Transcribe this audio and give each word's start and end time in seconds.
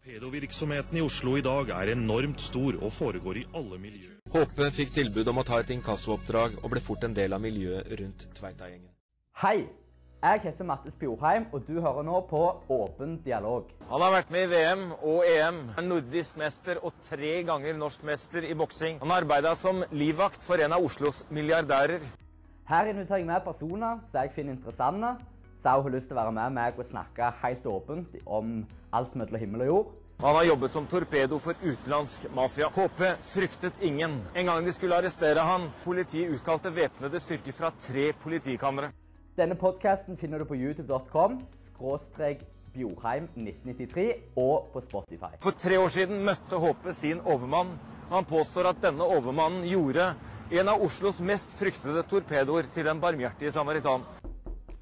Torpedovirksomheten 0.00 0.96
i 0.96 1.00
Oslo 1.04 1.34
i 1.36 1.42
dag 1.44 1.68
er 1.76 1.90
enormt 1.92 2.40
stor 2.40 2.78
og 2.80 2.92
foregår 2.96 3.36
i 3.36 3.42
alle 3.52 3.76
miljøer. 3.78 4.14
Håpe 4.32 4.68
fikk 4.72 4.94
tilbud 4.94 5.28
om 5.28 5.40
å 5.42 5.44
ta 5.44 5.58
et 5.60 5.72
inkassooppdrag 5.74 6.54
og 6.62 6.70
ble 6.72 6.80
fort 6.80 7.04
en 7.04 7.12
del 7.12 7.36
av 7.36 7.42
miljøet 7.44 7.90
rundt 8.00 8.24
Tveita-gjengen. 8.38 8.88
Hei, 9.42 9.66
jeg 10.24 10.40
heter 10.46 10.68
Mattis 10.70 10.96
Bjorheim, 10.96 11.50
og 11.52 11.66
du 11.68 11.82
hører 11.84 12.06
nå 12.08 12.22
på 12.30 12.40
Åpen 12.72 13.18
dialog. 13.26 13.68
Han 13.90 14.06
har 14.06 14.14
vært 14.16 14.32
med 14.32 14.46
i 14.46 14.50
VM 14.54 14.86
og 14.96 15.28
EM, 15.28 15.60
er 15.76 15.86
nordisk 15.90 16.40
mester 16.40 16.80
og 16.80 16.96
tre 17.04 17.34
ganger 17.50 17.76
norsk 17.76 18.06
mester 18.08 18.48
i 18.48 18.56
boksing. 18.56 19.02
Han 19.04 19.12
har 19.12 19.26
arbeida 19.26 19.52
som 19.52 19.84
livvakt 19.92 20.46
for 20.46 20.64
en 20.64 20.78
av 20.78 20.86
Oslos 20.86 21.26
milliardærer. 21.28 22.00
Her 22.72 22.88
inviterer 22.88 23.20
jeg 23.20 23.28
med 23.28 23.44
personer 23.44 24.00
som 24.08 24.22
jeg 24.22 24.32
finner 24.38 24.56
interessante, 24.56 25.12
som 25.62 25.82
hun 25.82 25.92
lyst 25.92 26.08
til 26.08 26.16
å 26.16 26.20
være 26.20 26.36
med 26.36 26.54
meg 26.56 26.78
og 26.78 26.88
snakke 26.88 27.32
helt 27.42 27.66
åpent 27.66 28.16
om 28.26 28.60
alt 28.92 29.14
mellom 29.14 29.40
himmel 29.40 29.66
og 29.66 29.70
jord. 29.72 29.90
Han 30.20 30.36
har 30.36 30.44
jobbet 30.44 30.72
som 30.72 30.86
torpedo 30.86 31.38
for 31.40 31.56
utenlandsk 31.64 32.26
mafia. 32.36 32.68
HP 32.68 33.02
fryktet 33.24 33.78
ingen. 33.80 34.18
En 34.36 34.50
gang 34.50 34.66
de 34.66 34.72
skulle 34.76 34.98
arrestere 34.98 35.40
han, 35.40 35.70
politiet 35.84 36.34
utkalte 36.34 36.72
væpnede 36.76 37.20
styrker 37.20 37.56
fra 37.56 37.70
tre 37.80 38.10
politikamre. 38.20 38.90
Denne 39.38 39.56
podkasten 39.56 40.18
finner 40.20 40.42
du 40.42 40.44
på 40.44 40.58
youtube.com 40.60 41.38
skråstrek 41.70 42.42
Bjorheim 42.74 43.30
1993 43.34 44.10
og 44.36 44.68
på 44.74 44.82
Spotify. 44.84 45.32
For 45.40 45.56
tre 45.56 45.78
år 45.80 45.88
siden 45.88 46.20
møtte 46.26 46.60
HP 46.60 46.90
sin 46.94 47.22
overmann. 47.24 47.72
Han 48.10 48.26
påstår 48.28 48.68
at 48.74 48.82
denne 48.82 49.06
overmannen 49.06 49.64
gjorde 49.70 50.12
en 50.50 50.68
av 50.68 50.82
Oslos 50.82 51.22
mest 51.22 51.54
fryktede 51.56 52.02
torpedoer 52.10 52.68
til 52.74 52.84
den 52.90 53.00
barmhjertige 53.00 53.52
samaritan. 53.54 54.04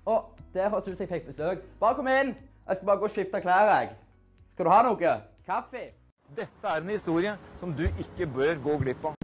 Og 0.08 0.37
der 0.54 0.68
høres 0.68 0.88
ut 0.88 0.96
som 0.96 1.00
jeg 1.00 1.08
fikk 1.08 1.26
besøk. 1.26 1.58
Bare 1.80 1.94
kom 1.94 2.08
inn! 2.08 2.36
Jeg 2.68 2.76
skal 2.76 2.86
bare 2.86 2.98
gå 2.98 3.04
og 3.04 3.10
skifte 3.10 3.40
klær, 3.40 3.78
jeg. 3.78 3.90
Skal 4.52 4.64
du 4.64 4.70
ha 4.70 4.82
noe? 4.82 5.14
Kaffe? 5.46 5.82
Dette 6.36 6.68
er 6.68 6.82
en 6.82 6.90
historie 6.92 7.32
som 7.56 7.72
du 7.72 7.86
ikke 7.88 8.26
bør 8.34 8.54
gå 8.64 8.76
glipp 8.82 9.04
av. 9.08 9.14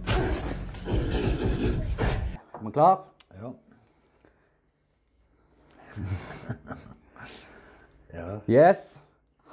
Er 2.53 2.61
man 2.61 2.71
klar? 2.73 3.03
Ja. 3.35 3.51
ja. 8.17 8.27
Yes. 8.49 8.99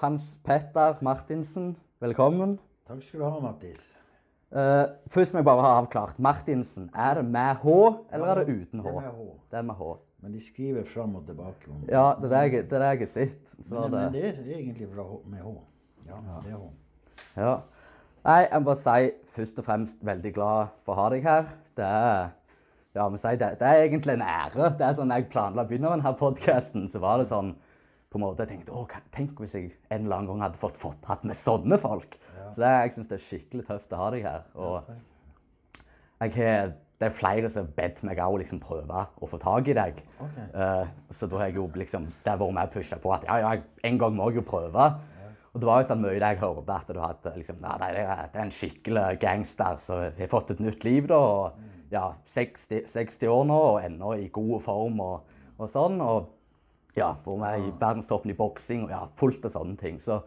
Hans 0.03 0.37
Petter 0.45 0.97
Martinsen, 1.01 1.77
velkommen. 2.01 2.59
Takk 2.89 3.03
skal 3.07 3.21
du 3.21 3.25
ha, 3.29 3.41
Mattis. 3.41 3.83
Eh, 4.53 4.87
først 5.13 5.33
må 5.33 5.41
jeg 5.41 5.45
bare 5.49 5.65
ha 5.65 5.77
avklart. 5.81 6.19
Martinsen, 6.19 6.91
er 6.95 7.15
det 7.21 7.25
med 7.25 7.55
H, 7.63 7.69
eller 8.13 8.27
er 8.27 8.45
det 8.45 8.63
uten 8.63 8.81
H? 8.81 8.89
Det 8.89 8.97
er 8.97 9.03
med 9.03 9.13
H. 9.13 9.29
Det 9.51 9.59
er 9.59 9.63
med 9.63 9.75
H. 9.75 9.97
Men 10.23 10.37
de 10.37 10.41
skriver 10.41 10.85
fram 10.87 11.17
og 11.19 11.27
tilbake. 11.27 11.67
Om. 11.69 11.83
Ja, 11.91 12.13
det 12.23 12.31
er 12.31 12.43
jeg, 12.47 12.67
det 12.71 12.79
er 12.79 12.93
jeg 12.93 13.09
sett. 13.11 13.39
Men, 13.67 13.83
det, 13.83 13.91
men 13.91 14.13
det 14.15 14.27
er 14.29 14.59
egentlig 14.59 14.89
fra 14.93 15.07
med 15.27 15.43
H. 15.43 15.55
Ja, 16.07 16.21
det 16.45 16.53
er 16.53 16.61
H. 16.61 16.69
Ja. 17.37 17.57
Nei, 18.23 18.39
jeg 18.45 18.63
må 18.63 18.69
bare 18.71 18.79
si 18.79 19.11
først 19.35 19.59
og 19.59 19.67
fremst 19.67 20.07
veldig 20.07 20.31
glad 20.37 20.71
for 20.87 20.95
å 20.95 21.01
ha 21.01 21.09
deg 21.11 21.27
her. 21.27 21.51
Det 21.79 21.89
er, 21.89 22.31
ja, 22.95 23.09
si, 23.19 23.35
det, 23.41 23.49
det 23.59 23.67
er 23.67 23.83
egentlig 23.83 24.15
en 24.15 24.23
ære. 24.23 24.71
Det 24.79 24.87
er 24.87 24.95
sånn, 25.01 25.15
jeg 25.17 25.27
planla 25.33 25.65
å 25.65 25.71
begynne 25.71 25.91
med 25.91 26.05
denne 26.05 26.15
podkasten, 26.21 26.87
så 26.93 27.03
var 27.03 27.19
det 27.19 27.31
sånn 27.33 27.57
på 28.13 28.21
en 28.21 28.27
måte, 28.27 28.45
Jeg 28.45 28.59
tenkte 28.59 28.77
å, 28.77 28.85
tenk 29.17 29.39
hvis 29.41 29.55
jeg 29.57 29.71
en 29.89 30.05
eller 30.05 30.19
annen 30.19 30.29
gang 30.29 30.43
hadde 30.45 30.61
fått, 30.61 30.77
fått 30.77 31.07
hatt 31.09 31.23
med 31.25 31.39
sånne 31.39 31.79
folk. 31.81 32.19
Så 32.53 32.61
det, 32.61 32.71
jeg 32.71 32.93
syns 32.95 33.09
det 33.09 33.17
er 33.17 33.27
skikkelig 33.27 33.67
tøft 33.71 33.95
å 33.97 34.01
ha 34.03 34.09
deg 34.13 34.27
her. 34.27 34.43
Og 34.61 34.91
jeg 36.21 36.35
har, 36.37 36.75
det 37.03 37.09
er 37.09 37.15
flere 37.17 37.49
som 37.51 37.67
har 37.67 37.73
bedt 37.75 38.03
meg 38.07 38.21
òg 38.23 38.37
liksom 38.41 38.61
prøve 38.63 39.05
å 39.19 39.29
få 39.29 39.39
tak 39.43 39.67
i 39.73 39.75
deg. 39.75 39.97
Okay. 40.23 40.45
Eh, 40.55 40.93
så 41.11 41.27
da 41.27 41.41
har 41.41 41.51
jeg 41.51 41.59
jo 41.59 41.65
liksom 41.75 42.07
Det 42.23 42.31
har 42.31 42.39
vært 42.39 42.55
med 42.55 42.71
pusha 42.77 42.99
på 43.03 43.15
at 43.17 43.27
ja, 43.27 43.41
ja, 43.43 43.57
en 43.89 43.99
gang 43.99 44.15
må 44.15 44.31
jeg 44.31 44.41
jo 44.41 44.51
prøve. 44.53 44.93
Og 45.53 45.61
det 45.61 45.69
var 45.69 45.83
jo 45.83 45.89
sånn 45.91 46.01
mye 46.01 46.17
jeg 46.17 46.39
hørte, 46.41 46.77
at 46.79 46.89
du 46.89 47.01
hadde 47.03 47.33
liksom 47.37 47.59
nei, 47.61 47.75
det, 47.83 48.05
er, 48.07 48.29
det 48.33 48.39
er 48.39 48.47
en 48.47 48.55
skikkelig 48.57 49.03
gangster 49.21 49.81
som 49.85 50.01
har 50.01 50.31
fått 50.33 50.55
et 50.55 50.63
nytt 50.65 50.87
liv, 50.87 51.11
da. 51.11 51.19
Og 51.19 51.93
ja, 51.93 52.07
60, 52.33 52.87
60 52.89 53.29
år 53.29 53.43
nå, 53.51 53.59
og 53.75 53.83
ennå 53.85 54.15
i 54.17 54.31
god 54.33 54.63
form 54.65 55.03
og, 55.05 55.35
og 55.59 55.69
sånn. 55.69 56.01
Og 56.01 56.31
ja, 56.97 57.11
hvor 57.25 57.37
vi 57.43 57.51
er 57.51 57.67
i 57.67 57.75
verdenstoppen 57.83 58.33
i 58.33 58.39
boksing 58.39 58.87
og 58.87 58.95
ja, 58.95 59.03
fullt 59.21 59.45
av 59.49 59.59
sånne 59.59 59.77
ting. 59.81 60.01
Så 60.01 60.23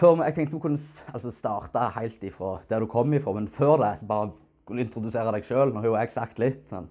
før, 0.00 0.20
jeg 0.26 0.36
tenkte 0.36 0.58
vi 0.58 0.62
kunne 0.66 0.84
altså 1.14 1.32
starte 1.32 1.88
helt 1.96 2.22
ifra 2.24 2.58
der 2.68 2.84
du 2.84 2.90
kom 2.92 3.16
ifra, 3.16 3.34
men 3.36 3.48
før 3.48 3.80
det 3.80 3.94
bare 4.08 4.34
du 4.76 4.82
introdusere 4.82 5.32
deg 5.34 5.44
sjøl. 5.44 5.72
Nå 5.74 5.80
har 5.80 5.86
jo 5.90 5.96
jeg 5.96 6.10
sagt 6.14 6.38
litt. 6.38 6.64
Men 6.70 6.88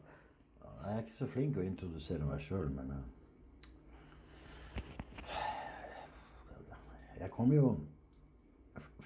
Jeg 0.85 0.95
er 0.95 1.00
ikke 1.03 1.17
så 1.19 1.28
flink 1.28 1.57
å 1.57 1.63
introdusere 1.66 2.25
meg 2.25 2.40
sjøl, 2.41 2.69
men 2.73 2.91
eh, 2.91 3.06
Jeg 7.19 7.31
kommer 7.35 7.56
jo 7.56 7.72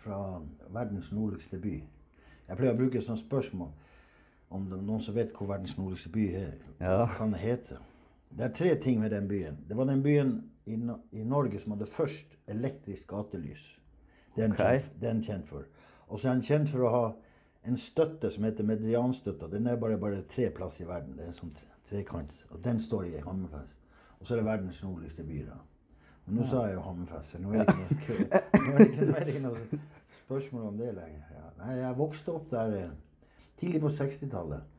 fra 0.03 0.19
verdens 0.69 1.11
nordligste 1.11 1.57
by. 1.57 1.79
Jeg 2.47 2.57
pleier 2.59 2.75
å 2.75 2.77
bruke 2.77 2.99
et 2.99 3.07
sånt 3.07 3.23
spørsmål 3.23 3.71
om 4.53 4.67
det 4.69 4.77
er 4.77 4.83
noen 4.85 5.01
som 5.01 5.15
vet 5.15 5.31
hvor 5.33 5.47
verdens 5.49 5.73
nordligste 5.79 6.11
by 6.13 6.25
er, 6.37 6.51
Ja. 6.79 7.07
kan 7.17 7.31
det 7.33 7.39
hete. 7.41 7.77
Det 8.29 8.45
er 8.45 8.53
tre 8.53 8.75
ting 8.81 8.99
med 8.99 9.09
den 9.11 9.27
byen. 9.27 9.57
Det 9.67 9.77
var 9.77 9.85
den 9.85 10.03
byen 10.03 10.49
i, 10.65 10.75
No- 10.75 10.99
i 11.11 11.23
Norge 11.23 11.59
som 11.59 11.71
hadde 11.73 11.85
først 11.89 12.37
elektrisk 12.47 13.07
gatelys. 13.07 13.63
Det 14.35 14.43
er 14.43 14.47
den 14.47 14.53
okay. 14.53 14.79
kjent, 15.01 15.25
kjent 15.25 15.47
for. 15.47 15.63
Og 16.07 16.19
så 16.19 16.29
er 16.29 16.33
den 16.33 16.43
kjent 16.43 16.69
for 16.69 16.85
å 16.85 16.89
ha 16.93 17.03
en 17.67 17.77
støtte 17.79 18.31
som 18.31 18.43
heter 18.43 18.67
medianstøtta. 18.67 19.47
Den 19.51 19.67
er 19.67 19.79
bare, 19.79 19.97
bare 19.97 20.23
tre 20.29 20.49
plass 20.55 20.81
i 20.81 20.87
verden. 20.87 21.15
Det 21.17 21.27
er 21.27 21.35
som 21.35 21.51
sånn 21.51 21.69
trekant. 21.89 22.33
Og 22.51 22.59
den 22.63 22.81
står 22.81 23.07
i 23.11 23.21
Hammerfest. 23.23 23.77
Og 24.19 24.27
så 24.27 24.35
er 24.35 24.41
det 24.41 24.47
verdens 24.47 24.81
nordligste 24.83 25.23
by. 25.27 25.39
da. 25.47 25.59
Men 26.25 26.39
nå 26.39 26.47
sa 26.49 26.65
jeg 26.67 26.77
jo 26.77 26.83
Hammerfest, 26.87 27.33
så 27.33 27.41
nå 27.43 27.53
er 27.53 27.65
det 27.67 27.97
ikke 27.97 28.17
nå 28.23 28.73
er 28.73 28.77
det 28.77 28.87
ikke, 28.89 29.07
nå 29.07 29.15
er 29.15 29.25
det 29.25 29.33
ikke 29.33 29.45
noe 29.47 29.79
spørsmål 30.23 30.67
om 30.69 30.77
det 30.79 30.91
lenger. 30.95 31.25
Ja. 31.35 31.47
Nei, 31.63 31.73
jeg 31.81 31.97
vokste 31.99 32.35
opp 32.35 32.49
der 32.51 32.77
eh, 32.79 32.93
tidlig 33.59 33.81
på 33.83 33.91
60-tallet. 33.99 34.69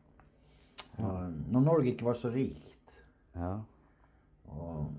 Når 0.95 1.61
Norge 1.61 1.91
ikke 1.91 2.07
var 2.07 2.19
så 2.21 2.31
rikt. 2.33 2.71
ja. 3.35 3.57
Og 4.55 4.93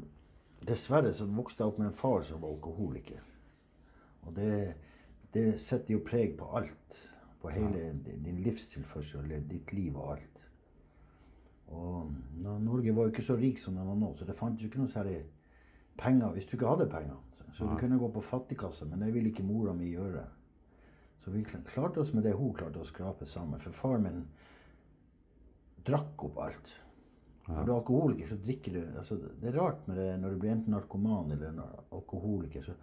dessverre 0.65 1.11
så 1.13 1.27
vokste 1.29 1.61
jeg 1.61 1.71
opp 1.71 1.79
med 1.79 1.91
en 1.91 1.97
far 1.97 2.23
som 2.25 2.41
var 2.41 2.55
alkoholiker. 2.55 3.21
Og 4.25 4.33
det, 4.35 4.73
det 5.33 5.45
setter 5.61 5.93
jo 5.93 6.01
preg 6.05 6.33
på 6.39 6.47
alt. 6.57 6.97
På 7.45 7.53
hele 7.53 7.91
din- 7.93 8.41
livstilførsel, 8.43 9.27
livstilførsel, 9.27 9.49
ditt 9.49 9.73
liv 9.73 9.97
og 9.97 10.15
alt. 10.15 10.41
Og 11.75 12.11
Norge 12.41 12.93
var 12.95 13.07
jo 13.07 13.13
ikke 13.13 13.25
så 13.25 13.35
rik 13.39 13.59
som 13.61 13.77
den 13.77 13.87
var 13.87 13.97
nå, 13.97 14.11
så 14.17 14.25
det 14.25 14.37
fantes 14.37 14.61
jo 14.63 14.69
ikke 14.69 14.83
noe 14.83 14.93
særlig 14.93 15.19
penger 15.97 16.33
hvis 16.35 16.47
du 16.49 16.55
ikke 16.57 16.69
hadde 16.69 16.89
penger. 16.91 17.21
Så, 17.37 17.45
så 17.57 17.69
du 17.69 17.77
kunne 17.79 17.99
gå 18.01 18.09
på 18.13 18.23
fattigkasse, 18.25 18.85
men 18.89 19.01
det 19.01 19.13
ville 19.15 19.31
ikke 19.31 19.45
mora 19.45 19.73
mi 19.73 19.91
gjøre. 19.93 20.25
Så 21.25 21.33
vi 21.33 21.41
klarte 21.43 22.03
oss 22.03 22.13
med 22.13 22.23
det 22.27 22.35
hun 22.37 22.53
klarte 22.53 22.81
å 22.81 22.85
skrape 22.85 23.25
sammen. 23.25 23.61
For 23.63 23.73
far 23.73 24.01
min 24.01 24.25
drakk 25.87 26.27
opp 26.27 26.37
alt. 26.43 26.73
Når 27.47 27.65
du 27.65 27.71
er 27.71 27.77
alkoholiker, 27.77 28.29
så 28.29 28.35
drikker 28.41 28.73
du 28.73 28.97
altså, 28.97 29.15
Det 29.41 29.49
er 29.51 29.57
rart 29.57 29.87
med 29.87 29.97
det 30.01 30.07
når 30.21 30.33
du 30.33 30.39
blir 30.41 30.53
enten 30.53 30.73
narkoman 30.73 31.33
eller 31.33 31.59
alkoholiker. 31.93 32.65
Så, 32.65 32.73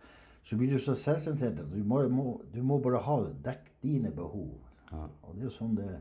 så 0.43 0.57
blir 0.59 0.73
du 0.73 0.81
så 0.83 0.95
selvsentrert 0.99 1.61
at 1.63 1.71
du 1.71 1.83
må, 1.87 2.03
må, 2.11 2.41
du 2.55 2.63
må 2.67 2.79
bare 2.83 3.03
ha 3.07 3.19
det. 3.27 3.35
Dekk 3.45 3.69
dine 3.83 4.11
behov. 4.15 4.51
Og 4.93 5.35
det 5.35 5.45
er 5.45 5.49
jo 5.49 5.55
sånn 5.55 5.77
det. 5.79 5.93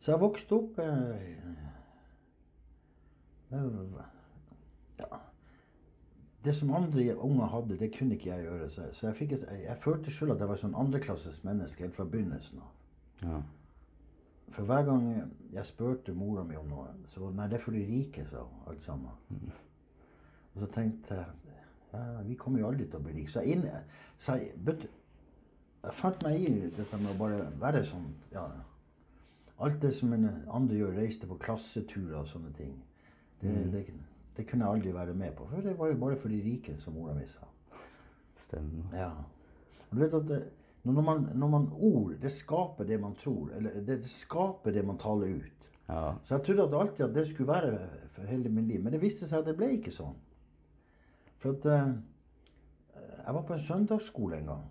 Så 0.00 0.12
jeg 0.14 0.20
vokste 0.22 0.56
opp 0.56 0.78
eh, 0.80 1.40
ja. 5.00 5.18
Det 6.44 6.54
som 6.56 6.72
andre 6.72 7.16
unger 7.16 7.50
hadde, 7.52 7.76
det 7.80 7.90
kunne 7.96 8.16
ikke 8.16 8.30
jeg 8.30 8.46
gjøre. 8.46 8.68
Så, 8.72 8.86
så 8.96 9.10
jeg, 9.10 9.32
et, 9.36 9.48
jeg, 9.64 9.78
følte 9.82 10.12
sjøl 10.14 10.32
at 10.32 10.40
jeg 10.40 10.48
var 10.48 10.60
sånn 10.60 10.78
andreklasses 10.78 11.42
menneske 11.44 11.84
helt 11.84 11.96
fra 11.98 12.08
begynnelsen 12.08 12.62
av. 12.64 12.76
ja. 13.24 13.40
For 14.50 14.66
hver 14.66 14.82
gang 14.82 15.04
jeg 15.54 15.66
spurte 15.68 16.12
mora 16.16 16.42
mi 16.42 16.56
om 16.58 16.66
noe, 16.66 16.88
så 17.12 17.28
Nei, 17.30 17.46
det 17.46 17.60
er 17.60 17.62
for 17.62 17.76
de 17.76 17.84
rike, 17.86 18.24
sa 18.26 18.42
hun. 18.42 18.64
Alt 18.70 18.82
sammen. 18.82 19.52
Og 20.54 20.64
så 20.64 20.68
tenkte 20.74 21.20
jeg 21.20 21.26
ja, 21.46 21.49
vi 22.26 22.36
kommer 22.38 22.62
jo 22.62 22.70
aldri 22.70 22.86
til 22.86 23.00
å 23.00 23.04
bli 23.04 23.14
rike. 23.18 23.32
Så 23.32 23.44
jeg, 23.46 23.82
så 24.22 24.36
jeg, 24.38 24.52
but, 24.66 24.84
jeg 25.84 25.96
fant 25.98 26.26
meg 26.26 26.44
i 26.44 26.52
dette 26.76 27.00
med 27.00 27.14
å 27.14 27.18
bare 27.18 27.46
være 27.60 27.84
sånn 27.88 28.10
ja, 28.34 28.48
Alt 29.60 29.82
det 29.82 29.90
som 29.92 30.12
en 30.16 30.24
andre 30.48 30.78
gjør, 30.78 30.94
reiste 30.96 31.26
på 31.28 31.36
klasseturer 31.42 32.22
og 32.22 32.28
sånne 32.30 32.48
ting, 32.56 32.70
det, 33.42 33.50
det, 33.74 33.82
det 34.38 34.46
kunne 34.48 34.64
jeg 34.64 34.78
aldri 34.78 34.94
være 34.96 35.12
med 35.12 35.34
på. 35.36 35.44
For 35.50 35.60
det 35.66 35.74
var 35.76 35.90
jo 35.90 35.98
bare 36.00 36.16
for 36.16 36.32
de 36.32 36.38
rike, 36.40 36.78
som 36.80 36.94
mora 36.96 37.12
mi 37.12 37.26
sa. 37.28 37.44
Stemmer. 38.46 38.86
Ja. 38.96 39.10
Og 39.90 39.98
du 39.98 40.00
vet 40.00 40.16
at 40.16 40.30
det, 40.30 40.38
når, 40.88 41.02
man, 41.04 41.28
når 41.34 41.52
man 41.52 41.68
ord, 41.76 42.14
det 42.22 42.32
skaper 42.32 42.88
det 42.88 43.00
man 43.00 43.14
tror. 43.20 43.50
Eller 43.56 43.82
det, 43.84 43.98
skaper 44.08 44.72
det 44.72 44.86
man 44.86 44.98
taler 44.98 45.36
ut. 45.42 45.68
Ja. 45.88 46.14
Så 46.24 46.38
jeg 46.38 46.46
trodde 46.46 46.80
alltid 46.80 47.04
at 47.04 47.14
det 47.14 47.26
skulle 47.28 47.52
være 47.52 47.78
for 48.14 48.32
hele 48.32 48.48
mitt 48.48 48.64
liv. 48.64 48.80
Men 48.80 48.96
det 48.96 49.02
viste 49.02 49.28
seg 49.28 49.42
at 49.42 49.50
det 49.50 49.58
ble 49.60 49.74
ikke 49.76 49.92
sånn. 49.92 50.16
For 51.40 51.56
at 51.56 51.66
eh, 51.66 51.92
Jeg 53.26 53.34
var 53.34 53.42
på 53.42 53.54
en 53.54 53.62
søndagsskole 53.62 54.38
en 54.38 54.46
gang. 54.46 54.64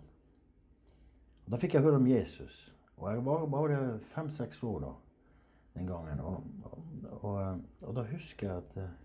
Og 1.46 1.52
Da 1.52 1.58
fikk 1.58 1.74
jeg 1.74 1.82
høre 1.82 1.98
om 1.98 2.06
Jesus. 2.06 2.72
Og 2.96 3.12
jeg 3.12 3.24
var 3.26 3.46
bare 3.46 3.98
fem-seks 4.14 4.62
år 4.62 4.80
da, 4.84 4.90
den 5.78 5.86
gangen. 5.86 6.20
Og, 6.20 6.44
og, 6.64 6.82
og, 7.22 7.42
eh, 7.42 7.56
og 7.82 7.96
da 7.96 8.04
husker 8.10 8.46
jeg 8.46 8.56
at 8.56 8.76
eh, 8.84 8.98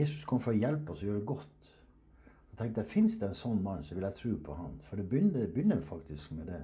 Jesus 0.00 0.24
kom 0.24 0.40
for 0.40 0.52
å 0.52 0.58
hjelpe 0.58 0.92
oss 0.92 1.04
å 1.04 1.10
gjøre 1.10 1.26
godt. 1.28 1.68
Så 2.50 2.58
tenkte 2.58 2.82
jeg, 2.82 2.90
Fins 2.90 3.18
det 3.20 3.28
en 3.28 3.38
sånn 3.38 3.62
mann, 3.62 3.84
så 3.84 3.94
vil 3.94 4.06
jeg 4.08 4.18
tro 4.18 4.32
på 4.48 4.56
han. 4.58 4.80
For 4.88 4.98
det 4.98 5.08
begynner, 5.10 5.46
begynner 5.52 5.84
faktisk 5.86 6.32
med 6.36 6.50
det. 6.50 6.62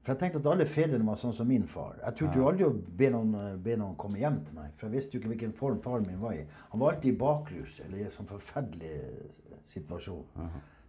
For 0.00 0.14
jeg 0.14 0.20
tenkte 0.22 0.40
at 0.40 0.46
alle 0.48 0.64
fedrene 0.64 1.04
var 1.04 1.18
sånn 1.20 1.34
som 1.36 1.48
min 1.50 1.66
far. 1.68 1.98
Jeg 2.00 2.16
turte 2.16 2.40
jo 2.40 2.46
aldri 2.48 2.64
å 2.64 2.72
be 2.72 3.10
noen, 3.12 3.34
eh, 3.36 3.56
be 3.60 3.76
noen 3.76 3.98
komme 4.00 4.18
hjem 4.18 4.38
til 4.46 4.56
meg. 4.56 4.72
For 4.76 4.88
jeg 4.88 4.96
visste 4.96 5.12
jo 5.12 5.20
ikke 5.20 5.32
hvilken 5.34 5.52
form 5.52 5.80
faren 5.84 6.06
min 6.06 6.20
var 6.22 6.38
i. 6.38 6.46
Han 6.70 6.80
var 6.80 6.94
alltid 6.94 7.12
i 7.12 7.18
bakrus 7.20 7.80
eller 7.84 7.98
i 7.98 8.06
en 8.06 8.14
sånn 8.14 8.30
forferdelig 8.30 8.94
eh, 8.96 9.58
situasjon. 9.66 10.24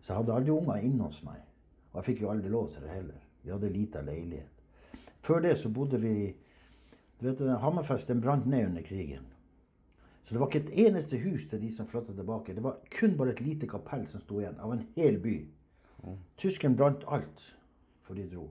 Så 0.01 0.13
jeg 0.13 0.17
hadde 0.21 0.37
aldri 0.37 0.55
unger 0.55 0.87
inne 0.87 1.09
hos 1.09 1.19
meg. 1.27 1.41
Og 1.91 1.99
jeg 1.99 2.07
fikk 2.07 2.23
jo 2.23 2.31
aldri 2.31 2.49
lov 2.49 2.71
til 2.71 2.85
det 2.85 2.93
heller. 2.95 3.19
Vi 3.43 3.51
hadde 3.51 3.73
lita 3.73 4.01
leilighet. 4.01 5.03
Før 5.21 5.43
det 5.43 5.57
så 5.59 5.69
bodde 5.69 5.99
vi 6.01 6.15
du 7.19 7.27
vet, 7.27 7.41
eh, 7.41 7.59
Hammerfest 7.59 8.07
den 8.07 8.21
brant 8.21 8.47
ned 8.47 8.65
under 8.71 8.81
krigen. 8.81 9.27
Så 10.23 10.33
det 10.33 10.39
var 10.39 10.47
ikke 10.47 10.63
et 10.71 10.87
eneste 10.87 11.17
hus 11.17 11.45
til 11.49 11.59
de 11.61 11.71
som 11.75 11.87
flytta 11.87 12.15
tilbake. 12.15 12.55
Det 12.55 12.63
var 12.63 12.79
kun 12.95 13.17
bare 13.17 13.35
et 13.35 13.41
lite 13.41 13.67
kapell 13.67 14.07
som 14.07 14.21
sto 14.21 14.39
igjen, 14.39 14.55
av 14.59 14.71
en 14.71 14.87
hel 14.95 15.19
by. 15.19 15.35
Tyskerne 16.37 16.77
brant 16.77 17.03
alt 17.07 17.43
før 18.07 18.15
de 18.15 18.29
dro. 18.31 18.49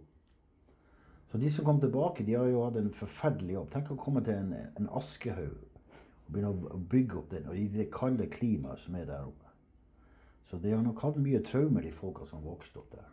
Så 1.31 1.39
de 1.39 1.51
som 1.51 1.65
kom 1.65 1.81
tilbake, 1.81 2.25
de 2.27 2.35
har 2.35 2.49
jo 2.51 2.65
hatt 2.65 2.79
en 2.81 2.91
forferdelig 2.95 3.55
jobb. 3.55 3.69
Tenk 3.75 3.93
å 3.95 3.99
komme 4.01 4.23
til 4.27 4.35
en, 4.35 4.55
en 4.81 4.89
askehaug 4.99 5.61
og 5.61 6.33
begynne 6.35 6.51
å, 6.51 6.81
bygge 6.91 7.21
opp 7.21 7.31
den, 7.31 7.47
og 7.51 7.59
i 7.59 7.69
det 7.71 7.89
kalde 7.95 8.27
klimaet 8.31 8.83
som 8.83 8.97
er 8.99 9.07
der 9.07 9.29
oppe. 9.29 9.47
Så 10.51 10.59
de 10.59 10.75
har 10.75 10.83
nok 10.83 11.03
hatt 11.05 11.19
mye 11.23 11.43
traumer, 11.47 11.87
de 11.87 11.95
folka 11.95 12.27
som 12.27 12.43
vokste 12.43 12.83
opp 12.83 12.97
der. 12.97 13.09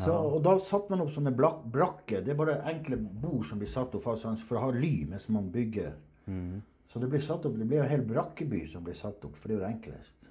Så, 0.00 0.14
og 0.14 0.38
da 0.46 0.54
satte 0.64 0.90
man 0.92 1.02
opp 1.04 1.10
sånne 1.12 1.32
brakker. 1.34 2.22
Det 2.24 2.32
er 2.32 2.38
bare 2.38 2.60
enkle 2.70 2.96
bord 2.96 3.42
som 3.48 3.58
blir 3.60 3.70
satt 3.70 3.94
opp 3.98 4.06
sånn, 4.18 4.38
for 4.48 4.58
å 4.58 4.68
ha 4.68 4.70
ly 4.74 5.04
mens 5.10 5.28
man 5.30 5.50
bygger. 5.52 5.92
Så 6.90 7.02
det 7.02 7.10
blir 7.10 7.22
satt 7.22 7.44
opp, 7.46 7.58
det 7.58 7.66
blir 7.68 7.84
en 7.84 7.90
hel 7.90 8.02
brakkeby 8.06 8.64
som 8.72 8.86
blir 8.86 8.96
satt 8.98 9.22
opp, 9.26 9.36
for 9.38 9.50
det 9.50 9.56
er 9.56 9.60
jo 9.60 9.64
det 9.66 9.72
enklest. 9.74 10.30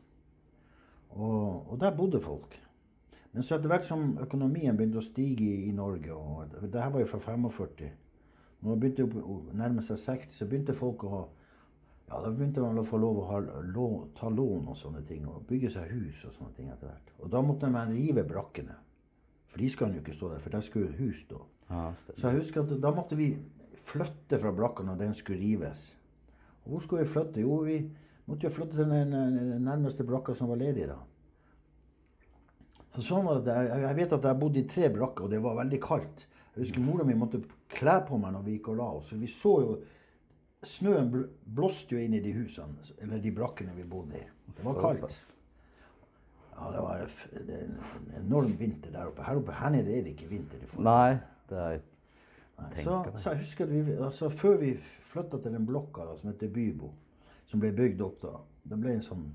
Og, 1.16 1.70
og 1.70 1.76
der 1.80 1.96
bodde 1.96 2.20
folk. 2.24 2.58
Men 3.40 3.46
så 3.48 3.56
etter 3.56 3.72
hvert 3.72 3.86
som 3.88 4.18
økonomien 4.20 4.76
begynte 4.76 5.00
å 5.00 5.06
stige 5.06 5.46
i, 5.48 5.70
i 5.70 5.72
Norge, 5.72 6.12
og 6.12 6.58
det 6.60 6.82
her 6.84 6.90
var 6.92 7.00
jo 7.00 7.08
fra 7.08 7.20
45 7.24 7.86
Når 8.60 8.74
det 8.74 8.80
begynte 8.82 9.22
å 9.24 9.36
nærme 9.56 9.84
seg 9.88 9.96
60, 10.02 10.34
så 10.36 10.48
begynte 10.50 10.74
folk 10.76 11.06
å 11.08 11.12
ha 11.14 11.22
ja, 12.10 12.20
Da 12.20 12.34
begynte 12.34 12.60
man 12.60 12.82
å 12.82 12.84
få 12.84 12.98
lov 13.00 13.22
å 13.22 13.28
ha, 13.30 13.38
lån, 13.64 14.10
ta 14.20 14.28
lån 14.28 14.68
og 14.74 14.76
sånne 14.76 15.06
ting, 15.08 15.24
og 15.24 15.46
bygge 15.48 15.72
seg 15.72 15.88
hus 15.88 16.26
og 16.28 16.34
sånne 16.36 16.52
ting 16.58 16.68
etter 16.74 16.90
hvert. 16.90 17.14
Og 17.16 17.32
da 17.32 17.40
måtte 17.48 17.70
man 17.72 17.94
rive 17.96 18.26
brakkene. 18.28 18.76
For 19.54 19.64
de 19.64 19.70
skal 19.72 19.96
jo 19.96 20.04
ikke 20.04 20.18
stå 20.18 20.34
der, 20.34 20.42
for 20.44 20.58
der 20.58 20.66
skulle 20.68 20.92
hus 20.98 21.22
stå. 21.24 21.40
Ja. 21.70 21.86
Så 22.10 22.26
jeg 22.26 22.42
husker 22.42 22.66
at 22.66 22.74
da 22.84 22.92
måtte 22.92 23.16
vi 23.22 23.30
flytte 23.88 24.42
fra 24.42 24.52
brakka 24.58 24.84
når 24.84 25.00
den 25.06 25.16
skulle 25.16 25.40
rives. 25.40 25.86
Og 26.66 26.76
hvor 26.76 26.84
skulle 26.84 27.08
vi 27.08 27.16
flytte? 27.16 27.48
Jo, 27.48 27.62
vi 27.64 27.86
måtte 28.28 28.50
jo 28.50 28.58
flytte 28.58 28.82
til 28.82 28.92
den 28.92 29.64
nærmeste 29.64 30.04
brakka 30.04 30.36
som 30.36 30.52
var 30.52 30.60
ledig 30.60 30.92
da. 30.92 31.00
Så 32.96 33.04
sånn 33.06 33.28
var 33.28 33.44
det. 33.46 33.54
Jeg, 33.54 33.82
jeg 33.86 33.98
vet 34.00 34.18
at 34.18 34.28
jeg 34.30 34.40
bodde 34.42 34.60
i 34.62 34.68
tre 34.70 34.90
brakker, 34.94 35.28
og 35.28 35.34
det 35.34 35.40
var 35.44 35.58
veldig 35.60 35.80
kaldt. 35.84 36.26
Jeg 36.56 36.64
husker 36.66 36.84
mora 36.84 37.06
mi 37.06 37.16
måtte 37.18 37.42
kle 37.72 38.00
på 38.08 38.18
meg 38.20 38.34
når 38.36 38.46
vi 38.48 38.58
gikk 38.58 38.72
og 38.74 38.80
la 38.82 38.88
oss. 38.98 39.10
For 39.12 39.22
vi 39.22 39.32
så 39.32 39.56
jo 39.66 39.80
Snøen 40.68 41.08
blåste 41.56 41.96
jo 41.96 42.02
inn 42.04 42.18
i 42.18 42.20
de 42.20 42.34
husene, 42.36 42.84
eller 43.00 43.22
de 43.24 43.32
brakkene 43.32 43.72
vi 43.78 43.86
bodde 43.88 44.18
i. 44.20 44.26
Det 44.58 44.66
var 44.66 44.76
kaldt. 44.82 45.14
Ja, 46.52 46.72
det 46.74 46.82
var 46.84 47.06
en 47.40 47.78
enorm 48.26 48.58
vinter 48.60 48.92
der 48.92 49.08
oppe. 49.08 49.24
Her 49.24 49.40
oppe 49.40 49.56
her 49.56 49.72
nede 49.72 49.94
er 49.96 50.04
det 50.04 50.18
ikke 50.18 50.28
vinter. 50.34 50.60
i. 50.60 50.82
Nei, 50.84 51.14
det 51.48 51.62
er 51.64 51.80
Nei, 52.60 52.84
Så, 52.84 52.98
så 53.16 53.32
jeg 53.32 53.46
husker 53.46 53.70
at 53.70 53.72
vi, 53.72 53.94
altså 54.04 54.30
Før 54.30 54.58
vi 54.60 54.74
flytta 55.14 55.40
til 55.40 55.54
den 55.56 55.66
blokka 55.66 56.04
da, 56.10 56.18
som 56.20 56.28
heter 56.28 56.52
Bybo, 56.52 56.90
som 57.48 57.62
ble 57.64 57.72
bygd 57.72 58.02
opp 58.04 58.18
da 58.26 58.34
Det 58.68 58.80
ble 58.82 58.98
en 58.98 59.06
sånn 59.06 59.30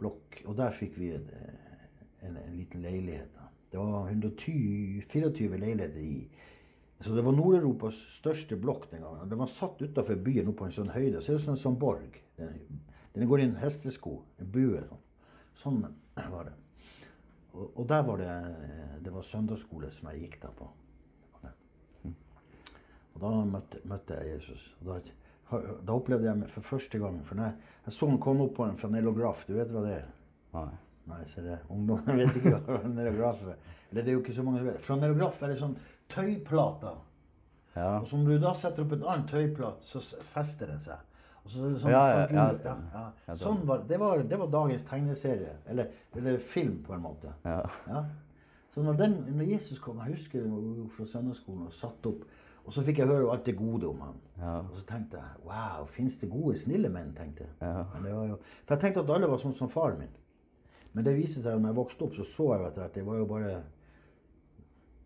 blokk, 0.00 0.42
og 0.44 0.58
der 0.58 0.76
fikk 0.76 0.98
vi 1.00 1.08
et, 1.16 1.32
eh, 1.36 1.69
en, 2.26 2.36
en 2.36 2.56
liten 2.56 2.82
leilighet. 2.82 3.34
da. 3.36 3.48
Det 3.70 3.78
var 3.78 4.08
120, 4.08 5.02
24 5.08 5.58
leiligheter 5.58 6.00
i. 6.00 6.28
Så 7.00 7.14
det 7.14 7.22
var 7.24 7.32
Nord-Europas 7.32 7.96
største 8.18 8.56
blokk 8.60 8.90
den 8.90 9.04
gangen. 9.06 9.28
Den 9.30 9.38
var 9.40 9.48
satt 9.48 9.80
utafor 9.82 10.18
byen 10.20 10.50
oppe 10.50 10.58
på 10.58 10.66
en 10.68 10.74
sånn 10.74 10.90
høyde. 10.92 11.22
Så 11.22 11.32
det 11.32 11.46
en 11.48 11.60
sånn 11.60 11.78
borg. 11.80 12.18
Den, 12.36 12.58
den 13.14 13.30
går 13.30 13.40
i 13.40 13.46
en 13.48 13.56
hestesko, 13.62 14.18
en 14.42 14.50
bue. 14.52 14.82
Sånn, 15.62 15.86
sånn 15.86 16.34
var 16.34 16.50
det. 16.50 16.56
Og, 17.54 17.70
og 17.70 17.86
der 17.88 18.04
var 18.06 18.20
det, 18.20 18.34
det 19.06 19.14
var 19.14 19.26
søndagsskole 19.26 19.88
som 19.94 20.10
jeg 20.10 20.26
gikk 20.26 20.38
da 20.42 20.52
på. 20.58 20.68
Og 23.14 23.24
da 23.24 23.32
møtte, 23.48 23.80
møtte 23.90 24.18
jeg 24.20 24.36
Jesus. 24.36 24.68
Og 24.80 24.92
da, 24.92 25.00
da 25.86 25.96
opplevde 25.96 26.28
jeg 26.28 26.52
for 26.52 26.68
første 26.76 27.00
gang 27.02 27.18
For 27.26 27.40
jeg, 27.42 27.56
jeg 27.86 27.96
så 27.96 28.06
han 28.08 28.20
komme 28.22 28.46
opp 28.46 28.54
på 28.58 28.68
en 28.68 28.78
flanellograf. 28.78 29.42
Du 29.48 29.56
vet 29.56 29.72
hva 29.72 29.82
det 29.86 29.96
er? 30.02 30.06
Nei. 30.54 30.70
Nei, 31.10 31.20
så 31.28 31.44
det. 31.44 31.58
Ungdommen 31.72 32.20
vet 32.22 32.40
ikke 32.40 32.56
hva 32.56 32.60
flanellograf 32.80 33.44
er. 33.44 33.60
Eller 33.90 34.06
det 34.06 34.12
er 34.12 34.18
jo 34.18 34.24
ikke 34.24 34.36
så 34.36 34.46
mange 34.46 34.62
som 34.62 34.70
vet. 34.70 34.82
Flanellograf 34.86 35.42
er 35.42 35.54
en 35.54 35.62
sånn 35.64 35.76
tøyplate. 36.14 36.96
Ja. 37.76 37.92
Og 38.00 38.08
så 38.10 38.18
når 38.18 38.32
du 38.32 38.44
da 38.44 38.54
setter 38.58 38.84
opp 38.84 38.96
en 38.96 39.06
annen 39.06 39.28
tøyplate, 39.30 39.86
så 39.86 40.02
fester 40.34 40.70
den 40.70 40.82
seg. 40.82 41.06
Og 41.40 41.52
så 41.52 41.62
er 41.64 41.74
det 41.74 41.82
sånn 41.82 41.94
Ja, 41.94 42.02
ja, 42.12 42.24
ja, 42.36 42.74
ja. 43.26 43.36
Sånn 43.40 43.62
var, 43.68 43.86
det, 43.88 43.98
var, 44.00 44.24
det 44.28 44.38
var 44.40 44.50
dagens 44.52 44.84
tegneserie. 44.88 45.54
Eller, 45.72 45.94
eller 46.18 46.42
film, 46.52 46.80
på 46.86 46.94
en 46.96 47.06
måte. 47.06 47.32
Ja. 47.46 47.62
Ja. 47.88 48.04
Så 48.74 48.84
når, 48.86 49.00
den, 49.00 49.16
når 49.34 49.48
Jesus 49.50 49.80
kom, 49.82 49.98
jeg 50.04 50.18
husker 50.18 50.44
jo 50.44 50.86
fra 50.94 51.08
søndagsskolen 51.10 51.66
og 51.66 51.74
satt 51.74 52.06
opp, 52.06 52.22
og 52.60 52.74
så 52.74 52.84
fikk 52.86 53.00
jeg 53.00 53.08
høre 53.10 53.30
alt 53.32 53.46
det 53.48 53.56
gode 53.58 53.88
om 53.88 54.02
han. 54.04 54.18
Ja. 54.38 54.58
Og 54.60 54.76
så 54.78 54.84
tenkte 54.86 55.18
jeg 55.18 55.46
wow, 55.48 55.86
fins 55.90 56.18
det 56.20 56.28
gode, 56.30 56.58
snille 56.60 56.90
menn? 56.92 57.14
tenkte 57.16 57.48
jeg. 57.48 57.54
Ja. 57.64 57.86
Men 57.94 58.06
det 58.06 58.12
var 58.14 58.28
jo, 58.28 58.36
for 58.66 58.76
jeg 58.76 58.84
tenkte 58.84 59.02
at 59.02 59.14
alle 59.16 59.30
var 59.32 59.40
sånn 59.42 59.56
som 59.58 59.72
faren 59.72 60.04
min. 60.04 60.12
Men 60.92 61.06
det 61.06 61.14
viste 61.16 61.42
seg 61.42 61.54
jo 61.54 61.62
når 61.62 61.70
jeg 61.70 61.78
vokste 61.78 62.06
opp, 62.06 62.14
så 62.18 62.26
så 62.26 62.46
jeg 62.52 62.62
jo 62.62 62.68
etter 62.68 62.84
hvert 62.84 62.98
det 62.98 63.06
var 63.06 63.18
jo 63.20 63.26
bare 63.30 63.50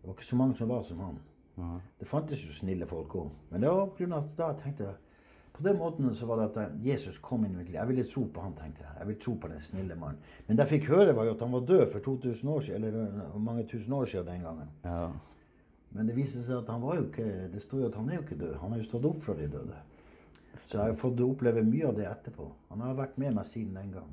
Det 0.01 0.07
var 0.09 0.15
ikke 0.17 0.27
så 0.27 0.37
mange 0.37 0.57
som 0.57 0.69
var 0.69 0.83
som 0.85 0.99
han. 1.01 1.17
Aha. 1.57 1.79
Det 1.99 2.07
fantes 2.07 2.43
jo 2.45 2.53
snille 2.53 2.85
folk 2.89 3.15
òg. 3.15 3.33
Men 3.49 3.61
det 3.63 3.71
var 3.71 3.81
av 3.85 4.15
at 4.19 4.31
da 4.37 4.53
tenkte 4.59 4.83
jeg 4.83 4.95
På 5.55 5.63
den 5.63 5.77
måten 5.79 6.15
så 6.15 6.25
var 6.27 6.41
det 6.41 6.49
at 6.51 6.71
Jesus 6.83 7.17
kom 7.23 7.45
inn 7.45 7.53
i 7.53 7.57
mitt 7.57 7.69
liv. 7.69 7.77
Jeg 7.77 7.87
ville 7.87 8.03
tro 8.03 8.25
på 8.27 8.41
han, 8.43 8.55
tenkte 8.59 8.83
jeg. 8.83 8.91
Jeg 8.99 9.07
ville 9.07 9.21
tro 9.21 9.35
på 9.39 9.47
den 9.47 9.61
snille 9.63 9.95
mannen. 9.95 10.19
Men 10.47 10.57
det 10.57 10.65
jeg 10.65 10.81
fikk 10.81 10.89
høre, 10.91 11.13
var 11.15 11.29
jo 11.29 11.35
at 11.37 11.43
han 11.45 11.53
var 11.55 11.63
død 11.69 11.85
for 11.93 12.03
2000 12.03 12.49
år 12.51 12.65
siden, 12.65 12.83
eller 12.83 13.21
øh, 13.23 13.37
mange 13.39 13.63
tusen 13.71 13.93
år 13.93 14.05
siden 14.05 14.27
den 14.27 14.43
gangen. 14.43 14.73
Ja. 14.83 15.05
Men 15.95 16.09
det 16.11 16.17
viste 16.17 16.43
seg 16.43 16.57
at 16.57 16.73
han 16.73 16.83
var 16.83 16.99
jo 16.99 17.05
ikke 17.05 17.47
Det 17.53 17.61
står 17.63 17.85
jo 17.85 17.87
at 17.87 17.95
han 17.95 18.09
er 18.09 18.17
jo 18.19 18.25
ikke 18.25 18.39
død. 18.41 18.55
Han 18.65 18.75
har 18.75 18.81
jo 18.81 18.89
stått 18.89 19.07
opp 19.07 19.23
fra 19.23 19.37
de 19.39 19.47
døde. 19.47 19.79
Så 20.65 20.77
jeg 20.77 20.81
har 20.81 20.99
fått 20.99 21.23
oppleve 21.23 21.63
mye 21.63 21.87
av 21.87 21.95
det 21.95 22.09
etterpå. 22.09 22.49
Han 22.73 22.83
har 22.83 22.99
vært 22.99 23.17
med 23.21 23.35
meg 23.39 23.47
siden 23.47 23.79
den 23.79 23.95
gang. 23.95 24.11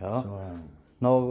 Ja. 0.00 0.20
Så 0.22 0.40
Når 1.04 1.28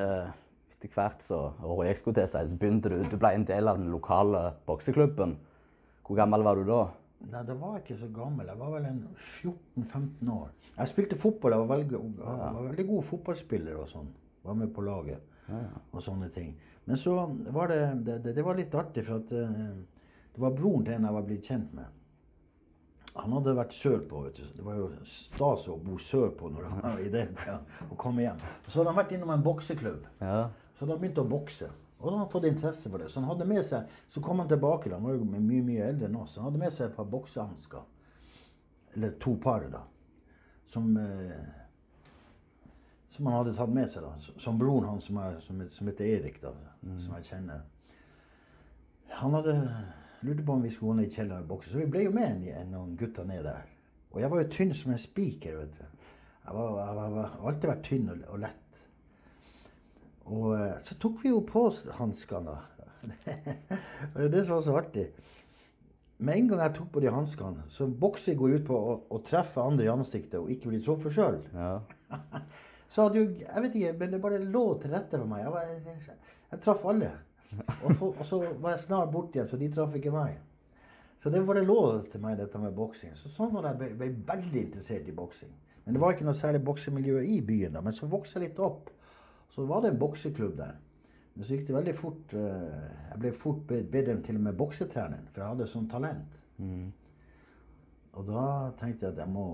eh, 0.00 0.32
etter 0.74 0.92
hvert 0.94 1.22
så 1.24 1.38
jeg 1.84 1.98
skulle 1.98 2.18
til 2.18 2.28
seg, 2.28 2.50
så 2.50 2.58
begynte 2.60 2.92
du 2.92 2.98
Du 3.08 3.16
ble 3.16 3.32
en 3.34 3.46
del 3.48 3.68
av 3.68 3.80
den 3.80 3.90
lokale 3.92 4.52
bokseklubben. 4.66 5.36
Hvor 6.04 6.16
gammel 6.18 6.44
var 6.44 6.60
du 6.60 6.68
da? 6.68 6.82
Nei, 7.24 7.40
da 7.48 7.54
var 7.56 7.78
jeg 7.78 7.84
ikke 7.84 8.00
så 8.02 8.10
gammel. 8.12 8.50
Jeg 8.50 8.60
var 8.60 8.74
vel 8.74 8.88
en 8.90 8.98
14-15 9.40 10.32
år. 10.34 10.50
Jeg 10.74 10.90
spilte 10.90 11.16
fotball. 11.16 11.54
Jeg 11.54 11.62
var 11.62 11.76
veldig, 11.78 12.00
jeg 12.18 12.52
var 12.58 12.66
veldig 12.68 12.86
god 12.90 13.06
fotballspiller 13.08 13.80
og 13.80 13.88
sånn. 13.88 14.10
Var 14.44 14.58
med 14.60 14.74
på 14.76 14.84
laget 14.84 15.22
og 15.92 16.02
sånne 16.04 16.28
ting. 16.32 16.54
Men 16.84 17.00
så 17.00 17.14
var 17.52 17.68
det 17.72 17.80
Det, 18.04 18.18
det, 18.24 18.34
det 18.36 18.44
var 18.44 18.56
litt 18.56 18.74
artig, 18.74 19.04
for 19.06 19.22
at 19.22 19.32
eh, 19.32 19.60
det 20.34 20.42
var 20.42 20.56
broren 20.56 20.84
til 20.84 20.96
en 20.96 21.06
jeg 21.08 21.16
var 21.16 21.26
blitt 21.28 21.48
kjent 21.48 21.72
med. 21.76 21.86
Han 23.14 23.32
hadde 23.36 23.54
vært 23.54 23.74
sørpå. 23.78 24.24
vet 24.26 24.40
du. 24.40 24.46
Det 24.56 24.64
var 24.66 24.78
jo 24.80 24.88
stas 25.06 25.68
å 25.70 25.76
bo 25.78 25.98
sørpå 26.02 26.50
når 26.50 26.66
han 26.70 26.82
var 26.82 27.00
i 27.02 27.10
det, 27.12 27.28
ja, 27.46 27.60
å 27.86 27.96
komme 28.00 28.24
hjem. 28.24 28.42
Så 28.66 28.80
hadde 28.80 28.90
han 28.90 28.98
vært 28.98 29.14
innom 29.14 29.30
en 29.30 29.44
bokseklubb. 29.44 30.08
Ja. 30.18 30.48
Så 30.78 30.88
da 30.90 30.96
begynte 30.98 31.22
han 31.22 31.30
å 31.30 31.36
bokse. 31.36 31.70
Og 32.00 32.08
da 32.08 32.10
hadde 32.10 32.24
han 32.24 32.32
fått 32.32 32.48
interesse 32.50 32.90
for 32.90 32.98
det. 32.98 33.08
Så 33.08 33.20
han 33.20 33.30
hadde 33.30 33.46
med 33.48 33.62
seg, 33.64 33.92
så 34.10 34.20
kom 34.20 34.42
han 34.42 34.50
tilbake, 34.50 34.90
han 34.92 35.06
var 35.06 35.14
jo 35.14 35.24
mye 35.24 35.62
mye 35.64 35.86
eldre 35.92 36.10
enn 36.10 36.18
oss. 36.20 36.34
Han 36.40 36.50
hadde 36.50 36.62
med 36.64 36.74
seg 36.74 36.90
et 36.90 36.96
par 36.96 37.06
boksehansker. 37.12 37.86
Eller 38.96 39.14
to 39.22 39.36
par, 39.42 39.68
da. 39.70 39.84
Som, 40.74 40.90
eh, 40.98 42.66
som 43.14 43.30
han 43.30 43.38
hadde 43.38 43.54
tatt 43.56 43.72
med 43.78 43.90
seg. 43.90 44.02
da. 44.02 44.34
Som 44.42 44.58
broren 44.58 44.90
hans, 44.90 45.06
som, 45.06 45.22
er, 45.22 45.38
som, 45.46 45.62
som 45.70 45.90
heter 45.90 46.10
Erik, 46.18 46.42
da, 46.42 46.50
som 46.82 47.14
jeg 47.20 47.30
kjenner. 47.30 47.62
Han 49.22 49.38
hadde 49.38 49.54
lurte 50.24 50.44
på 50.46 50.52
om 50.56 50.62
vi 50.64 50.70
skulle 50.72 50.92
gå 50.92 50.96
ned 51.00 51.08
i 51.10 51.14
kjelleren 51.14 51.44
og 51.44 51.48
bokse, 51.54 51.70
så 51.72 51.78
vi 51.82 51.86
ble 51.92 52.04
jo 52.06 52.12
med 52.16 52.46
en- 52.48 52.70
noen 52.72 52.96
gutter 53.00 53.24
ned 53.28 53.44
der. 53.44 53.62
Og 54.14 54.20
jeg 54.22 54.30
var 54.30 54.42
jo 54.42 54.48
tynn 54.54 54.74
som 54.74 54.92
en 54.94 54.98
spiker, 55.02 55.56
vet 55.58 55.78
du. 55.78 55.84
Jeg 56.44 56.54
var, 56.54 56.76
jeg 56.86 56.96
var, 56.96 57.10
jeg 57.16 57.30
har 57.32 57.48
alltid 57.50 57.68
vært 57.70 57.84
tynn 57.88 58.08
og, 58.12 58.24
og 58.28 58.38
lett. 58.44 58.78
Og 60.24 60.46
eh, 60.56 60.76
så 60.84 60.96
tok 61.02 61.22
vi 61.22 61.32
jo 61.32 61.40
på 61.44 61.66
oss 61.68 61.82
hanskene, 61.98 62.54
det 63.04 63.36
var 64.14 64.28
det 64.32 64.44
som 64.46 64.54
var 64.56 64.62
så 64.64 64.76
artig. 64.80 65.06
Med 66.24 66.38
en 66.38 66.48
gang 66.48 66.60
jeg 66.62 66.74
tok 66.78 66.92
på 66.94 67.02
de 67.04 67.10
hanskene, 67.12 67.64
så 67.74 67.88
boksing 67.90 68.38
går 68.40 68.54
ut 68.60 68.66
på 68.68 68.76
å, 68.78 68.94
å 69.12 69.18
treffe 69.26 69.60
andre 69.60 69.84
i 69.84 69.90
ansiktet 69.92 70.38
og 70.40 70.48
ikke 70.54 70.70
bli 70.70 70.80
truffet 70.84 71.16
sjøl. 71.16 71.40
ja. 71.54 71.74
Så 72.94 73.02
hadde 73.08 73.16
jo 73.18 73.24
Jeg 73.40 73.62
vet 73.64 73.74
ikke, 73.74 73.92
men 73.98 74.10
det 74.12 74.18
bare 74.22 74.36
lå 74.38 74.60
til 74.78 74.92
rette 74.92 75.18
for 75.18 75.26
meg. 75.26 75.40
Jeg, 75.42 75.50
var, 75.50 75.62
jeg, 75.66 76.18
jeg 76.52 76.60
traff 76.62 76.84
alle. 76.86 77.08
Og, 77.84 77.90
for, 77.98 78.14
og 78.18 78.24
så 78.26 78.40
var 78.60 78.74
jeg 78.74 78.84
snart 78.86 79.12
borte 79.12 79.38
igjen, 79.38 79.48
så 79.50 79.58
de 79.60 79.68
traff 79.72 79.94
ikke 79.98 80.14
meg. 80.14 80.38
Så 81.22 81.30
det 81.30 81.40
var 81.46 81.56
det 81.56 81.66
lov 81.66 82.02
til 82.12 82.20
meg, 82.20 82.38
dette 82.38 82.58
med 82.60 82.74
boksing. 82.76 83.14
Så 83.16 83.30
sånn 83.32 83.52
var 83.54 83.64
det 83.64 83.70
jeg 83.74 83.80
ble, 83.80 83.90
ble 84.00 84.08
veldig 84.28 84.62
interessert 84.66 85.06
i 85.08 85.14
boksing. 85.16 85.52
Men 85.84 85.96
det 85.96 86.00
var 86.02 86.14
ikke 86.14 86.26
noe 86.26 86.36
særlig 86.36 86.64
boksemiljø 86.64 87.20
i 87.28 87.38
byen 87.44 87.76
da. 87.76 87.80
Men 87.84 87.96
så 87.96 88.08
vokste 88.10 88.40
jeg 88.40 88.48
litt 88.50 88.60
opp. 88.64 88.90
Så 89.54 89.64
var 89.68 89.84
det 89.84 89.92
en 89.92 90.00
bokseklubb 90.00 90.56
der. 90.58 90.74
Men 91.34 91.46
så 91.46 91.56
gikk 91.56 91.66
det 91.68 91.76
veldig 91.78 91.94
fort 91.98 92.34
Uh, 92.34 92.84
Jeg 93.10 93.20
ble 93.22 93.32
fort 93.38 93.62
bedre 93.70 94.14
enn 94.14 94.22
til 94.26 94.38
og 94.38 94.44
med 94.48 94.56
boksetreneren, 94.58 95.28
for 95.32 95.42
jeg 95.42 95.52
hadde 95.52 95.70
sånn 95.70 95.88
talent. 95.90 96.36
Og 98.14 98.26
da 98.28 98.44
tenkte 98.78 99.06
jeg 99.06 99.14
at 99.14 99.20
jeg 99.24 99.30
må 99.34 99.46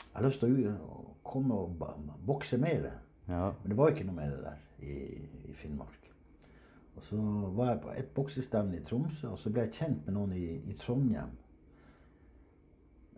Jeg 0.00 0.16
har 0.16 0.26
lyst 0.26 0.40
til 0.42 0.68
å 0.72 1.00
komme 1.26 1.54
og 1.54 1.84
bokse 2.26 2.58
mer. 2.58 2.88
Ja. 3.28 3.52
Men 3.62 3.72
det 3.72 3.78
var 3.78 3.92
ikke 3.92 4.06
noe 4.08 4.16
mer 4.16 4.32
der 4.42 4.62
i, 4.82 4.96
i 5.50 5.54
Finnmark. 5.54 5.99
Og 6.96 7.02
så 7.06 7.16
var 7.56 7.70
jeg 7.70 7.80
på 7.84 7.92
et 7.96 8.10
boksestevne 8.14 8.80
i 8.80 8.84
Tromsø, 8.84 9.28
og 9.30 9.38
så 9.38 9.52
ble 9.52 9.66
jeg 9.66 9.76
kjent 9.78 10.06
med 10.06 10.16
noen 10.16 10.34
i, 10.36 10.46
i 10.68 10.76
Trondheim. 10.78 11.32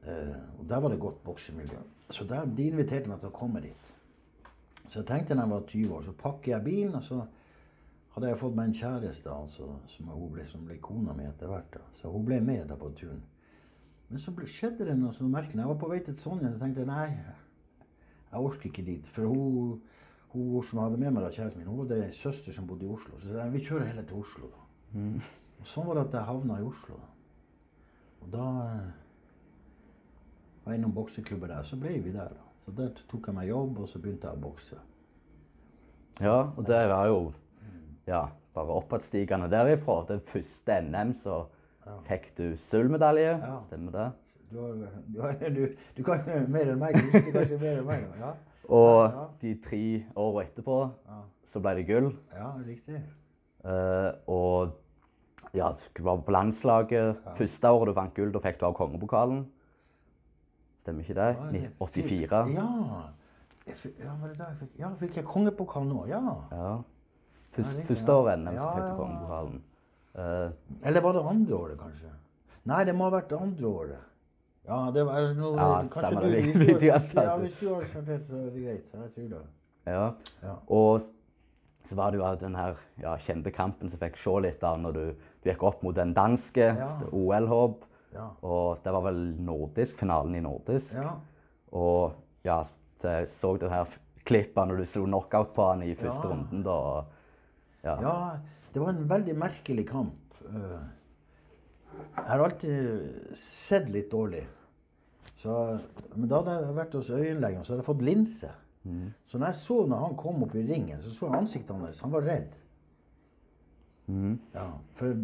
Eh, 0.03 0.37
og 0.59 0.67
der 0.69 0.83
var 0.83 0.93
det 0.93 1.01
godt 1.01 1.23
boksemiljø. 1.25 1.79
Så 2.11 2.25
der, 2.29 2.45
de 2.45 2.69
inviterte 2.69 3.09
meg 3.09 3.23
til 3.23 3.31
å 3.31 3.37
komme 3.37 3.63
dit. 3.65 3.89
Så 4.89 5.01
jeg 5.01 5.09
tenkte 5.09 5.35
når 5.35 5.47
jeg 5.47 5.55
var 5.55 5.69
20 5.69 5.95
år, 5.97 6.03
så 6.07 6.17
pakker 6.23 6.53
jeg 6.53 6.65
bilen, 6.67 6.97
og 6.99 7.05
så 7.07 7.23
hadde 8.15 8.29
jeg 8.29 8.41
fått 8.43 8.57
meg 8.57 8.69
en 8.69 8.77
kjæreste 8.77 9.31
altså, 9.33 9.69
som, 9.89 10.11
ble, 10.33 10.47
som 10.51 10.67
ble 10.69 10.77
kona 10.85 11.15
mi 11.17 11.25
etter 11.25 11.49
hvert. 11.49 11.71
Da. 11.73 11.85
Så 11.97 12.11
hun 12.13 12.27
ble 12.29 12.43
med 12.45 12.67
da 12.69 12.77
på 12.77 12.91
turen. 12.99 13.23
Men 14.11 14.21
så 14.21 14.35
ble, 14.37 14.49
skjedde 14.51 14.85
det 14.85 14.99
noe 15.01 15.15
så 15.17 15.25
merkelig. 15.25 15.63
Jeg 15.63 15.71
var 15.71 15.81
på 15.81 15.89
vei 15.89 16.03
til 16.05 16.19
Trondheim, 16.21 16.53
så 16.53 16.61
tenkte 16.61 16.85
jeg 16.85 16.91
nei, 16.91 17.07
jeg 18.33 18.45
orker 18.51 18.69
ikke 18.69 18.85
dit. 18.85 19.09
For 19.15 19.31
hun, 19.31 19.79
hun 20.33 20.65
som 20.65 20.81
hadde 20.83 20.99
med 21.01 21.13
meg 21.13 21.25
da, 21.25 21.31
kjæresten 21.35 21.61
min, 21.61 21.69
hun 21.69 21.85
hadde 21.85 22.05
en 22.07 22.13
søster 22.17 22.55
som 22.57 22.67
bodde 22.67 22.87
i 22.87 22.93
Oslo. 22.93 23.19
Så 23.21 23.29
jeg 23.29 23.37
sa 23.37 23.49
vi 23.53 23.65
kjører 23.65 23.91
heller 23.91 24.07
til 24.09 24.21
Oslo. 24.23 24.49
da. 24.53 24.63
Og 25.61 25.69
sånn 25.69 25.87
var 25.89 25.99
det 25.99 26.05
at 26.09 26.17
jeg 26.19 26.29
havna 26.29 26.59
i 26.59 26.67
Oslo. 26.67 26.99
Og 28.23 28.31
da 28.33 28.47
eh, 28.63 28.89
var 30.65 30.75
jeg 30.75 30.81
innom 30.81 30.95
bokseklubber 30.97 31.53
der. 31.53 31.67
Så 31.67 31.79
ble 31.81 31.99
vi 32.03 32.15
der. 32.15 32.33
da. 32.33 32.49
Så 32.65 32.75
der 32.79 32.91
tok 33.11 33.29
jeg 33.29 33.37
meg 33.37 33.49
jobb, 33.51 33.79
og 33.83 33.89
så 33.91 34.01
begynte 34.03 34.31
jeg 34.31 34.39
å 34.39 34.43
bokse. 34.43 34.81
ja, 36.21 36.39
og 36.57 36.67
det 36.69 36.83
var 36.93 37.07
jo 37.11 37.33
ja, 38.07 38.27
bare 38.55 38.77
oppadstigende 38.79 39.49
derifra. 39.51 40.05
Den 40.09 40.21
første 40.21 40.81
NM 40.87 41.15
så 41.23 41.43
fikk 42.07 42.31
du 42.39 42.47
sølvmedalje. 42.69 43.33
Ja. 43.43 43.59
Stemmer 43.67 43.97
det? 43.97 44.09
Du, 44.53 44.59
har, 44.61 44.73
du, 45.09 45.21
har, 45.25 45.37
du, 45.57 45.63
du 45.97 46.03
kan 46.07 46.27
mer 46.53 46.73
enn 46.75 46.81
meg. 46.81 46.99
Du 46.99 47.11
husker 47.11 47.33
kanskje 47.33 47.59
mer 47.63 47.81
enn 47.81 47.89
meg. 47.89 48.07
da. 48.07 48.27
Ja, 48.27 48.33
Og 48.73 49.01
Ja. 49.13 49.25
de 49.43 49.55
tre 49.61 49.81
årene 50.17 50.47
etterpå 50.49 50.77
Ja. 51.09 51.19
så 51.53 51.61
ble 51.61 51.75
det 51.77 51.87
gull. 51.87 52.13
ja 52.33 52.53
riktig. 52.67 53.03
Uh, 53.65 54.13
og 54.27 54.73
ja, 55.55 55.69
du 55.97 56.03
var 56.03 56.17
på 56.25 56.33
landslaget. 56.33 57.17
Første 57.37 57.69
året 57.71 57.87
du 57.93 57.93
vant 58.01 58.15
gull, 58.17 58.33
da 58.33 58.39
fikk 58.41 58.59
du 58.61 58.67
av 58.67 58.75
kongepokalen. 58.75 59.45
Stemmer 60.83 61.05
ikke 61.05 61.15
det? 61.15 61.37
Det? 61.53 61.71
84. 61.79 62.55
Ja. 62.55 62.69
Jeg 63.67 63.77
fikk- 63.77 63.99
Ja, 64.05 64.15
var 64.21 64.29
det 64.29 64.39
da 64.39 64.45
jeg 64.51 64.57
fikk, 64.59 64.79
ja, 64.79 64.89
fikk 64.99 65.15
jeg 65.17 65.25
kongepokal 65.25 65.85
nå? 65.87 66.07
Ja. 66.09 66.21
Ja. 66.51 66.83
Først, 67.53 67.79
Ja, 67.79 67.85
første 67.85 68.13
året 68.13 68.39
NM 68.39 68.55
så 68.57 68.73
fikk 68.75 68.83
du 68.83 68.89
ja. 68.89 68.97
kongepokalen. 68.97 69.63
Uh, 70.15 70.53
Eller 70.83 71.01
var 71.01 71.13
det 71.13 71.23
andre 71.27 71.55
året, 71.57 71.79
kanskje? 71.79 72.11
Nei, 72.65 72.85
det 72.85 72.95
må 72.95 73.05
ha 73.11 73.21
vært 73.21 73.29
det 73.29 73.39
andre 73.41 73.67
året. 73.69 73.99
Ja, 74.69 74.91
det 74.95 75.03
var 75.07 75.33
noe 75.35 75.57
Ja, 75.59 75.71
Kanskje 75.91 76.21
du, 76.21 76.29
det. 76.31 76.43
hvis 76.45 76.55
Vi- 76.55 76.67
du, 76.79 76.87
ja, 76.87 76.99
hvis 77.39 77.57
du 77.61 77.69
har 77.75 77.85
sagt 77.91 78.07
det, 78.07 78.21
så 78.29 78.37
er 78.37 78.51
det 78.51 78.63
greit. 78.65 78.85
Så 78.93 79.01
jeg 79.03 79.15
tror 79.17 79.29
det. 79.39 79.47
ja. 79.87 80.05
Ja. 80.43 80.55
Og 80.69 81.01
så 81.85 81.95
var 81.99 82.11
det 82.15 82.21
jo 82.21 82.35
den 82.39 82.55
her 82.55 82.77
ja, 83.03 83.17
kjente 83.19 83.51
kampen 83.51 83.91
som 83.91 83.99
fikk 83.99 84.17
se 84.17 84.37
litt 84.45 84.63
av 84.63 84.79
når 84.79 84.93
du, 84.95 85.05
du 85.43 85.51
gikk 85.51 85.63
opp 85.67 85.83
mot 85.83 85.95
den 85.97 86.15
danske. 86.15 86.69
OL-håp. 87.13 87.83
Ja. 88.15 88.29
Og 88.45 88.79
det 88.85 88.93
var 88.93 89.03
vel 89.09 89.21
nordisk, 89.41 89.97
finalen 89.99 90.35
i 90.37 90.41
nordisk. 90.45 90.95
ja. 90.95 91.17
Og 91.73 92.13
ja, 92.45 92.63
så 93.01 93.09
jeg 93.19 93.29
så 93.33 93.57
du 93.59 93.67
her 93.69 93.87
klippet 94.29 94.69
når 94.69 94.77
du 94.77 94.85
slo 94.87 95.07
knockout 95.07 95.55
på 95.57 95.71
han 95.71 95.83
i 95.83 95.95
første 95.95 96.29
runden. 96.29 96.63
da. 96.63 97.05
Ja. 97.83 97.97
Ja, 98.01 98.17
det 98.75 98.81
var 98.83 98.91
en 98.93 99.09
veldig 99.09 99.35
merkelig 99.37 99.89
kamp. 99.89 100.15
Eh, 100.47 100.79
Jeg 102.17 102.27
har 102.29 102.43
alltid 102.45 103.39
sett 103.39 103.89
litt 103.93 104.11
dårlig. 104.13 104.43
Så, 105.43 105.55
men 106.15 106.29
da 106.31 106.41
hadde 106.43 106.59
jeg 106.61 106.77
vært 106.77 106.99
hos 106.99 107.11
øyenlegen, 107.11 107.65
så 107.65 107.73
hadde 107.73 107.83
jeg 107.83 107.89
fått 107.89 108.05
linse. 108.07 108.51
Så 109.31 109.39
når 109.39 109.53
jeg 109.53 109.61
så 109.63 109.79
når 109.87 110.05
han 110.07 110.17
kom 110.19 110.43
opp 110.45 110.55
i 110.59 110.67
ringen, 110.67 111.03
så 111.03 111.15
så 111.15 111.29
jeg 111.29 111.39
ansiktet 111.39 111.77
hans. 111.77 112.01
Han 112.03 112.15
var 112.15 112.27
redd. 112.27 112.55
Ja, 114.55 114.69
for 114.99 115.15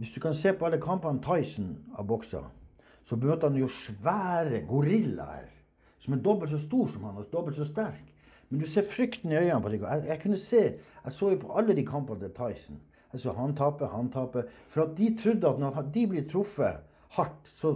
hvis 0.00 0.12
du 0.14 0.20
kan 0.20 0.34
se 0.36 0.52
på 0.52 0.66
alle 0.66 0.80
kampene 0.80 1.22
Tyson 1.24 1.72
har 1.96 2.06
boksa, 2.08 2.42
så 3.04 3.16
møter 3.16 3.48
han 3.48 3.58
jo 3.58 3.68
svære 3.68 4.62
gorillaer 4.68 5.48
som 6.00 6.14
er 6.14 6.22
dobbelt 6.24 6.52
så 6.52 6.60
stor 6.62 6.86
som 6.88 7.04
han 7.04 7.18
og 7.20 7.28
dobbelt 7.32 7.56
så 7.56 7.66
sterk. 7.68 8.06
Men 8.48 8.60
du 8.60 8.66
ser 8.66 8.86
frykten 8.88 9.32
i 9.32 9.36
øynene 9.36 9.62
på 9.62 9.68
dem. 9.68 9.82
Jeg, 9.84 10.04
jeg 10.08 10.20
kunne 10.22 10.38
se, 10.38 10.62
jeg 11.04 11.12
så 11.12 11.30
jo 11.30 11.40
på 11.42 11.52
alle 11.58 11.76
de 11.76 11.84
kampene 11.86 12.20
til 12.20 12.32
Tyson. 12.36 12.80
Jeg 13.12 13.24
så 13.24 13.34
han 13.34 13.54
taper, 13.58 13.90
han 13.90 14.10
taper. 14.12 14.46
For 14.70 14.84
at 14.84 14.94
de 14.98 15.10
trodde 15.18 15.48
at 15.48 15.58
når 15.58 15.80
de 15.94 16.06
blir 16.06 16.28
truffet 16.30 16.82
hardt, 17.16 17.48
så 17.58 17.74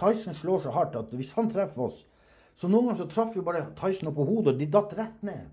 Tyson 0.00 0.36
slår 0.36 0.66
så 0.66 0.74
hardt 0.74 0.96
at 0.96 1.12
hvis 1.16 1.32
han 1.38 1.48
treffer 1.50 1.86
oss 1.86 2.02
Så 2.54 2.68
noen 2.70 2.86
ganger 2.86 3.00
så 3.02 3.10
traff 3.10 3.32
jo 3.34 3.42
bare 3.42 3.64
Tyson 3.74 4.12
opp 4.12 4.14
på 4.20 4.26
hodet, 4.28 4.52
og 4.52 4.60
de 4.60 4.66
datt 4.70 4.92
rett 4.94 5.22
ned. 5.26 5.48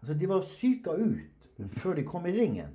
Altså, 0.00 0.14
De 0.18 0.26
var 0.26 0.40
syka 0.42 0.96
ut 0.98 1.68
før 1.78 1.94
de 1.94 2.02
kom 2.08 2.24
i 2.26 2.32
ringen. 2.34 2.72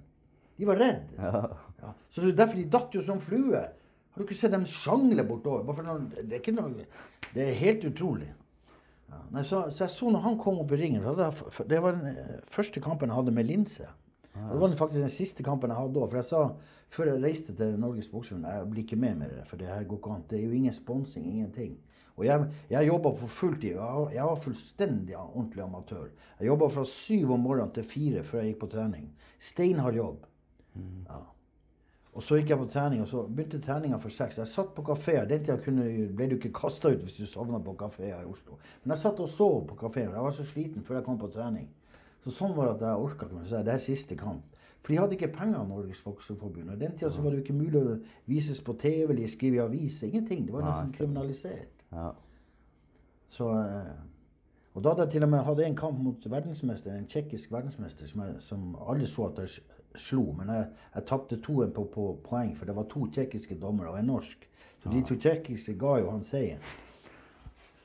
De 0.55 0.67
var 0.69 0.79
redd. 0.79 1.09
Ja. 1.19 1.91
Så 2.09 2.21
det 2.21 2.29
er 2.29 2.37
derfor 2.39 2.55
de 2.55 2.69
datt 2.71 2.95
jo 2.95 3.01
som 3.03 3.19
flue. 3.19 3.59
Har 3.59 4.21
du 4.21 4.23
ikke 4.23 4.37
sett 4.39 4.53
dem 4.53 4.63
sjangle 4.69 5.25
bortover? 5.27 5.75
Det 6.23 6.39
er 6.39 6.55
noe 6.55 6.85
Det 7.33 7.43
er 7.49 7.59
helt 7.59 7.83
utrolig. 7.89 8.29
Ja. 9.11 9.19
Nei, 9.33 9.43
så, 9.43 9.65
så 9.73 9.83
jeg 9.83 9.91
så 9.91 10.13
når 10.13 10.23
han 10.23 10.39
kom 10.39 10.61
opp 10.63 10.71
i 10.71 10.79
ringen 10.79 11.03
Det 11.03 11.81
var 11.83 11.97
den 11.97 12.07
eh, 12.13 12.39
første 12.51 12.79
kampen 12.81 13.11
jeg 13.11 13.19
hadde 13.19 13.35
med 13.35 13.49
linse. 13.49 13.89
Og 14.35 14.51
Det 14.51 14.61
var 14.61 14.77
faktisk 14.77 15.01
den 15.01 15.09
siste 15.09 15.43
kampen 15.43 15.71
jeg 15.71 15.79
hadde 15.79 15.99
òg. 15.99 16.09
For 16.09 16.19
jeg 16.19 16.29
sa 16.29 16.41
før 16.95 17.11
jeg 17.11 17.23
reiste 17.23 17.55
til 17.55 17.77
Norges 17.79 18.07
Bokseforbund 18.11 18.47
jeg 18.51 18.69
blir 18.71 18.83
ikke 18.83 18.99
med 18.99 19.15
med 19.15 19.29
det, 19.29 19.43
for 19.47 19.57
det 19.57 19.67
her 19.67 19.83
går 19.83 19.97
ikke 19.97 20.15
an. 20.15 20.25
Det 20.29 20.39
er 20.39 20.45
jo 20.45 20.51
ingen 20.51 20.73
sponsing, 20.73 21.25
ingenting. 21.25 21.77
Og 22.15 22.25
jeg, 22.25 22.47
jeg 22.69 22.87
jobba 22.87 23.11
på 23.11 23.27
fulltid. 23.27 23.69
Jeg, 23.75 24.07
jeg 24.15 24.23
var 24.23 24.35
fullstendig 24.35 25.17
ordentlig 25.17 25.63
amatør. 25.63 26.07
Jeg 26.39 26.47
jobba 26.47 26.67
fra 26.67 26.85
syv 26.85 27.31
om 27.31 27.39
morgenen 27.39 27.73
til 27.75 27.83
fire 27.83 28.23
før 28.23 28.39
jeg 28.39 28.53
gikk 28.53 28.59
på 28.59 28.71
trening. 28.71 29.07
Steinhard 29.39 29.95
jobb. 29.95 30.27
Ja. 30.75 31.23
Og 32.15 32.23
så 32.23 32.37
gikk 32.39 32.53
jeg 32.53 32.59
på 32.61 32.67
trening, 32.71 33.01
og 33.03 33.09
så 33.11 33.25
begynte 33.27 33.59
treninga 33.59 33.97
for 33.99 34.13
seks. 34.15 34.37
Jeg 34.39 34.47
satt 34.47 34.69
på 34.75 34.85
kafeer. 34.87 35.25
Den 35.27 35.41
tida 35.43 35.57
kunne, 35.59 35.87
ble 36.15 36.29
du 36.31 36.37
ikke 36.37 36.53
kasta 36.55 36.93
ut 36.93 37.01
hvis 37.03 37.17
du 37.17 37.25
sovna 37.27 37.59
på 37.59 37.73
kafeer 37.79 38.21
i 38.21 38.29
Oslo. 38.29 38.55
Men 38.83 38.95
jeg 38.95 39.03
satt 39.03 39.19
og 39.19 39.33
sov 39.33 39.65
på 39.67 39.75
kafeer. 39.83 40.13
Jeg 40.13 40.23
var 40.23 40.37
så 40.37 40.45
sliten 40.47 40.85
før 40.87 41.01
jeg 41.01 41.07
kom 41.09 41.19
på 41.19 41.31
trening. 41.33 41.67
Så 42.25 42.33
sånn 42.33 42.55
var 42.57 42.71
det 42.71 42.75
at 42.79 42.83
jeg 42.87 43.05
orka 43.05 43.27
ikke 43.27 43.37
mer. 43.37 43.47
Så 43.49 43.61
det 43.61 43.73
er 43.75 43.83
siste 43.83 44.17
kamp. 44.17 44.55
For 44.81 44.93
de 44.93 44.97
hadde 44.99 45.15
ikke 45.17 45.31
penger, 45.33 45.61
Norges 45.65 46.01
Bokseforbund. 46.05 46.69
Og 46.69 46.75
i 46.75 46.81
den 46.81 46.97
tida 46.97 47.11
så 47.13 47.21
var 47.21 47.33
det 47.33 47.39
jo 47.39 47.43
ikke 47.45 47.57
mulig 47.57 47.79
å 47.81 47.95
vises 48.29 48.59
på 48.61 48.75
TV 48.81 49.13
eller 49.13 49.29
skrive 49.29 49.57
i 49.57 49.61
aviser. 49.63 50.09
Ingenting. 50.09 50.43
Det 50.45 50.53
var 50.53 50.65
nesten 50.65 50.91
kriminalisert. 50.93 51.85
Ja. 51.93 52.11
Så, 53.33 53.49
eh, 53.61 53.95
og 54.73 54.83
da 54.83 54.93
hadde 54.93 55.07
jeg 55.07 55.15
til 55.15 55.25
og 55.25 55.31
med 55.31 55.45
hatt 55.47 55.61
en 55.65 55.77
kamp 55.79 56.01
mot 56.05 56.27
verdensmester, 56.29 56.93
en 56.93 57.07
tsjekkisk 57.09 57.53
verdensmester 57.53 58.09
som, 58.09 58.21
jeg, 58.27 58.41
som 58.45 58.67
alle 58.89 59.09
så 59.09 59.29
at 59.31 59.41
jeg 59.41 60.01
slo. 60.01 60.27
Men 60.37 60.53
jeg, 60.53 60.69
jeg 60.95 61.07
tapte 61.09 61.41
toen 61.41 61.73
på, 61.73 61.87
på 61.93 62.07
poeng, 62.25 62.53
for 62.57 62.69
det 62.69 62.77
var 62.77 62.89
to 62.91 63.07
tsjekkiske 63.09 63.57
dommere 63.61 63.93
og 63.93 63.99
en 63.99 64.11
norsk. 64.13 64.49
Så 64.83 64.93
de 64.93 65.01
to 65.07 65.17
tsjekkiske 65.17 65.77
ga 65.81 65.97
jo 66.01 66.13
han 66.13 66.25
seieren. 66.25 66.61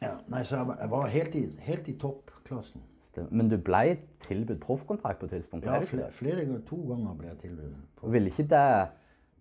Ja, 0.01 0.17
nei, 0.33 0.45
så 0.45 0.61
jeg, 0.61 0.77
jeg 0.81 0.91
var 0.91 1.13
helt 1.13 1.35
i, 1.37 1.47
helt 1.65 1.89
i 1.89 1.97
toppklassen. 2.01 2.85
Men 3.31 3.49
du 3.51 3.57
ble 3.59 3.99
tilbudt 4.23 4.61
proffkontrakt 4.63 5.19
på 5.21 5.27
et 5.27 5.33
tidspunkt? 5.39 5.67
Ja, 5.67 5.81
flere, 5.83 6.13
flere 6.15 6.61
to 6.69 6.79
ganger 6.87 7.17
ble 7.19 7.31
jeg 7.33 7.39
tilbudt. 7.45 8.05
Ville 8.15 8.31
ikke 8.31 8.47
det 8.53 8.67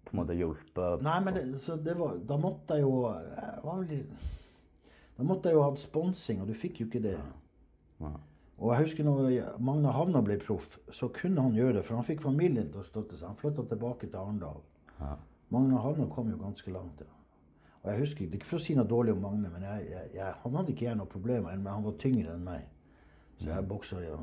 på 0.08 0.16
en 0.16 0.22
måte 0.24 0.38
hjulpet 0.38 1.04
Nei, 1.06 1.20
men 1.22 1.36
det, 1.36 1.44
så 1.62 1.76
det 1.78 1.94
var, 2.00 2.16
da 2.26 2.38
måtte 2.42 2.80
jeg 2.80 2.88
jo 2.88 3.12
jeg 3.12 4.00
Da 5.20 5.28
måtte 5.28 5.52
jeg 5.52 5.60
jo 5.60 5.68
ha 5.68 5.76
sponsing, 5.78 6.42
og 6.42 6.50
du 6.50 6.56
fikk 6.58 6.82
jo 6.82 6.88
ikke 6.88 7.04
det. 7.04 7.18
Ja. 8.00 8.12
Og 8.60 8.74
jeg 8.74 8.88
husker 8.88 9.06
når 9.08 9.60
Magne 9.64 9.92
Havna 9.96 10.22
ble 10.24 10.40
proff, 10.42 10.80
så 10.96 11.08
kunne 11.16 11.44
han 11.44 11.56
gjøre 11.56 11.78
det, 11.78 11.86
for 11.86 12.00
han 12.00 12.08
fikk 12.08 12.24
familien 12.24 12.72
til 12.72 12.82
å 12.82 12.88
støtte 12.88 13.20
seg. 13.20 13.28
Han 13.28 13.40
flytta 13.40 13.68
tilbake 13.70 14.08
til 14.08 14.20
Arendal. 14.20 14.64
Ja. 15.00 15.14
Magne 15.54 15.80
Havna 15.84 16.08
kom 16.12 16.32
jo 16.32 16.40
ganske 16.40 16.72
langt. 16.72 17.04
Ja. 17.04 17.16
Og 17.84 17.92
jeg 17.92 18.00
husker, 18.02 18.26
det 18.26 18.36
er 18.36 18.42
Ikke 18.42 18.50
for 18.50 18.60
å 18.60 18.64
si 18.64 18.76
noe 18.76 18.88
dårlig 18.88 19.14
om 19.16 19.22
Magne, 19.24 19.52
men 19.54 19.64
jeg, 19.64 19.86
jeg, 19.92 20.10
jeg, 20.18 20.34
han 20.44 20.58
hadde 20.60 20.74
ikke 20.74 20.88
jeg 20.90 21.00
noe 21.00 21.12
problemer 21.12 21.56
men 21.56 21.72
han 21.72 21.86
var 21.86 21.96
tyngre 22.02 22.36
enn 22.36 22.44
meg. 22.48 22.68
Så 23.39 23.50
jeg 23.50 23.67
boksa 23.67 24.00
ja, 24.03 24.15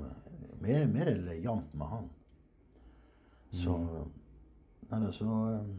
mer, 0.61 0.87
mer 0.93 1.09
eller 1.13 1.33
jevnt 1.41 1.75
med 1.75 1.87
han. 1.87 2.09
Så 3.57 3.77
Nei, 4.91 4.99
det 5.03 5.13
så 5.17 5.25
eh, 5.25 5.71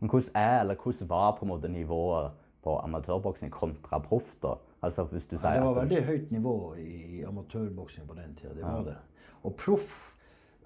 Men 0.00 0.10
hvordan 0.10 0.34
er, 0.34 0.60
eller 0.60 0.74
hvordan 0.82 1.08
var 1.08 1.36
på 1.38 1.44
en 1.46 1.48
måte 1.52 1.68
nivået 1.70 2.32
på 2.62 2.74
amatørboksing 2.84 3.50
kontra 3.54 3.98
proff? 4.02 4.34
da? 4.42 4.56
Altså 4.82 5.04
hvis 5.12 5.26
du 5.30 5.36
sier 5.36 5.44
sier 5.46 5.60
det 5.60 5.68
var 5.68 5.78
veldig 5.78 6.02
høyt 6.08 6.32
nivå 6.34 6.54
i, 6.82 7.22
amatørboksing 7.26 8.06
på 8.08 8.14
den 8.18 8.34
tida. 8.34 8.54
Det 8.54 8.64
var 8.64 8.78
Ja. 8.82 8.84
det. 8.90 8.96
Og 9.42 9.54
proff 9.56 10.12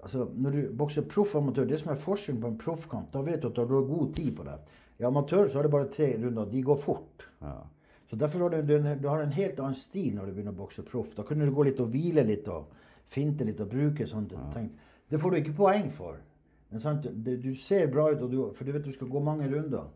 altså 0.03 0.27
Når 0.33 0.51
du 0.51 0.75
bokser 0.77 1.01
proff-amatør, 1.01 1.65
det 1.67 1.79
som 1.81 1.91
er 1.91 1.95
forskjellen 1.95 2.41
på 2.41 2.47
en 2.47 2.57
proffkamp, 2.57 3.07
da 3.13 3.21
vet 3.21 3.41
du 3.41 3.47
at 3.47 3.55
du 3.55 3.61
har 3.75 3.87
god 3.87 4.13
tid 4.15 4.35
på 4.37 4.43
det. 4.43 4.57
I 4.99 5.03
amatør 5.03 5.47
så 5.49 5.57
er 5.59 5.61
det 5.63 5.71
bare 5.71 5.89
tre 5.89 6.11
runder. 6.23 6.45
De 6.45 6.61
går 6.63 6.75
fort. 6.77 7.29
ja. 7.41 7.55
Så 8.07 8.15
derfor 8.15 8.45
har 8.45 8.49
du, 8.55 8.61
du, 8.63 8.95
du 9.01 9.07
har 9.07 9.21
en 9.21 9.35
helt 9.35 9.59
annen 9.59 9.75
stil 9.75 10.15
når 10.15 10.29
du 10.29 10.35
begynner 10.37 10.55
å 10.55 10.61
bokse 10.61 10.83
proff. 10.87 11.11
Da 11.15 11.25
kunne 11.27 11.47
du 11.47 11.51
gå 11.55 11.67
litt 11.67 11.81
og 11.83 11.91
hvile 11.91 12.23
litt 12.27 12.47
og 12.51 12.71
finte 13.11 13.47
litt 13.47 13.59
og 13.63 13.71
bruke 13.71 14.07
sånne 14.07 14.47
ting. 14.53 14.69
Det 15.07 15.19
får 15.19 15.33
du 15.33 15.39
ikke 15.41 15.57
poeng 15.59 15.89
for. 15.95 16.19
Men 16.69 17.01
det, 17.23 17.37
du 17.43 17.53
ser 17.55 17.87
bra 17.91 18.09
ut, 18.11 18.23
du, 18.31 18.39
for 18.55 18.67
du 18.67 18.73
vet 18.75 18.85
du 18.85 18.93
skal 18.95 19.11
gå 19.11 19.23
mange 19.23 19.47
runder. 19.51 19.87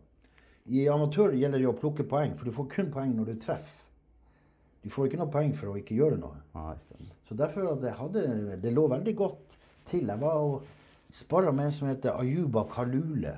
I 0.72 0.86
amatør 0.92 1.34
gjelder 1.36 1.60
det 1.60 1.68
å 1.68 1.76
plukke 1.76 2.06
poeng, 2.08 2.36
for 2.38 2.48
du 2.48 2.54
får 2.54 2.68
kun 2.72 2.92
poeng 2.94 3.16
når 3.16 3.32
du 3.32 3.40
treffer. 3.42 3.78
Du 4.82 4.90
får 4.90 5.08
ikke 5.08 5.18
noe 5.20 5.30
poeng 5.30 5.52
for 5.54 5.70
å 5.70 5.78
ikke 5.78 5.94
gjøre 5.94 6.18
noe. 6.18 6.40
Ja. 6.56 6.72
Så 7.28 7.36
derfor 7.38 7.68
at 7.70 7.84
jeg 7.86 7.94
hadde, 7.98 8.22
det 8.62 8.72
lå 8.74 8.88
veldig 8.90 9.14
godt 9.18 9.58
til. 9.90 10.08
Jeg 10.10 10.20
var 10.22 10.40
og 10.42 10.64
sparra 11.14 11.52
med 11.54 11.68
en 11.68 11.76
som 11.76 11.88
heter 11.90 12.18
Ayuba 12.18 12.64
Kalule. 12.70 13.36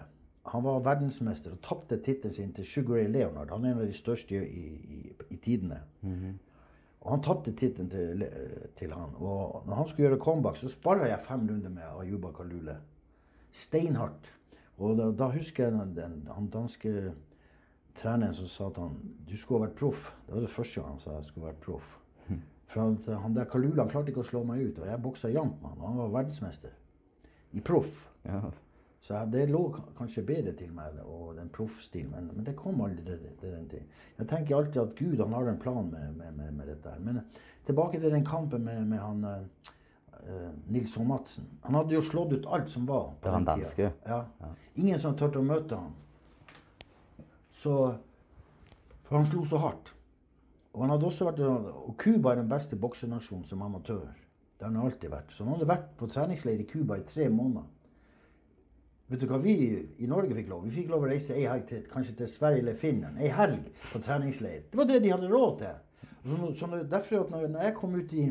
Han 0.53 0.65
var 0.65 0.83
verdensmester 0.85 1.55
og 1.55 1.63
tapte 1.65 1.97
tittelen 2.05 2.35
sin 2.35 2.53
til 2.53 2.67
Sugar 2.69 2.99
Ray 2.99 3.09
Leonard. 3.09 3.51
Han 3.51 3.65
er 3.65 3.73
en 3.73 3.81
av 3.81 3.87
de 3.89 3.97
største 3.97 4.37
i, 4.45 4.65
i, 4.97 5.15
i 5.31 5.37
tidene. 5.41 5.81
Og 7.05 7.11
han 7.13 7.23
tapte 7.25 7.53
tittelen 7.53 7.91
til, 7.93 8.25
til 8.79 8.93
han. 8.93 9.15
Og 9.21 9.65
når 9.67 9.75
han 9.75 9.89
skulle 9.89 10.09
gjøre 10.09 10.21
comeback, 10.21 10.57
så 10.57 10.69
sparra 10.73 11.09
jeg 11.09 11.25
fem 11.27 11.49
runder 11.49 11.73
med 11.73 11.83
Ayuba 12.01 12.33
Kalule. 12.37 12.77
Steinhardt. 13.53 14.31
Og 14.79 14.97
da, 14.99 15.11
da 15.13 15.29
husker 15.31 15.65
jeg 15.65 15.73
den, 15.73 15.95
den, 15.97 16.17
han 16.35 16.49
danske 16.51 17.13
treneren 18.01 18.35
som 18.35 18.49
sa 18.51 18.71
at 18.73 18.81
han 18.83 18.97
du 19.29 19.37
skulle 19.37 19.61
ha 19.61 19.69
vært 19.69 19.79
proff. 19.79 20.09
Det 20.27 20.35
var 20.35 20.47
det 20.47 20.51
første 20.51 20.81
gang 20.81 20.97
han 20.97 21.03
sa 21.03 21.19
jeg 21.19 21.29
skulle 21.29 21.47
vært 21.47 21.63
proff. 21.65 21.93
For 22.73 22.81
han, 22.81 22.97
han 23.23 23.37
der 23.37 23.49
Kalule 23.53 23.81
han 23.81 23.93
klarte 23.93 24.11
ikke 24.11 24.25
å 24.25 24.31
slå 24.33 24.43
meg 24.49 24.65
ut, 24.65 24.81
og 24.83 24.89
jeg 24.91 25.03
boksa 25.05 25.31
jevnt 25.31 25.61
med 25.63 25.71
han. 25.71 25.81
og 25.81 25.89
Han 25.89 26.01
var 26.03 26.15
verdensmester. 26.19 26.75
I 27.55 27.63
proff. 27.63 28.09
Ja. 28.25 28.41
Så 29.05 29.19
det 29.29 29.43
lå 29.51 29.61
kanskje 29.99 30.23
bedre 30.25 30.55
til 30.57 30.71
meg, 30.73 30.97
og 31.05 31.35
den 31.37 31.51
proffstilen, 31.53 32.09
men, 32.15 32.31
men 32.33 32.47
det 32.47 32.55
kom 32.57 32.79
aldri 32.81 33.03
det, 33.05 33.19
det, 33.43 33.51
den 33.51 33.67
tid. 33.69 33.99
Jeg 34.17 34.29
tenker 34.31 34.57
alltid 34.57 34.81
at 34.81 34.95
Gud 34.97 35.21
han 35.21 35.35
har 35.37 35.51
en 35.51 35.59
plan 35.61 35.91
med, 35.93 36.15
med, 36.17 36.33
med, 36.39 36.55
med 36.57 36.71
dette. 36.73 36.89
her. 36.89 37.03
Men 37.05 37.21
tilbake 37.67 38.01
til 38.01 38.15
den 38.15 38.25
kampen 38.25 38.65
med, 38.65 38.87
med 38.89 39.03
han 39.03 39.27
eh, 39.29 40.49
Nils 40.73 40.97
H. 40.97 41.05
Madsen. 41.05 41.51
Han 41.67 41.77
hadde 41.77 41.99
jo 41.99 42.01
slått 42.09 42.33
ut 42.33 42.49
alt 42.49 42.73
som 42.73 42.89
var 42.89 43.11
på 43.11 43.27
Det 43.27 43.35
var 43.35 43.45
den 43.45 43.51
danske? 43.51 43.91
Ja. 44.09 44.23
Ingen 44.81 45.05
som 45.05 45.19
turte 45.21 45.43
å 45.43 45.45
møte 45.45 45.83
ham. 45.83 45.93
Så 47.61 47.77
For 49.05 49.19
han 49.19 49.29
slo 49.29 49.45
så 49.45 49.61
hardt. 49.61 49.93
Og 50.73 50.81
han 50.81 50.95
hadde 50.95 51.07
også 51.07 51.29
vært, 51.29 51.45
og 51.45 51.93
Cuba 52.01 52.33
er 52.33 52.41
den 52.41 52.49
beste 52.49 52.77
boksenasjonen 52.81 53.45
som 53.45 53.61
amatør. 53.63 54.09
Det 54.57 54.65
har 54.65 54.73
han 54.73 54.81
alltid 54.81 55.13
vært. 55.13 55.37
Så 55.37 55.45
han 55.45 55.53
hadde 55.59 55.69
vært 55.69 55.93
på 56.01 56.09
treningsleir 56.09 56.65
i 56.65 56.67
Cuba 56.73 56.97
i 56.99 57.05
tre 57.07 57.29
måneder. 57.29 57.69
Vet 59.15 59.21
du 59.23 59.31
hva 59.31 59.39
vi 59.39 59.53
i 60.03 60.07
Norge 60.11 60.35
fikk 60.35 60.49
lov? 60.51 60.65
Vi 60.67 60.73
fikk 60.75 60.89
lov 60.91 61.05
å 61.07 61.09
reise 61.13 61.37
ei 61.37 61.45
helg 61.47 61.69
til, 61.69 61.85
kanskje 61.87 62.17
til 62.19 62.31
Sverige 62.33 62.65
eller 62.65 62.79
Finland. 62.81 63.21
Ei 63.23 63.29
helg 63.31 63.69
på 63.93 64.01
treningsleir. 64.03 64.65
Det 64.73 64.81
var 64.81 64.89
det 64.89 64.97
de 65.05 65.13
hadde 65.13 65.29
råd 65.31 65.61
til. 65.61 66.09
Så, 66.25 66.49
så 66.59 66.71
derfor 66.91 67.21
at 67.21 67.31
når, 67.31 67.45
jeg 67.63 67.77
kom 67.77 67.95
ut 67.95 68.15
i 68.19 68.25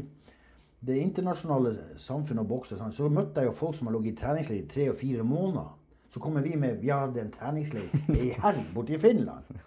det 0.83 0.97
internasjonale 0.99 1.71
samfunnet 2.03 2.43
og 2.43 2.49
bokse, 2.49 2.75
sånn, 2.75 2.91
så 2.91 3.07
møtte 3.07 3.39
jeg 3.39 3.47
jo 3.47 3.55
folk 3.61 3.77
som 3.77 3.87
har 3.87 3.95
ligget 3.95 4.17
i 4.17 4.21
treningsleir 4.25 4.59
i 4.59 4.67
tre 4.73 4.89
og 4.91 4.99
fire 4.99 5.23
måneder. 5.23 5.71
Så 6.11 6.19
kommer 6.19 6.43
vi 6.43 6.57
med 6.59 6.83
Vi 6.83 6.91
hadde 6.91 7.23
en 7.23 7.31
treningsleir 7.31 7.95
ei 8.17 8.33
helg 8.43 8.75
borte 8.75 8.97
i 8.97 8.99
Finland. 8.99 9.63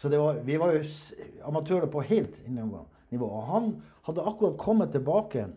Så 0.00 0.08
var, 0.14 0.40
vi 0.46 0.56
var 0.56 0.72
jo 0.72 0.86
amatører 1.52 1.92
på 1.92 2.08
helt 2.08 2.40
nivå. 2.48 3.28
Og 3.28 3.48
han 3.52 3.72
hadde 4.08 4.24
akkurat 4.24 4.56
kommet 4.56 4.96
tilbake 4.96 5.50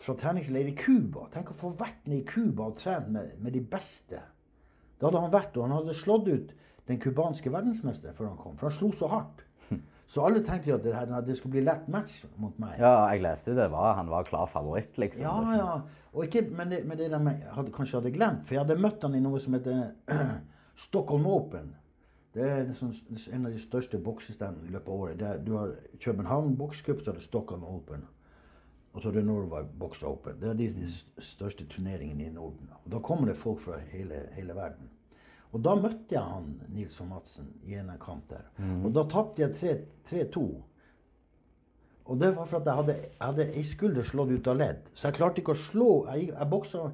fra 0.00 0.14
treningsleir 0.18 0.68
i 0.70 0.76
Cuba. 0.78 1.28
Tenk 1.32 1.52
å 1.52 1.58
få 1.58 1.72
vært 1.78 2.06
ned 2.06 2.22
i 2.22 2.26
Cuba 2.28 2.68
og 2.70 2.78
trent 2.80 3.08
med, 3.12 3.36
med 3.42 3.56
de 3.56 3.62
beste. 3.64 4.20
Det 4.98 5.08
hadde 5.08 5.22
han 5.24 5.32
vært, 5.32 5.56
og 5.56 5.66
han 5.66 5.76
hadde 5.80 5.96
slått 5.98 6.28
ut 6.30 6.52
den 6.90 7.00
cubanske 7.02 7.50
verdensmesteren 7.52 8.14
før 8.18 8.32
han 8.32 8.38
kom. 8.40 8.58
For 8.60 8.70
han 8.70 8.78
slo 8.78 8.92
så 8.96 9.10
hardt. 9.10 9.44
Så 10.12 10.20
alle 10.20 10.42
tenkte 10.44 10.68
jo 10.68 10.76
at 10.76 10.82
det, 10.84 10.92
her, 10.92 11.12
det 11.24 11.38
skulle 11.38 11.54
bli 11.54 11.64
lett 11.64 11.86
match 11.88 12.18
mot 12.36 12.56
meg. 12.60 12.74
ja, 12.76 13.06
jeg 13.14 13.22
leste 13.24 13.54
jo 13.54 13.56
det. 13.56 13.70
Var, 13.72 13.94
han 13.96 14.10
var 14.12 14.26
klar 14.28 14.50
favoritt, 14.52 14.98
liksom. 15.00 15.24
Ja, 15.24 15.54
ja. 15.56 16.08
Og 16.12 16.26
ikke, 16.26 16.42
men, 16.52 16.68
det, 16.68 16.82
men 16.84 16.98
det 17.00 17.08
de 17.14 17.20
hadde, 17.56 17.72
kanskje 17.72 17.96
hadde 18.00 18.12
glemt, 18.12 18.42
for 18.44 18.58
jeg 18.58 18.66
hadde 18.66 18.76
møtt 18.84 19.06
han 19.06 19.16
i 19.16 19.22
noe 19.24 19.40
som 19.40 19.56
heter 19.56 20.18
Stockholm 20.84 21.24
Open. 21.32 21.70
Det 22.36 22.44
er 22.44 22.66
liksom 22.68 22.92
en 23.32 23.48
av 23.48 23.54
de 23.56 23.60
største 23.60 24.00
boksestevnene 24.04 24.68
i 24.68 24.74
løpet 24.74 24.92
av 24.92 25.06
året. 25.06 25.24
Er, 25.30 25.40
du 25.40 25.54
har 25.56 25.72
København 26.04 26.58
Bokscup, 26.60 27.00
så 27.00 27.12
er 27.12 27.20
det 27.20 27.24
Stockholm 27.24 27.64
Open. 27.68 28.04
Og 28.92 29.06
det 29.14 29.22
Norway 29.24 29.64
Box 29.80 30.02
Open. 30.02 30.36
Det 30.40 30.50
er 30.50 30.58
de, 30.58 30.66
de 30.76 30.88
største 31.24 31.64
turneringene 31.64 32.26
i 32.26 32.32
Norden. 32.32 32.68
Og 32.84 32.90
da 32.92 32.98
kommer 33.00 33.30
det 33.30 33.38
folk 33.40 33.62
fra 33.64 33.78
hele, 33.92 34.26
hele 34.36 34.56
verden. 34.56 34.90
Og 35.52 35.62
da 35.64 35.74
møtte 35.76 36.14
jeg 36.16 36.24
han 36.24 36.52
Nils 36.72 36.98
og 37.00 37.08
Madsen 37.08 37.48
i 37.68 37.76
en 37.76 37.90
kamp 38.00 38.28
der. 38.30 38.44
Og 38.84 38.92
da 38.96 39.04
tapte 39.08 39.42
jeg 39.44 39.56
3 40.08 40.26
3-2. 40.28 40.44
Og 42.04 42.18
det 42.20 42.32
var 42.36 42.48
for 42.50 42.58
at 42.58 42.66
jeg 42.66 42.74
hadde, 42.74 42.94
jeg 42.98 43.26
hadde 43.26 43.48
ei 43.54 43.64
skulder 43.68 44.04
slått 44.04 44.32
ut 44.32 44.48
av 44.50 44.56
ledd. 44.58 44.86
Så 44.94 45.08
jeg 45.08 45.16
klarte 45.20 45.40
ikke 45.40 45.54
å 45.54 45.60
slå. 45.60 45.90
Jeg, 46.12 46.32
jeg 46.32 46.48
boksa 46.50 46.88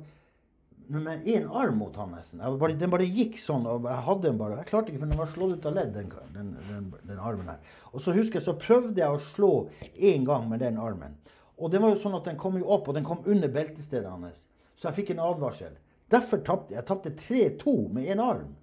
med 0.89 1.27
én 1.29 1.47
arm 1.49 1.79
mot 1.83 1.97
han 1.97 2.13
nesten. 2.17 2.43
Bare, 2.61 2.77
den 2.79 2.93
bare 2.93 3.07
gikk 3.07 3.39
sånn. 3.41 3.67
og 3.69 3.89
Jeg 3.89 4.05
hadde 4.09 4.27
den 4.29 4.39
bare. 4.41 4.59
Jeg 4.61 4.71
klarte 4.71 4.93
ikke, 4.93 5.03
for 5.03 5.13
den 5.13 5.23
var 5.23 5.33
slått 5.33 5.57
ut 5.57 5.67
av 5.71 5.79
ledd, 5.79 5.95
den, 5.97 6.13
den, 6.35 6.53
den, 6.69 6.93
den 7.09 7.19
armen 7.19 7.51
her. 7.51 7.75
Og 7.93 8.05
så 8.05 8.15
husker 8.17 8.41
jeg, 8.41 8.47
så 8.47 8.57
prøvde 8.59 9.03
jeg 9.03 9.17
å 9.17 9.25
slå 9.33 9.53
én 9.97 10.29
gang 10.29 10.49
med 10.51 10.63
den 10.65 10.79
armen. 10.83 11.17
Og 11.59 11.71
det 11.73 11.81
var 11.83 11.91
jo 11.91 11.99
sånn 12.01 12.15
at 12.19 12.25
den 12.29 12.37
kom 12.39 12.57
jo 12.61 12.69
opp, 12.71 12.89
og 12.89 12.95
den 12.95 13.05
kom 13.05 13.25
under 13.27 13.49
beltestedet 13.51 14.09
hans. 14.11 14.45
Så 14.79 14.89
jeg 14.89 14.95
fikk 15.01 15.11
en 15.15 15.25
advarsel. 15.27 15.75
Derfor 16.11 16.39
tapte 16.47 16.75
jeg. 16.77 16.85
Tapte 16.87 17.11
3-2 17.19 17.73
med 17.93 18.07
én 18.15 18.23
arm. 18.23 18.55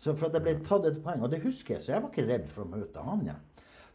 Så 0.00 0.14
for 0.16 0.30
at 0.30 0.36
jeg 0.38 0.42
ble 0.46 0.54
tatt 0.64 0.86
et 0.88 1.00
poeng. 1.04 1.20
Og 1.26 1.30
det 1.32 1.42
husker 1.42 1.74
jeg, 1.74 1.82
så 1.84 1.92
jeg 1.92 2.02
var 2.04 2.10
ikke 2.12 2.28
redd 2.28 2.46
for 2.54 2.64
å 2.64 2.70
møte 2.76 3.02
han, 3.04 3.26
Ja. 3.26 3.34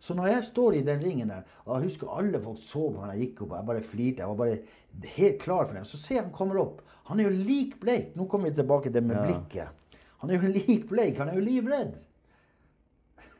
Så 0.05 0.13
når 0.13 0.27
jeg 0.27 0.43
står 0.43 0.75
i 0.75 0.81
den 0.85 0.99
ringen 1.01 1.29
der, 1.31 1.45
og 1.65 1.79
jeg 1.79 1.87
husker 1.87 2.11
alle 2.13 2.37
folk 2.43 2.59
så 2.61 2.81
på 2.91 2.99
meg 3.01 3.15
jeg 3.15 3.21
gikk 3.29 3.39
opp, 3.41 3.51
og 3.51 3.57
jeg 3.57 3.65
bare 3.69 3.81
flirte, 3.89 4.19
jeg 4.21 4.27
var 4.27 4.35
bare 4.35 5.13
helt 5.15 5.39
klar 5.41 5.63
for 5.65 5.73
dem, 5.73 5.85
så 5.87 5.97
ser 5.97 6.15
jeg 6.15 6.23
han 6.25 6.33
kommer 6.35 6.59
opp. 6.61 6.81
Han 7.07 7.19
er 7.19 7.29
jo 7.29 7.45
lik 7.47 7.79
bleik. 7.81 8.11
Nå 8.19 8.27
kommer 8.29 8.51
vi 8.51 8.55
tilbake 8.59 8.91
til 8.91 8.93
det 8.99 9.03
med 9.07 9.15
Ja. 9.15 9.23
blikket. 9.23 9.97
Han 10.21 10.29
er 10.29 10.35
jo 10.43 10.51
lik 10.51 10.85
bleik. 10.91 11.17
Han 11.17 11.29
er 11.31 11.39
jo 11.39 11.45
livredd. 11.47 11.95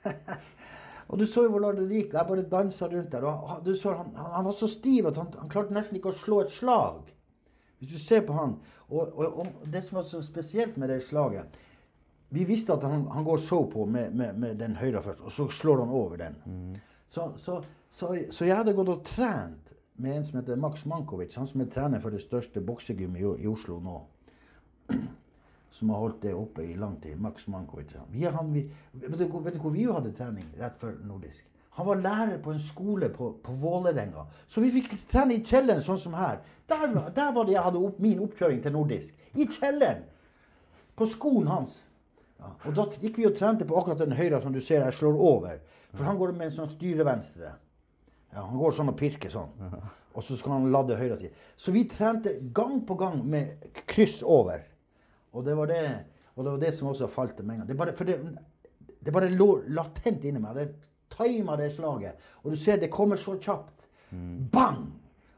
og 1.08 1.20
du 1.20 1.26
så 1.30 1.44
jo 1.46 1.52
hvor 1.54 1.76
det 1.78 1.86
gikk. 1.90 2.14
Jeg 2.14 2.28
bare 2.28 2.46
dansa 2.50 2.88
rundt 2.90 3.12
der. 3.12 3.26
Og 3.26 3.66
du 3.66 3.76
så, 3.76 3.94
han, 3.94 4.14
han, 4.16 4.32
han 4.32 4.46
var 4.46 4.56
så 4.58 4.68
stiv 4.68 5.06
at 5.08 5.18
han, 5.22 5.28
han 5.38 5.52
klarte 5.52 5.76
nesten 5.76 6.00
ikke 6.00 6.14
å 6.14 6.18
slå 6.18 6.40
et 6.42 6.54
slag. 6.54 7.12
Hvis 7.80 7.92
du 7.92 8.00
ser 8.02 8.24
på 8.26 8.34
han. 8.34 8.56
Og, 8.90 9.14
og, 9.14 9.40
og 9.40 9.68
det 9.74 9.84
som 9.86 10.00
var 10.00 10.08
så 10.10 10.22
spesielt 10.26 10.78
med 10.78 10.90
det 10.90 11.00
slaget 11.04 11.56
Vi 12.30 12.44
visste 12.46 12.74
at 12.74 12.84
han, 12.86 13.08
han 13.12 13.24
går 13.26 13.38
så 13.38 13.64
på 13.70 13.86
med, 13.86 14.14
med, 14.14 14.38
med 14.38 14.56
den 14.60 14.76
høyre 14.76 15.02
først, 15.04 15.22
og 15.22 15.32
så 15.32 15.48
slår 15.50 15.80
han 15.80 15.94
over 15.94 16.18
den. 16.18 16.36
Så, 17.08 17.32
så, 17.38 17.62
så, 17.90 18.10
så 18.32 18.46
jeg 18.46 18.58
hadde 18.58 18.74
gått 18.74 18.90
og 18.90 19.04
trent 19.06 19.72
med 19.96 20.18
en 20.18 20.26
som 20.26 20.40
heter 20.40 20.60
Max 20.60 20.86
Mankovic, 20.86 21.36
han 21.38 21.48
som 21.48 21.62
er 21.62 21.70
trener 21.72 22.02
for 22.04 22.12
det 22.12 22.24
største 22.26 22.62
boksegymmet 22.66 23.22
i, 23.22 23.30
i 23.46 23.48
Oslo 23.48 23.78
nå. 23.80 24.02
Som 25.76 25.90
har 25.92 26.00
holdt 26.00 26.22
det 26.24 26.32
oppe 26.34 26.64
i 26.64 26.76
lang 26.80 26.96
tid. 27.04 27.18
Max 27.20 27.48
Mankovic. 27.52 27.92
Vi, 28.14 28.24
han, 28.32 28.54
vi, 28.54 28.62
vet, 28.96 29.18
du, 29.20 29.26
vet 29.44 29.54
du 29.58 29.60
hvor 29.60 29.74
vi 29.76 29.84
hadde 29.90 30.14
trening 30.16 30.46
rett 30.60 30.78
før 30.80 30.94
nordisk? 31.04 31.42
Han 31.76 31.90
var 31.90 32.00
lærer 32.00 32.38
på 32.40 32.54
en 32.56 32.62
skole 32.64 33.10
på, 33.12 33.34
på 33.44 33.52
Vålerenga. 33.60 34.24
Så 34.48 34.62
vi 34.64 34.70
fikk 34.72 34.94
trene 35.12 35.36
i 35.36 35.42
kjelleren, 35.44 35.82
sånn 35.84 36.00
som 36.00 36.14
her. 36.16 36.38
Der, 36.72 36.86
var- 36.94 37.10
der 37.18 37.34
var 37.36 37.44
det 37.50 37.58
jeg 37.58 37.66
hadde 37.66 37.82
opp, 37.84 37.98
min 38.00 38.22
oppkjøring 38.24 38.62
til 38.64 38.72
nordisk. 38.72 39.18
I 39.36 39.48
kjelleren! 39.52 40.06
På 40.96 41.04
skoen 41.12 41.50
hans. 41.52 41.82
Ja, 42.40 42.54
og 42.70 42.78
da 42.78 42.86
gikk 43.04 43.18
vi 43.20 43.26
og 43.28 43.36
trente 43.36 43.68
på 43.68 43.76
akkurat 43.76 44.00
den 44.06 44.16
høyre 44.16 44.40
som 44.44 44.54
du 44.56 44.62
ser 44.64 44.86
jeg 44.86 44.96
slår 44.96 45.20
over. 45.20 45.58
For 45.96 46.08
han 46.08 46.16
går 46.20 46.32
med 46.38 46.48
en 46.48 46.56
sånn 46.62 46.72
styre-venstre. 46.72 47.52
Ja, 48.32 48.46
han 48.46 48.56
går 48.60 48.72
sånn 48.78 48.92
og 48.94 48.96
pirker 49.00 49.32
sånn. 49.34 49.52
Og 50.16 50.24
så 50.24 50.38
skal 50.40 50.56
han 50.56 50.70
ladde 50.72 50.96
høyre 50.96 51.18
side. 51.20 51.36
Så 51.60 51.76
vi 51.76 51.84
trente 51.92 52.38
gang 52.56 52.80
på 52.88 52.96
gang 53.00 53.20
med 53.28 53.68
kryss 53.92 54.22
over. 54.24 54.64
Og 55.36 55.46
det 55.46 55.56
var 55.60 55.70
det, 55.72 55.86
og 56.36 56.44
det, 56.44 56.52
var 56.52 56.60
det 56.64 56.74
som 56.76 56.90
også 56.92 57.12
falt 57.12 57.40
en 57.44 57.52
gang. 57.52 57.68
Det 57.68 57.78
bare, 57.78 57.94
for 57.96 58.08
det, 58.08 58.18
det 59.04 59.14
bare 59.14 59.30
lå 59.32 59.50
latent 59.76 60.24
inni 60.24 60.42
meg. 60.42 60.56
Det 60.56 60.70
tima 61.16 61.58
det 61.60 61.74
slaget. 61.76 62.22
Og 62.44 62.52
du 62.52 62.60
ser 62.60 62.80
det 62.82 62.92
kommer 62.94 63.20
så 63.20 63.38
kjapt. 63.40 63.90
Bang! 64.52 64.94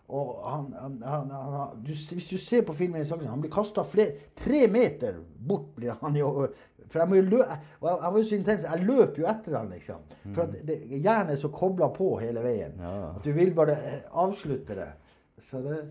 Og 0.07 0.27
han, 0.47 0.67
han, 0.79 1.01
han, 1.03 1.31
han 1.31 1.81
du, 1.83 1.91
Hvis 1.91 2.29
du 2.29 2.37
ser 2.37 2.61
på 2.63 2.73
filmen, 2.73 3.05
han 3.27 3.41
blir 3.41 3.51
kasta 3.51 3.83
tre 3.83 4.67
meter 4.71 5.19
bort. 5.37 5.75
blir 5.75 5.97
han 6.01 6.15
jo, 6.15 6.47
For 6.87 6.99
jeg 6.99 7.09
må 7.09 7.15
jo 7.15 7.25
lø, 7.27 7.41
jeg, 7.41 7.59
jeg 7.81 8.13
var 8.13 8.17
jo 8.17 8.23
så 8.23 8.35
intens, 8.35 8.63
jeg 8.63 8.85
løp 8.87 9.17
jo 9.19 9.27
etter 9.27 9.57
han, 9.57 9.69
liksom. 9.69 10.05
For 10.31 10.45
at 10.45 10.55
det, 10.63 10.77
hjernen 10.87 11.33
er 11.33 11.41
så 11.41 11.51
kobla 11.51 11.89
på 11.91 12.13
hele 12.21 12.43
veien. 12.45 12.79
Ja. 12.79 12.93
At 13.17 13.27
du 13.27 13.33
vil 13.35 13.51
bare 13.55 13.75
eh, 13.75 13.99
avslutte 14.15 14.77
det. 14.77 14.87
Så 15.43 15.59
det, 15.65 15.81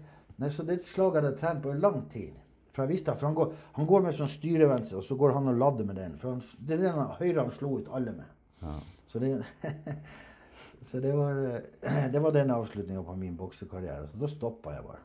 nei, 0.41 0.51
så 0.51 0.65
det 0.65 0.81
slaget 0.87 1.21
hadde 1.21 1.35
jeg 1.35 1.41
trent 1.43 1.63
på 1.67 1.75
i 1.75 1.83
lang 1.83 2.01
tid. 2.13 2.33
For 2.77 2.85
jeg 2.85 2.93
visste 2.93 3.15
for 3.17 3.25
han, 3.31 3.35
går, 3.39 3.53
han 3.79 3.87
går 3.89 4.03
med 4.05 4.17
sånn 4.19 4.29
styrevenstre, 4.29 4.99
og 5.01 5.05
så 5.09 5.17
går 5.17 5.33
han 5.33 5.49
og 5.49 5.57
lader 5.57 5.87
med 5.89 5.97
den. 5.97 6.17
For 6.21 6.35
han, 6.35 6.43
det 6.61 6.77
er 6.77 6.83
den 6.85 6.99
han- 6.99 7.15
høyre 7.17 7.41
han 7.47 7.53
slo 7.57 7.71
ut 7.81 7.89
alle 7.97 8.13
med. 8.13 8.83
Så 9.09 9.21
det, 9.23 9.31
så 10.91 11.01
det 11.01 11.15
var, 11.17 11.39
det 12.13 12.23
var 12.23 12.35
den 12.37 12.53
avslutninga 12.53 13.03
på 13.07 13.17
min 13.17 13.37
boksekarriere. 13.39 14.11
Så 14.13 14.21
da 14.21 14.29
stoppa 14.29 14.75
jeg 14.77 14.85
bare. 14.85 15.05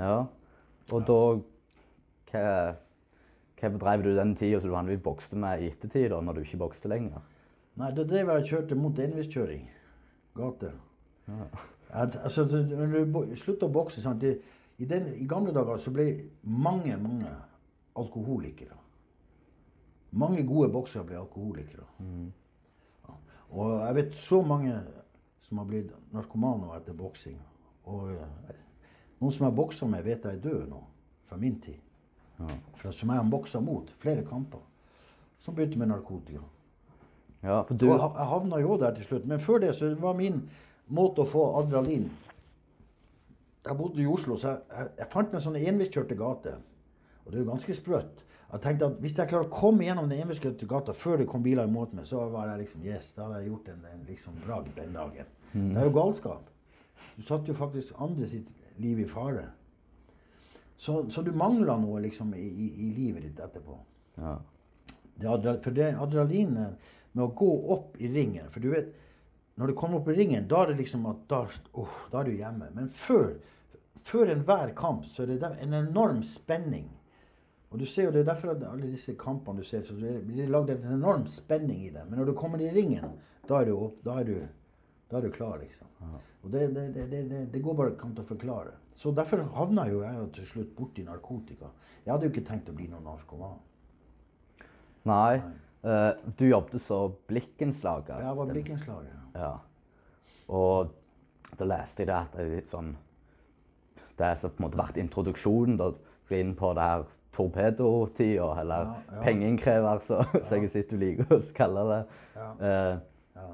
Ja. 0.00 0.20
Og 0.96 1.04
da 1.08 1.18
Hva, 2.30 2.42
hva 3.58 3.68
bedrev 3.74 4.04
du 4.06 4.12
den 4.14 4.36
tida 4.38 4.60
som 4.60 4.70
du 4.70 4.74
vanligvis 4.76 5.02
bokste 5.02 5.36
med 5.36 5.64
i 5.64 5.70
ettertid, 5.72 6.08
da, 6.12 6.20
når 6.22 6.38
du 6.38 6.44
ikke 6.44 6.60
bokste 6.62 6.88
lenger? 6.88 7.24
Nei, 7.80 7.88
da 7.96 8.04
drev 8.06 8.30
jeg 8.30 8.44
og 8.44 8.48
kjørte 8.52 8.78
mot 8.78 8.98
enveiskjøring. 9.02 9.64
Ja. 11.26 11.48
At, 11.90 12.16
altså, 12.22 12.44
når 12.46 12.94
du 12.94 13.34
slutter 13.40 13.66
å 13.66 13.74
bokse 13.74 14.02
sant? 14.04 14.22
Det, 14.22 14.38
i, 14.80 14.86
den, 14.88 15.10
I 15.14 15.26
gamle 15.28 15.52
dager 15.52 15.80
så 15.82 15.92
ble 15.92 16.06
mange, 16.42 16.96
mange 16.96 17.28
alkoholikere. 18.00 18.78
Mange 20.16 20.40
gode 20.48 20.70
boksere 20.72 21.04
ble 21.04 21.18
alkoholikere. 21.20 21.84
Ja. 22.00 23.16
Og 23.50 23.74
jeg 23.74 23.98
vet 23.98 24.16
så 24.16 24.40
mange 24.42 24.78
som 25.44 25.60
har 25.60 25.68
blitt 25.68 25.92
narkomane 26.14 26.70
etter 26.78 26.96
boksing. 26.96 27.36
Og 27.90 28.14
eh, 28.14 28.56
noen 29.20 29.36
som 29.36 29.46
jeg 29.46 29.56
boksa 29.58 29.88
med, 29.90 30.06
vet 30.06 30.24
jeg 30.24 30.38
er 30.38 30.42
død 30.46 30.64
nå. 30.70 30.80
Fra 31.28 31.36
min 31.36 31.60
tid. 31.60 31.76
Fra, 32.80 32.92
som 32.92 33.12
jeg 33.12 33.20
har 33.20 33.28
boksa 33.30 33.60
mot. 33.60 33.92
Flere 34.00 34.24
kamper. 34.24 34.64
Som 35.44 35.58
begynte 35.58 35.78
med 35.78 35.92
narkotika. 35.92 36.40
Ja, 37.42 37.62
du 37.68 37.86
Og 37.90 37.92
jeg 37.92 38.26
havna 38.32 38.64
jo 38.64 38.80
der 38.80 38.96
til 38.96 39.04
slutt. 39.04 39.28
Men 39.28 39.40
før 39.40 39.60
det 39.60 39.74
så 39.76 39.92
var 40.00 40.16
min 40.16 40.42
måte 40.88 41.24
å 41.24 41.28
få 41.28 41.44
adrenalin 41.60 42.08
Jeg 43.66 43.76
bodde 43.76 44.02
i 44.02 44.08
Oslo, 44.08 44.36
så 44.40 44.54
jeg, 44.54 44.60
jeg, 44.72 44.90
jeg 44.98 45.10
fant 45.12 45.30
meg 45.32 45.40
en 45.40 45.46
sånn 45.46 45.58
enveiskjørte 45.60 46.16
gate. 46.16 46.54
Og 47.24 47.32
det 47.32 47.38
er 47.38 47.44
jo 47.44 47.50
ganske 47.50 47.76
sprøtt. 47.76 48.22
Jeg 48.50 48.62
tenkte 48.64 48.88
at 48.90 49.02
Hvis 49.02 49.14
jeg 49.18 49.30
klarer 49.30 49.46
å 49.46 49.52
komme 49.52 49.84
gjennom 49.86 50.08
den 50.10 50.24
enveiskjørte 50.24 50.66
gata 50.70 50.94
før 50.96 51.20
det 51.20 51.28
kom 51.30 51.42
biler 51.44 51.68
imot 51.68 51.92
meg, 51.94 52.08
så 52.08 52.24
var 52.32 52.48
jeg 52.50 52.64
liksom 52.64 52.86
Yes, 52.88 53.12
da 53.16 53.26
hadde 53.26 53.42
jeg 53.42 53.52
gjort 53.52 53.68
en, 53.70 53.84
en 53.92 54.06
liksom 54.08 54.40
bragd 54.46 54.72
den 54.78 54.96
dagen. 54.96 55.28
Det 55.52 55.82
er 55.82 55.86
jo 55.86 55.94
galskap. 55.94 56.48
Du 57.16 57.22
satte 57.26 57.52
jo 57.52 57.58
faktisk 57.58 57.98
andre 58.00 58.28
sitt 58.30 58.48
liv 58.80 59.02
i 59.02 59.06
fare. 59.08 59.44
Så, 60.80 61.04
så 61.12 61.22
du 61.22 61.30
mangla 61.36 61.76
noe 61.76 62.00
liksom 62.00 62.32
i, 62.34 62.46
i, 62.48 62.70
i 62.86 62.88
livet 62.96 63.28
ditt 63.28 63.44
etterpå. 63.44 63.76
ja. 64.20 64.38
Det 65.20 65.58
for 65.60 65.76
det 65.76 65.90
adrenalinet 66.00 66.78
med 67.12 67.24
å 67.26 67.32
gå 67.36 67.48
opp 67.74 67.98
i 68.00 68.08
ringen 68.08 68.46
For 68.54 68.64
du 68.64 68.70
vet, 68.72 68.86
når 69.60 69.70
du 69.70 69.76
kommer 69.76 70.00
opp 70.00 70.08
i 70.08 70.16
ringen, 70.16 70.46
da 70.48 70.62
er 70.62 70.70
det 70.70 70.78
liksom 70.78 71.04
at 71.10 71.26
da, 71.28 71.42
oh, 71.76 71.96
da 72.08 72.22
er 72.22 72.30
du 72.30 72.38
hjemme. 72.38 72.70
Men 72.72 72.88
før, 72.96 73.34
før 74.08 74.32
enhver 74.32 74.72
kamp 74.78 75.04
så 75.12 75.26
er 75.26 75.34
det 75.34 75.50
en 75.60 75.76
enorm 75.76 76.22
spenning. 76.24 76.88
Og 77.70 77.78
du 77.78 77.84
ser 77.86 78.08
jo, 78.08 78.10
Det 78.10 78.22
er 78.24 78.30
derfor 78.32 78.54
at 78.54 78.64
alle 78.66 78.88
disse 78.90 79.14
kampene 79.20 79.60
du 79.60 79.68
ser, 79.68 79.84
så 79.84 79.94
blir 79.94 80.40
det 80.40 80.48
lagd 80.48 80.72
en 80.72 80.88
enorm 80.96 81.26
spenning 81.28 81.84
i 81.84 81.92
det. 81.92 82.06
Men 82.08 82.18
når 82.18 82.32
du 82.32 82.34
kommer 82.40 82.60
i 82.60 82.72
ringen, 82.72 83.12
da 83.46 83.60
er 83.60 83.68
du, 83.68 83.76
opp, 83.76 84.00
da 84.04 84.16
er 84.20 84.24
du, 84.24 84.40
da 85.10 85.18
er 85.18 85.28
du 85.28 85.30
klar, 85.30 85.60
liksom. 85.60 85.86
Og 86.42 86.50
det, 86.50 86.66
det, 86.74 87.06
det, 87.10 87.46
det, 87.52 87.62
går 87.62 87.76
bare 87.76 87.92
ikke 87.92 88.08
an 88.08 88.18
å 88.18 88.26
forklare. 88.26 88.74
Så 88.96 89.12
derfor 89.12 89.44
havna 89.54 89.86
jo 89.90 90.00
jeg 90.02 90.28
til 90.38 90.46
slutt 90.54 90.76
borti 90.76 91.04
narkotika. 91.04 91.68
Jeg 92.06 92.14
hadde 92.14 92.26
jo 92.26 92.32
ikke 92.32 92.48
tenkt 92.48 92.72
å 92.72 92.76
bli 92.76 92.88
noen 92.88 93.04
narkoman. 93.04 93.60
Nei. 95.04 95.40
Eh, 95.84 96.10
du 96.38 96.46
jobbet 96.48 96.82
som 96.82 97.14
blikkenslager. 97.30 98.20
Jeg 98.24 98.36
var 98.36 98.50
blikkenslager. 98.50 99.16
Ja. 99.34 99.52
Og 100.50 100.90
da 101.58 101.66
leste 101.68 102.02
jeg 102.04 102.10
det 102.10 102.18
at 102.18 102.36
det, 102.36 102.46
er 102.60 102.68
sånn, 102.70 102.92
det 104.18 104.34
som 104.42 104.52
på 104.54 104.62
en 104.62 104.66
måte 104.68 104.80
vært 104.80 105.00
introduksjonen 105.00 105.78
da, 105.80 105.92
skal 106.26 106.44
inn 106.44 106.54
på 106.58 106.72
det 106.76 106.84
her 106.90 107.08
torpedotida, 107.36 108.50
eller 108.60 108.86
Ja, 108.90 108.94
ja. 109.14 109.22
pengeinnkrever, 109.24 109.98
så, 110.06 110.20
ja. 110.34 110.44
jeg 110.56 110.70
sitter 110.72 111.00
liker 111.00 111.34
å 111.36 111.40
kalle 111.56 111.84
det. 111.90 112.00
Ja. 112.36 112.50
Ja. 113.36 113.46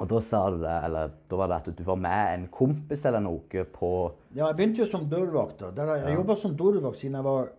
og 0.00 0.08
da 0.10 0.20
sa 0.24 0.40
du 0.50 0.58
det, 0.62 0.74
eller 0.86 1.10
da 1.30 1.36
var 1.38 1.50
det 1.50 1.56
at 1.60 1.78
du 1.78 1.82
var 1.86 1.96
med 2.00 2.34
en 2.34 2.44
kompis 2.52 3.04
eller 3.08 3.22
noe 3.24 3.64
på 3.74 3.90
Ja, 4.34 4.48
jeg 4.50 4.56
begynte 4.58 4.82
jo 4.84 4.88
som 4.90 5.06
dørvakter. 5.10 5.72
Der 5.76 5.94
jeg 5.94 6.04
jeg 6.08 6.18
jobba 6.18 6.36
som 6.42 6.56
dørvakt 6.58 7.00
siden 7.00 7.18
jeg 7.18 7.26
var 7.26 7.50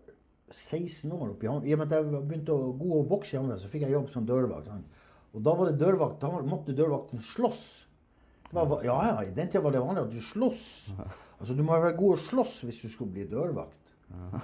16 0.54 1.12
år. 1.12 1.30
Oppe 1.34 1.46
i 1.46 1.50
Ham- 1.50 1.66
I 1.66 1.74
og 1.74 1.80
med 1.82 1.92
at 1.92 1.98
jeg 2.04 2.24
begynte 2.28 2.56
å 2.56 2.72
gå 2.78 2.90
og 3.00 3.08
bokse 3.10 3.38
hjemme, 3.38 3.58
så 3.60 3.70
fikk 3.72 3.86
jeg 3.86 3.96
jobb 3.96 4.10
som 4.14 4.26
dørvakt. 4.28 4.68
Sant? 4.68 4.86
Og 5.34 5.44
da 5.46 5.54
var 5.56 5.70
det 5.72 5.80
dørvakt, 5.80 6.20
da 6.20 6.42
måtte 6.44 6.76
dørvakten 6.76 7.22
slåss. 7.24 7.66
Det 8.52 8.66
var, 8.68 8.82
ja, 8.84 8.98
ja, 9.08 9.22
I 9.24 9.32
den 9.32 9.48
tida 9.48 9.62
var 9.64 9.72
det 9.72 9.80
vanlig 9.82 10.02
at 10.04 10.12
du 10.12 10.20
slåss. 10.22 10.64
Altså, 11.40 11.56
Du 11.56 11.64
må 11.64 11.72
være 11.80 11.96
god 11.98 12.18
å 12.18 12.20
slåss 12.20 12.58
hvis 12.68 12.82
du 12.84 12.90
skulle 12.90 13.12
bli 13.16 13.28
dørvakt. 13.32 13.78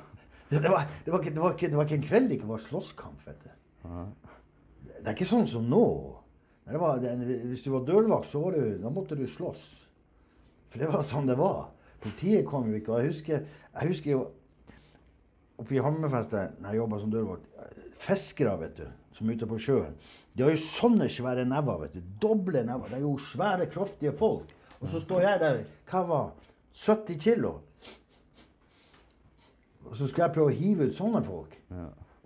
Ja, 0.47 0.61
det, 0.63 0.69
var, 0.71 0.85
det, 1.03 1.11
var 1.11 1.19
ikke, 1.19 1.33
det, 1.35 1.41
var 1.43 1.51
ikke, 1.57 1.67
det 1.67 1.75
var 1.75 1.83
ikke 1.89 1.95
en 1.97 2.03
kveld 2.07 2.29
det 2.29 2.35
ikke 2.37 2.47
var 2.47 2.61
slåsskamp. 2.63 3.25
vet 3.27 3.41
du. 3.43 3.49
Det 3.83 5.01
er 5.03 5.11
ikke 5.11 5.27
sånn 5.27 5.47
som 5.51 5.65
nå. 5.67 5.81
Det 6.63 6.79
var, 6.79 7.01
det, 7.03 7.11
hvis 7.51 7.65
du 7.65 7.73
var 7.73 7.83
dørvakt, 7.83 8.29
så 8.31 8.39
var 8.45 8.55
du, 8.55 8.77
da 8.79 8.87
måtte 8.95 9.17
du 9.19 9.25
slåss. 9.27 9.65
For 10.71 10.79
det 10.79 10.87
var 10.87 11.03
sånn 11.03 11.27
det 11.27 11.35
var. 11.35 11.65
Politiet 11.99 12.47
kom 12.47 12.69
jo 12.71 12.79
ikke. 12.79 12.93
Og 12.95 13.03
jeg 13.03 13.11
husker, 13.11 13.43
jeg 13.75 13.91
husker 13.91 14.13
jo 14.13 14.21
oppe 15.57 15.75
i 15.75 15.81
Hammerfestet, 15.83 16.57
når 16.61 16.73
jeg 16.73 16.81
jobba 16.81 16.99
som 17.01 17.13
dørvakt 17.13 17.53
Fiskere, 17.97 18.53
vet 18.61 18.77
du, 18.77 18.87
som 19.17 19.29
er 19.29 19.37
ute 19.37 19.49
på 19.49 19.57
sjøen. 19.61 19.95
De 20.37 20.45
har 20.45 20.51
jo 20.53 20.61
sånne 20.61 21.07
svære 21.09 21.47
never. 21.49 21.79
vet 21.81 21.95
du, 21.97 22.03
Doble 22.21 22.61
never. 22.65 22.91
Det 22.91 22.99
er 22.99 23.05
jo 23.07 23.15
svære, 23.31 23.65
kraftige 23.73 24.13
folk. 24.19 24.51
Og 24.77 24.91
så 24.93 25.01
står 25.01 25.23
jeg 25.25 25.39
der, 25.41 25.63
hva 25.89 26.03
var 26.05 26.27
70 26.77 27.17
kilo. 27.23 27.55
Og 29.87 29.95
så 29.97 30.09
skal 30.11 30.27
jeg 30.27 30.35
prøve 30.35 30.51
å 30.51 30.59
hive 30.59 30.89
ut 30.91 30.97
sånne 30.97 31.23
folk. 31.25 31.57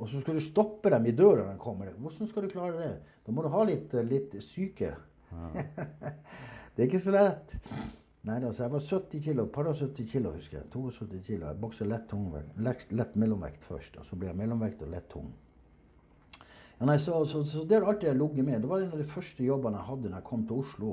Og 0.02 0.10
så 0.10 0.20
skal 0.20 0.36
du 0.36 0.44
stoppe 0.44 0.92
dem 0.92 1.08
i 1.08 1.16
døra 1.16 1.46
når 1.46 1.54
de 1.54 1.62
kommer. 1.62 1.94
Hvordan 2.02 2.28
skal 2.28 2.44
du 2.44 2.52
klare 2.52 2.78
det? 2.80 2.94
Da 3.24 3.34
må 3.36 3.46
du 3.46 3.52
ha 3.54 3.64
litt, 3.70 3.94
eh, 3.94 4.08
litt 4.08 4.34
syke. 4.44 4.96
det 6.76 6.82
er 6.82 6.88
ikke 6.90 7.04
så 7.04 7.14
lett. 7.14 7.54
Nei, 8.22 8.38
altså, 8.38 8.64
jeg 8.64 8.72
var 8.72 8.84
70 8.86 9.24
kilo, 9.26 9.46
par 9.50 9.68
og 9.72 9.78
70 9.78 10.10
kilo, 10.12 10.32
husker 10.36 10.60
jeg. 10.60 10.68
72 10.74 11.22
kilo. 11.26 11.48
Jeg 11.48 11.58
bokser 11.62 11.88
lett 11.90 12.04
tungvekt, 12.10 12.60
lett, 12.62 12.84
lett 12.94 13.16
mellomvekt 13.18 13.64
først. 13.66 13.98
Og 13.98 14.06
så 14.06 14.18
ble 14.20 14.30
jeg 14.30 14.38
mellomvekt 14.38 14.84
og 14.86 14.92
lett 14.94 15.08
tung. 15.10 15.32
Ja, 16.44 16.86
nei, 16.86 17.00
så, 17.02 17.18
så, 17.30 17.42
så 17.46 17.64
det 17.66 17.80
har 17.80 17.88
alltid 17.90 18.12
jeg 18.12 18.20
ligget 18.20 18.46
med. 18.46 18.62
Det 18.62 18.70
var 18.70 18.84
en 18.84 18.94
av 18.94 19.02
de 19.02 19.10
første 19.10 19.46
jobbene 19.46 19.82
jeg 19.82 19.90
hadde 19.90 20.12
når 20.12 20.22
jeg 20.22 20.28
kom 20.30 20.46
til 20.46 20.62
Oslo. 20.62 20.92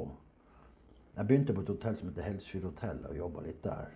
Jeg 1.19 1.29
begynte 1.29 1.57
på 1.57 1.65
et 1.65 1.73
hotell 1.75 2.01
som 2.01 2.09
heter 2.11 2.29
Helsfyr 2.31 2.67
hotell, 2.69 3.05
og 3.11 3.21
jobba 3.21 3.45
litt 3.45 3.63
der. 3.65 3.95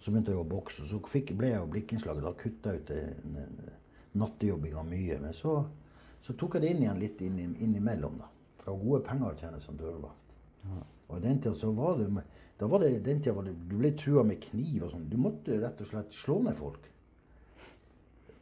Så 0.00 0.12
begynte 0.12 0.34
jeg 0.34 0.40
å 0.42 0.48
bokse, 0.48 0.84
og 0.84 0.90
så 0.90 1.00
fikk, 1.10 1.34
ble 1.38 1.50
jeg 1.50 1.58
jo 1.58 1.68
blikkinnslaget 1.74 2.26
Da 2.26 2.32
kutta 2.38 2.74
jeg 2.76 2.84
ut 2.84 3.70
nattejobbinga 4.20 4.84
mye. 4.86 5.18
Men 5.22 5.34
så, 5.36 5.56
så 6.22 6.36
tok 6.38 6.58
jeg 6.58 6.64
det 6.64 6.74
inn 6.74 6.84
igjen 6.84 7.02
litt 7.02 7.22
inn, 7.26 7.40
innimellom, 7.58 8.18
da. 8.22 8.30
For 8.60 8.68
det 8.68 8.74
var 8.74 8.84
gode 8.84 9.02
penger 9.08 9.30
å 9.30 9.40
tjene 9.40 9.60
som 9.64 9.78
dørvakt. 9.80 10.34
Og 11.10 11.16
i 11.16 11.22
den 11.24 11.40
tida 11.42 11.54
så 11.58 11.70
var 11.74 11.98
det, 11.98 12.06
da 12.60 12.68
var 12.68 12.82
det, 12.84 12.90
den 13.06 13.22
tida 13.24 13.42
det, 13.46 13.54
Du 13.70 13.76
ble 13.80 13.90
trua 13.96 14.22
med 14.26 14.40
kniv 14.44 14.82
og 14.84 14.90
sånn. 14.92 15.06
Du 15.08 15.16
måtte 15.20 15.56
rett 15.62 15.80
og 15.80 15.88
slett 15.88 16.12
slå 16.16 16.40
ned 16.44 16.58
folk. 16.60 16.88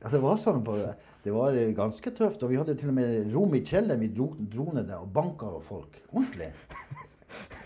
Ja, 0.03 0.11
det 0.13 0.21
var 0.23 0.39
sånn 0.43 0.61
på 0.67 0.75
det. 0.79 0.93
Det 1.25 1.33
var 1.35 1.55
eh, 1.59 1.73
ganske 1.75 2.11
tøft. 2.15 2.43
Og 2.47 2.51
vi 2.53 2.59
hadde 2.59 2.75
til 2.79 2.91
og 2.93 2.97
med 2.99 3.33
rom 3.35 3.55
i 3.59 3.63
kjelleren. 3.67 4.03
Vi 4.03 4.11
dro, 4.15 4.29
dro 4.53 4.69
ned 4.75 4.87
der 4.91 5.01
og 5.03 5.11
banka 5.15 5.53
folk. 5.69 6.01
Ordentlig. 6.13 6.53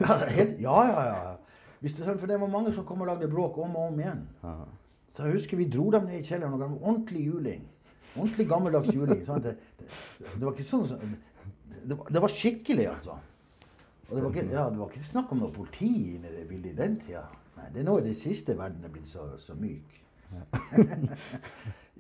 Ja, 0.03 0.17
helt, 0.27 0.57
ja, 0.61 0.79
ja. 0.89 1.03
ja. 1.07 1.59
Hvis 1.83 1.95
det, 1.95 2.05
sånn, 2.07 2.17
for 2.19 2.27
det 2.31 2.39
var 2.41 2.51
mange 2.51 2.73
som 2.75 2.85
kom 2.89 3.05
og 3.05 3.09
lagde 3.09 3.29
bråk 3.31 3.57
om 3.63 3.77
og 3.79 3.93
om 3.93 4.01
igjen. 4.01 4.25
Så 5.15 5.27
jeg 5.29 5.37
husker 5.37 5.61
vi 5.61 5.67
dro 5.71 5.85
dem 5.95 6.09
ned 6.09 6.19
i 6.19 6.27
kjelleren 6.27 6.57
og 6.57 6.63
ga 6.63 6.67
dem 6.71 6.79
ordentlig 6.81 7.23
juling. 7.29 7.63
Ordentlig 8.17 8.47
gammeldags 8.51 8.91
juling. 8.93 9.21
Sånn 9.27 9.45
Det, 9.45 9.53
det, 9.79 10.41
var 10.43 10.51
ikke 10.57 10.67
sånn 10.67 10.89
det, 10.91 11.95
var- 11.99 12.11
det 12.17 12.23
var 12.25 12.35
skikkelig, 12.35 12.89
altså. 12.97 13.17
Og 14.13 14.17
det 14.17 14.25
var 14.25 14.35
ikke, 14.35 14.51
ja, 14.53 14.65
det 14.69 14.79
var 14.79 14.91
ikke 14.93 15.09
snakk 15.09 15.31
om 15.33 15.39
noe 15.41 15.55
politi 15.55 15.93
inni 16.17 16.33
det 16.35 16.43
bildet 16.49 16.75
i 16.75 16.77
den 16.77 16.99
tida. 17.01 17.23
Nei, 17.57 17.69
det 17.73 17.81
er 17.81 17.87
nå 17.87 17.95
i 17.99 18.05
det 18.05 18.17
siste 18.21 18.57
verden 18.59 18.85
er 18.85 18.93
blitt 18.93 19.09
så, 19.09 19.25
så 19.41 19.57
myk. 19.57 19.95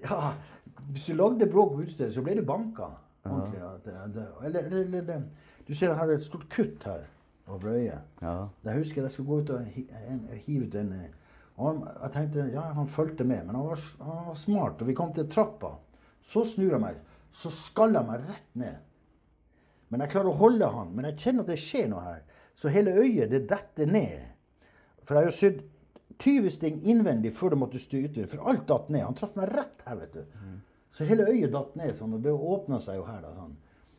ja, 0.02 0.18
hvis 0.92 1.06
du 1.08 1.16
lagde 1.16 1.48
bråk 1.48 1.72
på 1.72 1.86
utestedet, 1.86 2.12
så 2.12 2.24
ble 2.24 2.36
du 2.36 2.44
banka. 2.44 2.90
Ordentlig. 3.24 3.62
Ja, 3.62 3.72
det, 3.84 3.96
det, 4.14 4.26
eller, 4.44 4.76
eller, 4.82 5.08
det, 5.08 5.18
du 5.68 5.74
ser 5.74 5.92
jeg 5.92 6.00
har 6.02 6.12
et 6.12 6.24
stort 6.24 6.44
kutt 6.52 6.84
her 6.84 7.08
over 7.46 7.72
øyet. 7.78 8.14
Ja. 8.22 8.36
Jeg 8.64 8.82
husker 8.82 9.02
jeg 9.02 9.14
skulle 9.16 9.28
gå 9.30 9.40
ut 9.40 9.56
og 9.56 9.72
hi, 9.72 9.86
en, 10.10 10.22
hive 10.44 10.68
ut 10.68 10.78
en 10.80 10.92
eh, 10.98 11.10
og 11.56 11.66
han, 11.68 11.82
Jeg 12.02 12.12
tenkte 12.12 12.46
ja, 12.52 12.68
han 12.76 12.88
fulgte 12.88 13.24
med, 13.24 13.44
men 13.46 13.56
han 13.56 13.66
var, 13.66 13.82
han 14.00 14.28
var 14.28 14.38
smart. 14.40 14.80
Og 14.80 14.88
vi 14.88 14.96
kom 14.96 15.12
til 15.14 15.28
trappa. 15.30 15.76
Så 16.24 16.44
snur 16.48 16.76
jeg 16.76 16.80
meg, 16.82 17.00
så 17.32 17.50
skaller 17.52 18.00
jeg 18.00 18.08
meg 18.08 18.28
rett 18.30 18.56
ned. 18.58 18.91
Men 19.92 20.00
jeg 20.00 20.14
klarer 20.14 20.32
å 20.32 20.38
holde 20.40 20.68
han. 20.72 20.94
Men 20.96 21.10
jeg 21.10 21.18
kjenner 21.20 21.44
at 21.44 21.52
det 21.52 21.60
skjer 21.60 21.90
noe 21.92 22.02
her. 22.06 22.22
Så 22.56 22.72
hele 22.72 22.94
øyet 22.96 23.30
det 23.32 23.44
detter 23.50 23.88
ned. 23.92 24.24
For 25.04 25.14
jeg 25.14 25.26
har 25.26 25.30
jo 25.30 25.36
sydd 25.36 25.62
20 26.22 26.52
sting 26.54 26.78
innvendig 26.88 27.32
før 27.36 27.52
det 27.52 27.58
måtte 27.60 27.80
stå 27.82 28.00
utvendig. 28.00 28.30
For 28.30 28.48
alt 28.48 28.64
datt 28.70 28.88
ned. 28.92 29.04
Han 29.04 29.18
traff 29.18 29.36
meg 29.36 29.52
rett 29.52 29.84
her, 29.86 29.98
vet 30.00 30.16
du. 30.16 30.22
Så 30.92 31.04
hele 31.08 31.28
øyet 31.28 31.52
datt 31.52 31.76
ned 31.76 31.94
sånn, 31.96 32.16
og 32.16 32.24
det 32.24 32.32
åpna 32.32 32.80
seg 32.84 33.00
jo 33.00 33.06
her. 33.08 33.20
da 33.24 33.32
sånn. 33.36 33.56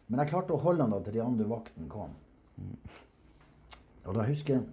Men 0.07 0.21
jeg 0.21 0.33
klarte 0.33 0.53
å 0.53 0.61
holde 0.61 0.85
han 0.85 0.93
da 0.93 1.01
til 1.01 1.15
de 1.17 1.21
andre 1.23 1.49
vaktene 1.49 1.89
kom. 1.89 2.13
Og 4.05 4.15
da 4.17 4.25
husker 4.27 4.57
jeg 4.59 4.65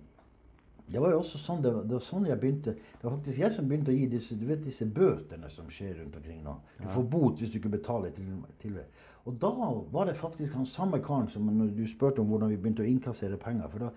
Det 0.91 0.99
var 1.01 1.13
jo 1.15 1.21
også 1.21 1.39
sånn 1.39 1.61
det 1.63 1.71
var, 1.71 1.85
det 1.87 1.95
var 1.95 2.03
sånn 2.03 2.25
jeg 2.27 2.39
begynte 2.43 2.73
Det 2.75 3.05
var 3.05 3.13
faktisk 3.15 3.39
jeg 3.39 3.55
som 3.55 3.69
begynte 3.71 3.93
å 3.93 3.95
gi 3.95 4.09
disse 4.11 4.35
du 4.35 4.43
vet 4.49 4.65
disse 4.65 4.85
bøtene 4.91 5.49
som 5.55 5.69
skjer 5.71 5.95
rundt 6.01 6.17
omkring 6.19 6.41
nå. 6.43 6.57
Du 6.81 6.89
får 6.91 7.05
bot 7.13 7.39
hvis 7.39 7.53
du 7.53 7.61
ikke 7.61 7.71
betaler 7.77 8.11
til, 8.17 8.33
til. 8.59 8.81
Og 9.29 9.37
da 9.41 9.51
var 9.93 10.07
det 10.09 10.17
faktisk 10.17 10.55
han 10.57 10.67
samme 10.67 11.03
karen 11.05 11.29
som 11.29 11.49
når 11.53 11.75
du 11.77 11.83
spurte 11.89 12.23
om 12.23 12.31
hvordan 12.33 12.51
vi 12.51 12.57
begynte 12.57 12.85
å 12.85 12.89
innkassere 12.89 13.37
penger. 13.41 13.69
For 13.69 13.85
da, 13.85 13.91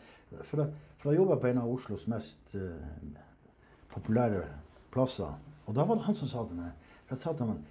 for 0.49 0.62
da, 0.63 0.65
for 0.99 1.09
da 1.09 1.15
jobba 1.15 1.38
jeg 1.38 1.43
på 1.43 1.51
en 1.51 1.62
av 1.62 1.71
Oslos 1.71 2.07
mest 2.12 2.57
uh, 2.57 2.73
populære 3.93 4.43
plasser. 4.91 5.31
Og 5.65 5.77
da 5.77 5.86
var 5.88 5.99
det 5.99 6.07
han 6.09 6.19
som 6.19 6.27
sa 6.27 6.43
til 6.43 6.59
meg 6.59 6.73
For 7.05 7.15
jeg 7.15 7.21
sa 7.21 7.31
til 7.31 7.47
ham 7.47 7.62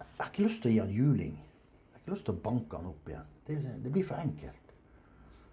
Jeg 0.00 0.18
har 0.18 0.32
ikke 0.32 0.46
lyst 0.48 0.64
til 0.64 0.70
å 0.70 0.74
gi 0.74 0.82
han 0.82 0.96
juling. 0.96 1.38
Jeg 1.38 1.94
har 1.94 2.02
ikke 2.02 2.14
lyst 2.16 2.26
til 2.26 2.34
å 2.34 2.42
banke 2.42 2.80
han 2.80 2.90
opp 2.90 3.08
igjen. 3.08 3.30
Det, 3.46 3.56
det 3.84 3.94
blir 3.94 4.06
for 4.06 4.18
enkelt. 4.18 4.74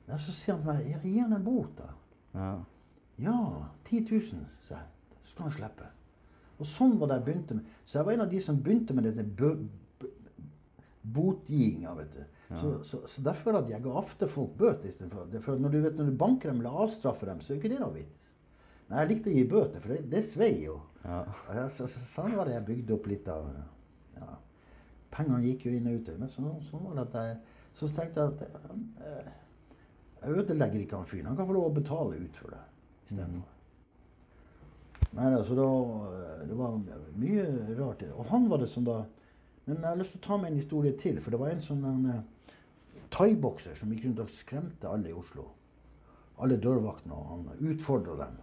Men 0.08 0.22
så 0.22 0.34
sier 0.34 0.56
han 0.56 0.64
til 0.64 0.72
meg 0.72 0.90
jeg 0.90 1.02
gi 1.06 1.16
han 1.22 1.38
en 1.38 1.46
bot, 1.46 1.72
da. 1.78 1.94
Ja. 2.34 2.52
Ja, 3.20 3.38
10 3.90 4.06
000, 4.10 4.44
sa 4.66 4.80
jeg. 4.80 5.18
Så 5.24 5.34
skal 5.34 5.50
han 5.50 5.56
slippe. 5.56 5.90
Og 6.60 6.68
sånn 6.68 6.98
var 7.00 7.12
det 7.12 7.20
jeg 7.20 7.26
begynte 7.28 7.58
med. 7.58 7.74
Så 7.86 8.00
jeg 8.00 8.08
var 8.08 8.16
en 8.16 8.24
av 8.26 8.32
de 8.32 8.42
som 8.44 8.60
begynte 8.64 8.96
med 8.96 9.08
denne 9.08 9.26
vet 12.00 12.14
du. 12.16 12.24
Så, 12.50 12.72
så, 12.84 13.00
så 13.08 13.22
derfor 13.22 13.60
at 13.60 13.70
jeg 13.70 13.84
ga 13.86 13.94
ofte 14.02 14.28
folk 14.32 14.56
bøter 14.58 14.90
istedenfor. 14.90 15.30
For 15.46 15.62
når 15.62 15.74
du, 15.74 15.80
vet, 15.84 15.98
når 16.00 16.10
du 16.10 16.18
banker 16.18 16.50
dem 16.50 16.62
eller 16.64 16.86
avstraffer 16.86 17.30
dem, 17.30 17.42
så 17.46 17.54
er 17.54 17.60
ikke 17.60 17.72
det 17.74 17.82
noe 17.82 17.94
vits. 17.94 18.32
Nei, 18.90 19.04
jeg 19.04 19.10
likte 19.12 19.30
å 19.30 19.36
gi 19.36 19.44
bøter, 19.52 19.84
for 19.84 19.94
det, 19.94 20.00
det 20.10 20.24
svei 20.32 20.54
jo. 20.64 20.80
Ja. 21.04 21.20
Ja, 21.54 21.68
så, 21.74 21.86
så, 21.92 22.02
sånn 22.16 22.34
var 22.38 22.50
det 22.50 22.56
jeg 22.58 22.68
bygde 22.72 22.96
opp 22.96 23.06
litt 23.08 23.30
av 23.32 23.46
ja. 24.18 24.32
Pengene 25.14 25.46
gikk 25.46 25.68
jo 25.68 25.76
inn 25.78 25.92
og 25.92 26.00
ut. 26.00 26.10
Men 26.18 26.32
så, 26.34 26.56
sånn 26.72 26.88
var 26.88 26.98
det 26.98 27.06
at 27.06 27.20
jeg, 27.20 27.38
så 27.78 27.92
tenkte 27.94 28.26
jeg 28.26 28.34
at 28.34 29.06
eh, 29.06 29.30
jeg 30.24 30.42
ødelegger 30.42 30.82
ikke 30.82 30.98
han 30.98 31.08
fyren. 31.10 31.30
Han 31.32 31.38
kan 31.38 31.48
få 31.50 31.56
lov 31.56 31.70
å 31.70 31.78
betale 31.78 32.18
ut 32.18 32.42
for 32.42 32.56
det 32.56 32.66
istedenfor. 33.12 33.56
Nei, 35.18 35.30
altså 35.34 35.56
da, 35.58 35.70
Det 36.46 36.58
var 36.58 36.76
mye 37.18 37.46
rart. 37.80 38.04
Og 38.14 38.28
han 38.30 38.50
var 38.50 38.62
det 38.62 38.70
som 38.70 38.86
da 38.86 39.00
Men 39.70 39.84
jeg 39.84 39.90
har 39.92 40.00
lyst 40.00 40.16
til 40.16 40.22
å 40.24 40.26
ta 40.26 40.38
med 40.42 40.50
en 40.50 40.60
historie 40.60 40.96
til. 40.98 41.20
For 41.22 41.34
det 41.34 41.40
var 41.42 41.54
en 41.54 41.62
sånn 41.62 42.06
eh, 42.10 42.22
thaibokser 43.14 43.76
som 43.78 43.92
gikk 43.94 44.08
rundt 44.08 44.22
og 44.24 44.32
skremte 44.34 44.90
alle 44.90 45.12
i 45.12 45.16
Oslo. 45.16 45.46
Alle 46.42 46.58
dørvaktene. 46.62 47.14
Og 47.14 47.28
han 47.30 47.74
utfordra 47.74 48.16
dem. 48.24 48.40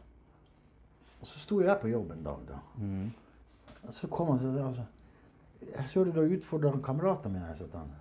Og 1.19 1.27
så 1.27 1.43
sto 1.43 1.59
jeg 1.65 1.81
på 1.83 1.91
jobb 1.91 2.13
en 2.15 2.23
dag, 2.23 2.45
da. 2.47 2.61
Mm. 2.79 3.09
Og 3.89 3.95
så 3.97 4.11
kom 4.13 4.31
han 4.31 4.39
og 4.39 4.55
sa 4.55 4.67
altså, 4.69 4.87
Jeg 5.67 5.91
så 5.91 6.05
du 6.05 6.13
har 6.15 6.37
utfordra 6.37 6.75
kameratene 6.85 7.35
mine. 7.35 7.49
Jeg 7.51 7.67
sa 7.73 7.81
han. 7.81 7.95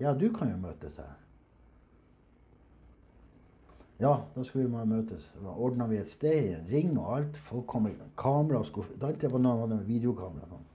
Ja, 0.00 0.14
du 0.18 0.32
kan 0.34 0.50
jo 0.50 0.58
møtes 0.58 0.98
her. 0.98 1.14
Ja, 4.02 4.16
da 4.34 4.42
skulle 4.42 4.66
vi 4.66 4.72
må 4.72 4.82
møtes. 4.90 5.28
Da 5.38 5.54
ordna 5.54 5.86
vi 5.86 6.00
et 6.02 6.10
sted, 6.10 6.66
ring 6.72 6.96
og 6.96 7.14
alt. 7.14 7.38
Folk 7.46 7.68
kom 7.70 7.86
med 7.86 8.02
kamera 8.18 8.64
og 8.64 8.66
skulle 8.66 8.98
Da 8.98 9.30
var 9.30 9.38
når 9.44 9.86
videokamera. 9.86 10.50
Sånn. 10.50 10.68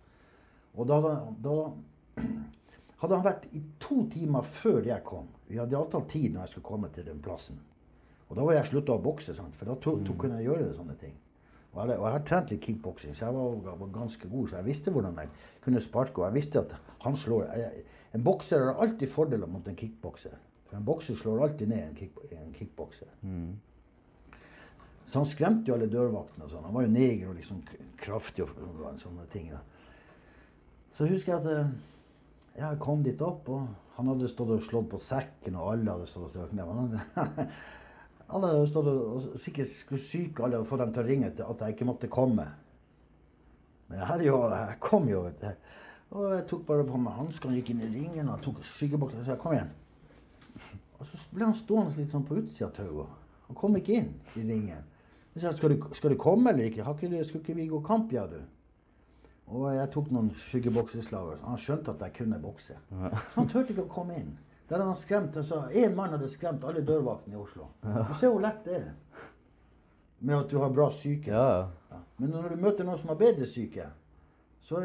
Og 0.77 0.87
da, 0.87 1.01
da, 1.01 1.13
da 1.43 1.55
hadde 3.01 3.15
han 3.15 3.25
vært 3.25 3.45
i 3.53 3.62
to 3.82 4.03
timer 4.12 4.45
før 4.45 4.82
jeg 4.86 5.03
kom. 5.06 5.27
Vi 5.47 5.60
hadde 5.60 5.77
avtalt 5.77 6.10
tid 6.12 6.34
når 6.34 6.45
jeg 6.45 6.56
skulle 6.56 6.69
komme 6.69 6.89
til 6.93 7.06
den 7.08 7.21
plassen. 7.23 7.60
Og 8.27 8.36
da 8.36 8.43
var 8.43 8.58
jeg 8.58 8.71
slutta 8.71 8.97
å 8.97 9.03
bokse, 9.03 9.36
sant? 9.38 9.56
for 9.56 9.69
da 9.69 9.77
to, 9.80 9.97
to 10.03 10.15
kunne 10.19 10.39
jeg 10.41 10.49
gjøre 10.49 10.73
sånne 10.75 10.97
ting. 10.99 11.13
Og 11.73 11.84
jeg, 11.84 11.99
og 11.99 12.08
jeg 12.08 12.15
har 12.15 12.25
trent 12.25 12.51
litt 12.51 12.63
kickboksing, 12.63 13.13
så 13.15 13.27
jeg 13.27 13.36
var, 13.38 13.77
var 13.84 13.93
ganske 13.93 14.30
god. 14.32 14.49
Så 14.49 14.58
jeg 14.58 14.65
visste 14.65 14.91
hvordan 14.91 15.19
jeg 15.21 15.30
kunne 15.63 15.84
sparke. 15.84 16.21
Og 16.21 16.25
jeg 16.25 16.38
visste 16.39 16.63
at 16.63 16.75
han 17.06 17.15
slår 17.19 17.47
jeg, 17.53 17.86
En 18.15 18.23
bokser 18.23 18.63
har 18.63 18.80
alltid 18.82 19.12
fordeler 19.12 19.49
mot 19.51 19.65
en 19.67 19.75
kickbokser. 19.77 20.34
For 20.69 20.77
en 20.77 20.86
bokser 20.88 21.15
slår 21.15 21.41
alltid 21.43 21.69
ned 21.69 21.82
en, 21.84 21.95
kick, 21.95 22.15
en 22.32 22.53
kickbokser. 22.56 23.10
Så 25.06 25.19
han 25.19 25.27
skremte 25.27 25.69
jo 25.69 25.75
alle 25.75 25.89
dørvaktene 25.91 26.47
og 26.47 26.51
sånn. 26.51 26.65
Han 26.65 26.73
var 26.73 26.88
jo 26.88 26.93
neger 26.95 27.30
og 27.30 27.36
liksom 27.38 27.60
kraftig 27.99 28.45
og 28.47 28.56
og 28.63 28.97
sånne 28.99 29.27
ting. 29.32 29.51
Da. 29.51 29.60
Så 30.95 31.06
husker 31.12 31.36
jeg 31.36 31.43
at 31.43 31.69
jeg 32.57 32.79
kom 32.81 33.03
dit 33.05 33.21
opp, 33.21 33.49
og 33.53 33.67
han 33.97 34.11
hadde 34.11 34.29
stått 34.31 34.53
og 34.53 34.63
slått 34.65 34.89
på 34.91 34.99
sekken, 35.01 35.57
og 35.57 35.73
alle 35.73 35.93
hadde 35.93 36.07
stått 36.09 36.27
og 36.27 36.31
strøket 36.33 36.63
hadde- 36.65 37.49
Alle 38.27 38.47
hadde 38.51 38.67
stått 38.67 38.87
og, 38.91 39.27
sikkert 39.39 39.69
skulle 39.71 40.03
syke 40.03 40.43
alle 40.43 40.57
og 40.59 40.67
få 40.67 40.75
dem 40.81 40.89
til 40.91 40.99
å 40.99 41.07
ringe 41.07 41.29
til 41.31 41.47
at 41.47 41.61
jeg 41.63 41.75
ikke 41.75 41.85
måtte 41.87 42.09
komme. 42.11 42.43
Men 43.87 44.01
jeg, 44.01 44.07
hadde 44.09 44.25
jo, 44.27 44.39
jeg 44.51 44.79
kom 44.83 45.07
jo, 45.07 45.21
vet 45.29 45.45
du. 45.45 45.69
Og 46.17 46.25
jeg 46.33 46.43
tok 46.49 46.65
bare 46.67 46.83
på 46.87 46.99
meg 46.99 47.15
hanskene, 47.15 47.55
gikk 47.55 47.71
inn 47.71 47.85
i 47.85 47.91
ringen 47.93 48.27
og 48.31 48.41
tok 48.43 48.59
skyggeboksen 48.67 49.23
og 49.23 49.29
sa 49.29 49.37
kom 49.39 49.55
igjen. 49.55 49.71
Og 50.97 51.07
så 51.07 51.21
ble 51.31 51.47
han 51.47 51.55
stående 51.55 51.95
litt 51.95 52.11
sånn 52.11 52.27
på 52.27 52.41
utsida 52.41 52.67
av 52.67 52.75
tauet. 52.75 53.15
Han 53.47 53.59
kom 53.59 53.79
ikke 53.79 53.95
inn 54.01 54.11
i 54.35 54.43
ringen. 54.43 54.83
Jeg 55.35 55.45
sa 55.45 55.55
skal 55.55 55.75
du, 55.75 55.87
skal 55.95 56.11
du 56.11 56.19
komme 56.19 56.51
eller 56.51 56.67
ikke? 56.67 56.83
Har 56.83 56.97
skulle 56.99 57.43
ikke 57.45 57.55
vi 57.55 57.69
gå 57.71 57.79
kamp, 57.85 58.11
ja 58.11 58.25
du? 58.27 58.41
Og 59.47 59.69
jeg 59.71 59.89
tok 59.93 60.10
noen 60.12 60.29
skyggebokseslag. 60.36 61.38
Han 61.45 61.60
skjønte 61.62 61.93
at 61.93 62.01
jeg 62.03 62.15
kunne 62.17 62.39
bokse. 62.43 62.75
Så 62.91 63.36
han 63.38 63.47
turte 63.51 63.71
ikke 63.73 63.86
å 63.86 63.91
komme 63.91 64.17
inn. 64.19 64.33
Der 64.67 64.83
han 64.83 64.95
skremt, 64.99 65.38
altså, 65.39 65.62
En 65.71 65.95
mann 65.95 66.12
hadde 66.12 66.27
skremt 66.27 66.65
alle 66.67 66.83
dørvaktene 66.83 67.38
i 67.38 67.39
Oslo. 67.39 67.69
Du 67.83 68.13
ser 68.19 68.33
hvor 68.33 68.43
lett 68.43 68.65
det 68.65 68.81
er. 68.81 68.89
Med 70.19 70.36
at 70.36 70.51
du 70.51 70.57
har 70.60 70.73
bra 70.73 70.89
psyke. 70.91 71.31
Ja. 71.31 71.69
Ja. 71.91 72.01
Men 72.17 72.33
når 72.33 72.49
du 72.49 72.62
møter 72.65 72.83
noen 72.83 72.99
som 72.99 73.13
har 73.13 73.19
bedre 73.21 73.47
syke, 73.47 73.86
så, 74.67 74.81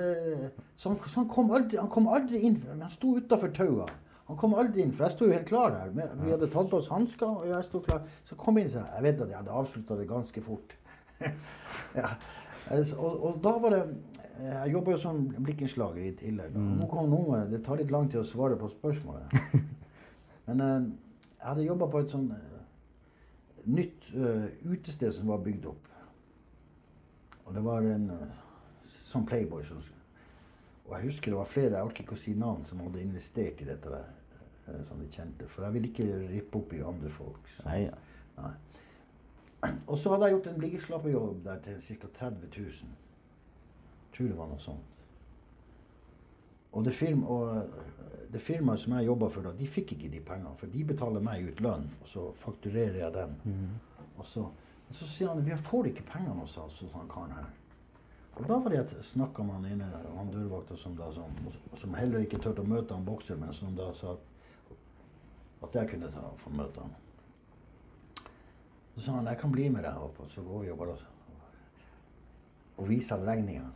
så, 0.76 0.92
han, 0.92 0.98
så 1.08 1.16
han, 1.16 1.28
kom 1.32 1.50
aldri, 1.50 1.80
han 1.80 1.90
kom 1.90 2.06
aldri 2.06 2.44
inn. 2.46 2.60
Men 2.68 2.84
han 2.86 2.92
sto 2.92 3.16
utafor 3.18 3.50
taua. 3.56 3.88
Han 4.28 4.38
kom 4.38 4.54
aldri 4.54 4.84
inn, 4.84 4.92
for 4.94 5.08
jeg 5.08 5.16
sto 5.16 5.26
jo 5.26 5.34
helt 5.34 5.48
klar 5.48 5.72
der. 5.74 5.90
Men 5.96 6.22
Vi 6.22 6.30
hadde 6.30 6.50
tatt 6.52 6.70
på 6.70 6.78
oss 6.78 6.92
hansker, 6.92 7.40
og 7.42 7.48
jeg 7.50 7.66
sto 7.66 7.80
klar. 7.82 8.04
Så 8.28 8.38
kom 8.38 8.54
han 8.54 8.68
inn 8.68 8.70
og 8.70 8.76
sa 8.76 8.84
Jeg 8.94 9.06
vet 9.08 9.24
at 9.24 9.32
jeg 9.32 9.40
hadde 9.40 9.56
avslutta 9.62 9.98
det 9.98 10.06
ganske 10.12 10.44
fort. 10.46 10.76
ja. 11.98 12.12
Eh, 12.70 12.92
Og, 12.98 13.24
og 13.24 13.38
da 13.42 13.52
var 13.58 13.74
det 13.74 13.82
eh, 14.38 14.52
Jeg 14.64 14.72
jobba 14.72 14.94
jo 14.94 14.98
som 15.02 15.22
blikkenslager 15.38 16.02
i 16.04 16.14
tillegg. 16.18 16.52
da. 16.54 16.60
Nå 16.80 16.88
kom 16.90 17.10
noe, 17.10 17.44
Det 17.50 17.62
tar 17.64 17.80
litt 17.80 17.90
lang 17.90 18.08
tid 18.10 18.20
å 18.22 18.28
svare 18.28 18.56
på 18.56 18.70
spørsmålet. 18.76 19.34
Men 20.46 20.60
eh, 20.60 20.90
jeg 21.38 21.48
hadde 21.48 21.66
jobba 21.66 21.88
på 21.90 22.02
et 22.02 22.12
sånn 22.12 22.28
nytt 23.62 24.08
uh, 24.18 24.48
utested 24.66 25.12
som 25.14 25.28
var 25.30 25.38
bygd 25.42 25.68
opp. 25.70 25.84
Og 27.46 27.52
det 27.54 27.60
var 27.62 27.84
en 27.86 28.08
sånn 29.06 29.26
Playboy 29.26 29.62
som 29.68 29.78
Og 30.86 30.96
jeg 30.96 31.06
husker 31.06 31.30
det 31.30 31.38
var 31.38 31.50
flere, 31.50 31.76
jeg 31.76 31.86
orker 31.86 32.02
ikke 32.02 32.16
å 32.16 32.22
si 32.22 32.34
navn, 32.34 32.64
som 32.66 32.82
hadde 32.82 33.02
investert 33.02 33.62
i 33.62 33.68
dette 33.68 33.90
der. 33.90 34.08
Som 34.88 34.98
de 35.02 35.06
kjente. 35.14 35.46
For 35.50 35.66
jeg 35.66 35.74
vil 35.76 35.88
ikke 35.90 36.08
rippe 36.32 36.58
opp 36.58 36.74
i 36.74 36.82
andre 36.86 37.10
folks. 37.10 37.54
Nei, 37.66 37.84
ja. 37.84 37.94
Nei. 38.38 38.52
Og 39.62 39.98
så 39.98 40.10
hadde 40.10 40.26
jeg 40.28 40.36
gjort 40.36 40.48
en 40.50 40.62
liggeslappejobb 40.64 41.44
der 41.44 41.60
til 41.62 41.82
ca. 42.00 42.08
30 42.18 42.48
000. 42.56 42.96
Tror 44.16 44.26
det 44.26 44.38
var 44.38 44.50
noe 44.50 44.62
sånt. 44.62 44.88
Og 46.72 46.84
det, 46.84 46.94
firma, 46.96 47.26
og 47.28 47.56
eh, 47.56 48.26
det 48.32 48.40
firmaet 48.40 48.80
som 48.80 48.94
jeg 48.96 49.06
jobba 49.06 49.28
for 49.28 49.44
da, 49.44 49.52
de 49.56 49.68
fikk 49.68 49.92
ikke 49.92 50.10
de 50.12 50.20
pengene. 50.24 50.54
For 50.60 50.72
de 50.72 50.84
betaler 50.88 51.24
meg 51.24 51.44
ut 51.48 51.60
lønn, 51.60 51.90
og 52.00 52.08
så 52.08 52.28
fakturerer 52.44 52.96
jeg 53.02 53.14
dem. 53.14 53.34
Og 54.16 54.26
så, 54.26 54.46
men 54.88 54.96
så 54.96 55.08
sier 55.12 55.28
han 55.28 55.44
vi 55.44 55.58
får 55.68 55.90
ikke 55.92 56.06
pengene 56.08 56.40
hos 56.40 56.56
oss, 56.56 56.80
hos 56.80 56.96
han 56.96 57.10
karen 57.12 57.36
her. 57.36 57.50
Og 58.40 58.48
da 58.48 58.56
var 58.56 58.72
det 58.72 58.78
jeg 58.78 59.04
snakka 59.10 59.44
med 59.44 59.58
han 59.58 59.66
ene, 59.74 59.88
han 60.16 60.32
dørvakta 60.32 60.76
som, 60.80 60.96
da, 60.96 61.10
som, 61.12 61.36
som 61.76 61.94
heller 61.94 62.24
ikke 62.24 62.40
turte 62.40 62.64
å 62.64 62.68
møte 62.68 62.96
han 62.96 63.04
bokser, 63.04 63.36
men 63.36 63.52
som 63.52 63.76
da 63.76 63.90
sa 63.98 64.14
at, 64.16 64.76
at 65.68 65.76
jeg 65.76 65.90
kunne 65.92 66.08
ta, 66.14 66.24
få 66.40 66.54
møte 66.56 66.80
han. 66.80 66.94
Så 68.94 69.04
sa 69.04 69.16
han 69.16 69.26
jeg 69.26 69.40
kan 69.40 69.52
bli 69.52 69.68
med 69.72 69.84
deg 69.86 69.96
opp, 69.96 70.20
og 70.20 70.30
så 70.30 70.44
går 70.44 70.66
vi 70.66 70.72
og 70.72 70.78
bare 70.78 70.96
og 72.76 72.88
viser 72.88 73.16
han 73.16 73.26
regninga. 73.28 73.68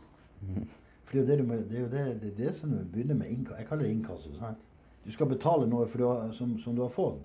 For 1.07 1.17
det 1.23 1.35
er 1.37 1.41
jo 1.43 1.45
det, 1.47 1.91
det, 1.91 2.05
det, 2.21 2.31
det, 2.37 2.53
som 2.57 2.71
du 2.73 2.79
begynner 2.91 3.15
med 3.15 3.29
innkasso. 3.31 3.59
Jeg 3.61 3.67
kaller 3.69 3.87
det 3.87 3.91
innkasso. 3.91 4.33
sant? 4.35 4.63
Du 5.05 5.11
skal 5.15 5.29
betale 5.31 5.67
noe 5.69 5.87
du 5.87 6.03
har, 6.03 6.31
som, 6.35 6.57
som 6.59 6.75
du 6.75 6.81
har 6.83 6.91
fått. 6.91 7.21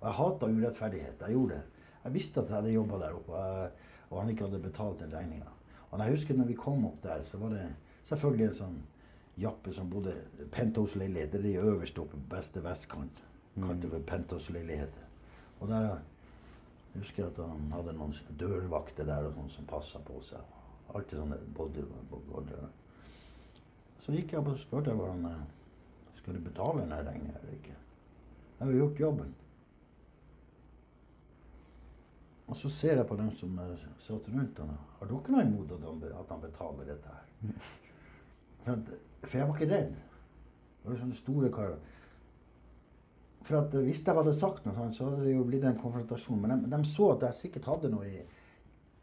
Og 0.00 0.06
jeg 0.06 0.16
hata 0.18 0.46
urettferdighet. 0.48 1.20
Jeg 1.20 1.36
gjorde 1.36 1.58
det. 1.58 1.82
Jeg 2.04 2.14
visste 2.14 2.40
at 2.40 2.48
jeg 2.48 2.56
hadde 2.56 2.72
jobba 2.72 3.00
der 3.02 3.18
oppe, 3.18 3.32
og, 3.32 3.58
jeg, 3.58 4.00
og 4.10 4.20
han 4.20 4.32
ikke 4.32 4.46
hadde 4.48 4.62
betalt 4.64 5.02
den 5.02 5.12
regninga. 5.12 5.52
Og 5.90 6.00
jeg 6.00 6.16
husker 6.16 6.38
når 6.38 6.48
vi 6.48 6.56
kom 6.58 6.86
opp 6.88 7.02
der, 7.02 7.22
så 7.28 7.38
var 7.38 7.52
det 7.52 7.66
selvfølgelig 8.08 8.46
en 8.48 8.58
sånn 8.62 8.80
jappe 9.40 9.72
som 9.74 9.90
bodde 9.90 10.14
Penthouse-leilighet. 10.54 11.32
Det 11.32 11.40
er 11.40 11.46
de 11.48 11.68
øverste 11.68 12.02
oppe 12.02 12.20
beste 12.30 12.62
vestkant. 12.64 13.22
Kalte 13.54 13.84
det 13.84 13.92
for 13.92 14.08
Penthouse-leiligheter. 14.08 15.04
Og 15.60 15.68
der 15.70 15.98
jeg 16.94 17.02
husker 17.02 17.26
at 17.26 17.38
han 17.42 17.72
hadde 17.74 17.92
noen 17.98 18.14
dørvakter 18.38 19.06
der 19.08 19.26
og 19.26 19.34
sånn 19.34 19.50
som 19.50 19.66
passa 19.66 19.98
på 20.06 20.20
seg. 20.22 20.40
Alltid 20.94 21.18
sånne 21.18 21.38
bodyguarder. 21.56 22.68
Så 24.04 24.12
gikk 24.14 24.34
jeg 24.36 24.44
og 24.44 24.58
spurte 24.62 24.92
om 24.94 25.00
han 25.08 25.24
skulle 25.24 26.20
skal 26.24 26.36
du 26.38 26.44
betale 26.46 26.84
denne 26.84 27.00
regninga 27.04 27.34
eller 27.40 27.56
ikke. 27.58 27.74
Jeg 27.74 28.60
har 28.62 28.70
jo 28.72 28.78
gjort 28.84 29.00
jobben. 29.02 29.32
Og 32.46 32.56
så 32.60 32.68
ser 32.72 32.96
jeg 33.00 33.06
på 33.08 33.16
dem 33.16 33.30
som 33.40 33.58
eh, 33.58 33.84
satt 34.06 34.28
rundt 34.28 34.58
ham. 34.60 34.70
Har 35.00 35.08
dere 35.10 35.32
noe 35.34 35.44
imot 35.48 35.72
at 35.74 35.84
han, 35.88 36.00
be- 36.00 36.40
betaler 36.46 36.88
dette 36.92 37.14
her? 37.16 37.54
For, 38.64 39.36
jeg 39.38 39.48
var 39.48 39.56
ikke 39.58 39.70
redd. 39.74 39.94
Det 40.82 40.90
var 40.92 41.00
sånne 41.00 41.18
store 41.20 41.50
karer. 41.52 41.78
For 43.44 43.60
at 43.60 43.74
Hvis 43.76 44.00
jeg 44.06 44.16
hadde 44.16 44.32
sagt 44.38 44.64
noe 44.64 44.74
sånt, 44.76 44.96
så 44.96 45.10
hadde 45.10 45.26
det 45.26 45.34
jo 45.34 45.44
blitt 45.44 45.66
en 45.68 45.76
konfrontasjon. 45.80 46.40
Men 46.40 46.64
de, 46.64 46.70
de 46.72 46.88
så 46.88 47.10
at 47.12 47.26
jeg 47.28 47.40
sikkert 47.42 47.70
hadde 47.74 47.92
noe 47.92 48.08
i 48.08 48.24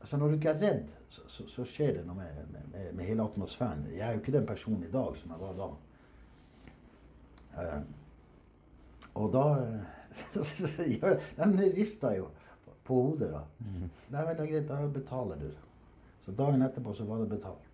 Altså 0.02 0.18
Når 0.18 0.28
du 0.28 0.34
ikke 0.40 0.50
er 0.50 0.62
redd, 0.64 0.88
så, 1.14 1.22
så, 1.30 1.44
så 1.46 1.64
skjer 1.70 1.92
det 2.00 2.04
noe 2.08 2.18
med, 2.18 2.38
med, 2.50 2.88
med, 2.98 3.06
hele 3.06 3.22
atmosfæren. 3.22 3.84
Jeg 3.94 4.02
er 4.02 4.16
jo 4.16 4.22
ikke 4.24 4.34
den 4.34 4.48
personen 4.50 4.82
i 4.82 4.90
dag 4.90 5.18
som 5.20 5.34
jeg 5.36 5.42
var 5.44 5.60
da. 5.60 5.68
Uh, 7.52 7.82
og 9.22 9.28
da 9.36 9.44
eh, 9.62 10.00
De 11.60 11.68
rista 11.76 12.16
jo 12.16 12.32
på 12.88 12.98
hodet, 12.98 13.30
da. 13.30 13.44
Men 13.60 13.92
det 14.10 14.24
er 14.32 14.40
greit, 14.40 14.68
da 14.72 14.80
betaler 14.90 15.38
du. 15.38 15.52
Så 16.26 16.34
dagen 16.34 16.66
etterpå 16.66 16.94
så 16.98 17.06
var 17.06 17.22
det 17.22 17.30
betalt. 17.36 17.70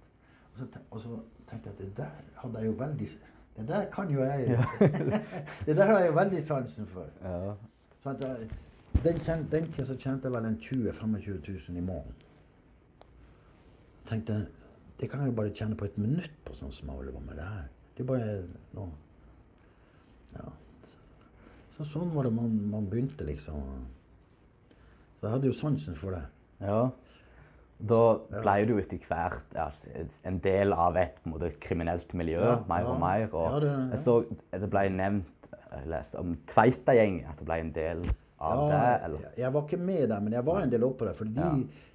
Og 0.51 0.59
så, 0.59 0.67
og 0.89 0.99
så 0.99 1.19
tenkte 1.47 1.69
jeg 1.69 1.75
at 1.75 1.79
det 1.79 1.97
der 1.97 2.41
hadde 2.41 2.59
jeg 2.59 2.71
jo 2.71 2.77
veldig 2.79 3.09
Det 3.57 3.67
der 3.67 3.85
kan 3.93 4.09
jo 4.13 4.23
jeg 4.23 4.65
Det 5.65 5.75
der 5.75 5.85
har 5.85 5.99
jeg 5.99 6.07
jo 6.07 6.13
veldig 6.13 6.43
sansen 6.43 6.87
for. 6.93 7.09
Ja. 7.23 7.55
Sånn 8.03 8.21
jeg, 8.21 8.49
den, 9.03 9.19
tiden 9.19 9.47
den 9.51 9.71
tida 9.71 9.87
så 9.89 9.97
tjente 9.97 10.29
jeg 10.29 10.35
vel 10.35 10.45
en 10.45 10.59
20 10.61 10.93
25 10.99 11.41
000 11.47 11.81
i 11.81 11.81
måneden. 11.81 12.13
Tenkte 14.09 14.45
det 14.99 15.09
kan 15.09 15.21
jeg 15.21 15.31
jo 15.31 15.35
bare 15.37 15.53
tjene 15.53 15.77
på 15.77 15.85
et 15.85 15.97
minutt 15.97 16.37
på 16.45 16.55
sånn 16.57 16.71
som 16.73 16.89
jeg 16.89 16.97
holder 16.97 17.17
på 17.17 17.25
med 17.25 17.37
det 17.37 17.49
her. 17.49 17.67
Det 17.97 18.05
er 18.05 18.09
bare 18.13 18.37
noe 18.77 18.91
Ja. 20.37 20.47
Så 21.77 21.85
sånn 21.85 22.13
var 22.13 22.25
det 22.25 22.33
man, 22.33 22.55
man 22.71 22.87
begynte, 22.89 23.25
liksom. 23.25 23.85
Så 25.17 25.27
jeg 25.27 25.33
hadde 25.35 25.49
jo 25.49 25.57
sansen 25.57 25.97
for 25.97 26.13
det. 26.17 26.23
ja. 26.61 26.87
Da 27.77 28.01
ble 28.31 28.53
du 28.65 28.77
etter 28.81 29.01
hvert 29.05 29.53
ja, 29.53 29.67
en 30.25 30.39
del 30.41 30.73
av 30.73 30.97
et 30.97 31.17
måte, 31.29 31.51
kriminelt 31.61 32.13
miljø, 32.17 32.39
Ja, 32.41 32.55
mer 32.69 32.87
og 32.89 33.01
mer. 33.01 33.27
Og 33.31 33.59
det-. 33.61 33.73
Jeg 33.93 34.05
så 34.05 34.15
det 34.63 34.69
ble 34.73 34.87
nevnt 34.95 35.51
jeg 35.67 35.91
leste 35.91 36.21
om 36.21 36.33
Tveita-gjengen, 36.49 37.27
at 37.29 37.37
det 37.39 37.45
ble 37.47 37.59
en 37.61 37.73
del 37.75 38.07
av 38.39 38.63
det. 38.71 38.81
eller? 39.07 39.27
jeg, 39.37 39.53
var 39.53 39.67
ikke 39.67 39.81
med 39.81 40.07
der, 40.09 40.23
men 40.23 40.33
jeg 40.37 40.45
var 40.47 40.63
en 40.63 40.73
del 40.73 40.85
oppå 40.87 41.07
der. 41.07 41.17
For 41.17 41.29
de, 41.37 41.51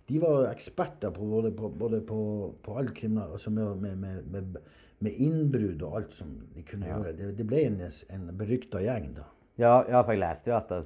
de 0.09 0.23
var 0.23 0.49
eksperter 0.51 1.15
på 1.15 1.27
både 1.35 1.53
på, 1.57 1.71
både 1.83 2.01
på, 2.07 2.21
på 2.63 2.79
all 2.79 2.93
kriminal... 2.95 3.35
Altså 3.39 3.51
med, 3.51 3.75
med, 3.83 3.97
med, 3.97 4.25
med, 4.33 4.59
med 5.03 5.13
innbrudd 5.27 5.83
og 5.83 6.01
alt 6.01 6.17
som 6.19 6.35
de 6.55 6.65
kunne 6.69 6.91
gjøre. 6.91 7.15
Det, 7.19 7.31
det 7.39 7.47
ble 7.49 7.65
en, 7.69 7.81
en 8.15 8.29
berykta 8.39 8.83
gjeng, 8.85 9.13
da. 9.19 9.29
Ja, 9.61 9.83
ja, 9.85 10.01
for 10.01 10.15
jeg 10.15 10.23
leste 10.23 10.49
jo 10.51 10.57
at 10.57 10.71
det, 10.73 10.79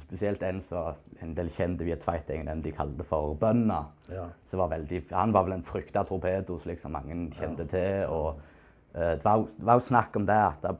spesielt 0.00 0.42
en 0.42 0.60
som 0.64 0.94
en 1.22 1.34
del 1.36 1.50
kjente 1.52 1.84
via 1.84 1.96
Tveita-gjengen, 2.00 2.48
den 2.48 2.62
de 2.64 2.72
kalte 2.72 3.04
for 3.04 3.34
Bønna. 3.40 3.82
Ja. 4.08 4.24
Var 4.54 4.70
veldig, 4.72 5.02
han 5.12 5.34
var 5.34 5.44
vel 5.44 5.58
en 5.58 5.66
frykta 5.66 6.04
torpedo 6.08 6.56
som 6.58 6.70
liksom 6.72 6.92
mange 6.96 7.18
kjente 7.36 7.66
til. 7.68 8.06
og 8.08 8.40
uh, 8.94 9.12
det, 9.12 9.24
var, 9.24 9.36
jo- 9.42 9.50
var 9.58 9.80
jo 9.80 9.86
snakk 9.90 10.16
om 10.16 10.26
det 10.26 10.40
at 10.40 10.62
det, 10.64 10.74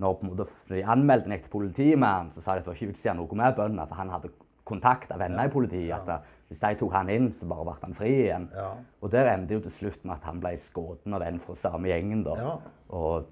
når 0.00 0.22
måte, 0.24 0.46
de 0.68 0.82
anmeldte 0.84 1.28
meg 1.28 1.42
til 1.44 1.52
politimannen, 1.52 2.30
så 2.32 2.40
sa 2.42 2.54
de 2.54 2.62
at 2.62 2.64
det 2.66 2.72
var 2.72 2.78
ikke 2.80 2.92
vits 2.94 3.06
i 3.06 3.14
noe 3.14 3.36
med 3.38 3.56
Bønna, 3.56 3.86
for 3.86 4.00
han 4.00 4.10
hadde 4.10 4.30
kontakta 4.70 5.18
venner 5.20 5.46
i 5.46 5.52
politiet. 5.52 5.92
at 6.08 6.22
Hvis 6.48 6.58
de 6.62 6.74
tok 6.80 6.92
han 6.92 7.08
inn, 7.12 7.32
så 7.32 7.46
bare 7.46 7.64
ble 7.68 7.74
han 7.82 7.94
fri 7.94 8.12
igjen. 8.24 8.48
Ja. 8.56 8.70
Og 9.02 9.12
der 9.12 9.30
endte 9.34 9.54
jo 9.54 9.60
til 9.60 9.70
slutt 9.70 10.04
med 10.04 10.16
at 10.16 10.24
han 10.26 10.40
ble 10.42 10.56
skutt 10.58 11.06
av 11.06 11.22
en 11.22 11.38
fra 11.38 11.54
samme 11.54 11.86
gjengen. 11.92 12.24
da. 12.26 12.34
Ja. 12.40 12.56
Og, 12.90 13.28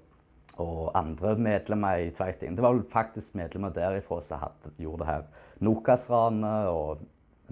og 0.59 0.91
andre 0.99 1.35
medlemmer 1.39 2.03
i 2.05 2.11
Tveitingen. 2.15 2.55
Det 2.57 2.63
var 2.65 2.73
vel 2.75 2.83
faktisk 2.91 3.35
medlemmer 3.39 3.73
derifra 3.75 4.21
som 4.27 4.41
hadde, 4.43 4.71
gjorde 4.77 5.03
det 5.05 5.07
her 5.13 5.23
Nokas-ranet 5.63 6.67
og 6.71 7.03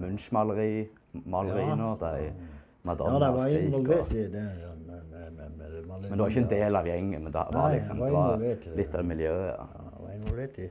Munch-maleri. 0.02 0.88
Maleriene. 1.24 1.92
De, 2.00 2.12
Ja, 2.28 2.92
Madonna 2.94 3.18
de 3.18 3.28
og 3.32 3.38
var 3.38 3.48
involvert 3.48 4.12
i 4.12 4.22
det. 4.32 4.42
ja, 4.62 4.68
med, 4.86 6.02
men 6.08 6.12
du 6.18 6.22
var 6.22 6.28
ikke 6.30 6.40
en 6.44 6.50
del 6.52 6.76
av 6.78 6.86
gjengen. 6.86 7.22
men 7.24 7.32
det 7.32 7.40
var, 7.40 7.50
Nei, 7.52 7.78
liksom, 7.78 7.98
var 7.98 8.06
det 8.06 8.14
var 8.14 8.36
det. 8.38 8.76
litt 8.76 8.94
av 8.94 9.04
miljøet. 9.04 9.48
Ja. 9.48 9.66
Ja, 9.74 9.88
jeg 9.90 10.04
var 10.04 10.12
involvert 10.14 10.58
i, 10.58 10.68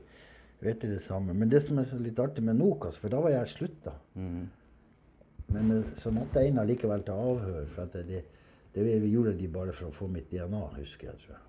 vet 0.60 0.80
det 0.80 1.02
samme. 1.02 1.34
Men 1.34 1.48
det 1.52 1.60
som 1.66 1.78
er 1.78 1.92
litt 2.02 2.18
artig 2.18 2.42
med 2.42 2.56
Nokas, 2.58 2.96
for 2.98 3.08
da 3.12 3.20
var 3.20 3.30
jeg 3.30 3.52
slutta. 3.52 3.92
Mm. 4.14 4.48
Men 5.54 5.70
eh, 5.76 5.84
så 6.00 6.10
måtte 6.10 6.40
jeg 6.42 6.52
inn 6.52 6.58
allikevel 6.58 7.04
til 7.06 7.12
avhør. 7.28 7.68
For 7.76 7.92
det, 7.92 8.06
det, 8.08 8.24
det 8.74 8.98
gjorde 9.12 9.36
de 9.38 9.48
bare 9.48 9.72
for 9.76 9.90
å 9.92 9.96
få 10.00 10.08
mitt 10.08 10.30
DNA, 10.32 10.64
husker 10.78 11.12
jeg. 11.12 11.20
tror 11.26 11.36
jeg. 11.36 11.44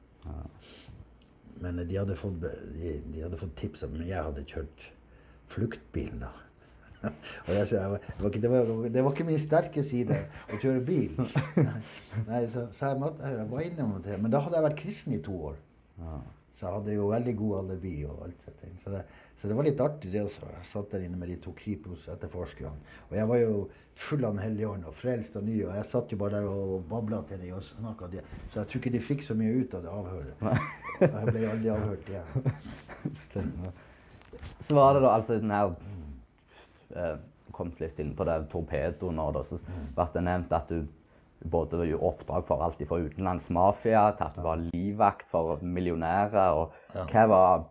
Men 1.59 1.81
de 1.83 1.97
hadde 1.97 2.15
fått, 2.15 2.39
de, 2.41 2.93
de 3.13 3.23
hadde 3.25 3.39
fått 3.39 3.57
tips 3.59 3.83
om 3.87 3.97
jeg 3.99 4.15
hadde 4.15 4.45
kjørt 4.47 4.85
fluktbil. 5.51 6.13
da. 6.21 6.31
Og 7.47 7.51
jeg, 7.55 7.67
sa, 7.67 7.75
jeg 7.75 7.91
var, 7.93 8.01
det, 8.05 8.17
var 8.19 8.31
ikke, 8.31 8.41
det, 8.43 8.51
var, 8.51 8.71
det 8.95 9.03
var 9.03 9.15
ikke 9.15 9.27
min 9.27 9.41
sterke 9.43 9.83
side 9.87 10.17
å 10.51 10.59
kjøre 10.59 10.83
bil. 10.87 11.19
Nei, 12.29 12.43
så, 12.53 12.67
så 12.75 12.91
jeg, 12.91 12.99
måtte, 13.03 13.31
jeg 13.31 13.47
var 13.51 13.65
innom 13.67 13.95
det. 14.05 14.19
Men 14.19 14.35
da 14.35 14.43
hadde 14.43 14.59
jeg 14.59 14.67
vært 14.67 14.81
kristen 14.81 15.15
i 15.15 15.21
to 15.23 15.35
år. 15.51 15.57
Så 16.59 16.67
jeg 16.67 16.75
hadde 16.75 16.95
jo 16.97 17.09
veldig 17.11 17.35
god 17.39 17.57
alibi 17.61 17.95
og 18.07 18.25
alt 18.27 18.49
ting. 18.61 18.75
Så 18.83 18.95
det, 18.95 19.05
så 19.41 19.47
det 19.47 19.55
var 19.55 19.63
litt 19.63 19.79
artig 19.79 20.11
det 20.11 20.21
også. 20.25 20.47
Jeg 20.51 20.67
satt 20.67 20.91
der 20.91 21.05
inne 21.05 21.17
med 21.19 21.29
de 21.31 21.37
to 21.39 21.53
Kripos-etterforskerne. 21.55 22.95
Og 23.07 23.13
jeg 23.15 23.29
var 23.29 23.39
jo 23.39 23.53
full 23.99 24.25
av 24.27 24.35
Den 24.35 24.43
hellige 24.43 24.67
ånd 24.67 24.87
og 24.87 24.95
frelst 24.95 25.35
og 25.39 25.45
ny, 25.47 25.57
og 25.65 25.75
jeg 25.75 25.87
satt 25.91 26.11
jo 26.11 26.19
bare 26.19 26.39
der 26.39 26.47
og 26.47 26.83
babla 26.91 27.21
til 27.27 27.39
dem 27.39 27.55
og 27.55 27.63
snakka. 27.63 28.09
Så 28.51 28.59
jeg 28.59 28.69
tror 28.71 28.81
ikke 28.81 28.93
de 28.95 29.01
fikk 29.03 29.23
så 29.23 29.37
mye 29.39 29.61
ut 29.61 29.75
av 29.79 29.85
det 29.85 29.93
avhøret. 29.95 30.43
Jeg 30.99 31.31
ble 31.31 31.45
aldri 31.53 31.71
avhørt 31.71 32.11
igjen. 32.11 32.53
Stemmer. 33.25 33.81
Så 34.59 34.75
var 34.75 34.95
det 34.95 35.03
da 35.07 35.15
altså 35.15 35.39
den 35.39 35.55
her 35.55 35.73
eh, 36.95 37.17
Kom 37.55 37.71
litt 37.79 37.97
inn 37.99 38.11
på 38.15 38.23
det 38.27 38.35
torpedoen 38.51 39.17
nå, 39.17 39.31
da. 39.35 39.41
Så 39.47 39.57
ble 39.95 40.05
det 40.13 40.21
nevnt 40.27 40.53
at 40.55 40.69
du 40.69 40.83
både 41.49 41.87
gjorde 41.87 42.11
oppdrag 42.11 42.45
for 42.47 42.63
alt 42.63 42.83
fra 42.87 42.99
utenlandsmafia, 42.99 44.03
til 44.15 44.27
at 44.27 44.37
du 44.37 44.43
var 44.45 44.61
livvakt 44.67 45.27
for 45.31 45.63
millionærer. 45.63 46.59
og 46.59 47.07
hva 47.09 47.25
var 47.31 47.67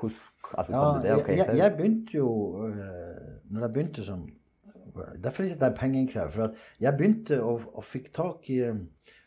hvordan, 0.00 0.18
altså, 0.58 0.72
Ja, 0.72 0.80
kom 0.80 1.02
du 1.02 1.08
der, 1.08 1.16
jeg, 1.16 1.38
jeg, 1.38 1.56
jeg 1.56 1.76
begynte 1.76 2.16
jo 2.16 2.28
øh, 2.66 2.74
Når 3.50 3.60
jeg 3.60 3.72
begynte 3.72 4.04
som 4.04 4.28
Derfor 5.22 5.42
er 5.42 5.48
det 5.48 5.54
ikke 5.54 5.74
pengeinnkrever. 5.80 6.30
For 6.30 6.54
jeg 6.80 6.96
begynte 6.96 7.42
og, 7.42 7.60
og 7.74 7.84
fikk 7.84 8.14
tak 8.14 8.48
i 8.48 8.62
øh, 8.64 8.78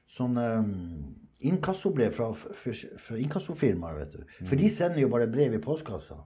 sånne 0.09 0.45
um, 0.59 1.15
inkassobrev 1.39 2.13
fra, 2.15 2.31
fra, 2.33 2.73
fra 3.05 3.15
inkassofirmaer. 3.15 3.99
vet 3.99 4.13
du. 4.13 4.23
For 4.47 4.55
de 4.57 4.69
sender 4.73 4.99
jo 5.03 5.11
bare 5.13 5.27
brev 5.29 5.53
i 5.53 5.61
postkassa. 5.61 6.17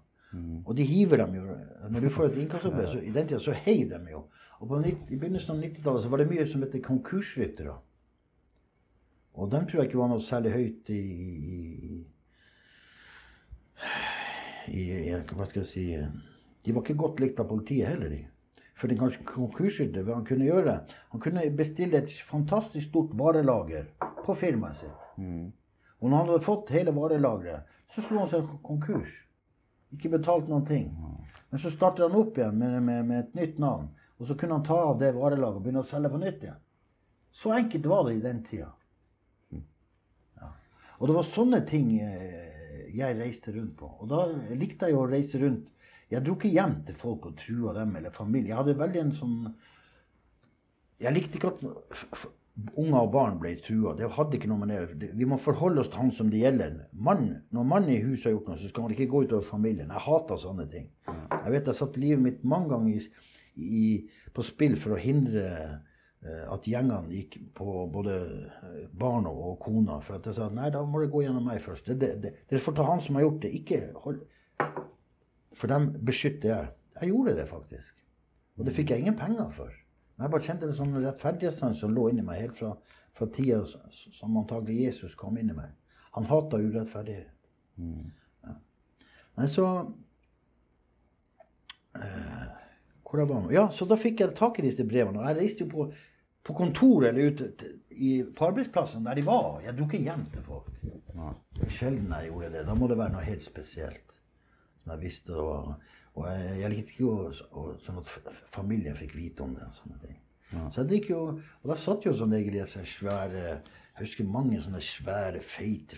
Og 0.66 0.78
de 0.78 0.84
hiver 0.84 1.26
dem 1.26 1.36
jo. 1.36 1.58
Når 1.90 2.00
du 2.00 2.10
får 2.10 2.26
et 2.26 2.38
inkassobrev, 2.38 2.88
så 2.88 3.00
i 3.10 3.12
den 3.12 3.28
tida 3.28 3.40
så 3.40 3.52
heiv 3.52 3.90
de 3.90 4.00
jo. 4.12 4.24
Og 4.60 4.68
på, 4.68 4.80
i 5.10 5.18
begynnelsen 5.18 5.58
av 5.58 5.64
90-tallet 5.64 6.04
så 6.04 6.10
var 6.10 6.22
det 6.22 6.30
mye 6.30 6.48
som 6.48 6.64
heter 6.64 6.82
konkursryttere. 6.82 7.76
Og 9.34 9.52
dem 9.52 9.68
tror 9.68 9.82
jeg 9.82 9.90
ikke 9.90 10.00
var 10.00 10.12
noe 10.12 10.24
særlig 10.24 10.54
høyt 10.54 10.90
i, 10.94 11.00
i, 11.00 11.30
i, 11.90 12.02
i 14.72 14.84
Hva 15.12 15.48
skal 15.50 15.64
jeg 15.64 15.70
si 15.70 15.88
De 16.64 16.74
var 16.74 16.84
ikke 16.84 17.00
godt 17.00 17.20
likt 17.20 17.42
av 17.42 17.50
politiet 17.50 17.90
heller, 17.90 18.14
de. 18.14 18.22
For 18.80 18.90
den 18.90 19.00
kanskje 19.00 19.24
hva 20.04 20.16
han 20.16 20.26
kunne 20.28 20.48
gjøre 20.48 20.78
Han 21.12 21.24
kunne 21.24 21.44
bestille 21.58 22.00
et 22.00 22.14
fantastisk 22.30 22.90
stort 22.90 23.14
varelager 23.20 23.90
på 24.24 24.36
firmaet 24.40 24.82
sitt. 24.82 25.04
Og 26.00 26.10
når 26.10 26.18
han 26.18 26.30
hadde 26.32 26.46
fått 26.46 26.72
hele 26.74 26.92
varelageret, 26.96 27.70
så 27.94 28.02
slo 28.04 28.24
han 28.24 28.32
seg 28.32 28.48
konkurs. 28.66 29.12
Ikke 29.94 30.12
betalt 30.12 30.50
noen 30.50 30.66
ting. 30.68 30.90
Men 31.52 31.62
så 31.62 31.72
startet 31.72 32.08
han 32.08 32.18
opp 32.18 32.38
igjen 32.38 32.58
med, 32.58 32.80
med, 32.84 33.06
med 33.08 33.20
et 33.20 33.36
nytt 33.38 33.60
navn. 33.62 33.92
Og 34.20 34.28
så 34.28 34.36
kunne 34.40 34.58
han 34.58 34.66
ta 34.68 34.80
av 34.90 34.98
det 35.00 35.14
varelaget 35.16 35.60
og 35.60 35.66
begynne 35.66 35.84
å 35.84 35.88
selge 35.88 36.12
på 36.12 36.22
nytt 36.22 36.44
igjen. 36.44 36.60
Så 37.34 37.54
enkelt 37.54 37.86
var 37.90 38.08
det 38.08 38.16
i 38.18 38.24
den 38.24 38.42
tida. 38.48 38.72
Ja. 40.42 40.50
Og 41.00 41.10
det 41.10 41.16
var 41.18 41.30
sånne 41.30 41.62
ting 41.70 41.94
eh, 42.02 42.43
jeg 42.94 43.18
reiste 43.20 43.54
rundt 43.56 43.76
på. 43.80 43.90
Og 44.02 44.10
da 44.12 44.26
likte 44.58 44.90
jeg 44.90 44.98
å 45.00 45.08
reise 45.10 45.42
rundt. 45.42 45.70
Jeg 46.12 46.22
dro 46.26 46.36
ikke 46.38 46.52
hjem 46.54 46.78
til 46.88 46.98
folk 47.00 47.26
og 47.30 47.38
trua 47.40 47.74
dem 47.78 47.96
eller 47.98 48.14
familie. 48.14 48.52
Jeg 48.52 48.60
hadde 48.60 48.80
veldig 48.80 49.02
en 49.02 49.14
sånn 49.18 49.38
Jeg 51.02 51.16
likte 51.16 51.40
ikke 51.40 51.50
at 51.56 51.64
unger 52.78 53.00
og 53.00 53.12
barn 53.16 53.40
ble 53.42 53.56
trua. 53.66 53.96
Det 53.98 54.12
hadde 54.14 54.38
ikke 54.38 54.50
noe 54.52 54.62
med 54.62 54.74
det 55.02 55.10
Vi 55.18 55.28
må 55.30 55.40
forholde 55.42 55.82
oss 55.82 55.90
til 55.92 56.04
han 56.04 56.12
som 56.16 56.30
det 56.30 56.44
gjelder. 56.44 56.76
Mann, 56.94 57.26
når 57.56 57.70
mannen 57.70 57.96
i 57.96 58.04
huset 58.04 58.30
har 58.30 58.36
gjort 58.38 58.52
noe, 58.52 58.60
så 58.62 58.70
skal 58.70 58.86
man 58.86 58.94
ikke 58.96 59.10
gå 59.12 59.24
utover 59.26 59.48
familien. 59.48 59.90
Jeg 59.90 60.06
hater 60.06 60.42
sånne 60.42 60.68
ting. 60.72 60.92
Jeg 61.10 61.56
vet 61.56 61.72
jeg 61.72 61.80
satte 61.80 62.04
livet 62.04 62.24
mitt 62.28 62.46
mange 62.46 62.70
ganger 62.76 62.94
i, 62.94 63.26
i, 63.58 63.88
på 64.36 64.46
spill 64.46 64.78
for 64.82 64.96
å 64.96 65.02
hindre 65.02 65.48
at 66.24 66.68
gjengene 66.68 67.12
gikk 67.12 67.36
på 67.58 67.74
både 67.92 68.14
barna 69.00 69.32
og, 69.32 69.58
kona. 69.64 69.98
For 70.06 70.18
at 70.18 70.30
jeg 70.30 70.38
sa 70.38 70.48
nei, 70.54 70.70
da 70.72 70.84
må 70.88 71.02
det 71.02 71.12
gå 71.12 71.26
gjennom 71.26 71.50
meg 71.50 71.60
først. 71.66 71.90
Det, 71.90 71.98
det, 72.00 72.12
det, 72.24 72.32
dere 72.50 72.64
får 72.64 72.78
ta 72.78 72.88
han 72.88 73.04
som 73.04 73.20
har 73.20 73.26
gjort 73.26 73.42
det. 73.44 73.52
Ikke 73.60 73.82
hold 74.06 74.22
For 75.60 75.72
dem 75.72 75.92
beskytter 76.08 76.50
jeg. 76.50 76.72
Jeg 77.02 77.12
gjorde 77.12 77.36
det 77.38 77.48
faktisk. 77.50 77.94
Og 78.58 78.68
det 78.68 78.76
fikk 78.78 78.94
jeg 78.94 79.04
ingen 79.04 79.18
penger 79.18 79.52
for. 79.58 79.72
Men 80.16 80.28
jeg 80.28 80.34
bare 80.34 80.48
kjente 80.48 80.70
en 80.70 80.78
sånn 80.78 80.98
rettferdighetssans 81.02 81.80
som 81.82 81.94
lå 81.94 82.10
inni 82.12 82.26
meg 82.26 82.42
helt 82.44 82.60
fra, 82.60 82.74
fra 83.18 83.28
tida 83.34 83.64
som 83.66 84.38
antagelig 84.40 84.88
Jesus 84.88 85.16
kom 85.20 85.40
inn 85.42 85.52
i 85.52 85.58
meg. 85.58 85.74
Han 86.14 86.30
hata 86.30 86.60
urettferdighet. 86.62 87.32
Ja. 88.46 88.54
Nei, 89.40 89.48
så 89.50 89.66
øh, 91.98 92.44
Hvor 93.02 93.20
jeg 93.20 93.30
var? 93.30 93.48
Ja, 93.54 93.68
så 93.74 93.86
da 93.90 93.98
fikk 93.98 94.22
jeg 94.22 94.36
tak 94.38 94.60
i 94.62 94.68
disse 94.68 94.86
brevene. 94.86 95.22
Og 95.22 95.26
jeg 95.30 95.40
reiste 95.40 95.66
jo 95.66 95.72
på, 95.72 95.88
på 96.44 96.54
kontoret 96.54 97.10
eller 97.10 97.32
ute 97.32 97.50
i, 97.90 98.24
på 98.36 98.48
arbeidsplassen 98.50 99.06
der 99.08 99.16
de 99.16 99.26
var. 99.26 99.62
Jeg 99.64 99.78
dro 99.78 99.88
ikke 99.88 100.04
hjem 100.04 100.26
til 100.34 100.46
folk. 100.48 100.70
Sjelden 101.70 102.12
jeg 102.12 102.32
gjorde 102.32 102.52
det. 102.56 102.66
Da 102.68 102.76
må 102.76 102.90
det 102.90 102.98
være 103.00 103.16
noe 103.16 103.26
helt 103.28 103.46
spesielt. 103.46 104.16
Som 104.84 104.96
jeg 104.96 105.04
visste 105.06 105.32
det 105.32 105.44
var 105.48 105.76
Og 106.14 106.26
jeg, 106.30 106.58
jeg 106.62 106.70
likte 106.70 106.94
ikke 106.94 107.10
å, 107.10 107.30
å, 107.58 107.62
sånn 107.82 108.02
at 108.02 108.10
familien 108.54 108.98
fikk 108.98 109.16
vite 109.18 109.46
om 109.46 109.56
det. 109.58 109.70
sånne 109.80 110.02
ting. 110.02 110.20
Så 110.54 110.84
jeg 110.84 110.90
drikker 110.92 111.14
jo 111.14 111.22
Og 111.62 111.72
da 111.72 111.78
satt 111.80 112.06
jo 112.06 112.14
som 112.18 112.34
regel 112.34 112.58
i 112.58 112.62
disse 112.62 112.84
svære 112.86 113.46
Jeg 113.46 114.04
husker 114.04 114.28
mange 114.30 114.60
sånne 114.62 114.82
svære, 114.84 115.42
feite 115.42 115.98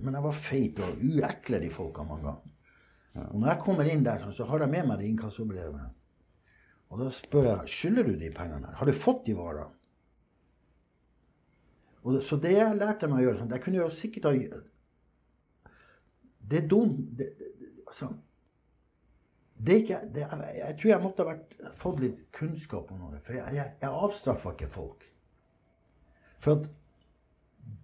men 0.00 0.16
jeg 0.16 0.24
var 0.24 0.36
feit 0.38 0.80
og 0.82 1.02
uekle, 1.02 1.60
de 1.60 1.70
folka 1.74 2.06
mange 2.06 2.30
ganger. 2.30 2.50
Og 3.26 3.40
når 3.40 3.48
jeg 3.50 3.62
kommer 3.64 3.88
inn 3.90 4.04
der, 4.06 4.22
så 4.32 4.46
har 4.46 4.62
jeg 4.62 4.70
med 4.70 4.86
meg 4.86 5.00
det 5.00 5.08
inkassobrevet. 5.10 5.88
Og 6.90 6.98
da 6.98 7.10
spør 7.14 7.46
jeg 7.46 7.70
skylder 7.70 8.08
du 8.08 8.16
de 8.18 8.32
pengene. 8.34 8.66
her? 8.66 8.78
Har 8.80 8.86
du 8.86 8.92
fått 8.92 9.22
de 9.26 9.36
varene? 9.38 9.68
Og 12.02 12.22
så 12.24 12.38
det 12.40 12.54
jeg 12.56 12.78
lærte 12.80 13.08
meg 13.10 13.20
å 13.20 13.24
gjøre 13.26 13.38
sånn, 13.42 13.50
Jeg 13.52 13.62
kunne 13.62 13.82
jo 13.82 13.90
sikkert 13.92 14.30
ha 14.30 14.34
det 16.50 16.64
er 16.64 16.68
dumt 16.68 16.98
det, 17.18 17.26
det, 17.38 17.48
altså, 17.86 18.08
det 19.60 19.74
er 19.74 19.82
ikke, 19.82 20.00
det, 20.14 20.20
jeg, 20.20 20.54
jeg 20.58 20.76
tror 20.80 20.90
jeg 20.90 21.02
måtte 21.02 21.22
ha 21.22 21.28
vært, 21.34 21.50
fått 21.82 22.00
litt 22.00 22.20
kunnskap 22.32 22.90
om 22.90 23.02
det. 23.12 23.20
For 23.26 23.36
jeg, 23.36 23.54
jeg, 23.58 23.72
jeg 23.82 24.04
avstraffa 24.06 24.54
ikke 24.56 24.70
folk. 24.72 25.04
For 26.40 26.56
at 26.56 26.70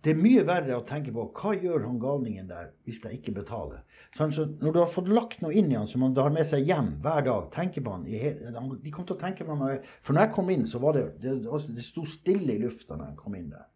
det 0.07 0.13
er 0.13 0.19
mye 0.23 0.43
verre 0.47 0.77
å 0.79 0.85
tenke 0.87 1.11
på 1.11 1.25
hva 1.35 1.53
gjør 1.59 1.83
han 1.83 1.97
galningen 1.99 2.47
der 2.47 2.69
hvis 2.87 3.01
jeg 3.03 3.19
ikke 3.19 3.33
betaler. 3.41 3.81
Sånn, 4.15 4.31
så 4.33 4.45
når 4.63 4.75
du 4.75 4.79
har 4.79 4.93
fått 4.93 5.09
lagt 5.11 5.41
noe 5.43 5.55
inn 5.59 5.73
i 5.73 5.77
han 5.77 5.89
som 5.91 6.05
han 6.07 6.15
har 6.15 6.31
med 6.31 6.47
seg 6.47 6.63
hjem 6.69 6.93
hver 7.03 7.25
dag 7.27 7.49
tenker 7.57 7.83
på 7.83 7.97
han, 7.97 8.07
De 8.07 8.93
kom 8.95 9.09
til 9.09 9.17
å 9.17 9.21
tenke 9.21 9.45
på 9.45 9.57
han, 9.59 9.83
For 10.07 10.15
når 10.15 10.29
jeg 10.29 10.35
kom 10.37 10.53
inn, 10.55 10.63
så 10.71 10.79
var 10.83 10.95
det 10.95 11.05
det, 11.25 11.35
det 11.43 11.85
sto 11.89 12.07
stille 12.07 12.55
i 12.55 12.63
lufta 12.63 12.95
når 12.95 13.11
jeg 13.11 13.19
kom 13.25 13.35
inn 13.35 13.51
der. 13.51 13.67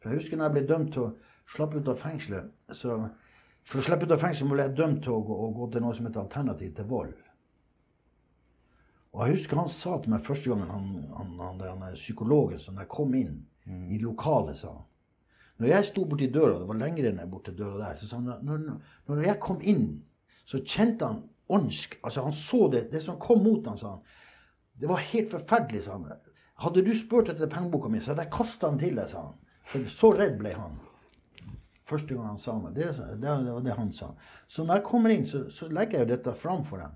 For 0.00 0.10
Jeg 0.10 0.22
husker 0.22 0.40
når 0.40 0.48
jeg 0.48 0.56
ble 0.56 0.64
dømt 0.72 0.92
til 0.96 1.04
å 1.04 1.12
slappe 1.52 1.78
ut 1.78 1.92
av 1.92 2.00
fengselet. 2.00 2.50
så 2.72 2.98
For 3.68 3.82
å 3.82 3.86
slippe 3.86 4.08
ut 4.08 4.16
av 4.16 4.24
fengselet 4.24 4.56
ble 4.56 4.66
jeg 4.70 4.76
dømt 4.80 5.04
til 5.04 5.12
å 5.12 5.22
gå, 5.28 5.38
å 5.44 5.52
gå 5.60 5.70
til 5.72 5.84
noe 5.84 5.94
som 5.94 6.08
heter 6.08 6.24
alternativ 6.24 6.74
til 6.74 6.88
vold. 6.88 7.14
Og 9.12 9.22
jeg 9.24 9.38
husker 9.38 9.60
han 9.60 9.72
sa 9.72 10.00
til 10.00 10.12
meg 10.12 10.24
første 10.24 10.50
gangen, 10.50 10.72
han, 10.72 10.90
han, 11.16 11.38
han, 11.40 11.64
han 11.84 11.96
psykologen, 12.00 12.60
som 12.60 12.80
jeg 12.80 12.88
kom 12.92 13.14
inn 13.16 13.42
mm. 13.64 13.88
i 13.92 14.00
lokalet, 14.00 14.56
sa 14.60 14.72
han 14.72 14.84
når 15.56 15.70
jeg 15.72 15.88
sto 15.88 16.04
borti 16.04 16.28
døra, 16.32 16.58
det 16.60 16.68
var 16.68 16.80
lenger 16.80 17.08
enn 17.08 17.22
jeg 17.22 17.32
borti 17.32 17.54
døra 17.56 17.78
der, 17.80 18.00
så 18.00 18.10
sa 18.10 18.20
han 18.20 18.44
når, 18.44 18.64
når 19.08 19.24
jeg 19.24 19.40
kom 19.40 19.62
inn, 19.64 19.86
så 20.46 20.60
kjente 20.60 21.08
han 21.08 21.22
åndsk 21.48 21.98
Altså, 22.02 22.24
han 22.26 22.34
så 22.34 22.66
det, 22.72 22.88
det 22.92 23.02
som 23.02 23.20
kom 23.22 23.44
mot 23.44 23.66
han, 23.66 23.78
sa 23.78 23.96
han. 23.96 24.02
Det 24.80 24.88
var 24.90 25.04
helt 25.12 25.30
forferdelig, 25.30 25.84
sa 25.86 25.96
han. 25.96 26.10
Hadde 26.60 26.82
du 26.84 26.92
spurt 26.96 27.30
etter 27.32 27.50
pengeboka 27.52 27.88
mi, 27.92 28.00
så 28.00 28.12
hadde 28.12 28.26
jeg 28.26 28.34
kasta 28.34 28.70
den 28.72 28.82
til 28.82 28.98
deg, 28.98 29.08
sa 29.12 29.28
han. 29.28 29.38
For 29.66 29.88
så 29.92 30.12
redd 30.16 30.36
ble 30.40 30.52
han. 30.56 30.76
Første 31.86 32.14
gang 32.14 32.32
han 32.32 32.40
sa 32.42 32.56
meg. 32.58 32.74
Det, 32.74 32.90
det, 33.22 33.30
var 33.30 33.64
det 33.64 33.78
han 33.78 33.92
sa. 33.94 34.10
Så 34.50 34.64
når 34.64 34.80
jeg 34.80 34.86
kommer 34.88 35.14
inn, 35.14 35.26
så, 35.30 35.44
så 35.54 35.68
legger 35.70 36.00
jeg 36.00 36.08
jo 36.08 36.12
dette 36.14 36.34
fram 36.42 36.64
for 36.66 36.82
dem. 36.82 36.94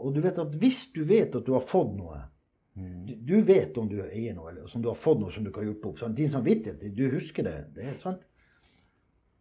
Og 0.00 0.14
du 0.16 0.22
vet 0.24 0.38
at 0.40 0.54
hvis 0.60 0.86
du 0.94 1.02
vet 1.08 1.36
at 1.36 1.44
du 1.46 1.52
har 1.52 1.66
fått 1.68 1.92
noe. 1.98 2.22
Du, 2.74 3.14
du, 3.14 3.34
vet 3.44 3.76
om 3.76 3.88
du 3.88 3.98
eier 4.00 4.32
noe, 4.36 4.48
eller 4.50 4.64
om 4.64 4.84
du 4.84 4.88
har 4.88 4.96
fått 4.96 5.20
noe 5.20 5.32
som 5.32 5.44
du 5.44 5.50
ikke 5.50 5.60
har 5.60 5.72
gjort 5.72 5.88
opp. 5.90 5.98
Sant? 6.00 6.16
din 6.16 6.30
samvittighet, 6.32 6.84
du 6.96 7.02
husker 7.12 7.44
det. 7.44 7.56
det 7.76 7.88
er 7.90 7.98
sant. 8.00 8.22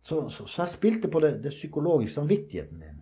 Så, 0.02 0.26
så, 0.34 0.48
så, 0.48 0.64
jeg 0.64 0.74
spilte 0.74 1.12
på 1.12 1.22
det, 1.24 1.38
det 1.44 1.54
psykologiske 1.54 2.18
samvittigheten 2.18 2.82
din. 2.82 2.98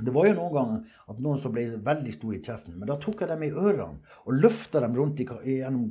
Det 0.00 0.12
var 0.14 0.28
jo 0.28 0.36
noen 0.36 0.54
ganger 0.54 1.00
at 1.10 1.18
noen 1.24 1.40
som 1.42 1.52
ble 1.52 1.64
veldig 1.84 2.12
store 2.14 2.38
i 2.38 2.44
kjeften. 2.44 2.76
Men 2.78 2.88
da 2.92 2.96
tok 3.00 3.24
jeg 3.24 3.32
dem 3.32 3.42
i 3.44 3.50
ørene 3.50 4.14
og 4.22 4.38
løfta 4.38 4.84
dem 4.84 4.94
rundt 4.96 5.20
i, 5.20 5.26
gjennom, 5.56 5.90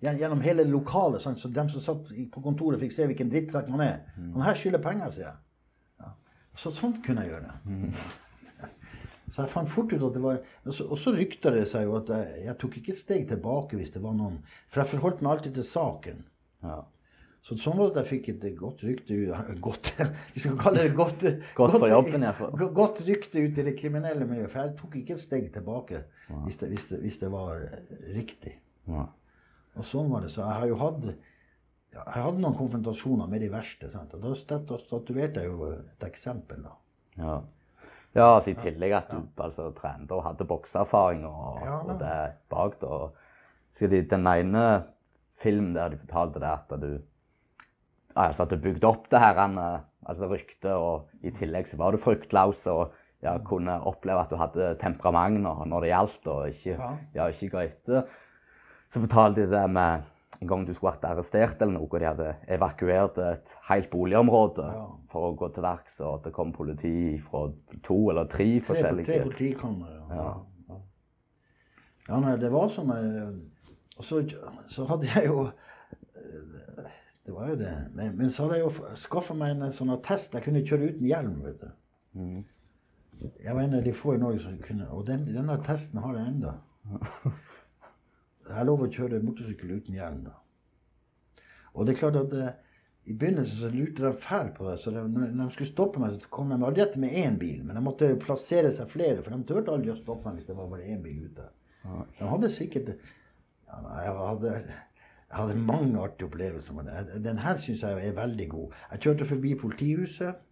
gjennom, 0.00 0.40
hele 0.46 0.64
lokalet. 0.70 1.20
Sant? 1.22 1.42
så 1.42 1.50
dem 1.52 1.68
som 1.74 1.84
satt 1.84 2.08
på 2.08 2.44
kontoret, 2.46 2.80
fikk 2.80 2.96
se 2.96 3.10
hvilken 3.10 3.30
drittsekk 3.34 3.68
man 3.70 3.84
er. 3.84 4.00
Mm. 4.16 4.32
Han 4.38 4.46
her 4.48 4.58
skylder 4.58 4.82
penger, 4.86 5.12
sier 5.14 5.28
jeg. 5.28 5.38
Ja. 6.00 6.14
Så 6.64 6.72
sånt 6.78 7.04
kunne 7.04 7.26
jeg 7.26 7.34
gjøre. 7.34 7.54
Mm. 7.68 7.92
Så 9.30 9.44
jeg 9.44 9.52
fant 9.52 9.70
fort 9.70 9.92
ut 9.92 10.02
at 10.02 10.16
det 10.16 10.22
var 10.22 10.40
Og 10.66 10.96
så 10.98 11.12
rykta 11.14 11.52
det 11.54 11.66
seg 11.70 11.86
jo 11.86 11.98
at 12.00 12.08
jeg, 12.10 12.30
jeg, 12.46 12.56
tok 12.58 12.78
ikke 12.80 12.94
et 12.94 13.02
steg 13.02 13.28
tilbake 13.30 13.78
hvis 13.78 13.92
det 13.94 14.02
var 14.02 14.16
noen 14.18 14.40
For 14.70 14.82
jeg 14.82 14.94
forholdt 14.96 15.22
meg 15.22 15.36
alltid 15.36 15.58
til 15.58 15.66
saken. 15.68 16.24
Ja. 16.64 16.80
Så 17.46 17.56
sånn 17.56 17.78
var 17.78 17.88
det 17.88 17.94
at 17.94 18.00
jeg 18.02 18.10
fikk 18.10 18.26
et 18.32 18.58
godt 18.58 18.82
rykte 18.84 19.16
Godt, 19.66 19.92
vi 20.34 20.42
skal 20.42 20.58
kalle 20.60 20.84
det 20.84 20.96
godt 20.98 21.24
Godt 21.56 21.78
for 21.78 21.88
jobben. 21.88 22.26
Godt 22.80 23.00
rykte 23.06 23.46
ut 23.46 23.60
i 23.62 23.66
det 23.70 23.76
kriminelle 23.78 24.26
miljøet. 24.28 24.52
For 24.52 24.64
jeg 24.64 24.76
tok 24.80 24.98
ikke 25.00 25.16
et 25.16 25.24
steg 25.24 25.48
tilbake 25.54 26.02
ja. 26.02 26.42
hvis, 26.44 26.60
det, 26.60 26.68
hvis, 26.74 26.86
det, 26.90 27.00
hvis, 27.06 27.18
det, 27.22 27.32
var 27.32 27.64
riktig. 28.16 28.58
Ja. 28.90 29.06
Og 29.78 29.86
sånn 29.88 30.10
var 30.12 30.26
det. 30.26 30.34
Så 30.34 30.42
jeg 30.42 30.58
har 30.58 30.68
jo 30.68 30.80
hatt 30.82 31.06
ja, 31.90 32.04
jeg 32.04 32.22
hadde 32.22 32.42
noen 32.42 32.54
konfrontasjoner 32.58 33.30
med 33.30 33.42
de 33.42 33.48
verste. 33.50 33.88
Sant? 33.90 34.12
Og 34.14 34.22
da 34.22 34.34
statuerte 34.36 35.42
jeg 35.42 35.48
jo 35.48 35.72
et 35.78 36.06
eksempel. 36.06 36.60
da. 36.66 36.76
Ja. 37.18 37.38
Ja, 38.16 38.34
altså 38.34 38.50
i 38.50 38.58
tillegg 38.58 38.94
at 38.96 39.10
du 39.12 39.20
altså, 39.38 39.68
trente 39.76 40.16
og 40.16 40.24
hadde 40.26 40.46
bokseerfaring 40.48 41.22
og, 41.28 41.60
ja, 41.62 41.76
og, 41.84 41.92
det 42.00 42.14
bak. 42.50 42.80
da. 42.80 43.10
Så 43.78 43.86
den 43.86 44.26
ene 44.26 44.64
filmen 45.40 45.76
der 45.76 45.92
de 45.92 46.00
fortalte 46.00 46.42
det 46.42 46.50
at 46.50 46.74
du 46.82 46.90
altså 48.18 48.42
at 48.42 48.50
du 48.50 48.58
bygde 48.58 48.88
opp 48.88 49.06
det 49.12 49.20
her 49.22 49.38
altså 50.08 50.26
ryktet, 50.26 50.72
og 50.72 51.08
i 51.22 51.30
tillegg 51.30 51.68
så 51.68 51.78
var 51.78 51.92
du 51.92 52.00
fryktløs 52.02 52.64
og 52.72 52.92
ja, 53.22 53.36
kunne 53.44 53.76
oppleve 53.86 54.24
at 54.24 54.32
du 54.32 54.38
hadde 54.40 54.74
temperament 54.80 55.42
når 55.42 55.84
det 55.84 55.92
gjaldt, 55.92 56.26
og 56.32 56.48
ikke, 56.48 56.78
ja. 57.14 57.26
ikke 57.28 57.50
ga 57.52 57.64
etter. 57.68 58.08
Så 58.90 59.02
fortalte 59.04 59.44
de 59.44 59.52
det 59.52 59.64
med 59.70 60.08
en 60.40 60.48
gang 60.48 60.62
du 60.64 60.72
skulle 60.72 60.94
vært 60.94 61.04
arrestert 61.04 61.60
eller 61.60 61.74
noe, 61.76 61.88
og 61.88 62.00
de 62.00 62.08
hadde 62.08 62.28
evakuert 62.54 63.18
et 63.20 63.50
helt 63.68 63.90
boligområde 63.92 64.68
ja. 64.72 64.84
for 65.12 65.28
å 65.28 65.34
gå 65.36 65.50
til 65.52 65.66
verks, 65.66 65.98
og 66.00 66.22
det 66.24 66.32
kom 66.36 66.54
politi 66.56 66.92
fra 67.26 67.42
to 67.84 67.98
eller 68.12 68.30
tre 68.32 68.46
forskjellige 68.64 69.10
Tre 69.10 69.18
politikamre, 69.26 69.98
ja. 69.98 70.22
ja. 70.70 70.78
ja. 72.08 72.22
nei, 72.24 72.38
det 72.40 72.52
var 72.54 72.72
sånn 72.72 72.94
jeg 72.94 73.26
Og 74.00 74.06
så, 74.08 74.22
så, 74.72 74.86
hadde 74.88 75.10
jeg 75.10 75.28
jo 75.28 75.50
Det 77.26 77.34
var 77.36 77.50
jo 77.52 77.58
det. 77.60 77.74
Men, 77.94 78.16
men 78.16 78.32
så 78.32 78.46
hadde 78.46 78.56
jeg 78.56 78.64
jo 78.64 78.94
skaffa 78.98 79.36
meg 79.36 79.52
en 79.52 79.74
sånn 79.76 79.92
attest. 79.92 80.32
Jeg 80.34 80.42
kunne 80.46 80.64
kjøre 80.66 80.88
uten 80.94 81.04
hjelm, 81.06 81.36
vet 81.44 81.60
du. 81.60 81.68
Mm. 82.16 82.40
Jeg 83.44 83.54
var 83.54 83.60
en 83.62 83.76
av 83.76 83.84
de 83.84 83.92
få 83.94 84.16
i 84.16 84.22
Norge 84.22 84.40
som 84.42 84.56
kunne 84.64 84.88
Og 84.96 85.04
den, 85.06 85.28
denne 85.28 85.60
attesten 85.60 86.00
har 86.00 86.16
jeg 86.16 86.32
ennå. 86.32 86.56
Jeg 88.50 88.58
er 88.60 88.66
lov 88.68 88.82
å 88.82 88.90
kjøre 88.90 89.22
motorsykkel 89.24 89.76
uten 89.78 89.96
hjelm. 89.96 90.24
da. 90.26 90.34
Og 91.74 91.86
det 91.86 91.94
er 91.94 92.00
klart 92.00 92.18
at 92.18 92.34
eh, 92.34 92.50
i 93.10 93.14
begynnelsen 93.16 93.62
så 93.62 93.70
lurte 93.72 94.04
de 94.04 94.10
fælt 94.24 94.52
på 94.56 94.66
det. 94.68 94.76
så 94.82 94.92
det, 94.94 95.04
når, 95.14 95.30
de 95.38 95.54
skulle 95.54 95.70
stoppe 95.70 96.02
meg, 96.02 96.18
så 96.20 96.32
kom 96.34 96.52
de 96.52 96.58
aldri 96.58 96.84
etter 96.84 97.02
med 97.02 97.16
én 97.16 97.38
bil. 97.40 97.62
Men 97.64 97.78
de 97.78 97.84
måtte 97.84 98.10
plassere 98.22 98.72
seg 98.76 98.90
flere, 98.92 99.22
for 99.22 99.34
de 99.34 99.48
turte 99.48 99.72
aldri 99.72 99.94
å 99.94 99.98
stoppe 99.98 100.28
meg 100.28 100.40
hvis 100.40 100.50
det 100.50 100.58
var 100.58 100.70
bare 100.72 100.90
én 100.90 101.02
bil 101.04 101.24
ute. 101.30 101.48
De 102.18 102.28
hadde 102.28 102.52
sikkert 102.52 102.92
ja, 102.92 103.78
jeg, 103.78 104.14
hadde, 104.18 104.54
jeg 104.60 105.38
hadde 105.38 105.58
mange 105.62 106.02
artige 106.02 106.28
opplevelser 106.28 106.76
med 106.76 106.90
det. 106.90 107.20
Den 107.24 107.40
her 107.40 107.60
syns 107.62 107.84
jeg 107.86 108.06
er 108.10 108.16
veldig 108.18 108.48
god. 108.52 108.78
Jeg 108.92 109.04
kjørte 109.06 109.28
forbi 109.32 109.54
politihuset. 109.62 110.46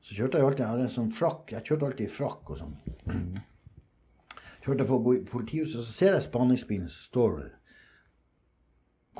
Så 0.00 0.16
kjørte 0.16 0.38
jeg 0.38 0.46
alltid 0.46 0.64
jeg 0.64 0.74
hadde 0.74 0.86
en 0.86 0.94
sånn 0.94 1.14
frakk. 1.16 1.50
Jeg 1.52 1.66
kjørte 1.66 1.88
alltid 1.90 2.06
i 2.06 2.14
frakk 2.14 2.52
og 2.54 2.60
sånn. 2.60 2.76
Kjørte 4.64 4.86
for 4.86 4.98
å 4.98 5.04
gå 5.04 5.16
i 5.16 5.24
politihuset, 5.24 5.80
så 5.80 5.96
ser 5.96 6.16
jeg 6.16 6.26
spaningsbilen 6.28 6.88
som 6.90 7.08
står 7.08 7.34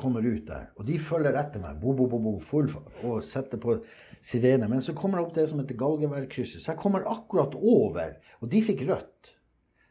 kommer 0.01 0.27
ut 0.27 0.47
der. 0.47 0.71
Og 0.79 0.87
de 0.89 0.97
følger 1.03 1.37
etter 1.37 1.63
meg 1.63 1.81
bo, 1.83 1.93
bo, 1.97 2.07
bo, 2.11 2.21
bo, 2.25 2.33
full, 2.51 2.71
og 3.05 3.21
setter 3.27 3.61
på 3.61 3.77
sirene. 4.25 4.69
Men 4.71 4.83
så 4.85 4.95
kommer 4.97 5.21
jeg 5.21 5.29
opp 5.29 5.37
det 5.37 5.47
som 5.51 5.61
heter 5.61 5.79
Galgeværkrysset. 5.81 6.63
Så 6.63 6.73
jeg 6.73 6.81
kommer 6.81 7.07
akkurat 7.11 7.55
over. 7.59 8.17
Og 8.41 8.51
de 8.53 8.63
fikk 8.65 8.87
rødt. 8.89 9.33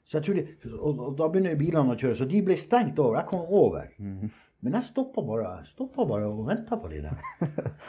Så 0.10 0.18
jeg 0.18 0.40
de, 0.40 0.46
og, 0.74 0.94
og, 0.96 1.10
da 1.20 1.28
begynner 1.30 1.60
bilene 1.60 1.94
å 1.94 2.00
kjøre. 2.00 2.18
Så 2.18 2.30
de 2.30 2.42
ble 2.46 2.58
stengt 2.58 3.00
over. 3.02 3.20
Jeg 3.20 3.30
kom 3.30 3.44
over. 3.46 3.92
Mm. 4.02 4.32
Men 4.66 4.76
jeg 4.76 4.90
stoppa 4.90 5.24
bare, 5.24 5.52
bare, 5.96 6.26
og 6.28 6.48
venta 6.50 6.80
på 6.80 6.90
de 6.92 7.04
der. 7.06 7.20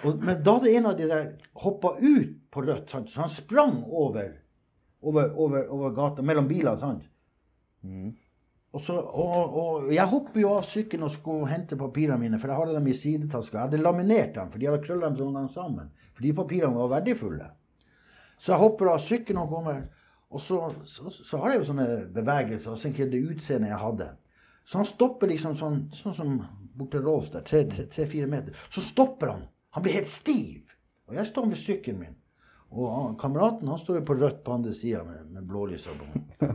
Og, 0.04 0.20
men 0.20 0.36
da 0.44 0.58
hadde 0.58 0.74
en 0.76 0.86
av 0.92 0.98
de 1.00 1.08
der 1.10 1.32
hoppa 1.58 1.96
ut 1.98 2.36
på 2.52 2.62
rødt, 2.62 2.92
sant? 2.92 3.10
så 3.10 3.24
han 3.24 3.32
sprang 3.34 3.80
over, 3.84 4.30
over, 5.02 5.32
over, 5.34 5.64
over 5.66 5.96
gata 5.96 6.22
mellom 6.22 6.46
bilene. 6.48 6.78
sant? 6.80 7.09
Mm. 7.82 8.10
Og, 8.70 8.82
så, 8.86 8.94
og, 8.94 9.56
og, 9.60 9.86
Jeg 9.94 10.06
hopper 10.06 10.40
jo 10.40 10.52
av 10.54 10.66
sykkelen 10.68 11.08
og 11.08 11.14
skulle 11.16 11.48
hente 11.50 11.78
papirene 11.78 12.20
mine, 12.20 12.38
for 12.38 12.52
jeg 12.52 12.60
hadde 12.60 12.76
dem 12.76 12.90
i 12.90 12.94
sidetaska. 12.94 13.56
Jeg 13.56 13.66
hadde 13.68 13.82
laminert 13.82 14.36
dem, 14.36 14.52
for 14.52 14.62
de 14.62 14.68
hadde 14.70 14.84
krølla 14.84 15.10
dem 15.10 15.18
sånn 15.18 15.48
sammen. 15.54 15.90
For 16.14 16.26
de 16.26 16.36
papirene 16.38 16.78
var 16.78 16.92
verdifulle. 16.94 17.48
Så 18.40 18.54
jeg 18.54 18.62
hopper 18.62 18.92
av 18.92 19.02
sykkelen 19.04 19.42
og 19.42 19.56
kommer. 19.56 19.82
Og 20.30 20.42
så, 20.46 20.60
så, 20.86 21.10
så, 21.10 21.40
har 21.42 21.52
jeg 21.52 21.62
jo 21.62 21.68
sånne 21.72 21.86
bevegelser, 22.14 22.70
og 22.70 22.78
så 22.78 22.92
det 22.94 23.18
utseendet 23.18 23.72
jeg 23.72 23.82
hadde. 23.82 24.10
Så 24.70 24.78
han 24.78 24.86
stopper 24.86 25.26
liksom 25.32 25.56
sånn, 25.58 25.80
sånn 25.98 26.14
som 26.14 26.36
borte 26.78 27.00
Rolf 27.02 27.32
der, 27.34 27.42
tre-fire 27.42 28.28
meter. 28.30 28.54
Så 28.70 28.84
stopper 28.86 29.32
han. 29.32 29.48
Han 29.74 29.82
blir 29.82 29.98
helt 29.98 30.10
stiv. 30.12 30.70
Og 31.10 31.16
jeg 31.18 31.26
står 31.26 31.48
ved 31.50 31.58
sykkelen 31.58 32.04
min. 32.04 32.16
Og 32.70 32.86
han, 32.94 33.16
kameraten 33.18 33.68
han 33.68 33.80
står 33.82 33.98
jo 33.98 34.04
på 34.06 34.14
rødt 34.20 34.44
på 34.46 34.54
andre 34.54 34.74
sida 34.78 35.02
med, 35.04 35.26
med 35.34 35.48
blålysa 35.50 35.96
på. 35.98 36.54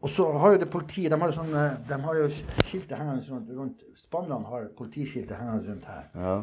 Og 0.00 0.10
så 0.10 0.24
har 0.32 0.54
jo 0.54 0.58
det 0.62 0.70
politiet 0.72 1.12
De 1.12 1.18
har 1.20 1.28
jo, 1.28 1.36
sånn, 1.36 1.52
de 1.88 1.96
har 2.04 2.16
jo 2.16 2.28
skiltet 2.32 2.96
hengende 2.96 3.26
rundt, 3.28 3.50
rundt 3.56 3.82
Spannerne 4.00 4.48
har 4.48 4.70
politiskiltet 4.78 5.36
hengende 5.36 5.68
rundt 5.68 5.84
her. 5.84 6.06
Ja. 6.14 6.36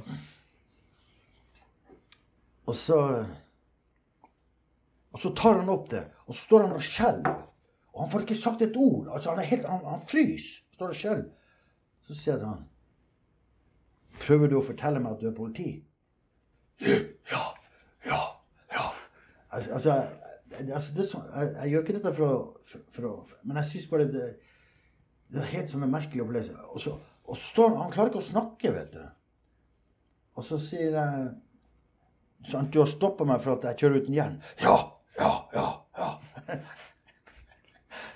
Og 2.67 2.75
så 2.75 2.99
Og 5.15 5.21
så 5.23 5.31
tar 5.33 5.57
han 5.57 5.69
opp 5.73 5.89
det, 5.89 6.03
og 6.27 6.35
så 6.35 6.41
står 6.43 6.67
han 6.67 6.75
og 6.77 6.83
skjelver. 6.85 7.37
Og 7.95 8.01
han 8.03 8.09
får 8.11 8.25
ikke 8.27 8.35
sagt 8.37 8.61
et 8.61 8.75
ord. 8.77 9.07
Altså 9.09 9.31
Han 9.31 9.39
er 9.39 9.49
helt, 9.49 9.65
han, 9.65 9.85
han 9.85 10.03
fryser. 10.05 10.63
Står 10.77 10.91
og 10.93 10.95
skjelver. 10.99 11.29
Så 12.05 12.15
sier 12.15 12.43
han 12.45 12.67
Prøver 14.21 14.49
du 14.49 14.57
å 14.59 14.65
fortelle 14.65 15.01
meg 15.01 15.15
at 15.15 15.21
du 15.21 15.27
er 15.29 15.33
politi? 15.37 15.71
Ja. 17.31 17.41
Ja. 18.05 18.19
Ja. 18.73 18.85
Altså, 19.49 19.97
altså 20.65 20.93
det, 20.95 21.05
jeg, 21.13 21.49
jeg, 21.53 21.71
gjør 21.71 21.85
ikke 21.85 21.95
dette 21.97 22.13
for 22.17 22.27
å, 22.27 22.37
for, 22.71 22.85
for 22.95 23.09
å 23.09 23.13
Men 23.43 23.61
jeg 23.61 23.71
syns 23.71 23.89
bare 23.91 24.07
det, 24.11 24.27
det 25.33 25.43
er 25.43 25.53
helt 25.53 25.71
sånn 25.73 25.85
merkelig 25.91 26.23
opplevelse. 26.23 26.67
Og 26.73 26.83
så, 26.83 26.95
og 27.27 27.37
så 27.37 27.43
står 27.51 27.69
han 27.73 27.81
Han 27.83 27.93
klarer 27.95 28.13
ikke 28.13 28.23
å 28.23 28.29
snakke, 28.29 28.73
vet 28.75 28.95
du. 28.95 29.05
Og 30.37 30.45
så 30.47 30.59
sier 30.61 30.97
jeg 30.97 32.51
sant, 32.51 32.71
Du 32.73 32.81
har 32.81 32.91
stoppa 32.91 33.27
meg 33.27 33.41
for 33.45 33.57
at 33.57 33.69
jeg 33.71 33.83
kjører 33.83 34.03
uten 34.03 34.17
hjelm. 34.17 34.37
Ja, 34.63 34.77
ja, 35.19 35.33
ja, 35.55 35.71
ja. 35.97 36.13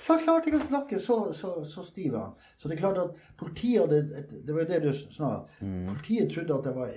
Så 0.01 0.15
han 0.15 0.23
klarte 0.25 0.49
ikke 0.49 0.63
å 0.63 0.65
snakke, 0.65 0.97
så, 0.99 1.15
så, 1.37 1.49
så 1.69 1.83
stiv 1.85 2.15
han. 2.17 2.31
Så 2.57 2.69
det 2.69 2.75
er 2.75 2.79
klart 2.81 2.97
at 2.97 3.17
politiet 3.37 3.83
hadde 3.83 3.99
et, 4.17 4.31
Det 4.47 4.55
var 4.55 4.63
jo 4.63 4.69
det 4.71 4.79
du 4.81 4.89
sa. 5.13 5.29
Politiet 5.61 6.31
trodde 6.33 6.57
at 6.57 6.65
det 6.65 6.73
var 6.73 6.95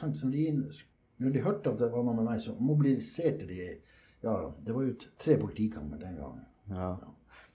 sant, 0.00 0.18
som 0.18 0.32
de, 0.34 0.48
Når 1.22 1.36
de 1.36 1.44
hørte 1.44 1.70
at 1.70 1.78
det 1.78 1.90
var 1.92 2.02
noe 2.06 2.16
med 2.18 2.26
meg, 2.26 2.42
så 2.42 2.56
mobiliserte 2.58 3.46
de 3.46 3.68
Ja, 4.22 4.36
det 4.66 4.76
var 4.76 4.84
jo 4.84 4.94
tre 5.22 5.36
politikammer 5.40 6.00
den 6.00 6.16
gangen. 6.20 6.44
Ja. 6.76 6.94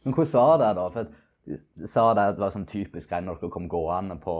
Men 0.03 0.13
hvordan 0.13 0.33
var 0.33 0.57
det, 0.61 0.71
da? 0.79 0.85
For 0.89 1.05
at 1.05 1.11
du 1.45 1.87
sa 1.87 2.05
det 2.17 2.23
at 2.31 2.37
det 2.37 2.41
var 2.45 2.53
sånn 2.55 2.69
typisk 2.69 3.09
greie 3.09 3.25
når 3.25 3.37
dere 3.41 3.53
kom 3.53 3.67
gående 3.69 4.17
på, 4.21 4.35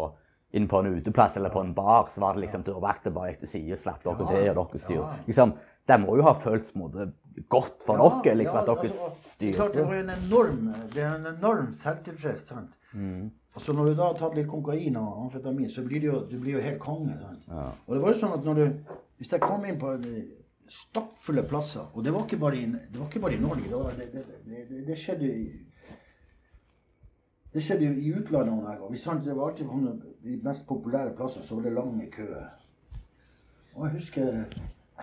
inn 0.58 0.66
på 0.72 0.80
en 0.82 0.98
uteplass 0.98 1.38
eller 1.38 1.54
på 1.54 1.62
en 1.62 1.74
bar, 1.78 2.10
så 2.14 2.24
var 2.24 2.34
det 2.36 2.46
liksom 2.46 2.66
dørvakter 2.66 3.14
bare 3.14 3.34
etter 3.36 3.50
side, 3.50 3.78
slapp 3.82 4.04
dere 4.06 4.26
til, 4.26 4.50
og 4.54 4.58
dere 4.74 4.82
styrer. 4.82 5.22
Liksom, 5.30 5.54
det 5.86 6.00
må 6.02 6.18
jo 6.18 6.26
ha 6.26 6.34
føltes 6.42 6.74
på 6.74 6.80
en 6.80 6.86
måte 6.88 7.08
godt 7.52 7.84
for 7.86 8.02
Ja, 8.02 8.10
dere, 8.24 8.40
liksom, 8.42 8.58
ja, 8.58 8.62
at 8.62 8.70
dere 8.72 8.90
altså, 8.90 9.34
det 9.40 9.50
er 9.50 9.58
klart, 9.60 9.74
det 9.76 9.88
var 9.90 9.98
en 10.00 10.14
enorm, 10.16 10.70
det 10.94 11.04
er 11.04 11.16
en 11.20 11.28
enorm 11.34 11.74
selvtilfreds. 11.82 12.48
sant? 12.50 12.72
Mm. 12.94 13.30
Og 13.56 13.62
så 13.62 13.74
når 13.74 13.86
du 13.92 13.94
da 13.96 14.08
har 14.10 14.18
tatt 14.20 14.34
litt 14.36 14.48
kokain 14.52 14.98
og 15.00 15.26
amfetamin, 15.26 15.70
så 15.72 15.84
blir 15.86 16.02
du 16.04 16.08
jo, 16.08 16.22
du 16.32 16.40
blir 16.40 16.58
jo 16.58 16.64
helt 16.64 16.80
konge. 16.84 17.16
sant? 17.22 17.46
Ja. 17.48 17.70
Og 17.86 17.96
det 17.96 18.02
var 18.04 18.16
jo 18.16 18.22
sånn 18.24 18.40
at 18.40 18.48
når 18.48 18.62
du 18.62 18.96
Hvis 19.16 19.32
jeg 19.32 19.40
kom 19.40 19.64
inn 19.64 19.78
på 19.80 19.94
stappfulle 20.72 21.44
plasser 21.48 21.92
Og 21.94 22.04
det 22.04 22.14
var 22.14 22.26
ikke 22.26 22.40
bare 22.42 22.58
i, 22.58 22.66
det 22.66 23.00
var 23.00 23.08
ikke 23.08 23.22
bare 23.24 23.38
i 23.38 23.42
Norge. 23.42 23.70
Det, 23.70 23.80
var, 23.80 23.98
det, 24.00 24.26
det, 24.70 24.84
det, 24.88 24.98
skjedde 24.98 25.32
i 25.32 25.48
det 27.54 27.64
skjedde 27.64 27.88
i 27.88 28.10
utlandet 28.12 28.52
noen 28.52 28.66
ganger. 28.68 29.20
Det 29.24 29.36
var 29.36 29.50
alltid 29.50 29.70
på 29.70 29.98
de 30.24 30.38
mest 30.44 30.66
populære 30.68 31.14
plasser 31.16 31.46
så 31.46 31.56
var 31.56 31.68
det 31.68 31.76
lange 31.78 32.10
køer. 32.12 32.50
Og 33.76 33.86
jeg 33.86 33.94
husker 33.94 34.48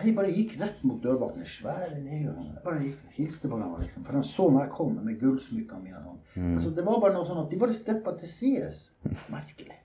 jeg 0.01 0.15
bare 0.17 0.31
gikk 0.33 0.55
rett 0.57 0.79
mot 0.89 1.01
dørvakten. 1.03 1.45
Svære 1.45 1.99
nedgjørende. 2.01 2.55
Jeg 2.55 2.63
bare 2.65 2.81
gikk, 2.81 3.01
hilste 3.13 3.49
på 3.49 3.59
dem. 3.61 3.73
Liksom. 3.81 4.05
For 4.05 4.17
de 4.17 4.23
så 4.25 4.47
når 4.49 4.63
jeg 4.63 4.71
kom 4.73 4.95
med 5.05 5.19
gullsmykkene 5.21 5.83
mine. 5.83 6.01
Sånn. 6.05 6.47
Altså, 6.55 6.71
det 6.73 6.85
var 6.87 7.01
bare 7.03 7.13
noe 7.13 7.27
sånn 7.29 7.41
at 7.43 7.51
de 7.51 7.59
bare 7.61 7.77
steppa 7.77 8.15
til 8.17 8.31
sides. 8.31 8.87
Merkelig. 9.29 9.77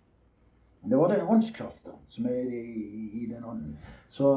Men 0.81 0.95
det 0.95 1.01
var 1.01 1.13
den 1.13 1.29
åndskrafta 1.35 1.93
som 2.09 2.29
er 2.31 2.49
i, 2.57 2.63
i, 2.63 3.05
i 3.21 3.27
den 3.29 3.45
ånden. 3.45 3.77
Så, 4.15 4.33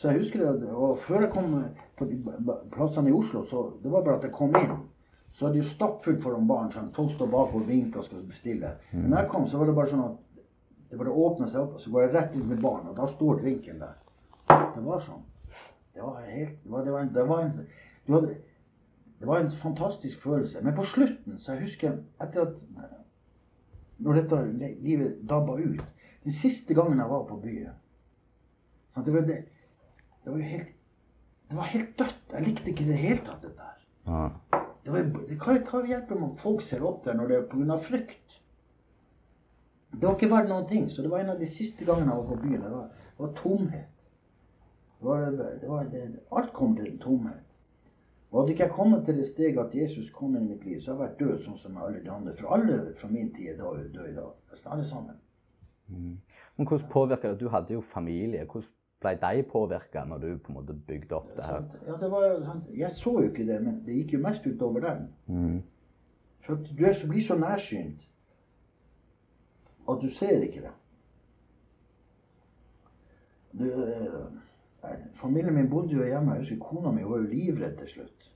så 0.00 0.08
jeg 0.08 0.22
husker 0.22 0.40
det, 0.40 0.68
og 0.72 0.98
før 1.04 1.26
jeg 1.26 1.30
kom 1.34 1.50
på 1.98 2.06
plassene 2.72 3.10
i 3.10 3.12
Oslo, 3.12 3.42
så 3.44 3.66
det 3.82 3.90
var 3.92 4.04
bare 4.06 4.16
at 4.16 4.22
jeg 4.24 4.32
kom 4.32 4.54
inn. 4.56 4.70
Så 5.36 5.46
er 5.46 5.52
det 5.52 5.60
jo 5.60 5.68
stappfullt 5.68 6.22
foran 6.22 6.46
baren. 6.48 6.70
Sånn. 6.72 6.86
Folk 6.96 7.12
står 7.12 7.28
bak 7.30 7.52
og 7.54 7.66
vinker 7.68 8.00
og 8.00 8.06
skal 8.06 8.22
bestille. 8.24 8.70
Men 8.94 9.10
når 9.12 9.20
jeg 9.20 9.30
kom, 9.34 9.44
så 9.48 9.60
var 9.60 9.68
det 9.68 9.74
bare 9.76 9.90
sånn 9.92 10.06
at 10.06 10.46
det 10.88 11.00
bare 11.02 11.12
åpna 11.24 11.50
seg 11.50 11.60
opp, 11.60 11.74
og 11.76 11.84
så 11.84 11.92
går 11.92 12.06
jeg 12.06 12.12
rett 12.14 12.38
inn 12.38 12.46
til 12.48 12.62
baren, 12.62 12.88
og 12.88 12.96
da 12.96 13.10
står 13.12 13.42
drinken 13.42 13.82
der. 13.82 13.98
Det 14.48 14.86
var 14.86 15.04
sånn. 15.04 15.20
Det 15.92 16.06
var 16.06 16.24
helt 16.30 16.56
Det 16.64 16.72
var, 16.72 16.86
det 16.86 16.94
var 16.94 17.04
en, 17.04 17.12
det 17.18 17.26
var 17.28 17.44
en, 17.44 17.52
det 18.06 18.14
var, 18.14 18.26
det 19.20 19.28
var 19.28 19.44
en 19.44 19.52
fantastisk 19.66 20.24
følelse. 20.24 20.64
Men 20.64 20.78
på 20.80 20.88
slutten, 20.94 21.36
så 21.38 21.52
jeg 21.52 21.66
husker 21.68 22.00
etter 22.24 22.48
at 22.48 22.56
Når 24.00 24.22
dette 24.22 24.36
livet 24.80 25.20
dabba 25.28 25.58
ut 25.60 25.84
Den 26.24 26.32
siste 26.32 26.74
gangen 26.74 26.98
jeg 26.98 27.10
var 27.10 27.26
på 27.28 27.36
byen 27.36 27.76
sant, 28.94 29.06
det, 29.06 29.12
var 29.14 29.26
det, 29.28 29.42
det 30.24 30.32
var 30.32 30.38
jo 30.38 30.44
helt 30.44 30.76
Det 31.50 31.56
var 31.56 31.66
helt 31.66 31.98
dødt. 31.98 32.18
Jeg 32.32 32.44
likte 32.46 32.70
ikke 32.70 32.84
i 32.84 32.88
det 32.88 32.96
hele 32.96 33.22
tatt 33.26 33.42
dette 33.42 33.64
her. 33.66 33.78
Ja. 34.06 34.26
Det 34.84 34.92
var, 34.92 35.08
det, 35.28 35.38
hva, 35.42 35.54
hva 35.66 35.80
hjelper 35.82 36.14
det 36.14 36.22
om 36.22 36.36
folk 36.38 36.62
ser 36.62 36.84
opp 36.86 37.04
der 37.04 37.16
når 37.18 37.26
det 37.28 37.38
er 37.38 37.48
pga. 37.50 37.78
frykt? 37.82 38.36
Det 39.92 40.06
var 40.06 40.14
ikke 40.14 40.30
verdt 40.30 40.48
noen 40.52 40.68
ting. 40.70 40.86
Så 40.90 41.02
det 41.02 41.10
var 41.10 41.24
en 41.24 41.32
av 41.34 41.42
de 41.42 41.48
siste 41.50 41.84
gangene 41.84 42.14
jeg 42.14 42.22
var 42.22 42.28
på 42.28 42.38
byen. 42.44 42.62
Det 42.62 42.70
var, 42.70 42.86
det 43.16 43.24
var 43.24 43.32
tomhet. 43.42 43.88
Det 45.00 45.08
var, 45.08 45.26
det 45.34 45.68
var, 45.68 45.90
alt 46.38 46.52
kom 46.52 46.76
til 46.76 46.98
tomhet. 47.02 47.42
Og 48.30 48.40
hadde 48.40 48.52
ikke 48.54 48.68
jeg 48.68 48.72
kommet 48.76 49.04
til 49.04 49.16
det 49.18 49.26
steget 49.26 49.58
at 49.58 49.74
Jesus 49.74 50.10
kom 50.14 50.36
inn 50.36 50.44
i 50.46 50.52
mitt 50.52 50.64
liv, 50.64 50.78
så 50.80 50.92
hadde 50.92 51.02
jeg 51.02 51.08
vært 51.08 51.22
død 51.22 51.44
sånn 51.44 51.58
som 51.58 51.78
alle 51.82 52.02
de 52.04 52.10
andre. 52.14 52.34
For 52.38 52.54
alle 52.54 52.76
fra 53.00 53.10
min 53.10 53.32
tid 53.34 53.56
er 53.56 53.56
døde 53.58 53.88
død 53.90 54.10
i 54.12 54.18
dag. 54.20 54.36
Nesten 54.52 54.72
alle 54.76 54.86
sammen. 54.86 55.16
Men 55.90 56.68
hvordan 56.68 56.92
påvirka 56.92 57.32
det? 57.32 57.40
Du 57.40 57.48
hadde 57.50 57.74
jo 57.74 57.80
familie. 57.80 58.44
Hvordan 58.44 58.70
ble 59.00 59.14
de 59.20 59.42
påvirka 59.48 60.04
når 60.04 60.18
du 60.18 60.28
på 60.38 60.52
en 60.52 60.58
måte 60.60 60.74
bygde 60.86 61.16
opp 61.16 61.30
det 61.36 61.44
her? 61.44 61.62
Ja, 61.86 61.96
det 62.00 62.10
var? 62.10 62.24
Jeg 62.76 62.90
så 62.90 63.10
jo 63.20 63.28
ikke 63.30 63.46
det, 63.48 63.62
men 63.64 63.82
det 63.86 63.94
gikk 63.96 64.12
jo 64.12 64.22
mest 64.26 64.46
utover 64.46 64.80
dem. 64.80 65.06
Mm. 65.26 65.62
For 66.44 66.54
du 66.78 66.84
er 66.86 66.92
så, 66.92 67.08
blir 67.08 67.22
så 67.24 67.36
nærsynt 67.38 68.06
at 69.90 69.98
du 70.02 70.08
ser 70.10 70.42
ikke 70.42 70.60
det. 70.60 70.74
Du, 73.58 73.64
eh, 73.64 74.98
familien 75.14 75.54
min 75.54 75.70
bodde 75.70 75.94
jo 75.94 76.04
hjemme. 76.04 76.32
Jeg 76.32 76.40
husker 76.44 76.58
Kona 76.58 76.90
mi 76.90 77.02
var 77.04 77.16
jo 77.18 77.22
livredd 77.32 77.76
til 77.78 77.88
slutt. 77.88 78.28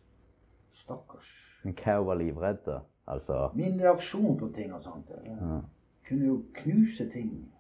Stakkars. 0.75 1.31
Men 1.65 1.77
hva 1.85 1.99
var 2.05 2.19
da? 2.67 2.79
Altså 3.07 3.51
Min 3.55 3.81
reaksjon 3.81 4.39
på 4.39 4.49
ting 4.57 4.73
og 4.75 4.83
sånt 4.83 5.11
jeg 5.11 5.37
Ja. 5.37 5.61
kunne 6.09 6.27
jo 6.27 6.43
knuse 6.55 7.11
ting. 7.13 7.53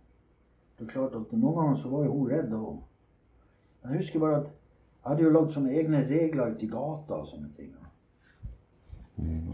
Det 0.78 0.86
er 0.88 0.92
klart 0.92 1.14
at 1.14 1.32
Noen 1.32 1.54
ganger 1.56 1.76
så 1.76 1.88
var 1.88 2.04
jo 2.04 2.12
hun 2.12 2.30
redd. 2.30 2.52
Og 2.52 2.82
jeg 3.84 4.00
husker 4.00 4.22
bare 4.22 4.42
at 4.42 4.50
jeg 4.50 5.10
hadde 5.10 5.24
jo 5.26 5.32
lagd 5.34 5.50
sånne 5.52 5.72
egne 5.76 6.04
regler 6.08 6.54
ute 6.54 6.64
i 6.64 6.70
gata 6.72 7.18
og 7.20 7.26
sånne 7.28 7.50
ting. 7.58 7.74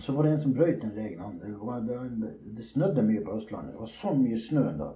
Og 0.01 0.03
så 0.03 0.13
var 0.13 0.23
det 0.23 0.33
en 0.33 0.41
som 0.41 0.53
brøt 0.55 0.83
den 0.83 0.93
regelen. 0.97 1.41
Det, 1.43 1.51
var, 1.61 1.81
det, 1.81 2.31
det 2.57 2.65
snødde 2.65 3.03
mye 3.03 3.25
på 3.25 3.37
Østlandet. 3.37 3.73
Det 3.73 3.81
var 3.81 3.91
så 3.93 4.15
mye 4.17 4.39
snø 4.39 4.63
da. 4.79 4.93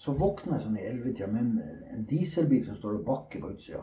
Så 0.00 0.12
våkner 0.16 0.56
jeg 0.56 0.64
sånn 0.64 0.76
i 0.76 0.84
ellevetida 0.88 1.28
med 1.32 1.40
en, 1.46 1.80
en 1.94 2.04
dieselbil 2.08 2.66
som 2.66 2.76
står 2.76 2.98
og 2.98 3.06
bakker 3.06 3.40
på 3.40 3.54
utsida. 3.54 3.80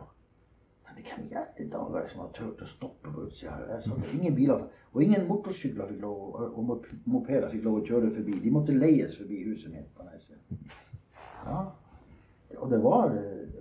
Men 0.86 1.02
Hvem 1.06 1.26
i 1.26 1.36
alle 1.38 1.66
dager 1.74 1.98
er 2.02 2.12
som 2.12 2.22
har 2.24 2.30
turt 2.38 2.62
å 2.62 2.70
stoppe 2.70 3.14
på 3.14 3.26
utsida 3.26 3.56
her? 3.56 3.74
Er 3.74 4.14
ingen 4.14 4.38
biler, 4.38 4.64
og 4.94 5.04
ingen 5.04 5.28
motorsykler 5.30 5.90
fikk 5.92 6.06
lov, 6.06 6.38
og 6.48 6.88
mopeder 7.06 7.50
fikk 7.54 7.66
lov 7.66 7.82
å 7.82 7.86
kjøre 7.90 8.14
forbi. 8.20 8.38
De 8.46 8.54
måtte 8.54 8.78
leies 8.78 9.18
forbi 9.18 9.44
huset 9.50 9.74
mitt. 9.74 9.90
på 9.98 10.06
Nesset. 10.06 10.78
Ja. 11.46 11.60
Og 12.58 12.70
det 12.70 12.80
var 12.82 13.14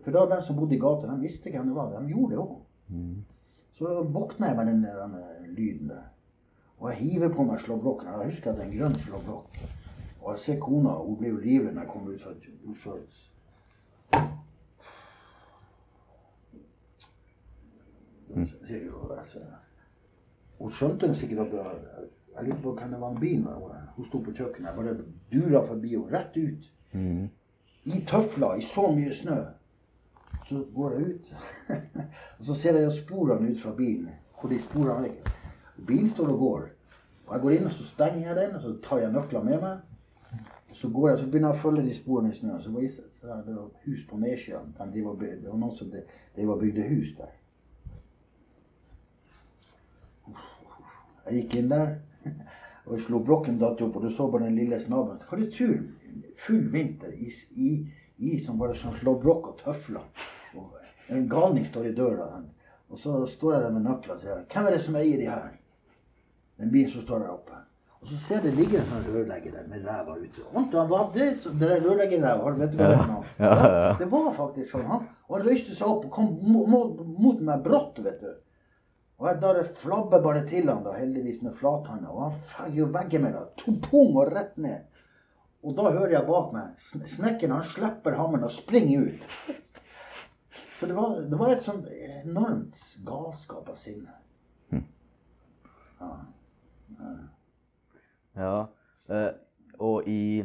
For 0.06 0.14
da 0.14 0.36
de 0.36 0.42
som 0.42 0.54
bodde 0.54 0.76
i 0.76 0.78
gata, 0.78 1.08
de 1.10 1.18
visste 1.18 1.50
hvem 1.50 1.66
det 1.66 1.74
var. 1.74 1.88
De 1.90 2.12
gjorde 2.12 2.36
det 2.36 2.38
òg. 2.38 2.58
Så 3.74 4.02
våkner 4.14 4.52
jeg 4.52 4.56
med 4.56 4.66
den, 4.66 4.84
den 4.84 5.16
lyden 5.56 5.88
der. 5.88 6.04
Og 6.78 6.90
jeg 6.90 6.98
hiver 6.98 7.32
på 7.34 7.42
meg 7.42 7.60
slåbroken. 7.60 8.08
Jeg 8.08 8.30
husker 8.30 8.52
at 8.52 8.60
det 8.60 8.64
er 8.64 8.68
en 8.68 8.76
grønn 8.78 8.94
slåbrok. 9.02 9.58
Og 10.20 10.30
jeg 10.30 10.38
ser 10.44 10.60
kona, 10.62 10.92
hun 11.02 11.18
blir 11.18 11.34
jo 11.34 11.40
livredd 11.42 11.74
når 11.74 11.82
jeg 11.82 11.90
kommer 11.90 12.14
ut 12.14 12.22
fra 12.22 12.30
utførelse. 12.70 13.32
hun, 18.34 18.48
altså, 19.18 19.38
Hun 20.58 20.70
skjønte 20.70 21.14
sikkert 21.14 21.46
at 21.48 21.52
jeg, 21.52 22.08
jeg 22.36 22.44
lurte 22.44 22.62
på 22.62 22.78
hvem 22.78 22.90
det 22.94 23.00
var 23.00 23.10
en 23.10 23.20
bil 23.20 23.42
med. 23.42 23.52
Hun 23.96 24.06
sto 24.06 24.22
på 24.22 24.30
kjøkkenet. 24.38 24.70
Jeg 24.70 24.76
bare 24.76 24.96
dura 25.34 25.66
forbi 25.66 25.96
henne, 25.96 26.18
rett 26.18 26.36
ut. 26.36 26.72
Mm. 26.92 27.28
I 27.84 28.04
tøfler, 28.06 28.54
i 28.54 28.62
så 28.62 28.90
mye 28.94 29.14
snø. 29.14 29.42
Så 30.48 30.62
går 30.74 30.92
jeg 30.94 31.06
ut. 31.06 31.34
og 32.38 32.44
så 32.46 32.54
ser 32.54 32.78
jeg 32.78 32.92
sporene 32.92 33.50
ut 33.50 33.60
fra 33.62 33.72
bilen. 33.74 34.10
Hvor 34.40 34.50
de 34.52 34.60
sporene 34.62 35.02
ligger. 35.08 35.32
Bilen 35.86 36.08
står 36.08 36.28
og 36.32 36.38
går. 36.38 36.66
Og 37.26 37.32
jeg 37.34 37.42
går 37.42 37.56
inn 37.56 37.66
og 37.66 37.72
så 37.74 37.84
stenger 37.88 38.28
jeg 38.28 38.36
den, 38.38 38.54
og 38.56 38.62
så 38.62 38.74
tar 38.84 39.00
jeg 39.02 39.12
nøklene 39.12 39.50
med 39.50 39.60
meg. 39.64 40.42
Så 40.76 40.88
går 40.92 41.08
jeg, 41.08 41.18
så 41.18 41.26
begynner 41.26 41.50
jeg 41.54 41.58
å 41.58 41.62
følge 41.64 41.82
de 41.88 41.94
sporene 41.96 42.30
i 42.30 42.36
snøen. 42.36 42.60
Så 42.62 42.70
det 42.70 42.90
seg 42.94 43.46
det 43.46 43.54
var 43.56 43.70
hus 43.86 44.02
på 44.10 44.18
nedsida. 44.22 44.60
De- 44.94 45.02
var 45.04 45.14
Det 45.18 45.48
var 45.50 45.58
noen 45.58 45.76
som 45.78 45.90
de, 45.90 46.02
de 46.36 46.46
var 46.46 46.60
bygde 46.60 46.84
hus 46.90 47.14
der. 47.18 47.32
Jeg 51.26 51.40
gikk 51.40 51.56
inn 51.58 51.70
der, 51.72 51.96
og 52.86 52.92
jeg 52.94 53.02
slo 53.08 53.18
blokken 53.26 53.58
datt 53.58 53.80
opp, 53.82 53.96
og 53.98 54.04
du 54.06 54.12
så 54.14 54.28
bare 54.30 54.46
den 54.46 54.54
lille 54.60 54.78
snabelen. 54.80 55.18
Hva 55.26 55.38
du 55.40 55.48
tur? 55.50 55.80
Full 56.46 56.68
vinter 56.72 57.10
i, 57.16 57.30
s- 57.34 57.48
i, 57.56 57.72
i 58.18 58.36
som 58.44 58.60
bare 58.60 58.76
slår 58.78 59.18
blokk 59.24 59.48
og 59.50 59.58
tøfler. 59.64 60.04
Og 60.54 61.14
en 61.16 61.28
galning 61.28 61.66
står 61.66 61.86
i 61.90 61.94
døra. 61.94 62.28
Og 62.90 62.98
så 63.02 63.26
står 63.26 63.52
jeg 63.56 63.62
der 63.66 63.70
med 63.74 63.82
nøkler 63.88 64.14
og 64.14 64.20
sier 64.22 64.42
Hvem 64.52 64.66
er 64.66 64.76
det 64.76 64.82
som 64.84 64.96
eier 65.00 65.18
de 65.18 65.26
her? 65.30 65.48
Den 66.60 66.70
bilen 66.72 66.90
som 66.92 67.02
står 67.02 67.18
der 67.24 67.32
oppe. 67.34 67.52
Og 68.00 68.08
så 68.12 68.16
ser 68.26 68.34
jeg 68.36 68.44
det 68.44 68.54
ligger 68.54 68.80
en 68.82 68.88
sånn 68.92 69.06
rørlegger 69.10 69.52
der 69.56 69.66
med 69.68 69.84
ræva 69.88 70.14
ute. 70.20 70.44
Anton, 70.54 70.78
han 70.80 70.90
var 70.90 71.08
det 71.14 71.28
som 71.42 71.56
det 71.58 71.68
der 71.72 71.80
rørleggerræva, 71.82 72.52
vet 72.60 72.72
du 72.72 72.76
hva 72.78 72.88
det 72.92 72.98
er? 72.98 73.08
Ja, 73.40 73.48
ja, 73.50 73.70
ja. 73.72 73.92
Det 73.98 74.06
var 74.12 74.28
faktisk 74.36 74.70
sånn. 74.70 74.84
Han, 74.86 75.06
og 75.26 75.36
han 75.38 75.46
røyste 75.48 75.74
seg 75.74 75.88
opp 75.90 76.04
og 76.06 76.12
kom 76.14 76.28
mo- 76.46 76.66
mo- 76.70 77.06
mot 77.24 77.40
meg 77.48 77.64
brått, 77.64 77.98
vet 78.04 78.20
du. 78.22 78.30
Og 79.18 79.26
jeg, 79.30 79.40
det 79.42 79.64
flabber 79.80 80.22
bare 80.22 80.44
til 80.46 80.68
han 80.70 80.84
da, 80.84 80.92
heldigvis 80.92 81.40
med 81.42 81.56
flathanda, 81.58 82.12
og 82.12 82.22
han 82.28 82.38
feier 82.52 82.78
jo 82.84 82.88
veggimellom. 82.94 83.46
To 83.64 83.74
pung 83.88 84.16
og 84.20 84.30
rett 84.36 84.56
ned. 84.60 84.84
Og 85.66 85.74
da 85.74 85.88
hører 85.90 86.12
jeg 86.18 86.26
bak 86.28 86.52
meg 86.54 86.84
sn- 86.84 87.06
snekkeren 87.16 87.56
han 87.56 87.64
slipper 87.72 88.14
hammeren 88.20 88.44
og 88.46 88.52
springer 88.54 89.08
ut. 89.08 89.30
Så 90.76 90.86
det 90.86 90.96
var, 90.96 91.20
det 91.30 91.38
var 91.38 91.50
et 91.54 91.62
sånt 91.64 91.86
enormt 91.88 92.80
galskap 93.06 93.68
av 93.68 93.76
sinne. 93.80 94.10
Ja. 96.00 96.10
Ja. 98.36 98.66
eh, 99.08 99.30
og 99.78 100.08
i 100.08 100.44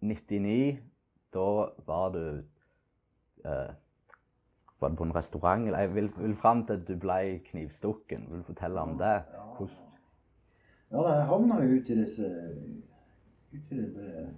99, 0.00 0.78
da 1.34 1.46
var 1.86 2.08
du 2.14 2.22
eh, 3.44 3.74
Var 4.80 4.88
du 4.88 4.94
på 4.94 5.04
en 5.04 5.14
restaurant? 5.16 5.66
Eller 5.66 5.78
jeg 5.78 5.94
vil, 5.94 6.10
vil 6.18 6.36
fram 6.38 6.60
til 6.66 6.72
at 6.78 6.84
du 6.88 6.94
ble 7.02 7.40
knivstukken. 7.50 8.28
Vil 8.30 8.38
du 8.38 8.42
fortelle 8.52 8.80
om 8.80 8.92
det? 8.98 9.22
Hvordan, 9.56 9.74
Ja, 10.90 11.02
da, 11.02 11.08
jeg 11.16 11.26
havna 11.26 11.56
jo 11.64 11.80
ute 11.80 11.92
i 11.92 11.96
disse 11.98 12.28
ute 13.52 13.74
i 13.74 13.80
det 13.96 14.28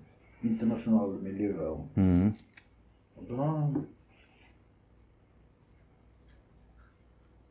internasjonale 0.43 1.19
miljøet. 1.23 1.61
Og, 1.69 1.89
Mhm. 1.97 2.33
og 3.17 3.29
da 3.29 3.51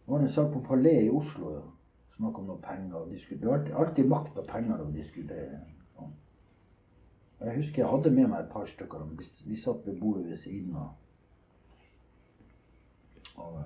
var 0.10 0.20
en 0.20 0.32
sak 0.32 0.54
på 0.54 0.60
Palais 0.68 1.04
i 1.06 1.10
Oslo. 1.10 1.54
Ja. 1.56 1.62
Snakk 2.18 2.38
om 2.40 2.46
noe 2.50 2.62
penger. 2.62 2.96
og 2.96 3.08
disku- 3.12 3.40
Det 3.40 3.48
var 3.48 3.68
alltid, 3.80 4.06
makt 4.08 4.38
og 4.38 4.48
penger 4.48 4.82
å 4.84 4.92
diskutere. 4.94 5.60
Og 5.98 7.48
Jeg 7.48 7.56
husker 7.56 7.82
jeg 7.82 7.90
hadde 7.90 8.12
med 8.12 8.28
meg 8.28 8.40
et 8.40 8.50
par 8.52 8.66
stykker. 8.68 9.06
Vi, 9.46 9.56
satt 9.56 9.86
ved 9.86 10.00
bordet 10.00 10.26
ved 10.30 10.38
siden 10.38 10.76
av. 10.76 10.90
Og, 13.36 13.62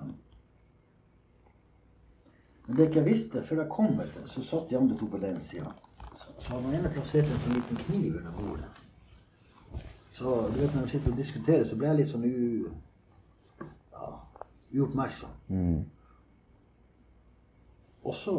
men 2.66 2.76
det 2.76 2.84
jeg 2.84 2.88
ikke 2.92 3.04
visste 3.04 3.42
før 3.44 3.56
jeg 3.62 3.70
kom, 3.70 3.98
vet 3.98 4.14
så 4.30 4.42
satt 4.46 4.70
de 4.70 4.76
andre 4.78 4.96
to 4.98 5.06
på 5.10 5.18
den 5.18 5.42
sida. 5.42 5.72
Så, 6.14 6.28
så 6.38 6.48
hadde 6.52 6.62
han 6.62 6.74
ene 6.78 6.92
plassert 6.94 7.26
en 7.26 7.40
sånn 7.42 7.56
liten 7.58 7.76
kniv 7.76 8.16
under 8.20 8.36
bordet. 8.38 8.70
Så 10.14 10.36
du 10.54 10.60
vet, 10.60 10.74
når 10.74 10.82
vi 10.86 10.90
sitter 10.94 11.10
og 11.10 11.18
diskuterer, 11.18 11.64
så 11.66 11.76
ble 11.76 11.88
jeg 11.90 11.96
litt 11.98 12.12
sånn 12.12 12.24
u... 12.24 12.70
Ja, 13.92 14.12
uoppmerksom. 14.78 15.34
Mhm. 15.48 15.82
Og 18.04 18.14
så 18.14 18.34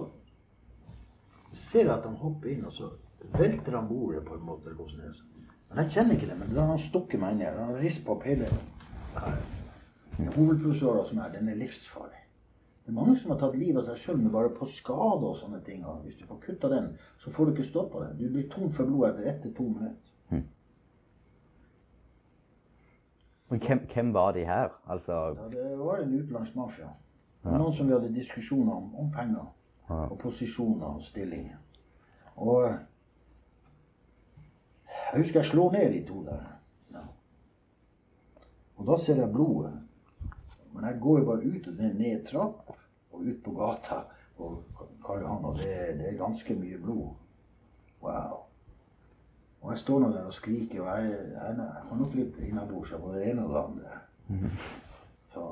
ser 1.54 1.86
jeg 1.88 1.94
at 1.96 2.06
han 2.06 2.18
hopper 2.20 2.52
inn, 2.52 2.66
og 2.68 2.74
så 2.76 2.90
velter 3.38 3.78
han 3.78 3.88
bordet 3.90 4.26
på 4.26 4.36
en 4.36 4.46
måte. 4.46 4.76
Men 4.76 5.82
jeg 5.84 5.92
kjenner 5.96 6.18
ikke 6.18 6.30
det, 6.30 6.38
men 6.40 6.54
da 6.54 6.62
har 6.62 6.76
han 6.76 6.84
stukket 6.84 7.20
meg 7.22 7.36
inn 7.36 7.46
her. 7.48 7.58
Han 7.60 7.80
risper 7.82 8.16
opp 8.16 8.28
hele 8.28 8.52
her. 8.52 9.40
Hovedpulsåra 10.36 11.06
som 11.10 11.20
er, 11.24 11.34
den 11.34 11.50
er 11.50 11.60
livsfarlig. 11.60 12.22
Det 12.86 12.92
er 12.94 13.00
mange 13.00 13.16
som 13.18 13.32
har 13.34 13.40
tatt 13.42 13.56
livet 13.58 13.82
av 13.82 13.88
seg 13.88 14.04
sjøl 14.04 14.20
med 14.22 14.34
bare 14.36 14.52
på 14.54 14.68
skade 14.70 15.26
og 15.26 15.40
sånne 15.40 15.58
ting. 15.66 15.82
Og 15.90 16.04
hvis 16.06 16.20
du 16.20 16.28
får 16.30 16.38
kutta 16.44 16.70
den, 16.70 16.92
så 17.24 17.34
får 17.34 17.48
du 17.48 17.56
ikke 17.56 17.72
stoppa 17.72 18.04
den. 18.04 18.20
Du 18.20 18.28
blir 18.30 18.46
tom 18.52 18.70
for 18.76 18.86
blod 18.86 19.08
etter 19.10 19.32
ett 19.32 19.42
til 19.42 19.56
to 19.58 19.66
minutter. 19.72 20.44
Men 23.50 23.62
hvem, 23.62 23.82
hvem 23.94 24.14
var 24.14 24.32
de 24.38 24.46
her? 24.46 24.70
Altså 24.90 25.14
Ja, 25.14 25.50
det 25.50 25.80
var 25.80 25.98
en 26.02 26.14
utenlandsk 26.14 26.56
mafia. 26.56 26.88
Var 27.46 27.60
Noen 27.62 27.76
som 27.78 27.88
vi 27.88 27.94
hadde 27.94 28.14
diskusjoner 28.14 28.74
om, 28.74 28.90
om 28.96 29.12
penger. 29.14 29.46
Ja. 29.90 30.02
Og 30.10 30.18
posisjoner 30.20 30.98
og 30.98 31.04
stillinger. 31.06 31.58
Og 32.36 32.64
jeg 34.90 35.20
husker 35.22 35.40
jeg 35.40 35.52
slår 35.52 35.72
ned 35.72 35.94
de 35.94 36.02
to 36.08 36.24
der. 36.26 36.48
Ja. 36.94 37.04
Og 38.78 38.88
da 38.88 38.98
ser 39.04 39.22
jeg 39.22 39.32
blodet. 39.34 39.76
Men 40.74 40.90
jeg 40.90 41.00
går 41.02 41.20
jo 41.20 41.26
bare 41.26 41.46
ut 41.46 41.68
og 41.68 41.78
det 41.78 41.86
er 41.86 41.94
ned 42.00 42.26
trapp 42.32 42.74
og 43.14 43.22
ut 43.22 43.44
på 43.44 43.54
gata 43.56 44.02
på 44.38 44.50
Karl 45.06 45.22
Johan, 45.22 45.46
og 45.46 45.62
det, 45.62 45.70
det 46.00 46.10
er 46.10 46.18
ganske 46.20 46.56
mye 46.60 46.78
blod. 46.82 47.14
Wow. 48.02 48.42
Og 49.62 49.72
jeg 49.72 49.80
står 49.80 50.00
nå 50.00 50.10
der 50.12 50.26
og 50.28 50.34
skriker, 50.34 50.82
og 50.82 50.90
jeg, 50.98 51.14
jeg, 51.14 51.54
jeg 51.62 51.70
har 51.90 52.02
nok 52.02 52.18
litt 52.18 52.42
innabords 52.44 52.92
av 52.92 53.06
både 53.06 53.22
det 53.22 53.30
ene 53.32 53.46
og 53.46 53.54
det 53.54 53.62
andre. 53.62 54.02
Så 55.32 55.46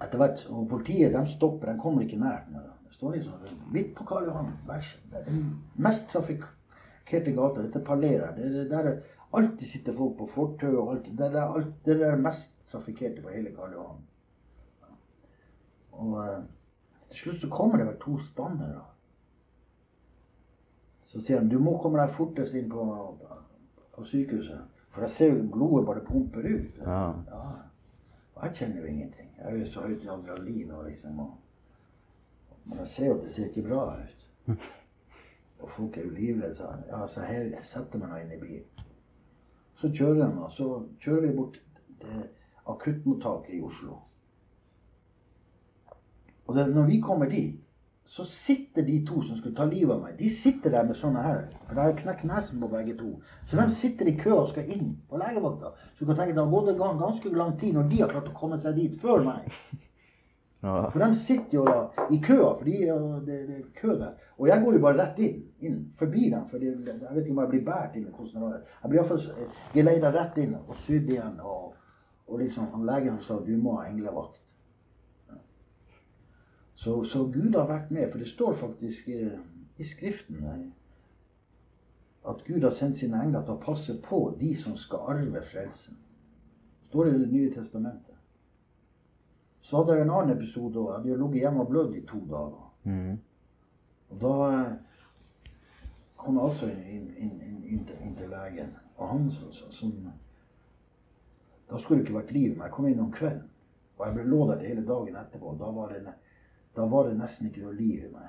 etter 0.00 0.18
hvert, 0.18 0.46
og 0.50 0.68
Politiet 0.68 1.12
de 1.14 1.26
stopper, 1.28 1.72
de 1.72 1.80
kommer 1.80 2.02
ikke 2.02 2.18
nært. 2.20 2.48
Det 2.86 2.94
står 2.96 3.12
liksom 3.12 3.32
midt 3.72 3.94
på 3.96 4.04
Karl 4.04 4.28
Johan. 4.28 4.52
Det 4.66 5.18
er 5.18 5.24
den 5.24 5.42
mest 5.76 6.08
trafikkerte 6.12 7.32
gata. 7.36 7.62
Dette 7.62 7.80
Palais 7.84 8.20
Det 8.36 8.46
er 8.46 8.50
det 8.50 8.70
der 8.70 8.92
alltid 9.32 9.66
sitter 9.66 9.96
folk 9.96 10.16
på 10.18 10.26
fortau. 10.26 10.76
og 10.80 10.94
alt. 10.94 11.10
Det 11.18 11.26
er 11.26 11.42
alt, 11.42 11.74
det 11.84 12.02
er 12.02 12.10
det 12.10 12.22
mest 12.22 12.52
trafikkerte 12.72 13.22
på 13.22 13.28
hele 13.28 13.50
Karl 13.56 13.72
Johan. 13.72 14.00
Og 15.92 16.18
eh, 16.24 16.42
til 17.10 17.18
slutt 17.18 17.40
så 17.40 17.48
kommer 17.48 17.76
det 17.78 17.86
vel 17.86 17.96
to 18.00 18.18
spannere. 18.18 18.82
Så 21.04 21.20
sier 21.20 21.40
de 21.40 21.50
du 21.50 21.58
må 21.58 21.78
komme 21.82 21.98
deg 21.98 22.12
fortest 22.14 22.54
inn 22.54 22.68
på, 22.70 22.84
på 23.96 24.04
sykehuset. 24.04 24.60
For 24.90 25.02
jeg 25.02 25.10
ser 25.10 25.32
jo 25.34 25.48
blodet 25.52 25.86
bare 25.86 26.04
pumper 26.06 26.46
ut. 26.46 26.78
Ja. 26.86 27.02
Ja. 27.30 27.42
Jeg 28.42 28.54
kjenner 28.56 28.80
jo 28.80 28.86
ingenting. 28.86 29.28
Jeg 29.38 29.46
er 29.52 29.58
jo 29.58 29.70
så 29.70 29.80
høyt 29.80 30.04
i 30.04 30.08
adrenalin 30.08 30.70
og 30.70 30.84
liksom 30.88 31.18
og, 31.20 31.32
Men 32.64 32.78
jeg 32.78 32.88
ser 32.88 33.06
jo 33.06 33.14
at 33.18 33.24
det 33.24 33.34
ser 33.34 33.48
ikke 33.48 33.68
bra 33.68 33.84
ut. 34.00 34.26
Og 35.60 35.70
folk 35.76 35.96
er 35.96 36.04
jo 36.04 36.10
livredde. 36.10 36.54
Så, 36.56 36.68
ja, 36.88 37.06
så 37.06 37.20
jeg, 37.20 37.50
jeg 37.52 37.64
setter 37.64 37.98
meg 37.98 38.08
nå 38.08 38.20
inn 38.20 38.32
i 38.32 38.38
bilen. 38.40 38.84
Så 39.80 39.90
kjører 39.92 40.14
de, 40.22 40.28
og 40.44 40.52
så 40.52 40.68
kjører 41.00 41.26
vi 41.26 41.36
bort 41.36 41.58
til 42.00 42.22
akuttmottaket 42.68 43.54
i 43.58 43.60
Oslo. 43.64 43.98
Og 46.46 46.56
det, 46.56 46.66
når 46.74 46.86
vi 46.86 47.00
kommer 47.00 47.28
dit, 47.28 47.60
så 48.10 48.24
sitter 48.24 48.82
de 48.82 49.06
to 49.06 49.22
som 49.22 49.36
skulle 49.38 49.54
ta 49.54 49.64
livet 49.70 49.92
av 49.94 50.00
meg, 50.02 50.16
de 50.18 50.28
sitter 50.34 50.72
der 50.74 50.86
med 50.88 50.98
sånne 50.98 51.20
her. 51.22 51.44
For 51.68 51.78
jeg 51.78 51.84
har 51.84 52.00
knekt 52.00 52.24
nesen 52.26 52.62
på 52.62 52.70
begge 52.72 52.96
to. 52.98 53.10
Så 53.46 53.58
de 53.60 53.66
sitter 53.70 54.10
i 54.10 54.16
kø 54.18 54.32
og 54.34 54.48
skal 54.50 54.72
inn 54.74 54.96
på 55.06 55.20
legevakta. 55.20 55.70
Så 55.94 56.02
du 56.02 56.08
kan 56.08 56.18
tenke 56.18 56.34
deg, 56.34 56.40
det 56.40 56.72
har 56.74 56.80
gått 56.80 56.96
en 56.96 57.04
ganske 57.04 57.32
lang 57.36 57.54
tid 57.60 57.78
når 57.78 57.86
de 57.92 58.00
har 58.02 58.10
klart 58.10 58.32
å 58.32 58.34
komme 58.40 58.58
seg 58.58 58.74
dit 58.82 58.98
før 59.04 59.22
meg. 59.28 59.46
Ja. 60.60 60.90
For 60.92 61.00
de 61.00 61.14
sitter 61.16 61.54
jo 61.56 61.62
da 61.64 62.06
i 62.12 62.18
køa, 62.20 62.50
for 62.58 62.66
de, 62.68 62.74
det, 63.24 63.36
det 63.48 63.54
er 63.62 63.68
kø 63.78 63.94
der. 63.96 64.10
Og 64.36 64.48
jeg 64.50 64.60
går 64.60 64.74
jo 64.76 64.80
bare 64.84 64.98
rett 64.98 65.22
inn, 65.24 65.38
inn 65.64 65.78
forbi 65.96 66.26
dem. 66.34 66.42
For 66.50 66.60
jeg 66.60 66.74
vet 66.84 67.22
ikke 67.22 67.32
om 67.32 67.40
jeg 67.40 67.52
blir 67.54 67.62
båret 67.64 67.96
inn. 67.96 68.10
hvordan 68.10 68.34
det 68.34 68.42
var. 68.42 68.58
Jeg 68.82 68.90
blir 68.90 69.00
iallfall 69.00 69.46
geleida 69.72 70.10
rett 70.18 70.36
inn 70.42 70.52
og 70.60 70.76
sydd 70.84 71.08
igjen. 71.08 71.40
Og, 71.40 71.72
og 72.28 72.44
liksom, 72.44 72.68
han 72.74 72.84
legen 72.90 73.16
sa 73.24 73.38
du 73.46 73.54
må 73.56 73.78
ha 73.78 73.86
englevakt. 73.88 74.39
Så, 76.80 76.94
så 77.04 77.24
Gud 77.28 77.54
har 77.58 77.66
vært 77.68 77.90
med, 77.92 78.06
for 78.12 78.18
det 78.22 78.28
står 78.30 78.54
faktisk 78.56 79.08
i 79.12 79.84
Skriften 79.84 80.40
at 82.28 82.40
Gud 82.46 82.62
har 82.64 82.70
sendt 82.76 82.98
sine 83.00 83.20
engler 83.20 83.42
til 83.44 83.54
å 83.56 83.60
passe 83.64 83.94
på 84.04 84.20
de 84.40 84.54
som 84.60 84.76
skal 84.80 85.04
arve 85.14 85.42
frelsen. 85.50 85.96
Det 86.80 86.88
står 86.92 87.08
i 87.10 87.18
Det 87.18 87.28
nye 87.32 87.50
testamentet. 87.54 88.16
Så 89.64 89.76
hadde 89.80 89.96
jeg 89.98 90.06
en 90.06 90.10
annen 90.10 90.34
episode 90.36 90.76
òg. 90.80 90.88
Jeg 90.90 90.96
hadde 90.98 91.08
jo 91.12 91.18
ligget 91.20 91.40
hjemme 91.44 91.60
og 91.64 91.68
blødd 91.70 91.94
i 91.96 92.02
to 92.08 92.20
dager. 92.30 92.64
Mm. 92.84 93.18
Og 94.10 94.20
da 94.24 94.32
eh, 94.52 94.72
kom 96.20 96.36
jeg 96.40 96.44
altså 96.48 96.70
inn, 96.72 97.06
inn, 97.16 97.36
inn, 97.46 97.60
inn, 97.76 98.16
til, 98.18 98.28
legen. 98.32 98.72
Og 98.96 99.08
han 99.12 99.30
som, 99.30 99.52
som- 99.52 99.72
som 99.72 99.92
Da 101.70 101.78
skulle 101.78 102.00
det 102.02 102.08
ikke 102.08 102.18
vært 102.18 102.32
liv, 102.34 102.50
men 102.56 102.62
jeg 102.66 102.72
kom 102.74 102.86
inn 102.88 103.00
om 103.00 103.12
kvelden. 103.12 103.46
Og 103.98 104.06
jeg 104.06 104.14
ble 104.16 104.24
lå 104.32 104.40
der 104.50 104.64
hele 104.66 104.82
dagen 104.86 105.16
etterpå. 105.16 105.52
Og 105.52 105.58
Da 105.60 105.70
var 105.70 105.88
det, 105.92 106.02
da 106.76 106.86
var 106.86 107.08
det 107.08 107.18
nesten 107.18 107.48
ikke 107.48 107.64
noe 107.64 107.74
liv 107.74 108.04
i 108.06 108.12
meg. 108.12 108.28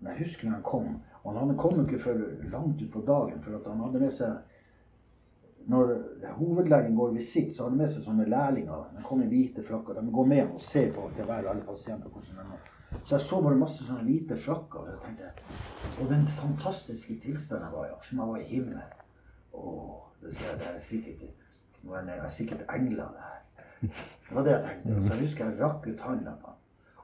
Men 0.00 0.12
jeg 0.12 0.26
husker 0.26 0.48
når 0.48 0.58
han 0.58 0.66
kom. 0.66 0.94
Og 1.22 1.36
han 1.36 1.56
kom 1.60 1.82
ikke 1.84 2.00
før 2.02 2.22
langt 2.52 2.82
utpå 2.82 3.02
dagen. 3.06 3.42
For 3.44 3.68
han 3.68 3.84
hadde 3.84 4.06
med 4.06 4.16
seg 4.16 4.38
Når 5.70 5.90
hovedlegen 6.38 6.96
går 6.96 7.10
visitt, 7.12 7.50
så 7.54 7.62
har 7.62 7.70
han 7.70 7.78
med 7.78 7.90
seg 7.92 8.02
sånne 8.02 8.24
lærlinger. 8.32 8.86
De 8.96 9.02
kommer 9.04 9.26
i 9.26 9.28
hvite 9.28 9.62
frakker. 9.62 9.98
De 10.00 10.12
går 10.12 10.26
med 10.26 10.54
og 10.54 10.62
ser 10.64 10.88
på 10.94 11.04
til 11.14 11.28
hver 11.28 11.48
alle 11.50 11.62
pasienter. 11.66 12.08
hvordan 12.08 12.38
de 12.40 12.54
er. 12.56 12.70
Så 13.04 13.14
jeg 13.14 13.20
så 13.26 13.40
bare 13.42 13.58
masse 13.60 13.84
sånne 13.84 14.06
hvite 14.06 14.38
frakker. 14.40 14.88
Og 14.88 15.04
tenkte, 15.04 15.28
og 16.00 16.08
den 16.10 16.26
fantastiske 16.40 17.18
tilstanden 17.22 17.68
jeg 17.68 17.76
var 17.76 17.86
i, 17.86 17.92
som 18.08 18.22
jeg 18.22 18.32
var 18.32 18.40
i 18.40 18.48
himmelen. 18.48 18.96
Å, 19.52 19.74
det, 20.22 20.32
jeg, 20.40 20.58
det 20.62 20.70
er 20.72 20.80
sikkert, 20.88 21.28
er 22.00 22.08
det 22.08 22.16
er 22.16 22.34
sikkert 22.34 22.64
engler 22.74 23.12
det 23.14 23.28
her. 23.28 23.38
Det 23.80 24.36
var 24.38 24.48
det 24.48 24.56
jeg 24.56 24.64
tenkte. 24.66 24.96
Og 24.96 25.02
så 25.02 25.12
jeg 25.12 25.26
husker 25.26 25.44
jeg 25.44 25.60
rakk 25.60 25.86
ut 25.86 26.06
hånda 26.08 26.34
på 26.40 26.54
han. 26.54 26.59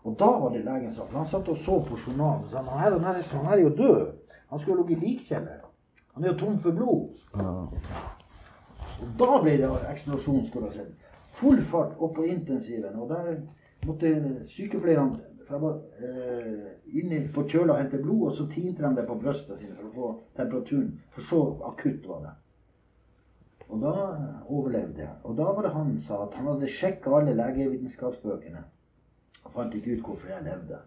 Og 0.07 0.15
da 0.19 0.29
var 0.39 0.53
det 0.55 0.63
legen 0.65 0.93
sa, 0.95 1.05
for 1.05 1.19
han 1.19 1.27
satt 1.27 1.49
og 1.51 1.59
så 1.65 1.81
på 1.83 1.99
journalen 1.99 2.45
og 2.47 2.53
sa 2.53 2.63
han 2.63 2.79
her, 2.79 2.95
han 2.95 3.07
her, 3.09 3.23
han 3.33 3.47
her 3.51 3.57
er 3.57 3.65
jo 3.65 3.75
død. 3.81 4.03
Han 4.53 4.63
skulle 4.63 4.77
jo 4.79 4.87
ligge 4.87 5.01
i 5.01 5.09
likkjeller. 5.09 5.65
Han 6.15 6.25
er 6.25 6.33
jo 6.33 6.39
tom 6.39 6.59
for 6.63 6.77
blod. 6.77 7.09
Ja. 7.35 7.55
Og 9.03 9.09
da 9.21 9.41
ble 9.43 9.57
det 9.61 9.71
eksplosjon, 9.91 10.47
skulle 10.47 10.71
jeg 10.71 10.87
si. 10.87 11.15
Full 11.41 11.59
fart 11.73 11.99
opp 11.99 12.15
på 12.17 12.25
intensiven. 12.25 12.95
Og 12.97 13.11
der 13.11 13.35
måtte 13.87 14.13
sykepleierne 14.49 15.19
for 15.47 15.55
jeg 15.55 15.63
var 15.63 15.75
eh, 16.03 16.71
inne 16.99 17.21
på 17.35 17.45
kjøla 17.47 17.77
og 17.77 17.79
hente 17.79 18.01
blod, 18.03 18.23
og 18.31 18.33
så 18.35 18.49
tinte 18.51 18.83
de 18.83 18.97
det 18.97 19.05
på 19.07 19.15
brystet 19.21 19.61
sine 19.61 19.77
for 19.79 19.87
å 19.87 19.95
få 19.95 20.09
temperaturen. 20.39 20.89
For 21.15 21.29
så 21.29 21.43
akutt 21.69 22.09
var 22.11 22.25
det. 22.25 22.33
Og 23.69 23.83
da 23.83 23.93
overlevde 24.47 25.05
jeg. 25.05 25.13
Og 25.23 25.37
da 25.39 25.47
var 25.55 25.67
det 25.67 25.75
han 25.75 25.93
sa 26.03 26.25
at 26.25 26.35
han 26.39 26.49
hadde 26.51 26.71
sjekka 26.71 27.15
alle 27.19 27.35
legevitenskapsbøkene. 27.39 28.65
Fant 29.57 29.75
ikke 29.75 29.97
ut 29.97 30.03
hvorfor 30.05 30.29
jeg 30.29 30.45
levde. 30.45 30.79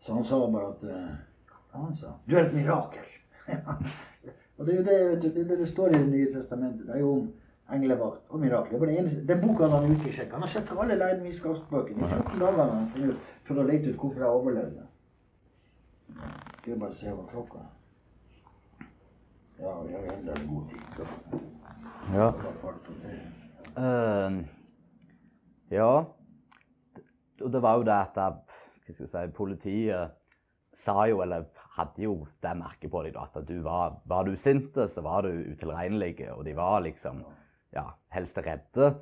Så 0.00 0.14
han 0.16 0.24
sa 0.24 0.38
bare 0.48 0.70
at 0.72 0.84
eh, 0.88 1.10
ja, 1.74 1.82
han 1.82 1.94
sa, 1.96 2.14
Du 2.24 2.36
er 2.36 2.46
et 2.46 2.54
mirakel. 2.54 3.04
og 4.56 4.66
det 4.66 4.74
er 4.74 4.78
jo 4.78 4.84
det, 4.86 4.96
vet 5.10 5.22
du, 5.22 5.28
det, 5.34 5.44
det 5.50 5.58
det 5.58 5.68
står 5.68 5.92
i 5.92 5.98
Det 5.98 6.08
nye 6.08 6.32
testamentet. 6.32 6.86
Det 6.86 6.94
er 6.96 7.00
jo 7.04 7.12
om 7.18 7.28
englevakt 7.76 8.30
og 8.32 8.40
mirakler. 8.40 8.78
Det 8.78 8.88
det 8.88 8.98
eneste, 8.98 9.26
Den 9.28 9.40
boka 9.44 9.68
han 9.68 9.90
ikke 9.92 10.12
sjekka. 10.12 10.32
Han 10.38 10.42
har 10.46 10.48
sjekka 10.54 10.78
alle 10.80 10.96
legevitenskapsbøkene. 10.96 12.06
I 12.06 12.10
14 12.14 12.40
dager 12.40 12.60
hadde 12.62 12.72
han 12.78 12.88
funnet 12.94 13.10
ut- 13.10 13.32
prøvd 13.48 13.60
å 13.60 13.66
lete 13.72 13.90
ut 13.90 13.98
hvorfor 14.00 14.24
jeg 14.24 14.38
overlevde. 14.40 14.86
Skal 16.58 16.72
vi 16.72 16.78
bare 16.80 16.94
se 16.94 17.12
hva 17.12 17.26
klokka 17.30 17.58
er. 17.64 17.74
Ja, 19.60 19.72
vi 19.82 19.92
har 19.92 20.12
enda 20.14 20.32
en 20.40 20.46
god 20.48 20.68
tid. 20.70 20.80
ja. 22.14 22.30
Klokka 22.30 22.48
er 22.48 22.60
kvart 22.62 22.80
på 22.86 22.92
tre. 23.02 23.18
Eh, 23.76 24.38
ja. 25.76 25.92
Og 27.44 27.52
det 27.52 27.62
var 27.62 27.78
jo 27.78 27.86
det 27.88 27.96
at 27.96 28.14
da, 28.16 28.28
hva 28.30 28.94
skal 28.94 29.04
jeg 29.04 29.12
si, 29.12 29.36
politiet 29.36 30.14
sa 30.78 31.04
jo, 31.10 31.20
eller 31.24 31.46
hadde 31.78 32.02
jo 32.04 32.14
det 32.44 32.54
merket 32.58 32.90
på 32.92 33.02
da, 33.06 33.24
at 33.26 33.48
du 33.48 33.60
var, 33.64 33.98
var 34.10 34.26
du 34.28 34.36
sinte, 34.36 34.88
så 34.88 35.02
var 35.06 35.26
du 35.26 35.30
utilregnelig. 35.52 36.14
Og 36.34 36.44
de 36.46 36.54
var 36.56 36.80
liksom 36.86 37.22
ja, 37.74 37.88
helst 38.14 38.38
redde. 38.38 38.94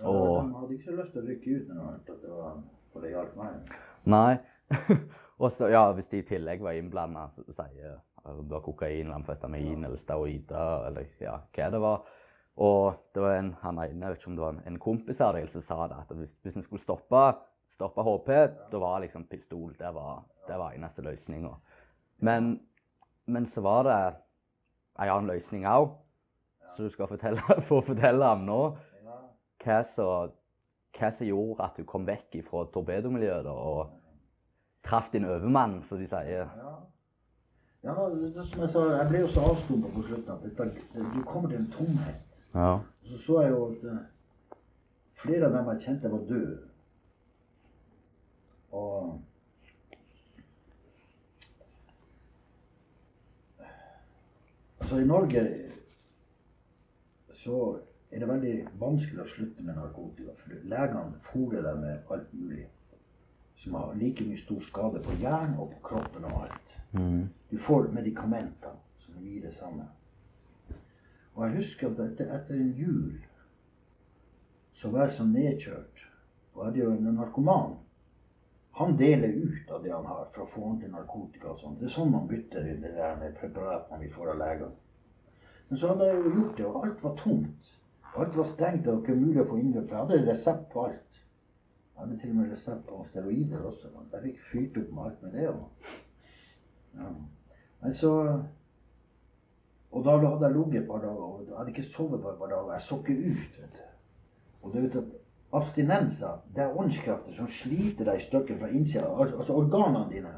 Ja, 0.00 0.08
Og- 0.08 0.44
De 0.48 0.58
hadde 0.58 0.74
ikke 0.74 0.96
lyst 0.96 1.12
til 1.12 1.22
å 1.22 1.26
rykke 1.26 1.54
ut 1.56 1.68
når 1.68 1.74
de 1.76 1.86
hørte 1.86 2.12
at 2.12 2.22
det 2.22 2.32
var 2.32 2.58
for 2.92 3.04
det 3.04 3.10
hjalp 3.14 3.36
meg. 3.36 3.72
Nei. 4.04 4.36
og 5.42 5.52
så, 5.52 5.70
ja, 5.72 5.86
hvis 5.92 6.10
de 6.12 6.20
i 6.20 6.26
tillegg 6.26 6.62
var 6.64 6.76
innblanda, 6.76 7.28
så 7.36 7.44
sier 7.52 7.96
det 8.26 8.50
var 8.50 8.62
kokain, 8.64 9.12
amfetamin 9.14 9.84
eller 9.86 10.00
steroider 10.00 10.88
eller 10.88 11.06
ja, 11.22 11.36
hva 11.54 11.68
det 11.70 11.80
var. 11.80 12.08
Og 12.56 12.94
det 13.14 13.20
var 13.20 13.34
en, 13.36 13.50
han 13.60 13.78
ene, 13.78 14.06
jeg 14.06 14.14
vet 14.14 14.22
ikke 14.22 14.30
om 14.30 14.36
det 14.36 14.44
var 14.44 14.60
en, 14.64 14.78
kompis 14.80 15.20
av 15.20 15.34
deg 15.36 15.48
som 15.52 15.64
sa 15.64 15.76
det, 15.90 15.98
at 16.00 16.14
hvis, 16.16 16.32
hvis 16.42 16.56
en 16.56 16.64
skulle 16.64 16.80
stoppe, 16.80 17.24
stoppe 17.76 18.04
HP, 18.06 18.30
da 18.72 18.80
var 18.80 19.02
liksom 19.04 19.26
pistol 19.28 19.74
det 19.76 19.92
var, 19.92 20.22
det 20.48 20.56
var 20.56 20.72
eneste 20.72 21.04
løsninga. 21.04 21.52
Men, 22.24 22.54
men 23.26 23.46
så 23.46 23.60
var 23.60 23.82
det 23.84 23.98
en 24.96 25.12
annen 25.12 25.28
løsning 25.34 25.66
òg, 25.68 25.90
så 26.76 26.86
du 26.86 26.90
skal 26.94 27.10
fortelle, 27.12 27.44
få 27.68 27.82
fortelle 27.84 28.32
om 28.32 28.48
nå. 28.48 28.60
Hva 29.66 29.82
som 29.84 31.26
gjorde 31.26 31.64
at 31.64 31.76
du 31.76 31.84
kom 31.84 32.06
vekk 32.08 32.38
fra 32.46 32.64
torpedomiljøet 32.72 33.48
og 33.52 33.90
traff 34.86 35.10
din 35.12 35.26
overmann, 35.28 35.82
som 35.84 35.98
de 36.00 36.06
sier. 36.08 36.48
Ja. 36.56 36.76
som 38.44 38.62
jeg 38.62 38.70
sa, 38.72 38.84
jeg 38.96 39.08
ble 39.10 39.20
jo 39.24 39.28
så 39.34 39.44
avstumpa 39.50 39.90
på 39.92 40.06
slutten 40.06 40.32
at 40.32 41.12
du 41.12 41.20
kommer 41.26 41.50
til 41.50 41.58
en 41.58 41.68
tomhet. 41.74 42.25
Ja. 42.56 42.80
Så 43.04 43.18
så 43.18 43.40
jeg 43.42 43.50
jo 43.52 43.64
at 43.68 43.84
eh, 43.84 44.58
flere 45.20 45.46
av 45.46 45.56
dem 45.56 45.72
jeg 45.74 45.82
kjente, 45.84 46.12
var 46.12 46.28
døde. 46.28 46.58
Og 48.72 49.20
Altså, 54.86 54.98
i 55.02 55.06
Norge 55.06 55.40
så 57.34 57.78
er 58.10 58.20
det 58.22 58.28
veldig 58.28 58.52
vanskelig 58.78 59.24
å 59.24 59.26
slutte 59.26 59.64
med 59.66 59.74
narkotika. 59.74 60.34
For 60.38 60.60
legene 60.70 61.18
fôrer 61.26 61.64
deg 61.66 61.80
med 61.80 62.12
alt 62.14 62.28
mulig 62.38 62.68
som 63.64 63.74
har 63.74 63.96
like 63.98 64.22
mye 64.28 64.38
stor 64.38 64.60
skade 64.62 65.02
på 65.02 65.16
hjernen 65.18 65.58
og 65.58 65.72
på 65.72 65.80
kroppen 65.88 66.28
og 66.28 66.36
alt. 66.44 66.76
Mm. 66.92 67.24
Du 67.50 67.56
får 67.58 67.90
medikamenter 67.96 68.78
som 69.02 69.18
gir 69.24 69.42
det 69.42 69.56
samme. 69.56 69.88
Og 71.36 71.44
jeg 71.44 71.56
husker 71.60 71.90
at 71.92 72.00
etter, 72.00 72.30
etter 72.32 72.56
en 72.56 72.72
jul 72.76 73.16
så 74.76 74.90
var 74.92 75.06
jeg 75.06 75.16
så 75.16 75.24
nedkjørt. 75.28 76.06
Og 76.54 76.62
jeg 76.62 76.70
hadde 76.70 76.80
jo 76.80 76.92
en 76.92 77.14
narkoman. 77.16 77.76
Han 78.76 78.96
deler 78.96 79.32
ut 79.32 79.70
av 79.72 79.84
det 79.84 79.92
han 79.92 80.08
har 80.08 80.26
for 80.34 80.44
å 80.44 80.50
få 80.52 80.62
ordentlig 80.62 80.90
narkotika 80.92 81.52
og 81.52 81.60
sånn. 81.60 81.78
Det 81.80 81.88
er 81.88 81.94
sånn 81.94 82.12
man 82.12 82.26
bytter 82.28 82.66
i 82.68 82.74
det 82.80 82.92
der 82.96 83.16
med 83.20 83.36
preparatene 83.38 84.02
vi 84.02 84.10
får 84.12 84.34
av 84.34 84.40
legene. 84.42 84.74
Men 85.68 85.80
så 85.80 85.92
hadde 85.92 86.08
jeg 86.10 86.18
jo 86.18 86.32
gjort 86.34 86.58
det, 86.58 86.66
og 86.68 86.84
alt 86.84 87.04
var 87.04 87.14
tomt. 87.20 87.70
Alt 88.16 88.36
var 88.36 88.48
stengt, 88.48 88.88
og 88.88 89.00
ikke 89.00 89.16
mulig 89.18 89.40
å 89.42 89.48
få 89.48 89.56
inngrep. 89.60 89.88
Jeg 89.92 89.98
hadde 89.98 90.20
resept 90.26 90.68
på 90.72 90.84
alt. 90.88 91.22
Jeg 91.96 92.02
hadde 92.02 92.18
til 92.20 92.34
og 92.34 92.36
med 92.36 92.52
resept 92.52 92.84
på 92.88 93.00
steroider 93.08 93.64
også. 93.70 93.92
Jeg 94.12 94.22
fikk 94.26 94.44
fyrt 94.50 94.78
opp 94.82 94.92
med 94.92 95.08
alt 95.08 95.24
med 95.24 95.36
det. 95.40 95.48
Og, 95.48 95.90
ja. 97.00 97.10
Men 97.80 97.96
så 97.96 98.12
Og 99.92 100.04
da 100.04 100.16
hadde 100.18 100.46
jeg 100.46 100.56
ligget 100.56 100.82
et 100.82 100.88
par 100.88 100.98
dager, 100.98 101.22
og 101.22 101.44
jeg 101.48 101.56
hadde 101.56 101.70
ikke 101.70 101.82
sovet 101.82 102.22
på 102.22 102.28
et 102.30 102.38
par 102.38 102.46
dager. 102.46 102.72
Jeg 102.72 102.82
så 102.82 102.98
ikke 102.98 103.18
ut, 103.30 103.60
vet 103.60 103.76
du. 103.76 103.84
Og 104.62 104.72
du 104.74 104.80
vet 104.80 104.96
at 104.96 105.04
abstinenser, 105.52 106.42
det 106.54 106.62
er 106.64 106.78
åndskrefter 106.78 107.32
som 107.32 107.46
sliter 107.48 108.04
deg 108.04 108.18
i 108.18 108.24
stykker 108.24 108.58
fra 108.58 108.68
innsida. 108.68 109.06
Al 109.06 109.34
altså 109.38 109.54
organene 109.54 110.10
dine, 110.10 110.32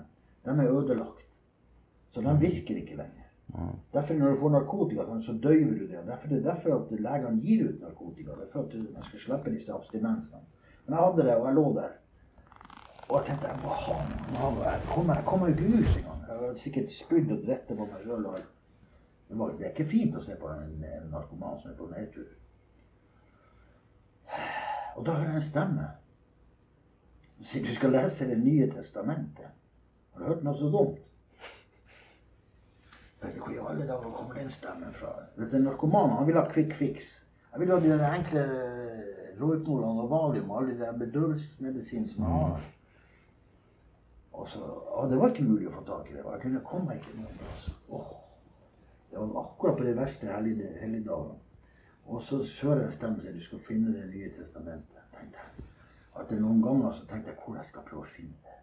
de 0.44 0.50
er 0.50 0.74
ødelagt. 0.74 1.24
Så 2.10 2.20
de 2.20 2.34
virker 2.40 2.76
ikke 2.76 2.96
lenger. 2.96 3.24
Derfor 3.92 4.14
når 4.14 4.30
du 4.30 4.40
får 4.40 4.50
narkotika, 4.50 5.04
sånn, 5.08 5.22
så 5.24 5.32
døyver 5.32 5.78
du 5.78 5.86
det. 5.88 6.02
Derfor 6.06 6.28
det 6.28 6.38
er 6.38 6.50
derfor 6.50 6.74
at 6.76 6.90
legene 7.00 7.40
gir 7.40 7.64
ut 7.68 7.80
narkotika. 7.80 8.36
Det 8.36 8.44
er 8.48 8.52
for 8.52 8.60
at 8.60 8.72
du- 8.72 8.92
man 8.94 9.02
skal 9.02 9.18
slippe 9.18 9.50
disse 9.50 9.72
abstinensene. 9.72 10.40
Men 10.86 10.94
jeg 10.94 11.04
hadde 11.04 11.22
det, 11.22 11.36
og 11.36 11.46
jeg 11.46 11.54
lå 11.54 11.74
der. 11.74 11.90
Og 13.08 13.16
jeg 13.16 13.26
tenkte 13.26 13.48
hva 13.62 13.74
faen, 13.86 14.10
jeg 14.64 15.24
kommer 15.24 15.46
meg 15.46 15.58
ikke 15.58 15.78
ut 15.78 15.96
engang. 15.96 16.20
Jeg 16.28 16.38
hadde 16.38 16.58
sikkert 16.58 16.92
spydd 16.92 17.32
og 17.32 17.46
dritt 17.46 17.66
på 17.68 17.74
meg 17.74 18.00
sjøl. 18.04 18.26
Det, 19.28 19.38
var- 19.38 19.52
det 19.58 19.66
er 19.66 19.70
ikke 19.74 19.90
fint 19.90 20.16
å 20.16 20.22
se 20.24 20.36
på 20.40 20.48
en, 20.48 20.84
en 20.84 21.10
narkoman 21.12 21.58
som 21.62 21.70
er 21.70 21.76
på 21.78 21.88
nedtur. 21.92 22.28
Og 24.96 25.04
da 25.06 25.12
hører 25.14 25.28
jeg 25.34 25.42
en 25.42 25.46
stemme. 25.48 25.88
Den 27.38 27.46
sier 27.46 27.66
du 27.66 27.74
skal 27.74 27.92
lese 27.94 28.26
Det 28.26 28.38
nye 28.42 28.66
testamentet. 28.72 29.52
Har 30.12 30.20
du 30.24 30.26
hørt 30.32 30.42
noe 30.44 30.56
så 30.58 30.70
dumt? 30.72 30.98
Jeg 33.22 33.32
tenkte, 33.32 33.40
Hvor 33.44 33.54
i 33.54 33.60
alle 33.70 33.86
dager 33.86 34.10
kommer 34.14 34.34
den 34.34 34.50
stemmen 34.50 34.92
fra? 34.94 35.12
Vet 35.36 35.50
du, 35.52 35.56
En 35.56 35.68
narkoman 35.68 36.10
han 36.16 36.26
vil 36.26 36.36
ha 36.38 36.44
quick 36.52 36.74
fix. 36.78 37.12
Jeg 37.52 37.60
vil 37.60 37.70
ha 37.72 37.78
de 37.80 38.10
enkle 38.14 38.42
Rohypnol 39.40 39.84
og 39.84 40.10
Valium 40.10 40.50
og 40.50 40.62
alle 40.62 40.74
de 40.80 40.90
bedøvelsesmedisinene 41.04 42.08
som 42.10 42.24
jeg 42.24 42.32
har. 42.32 42.66
Og 44.38 44.48
så, 44.48 44.60
og 44.62 45.10
det 45.10 45.18
var 45.18 45.30
ikke 45.32 45.46
mulig 45.46 45.68
å 45.70 45.74
få 45.78 45.84
tak 45.86 46.10
i 46.10 46.14
det. 46.16 46.24
Jeg 46.26 46.42
kunne 46.42 46.60
komme 46.66 46.90
meg 46.92 47.00
ikke 47.00 47.16
noen 47.20 47.38
plass. 47.40 47.68
Åh, 47.90 48.10
det 49.10 49.18
var 49.18 49.40
akkurat 49.40 49.76
på 49.78 49.84
de 49.84 49.96
verste 49.96 50.26
hellig- 50.26 50.80
helligdagene. 50.80 51.38
Og 52.08 52.22
så 52.22 52.36
hører 52.62 52.76
jeg 52.82 52.86
en 52.86 52.92
stemme 52.92 53.20
si 53.20 53.32
du 53.32 53.40
skal 53.44 53.60
finne 53.68 53.92
Det 53.92 54.06
nye 54.14 54.30
testamentet. 54.38 55.02
Tenkte 55.12 55.38
jeg. 55.44 55.66
Etter 56.20 56.40
noen 56.40 56.62
ganger 56.62 56.92
så 56.92 57.06
tenkte 57.06 57.32
jeg 57.32 57.38
hvor 57.44 57.56
jeg 57.58 57.68
skal 57.68 57.84
prøve 57.88 58.04
å 58.04 58.12
finne 58.14 58.36
det. 58.44 58.54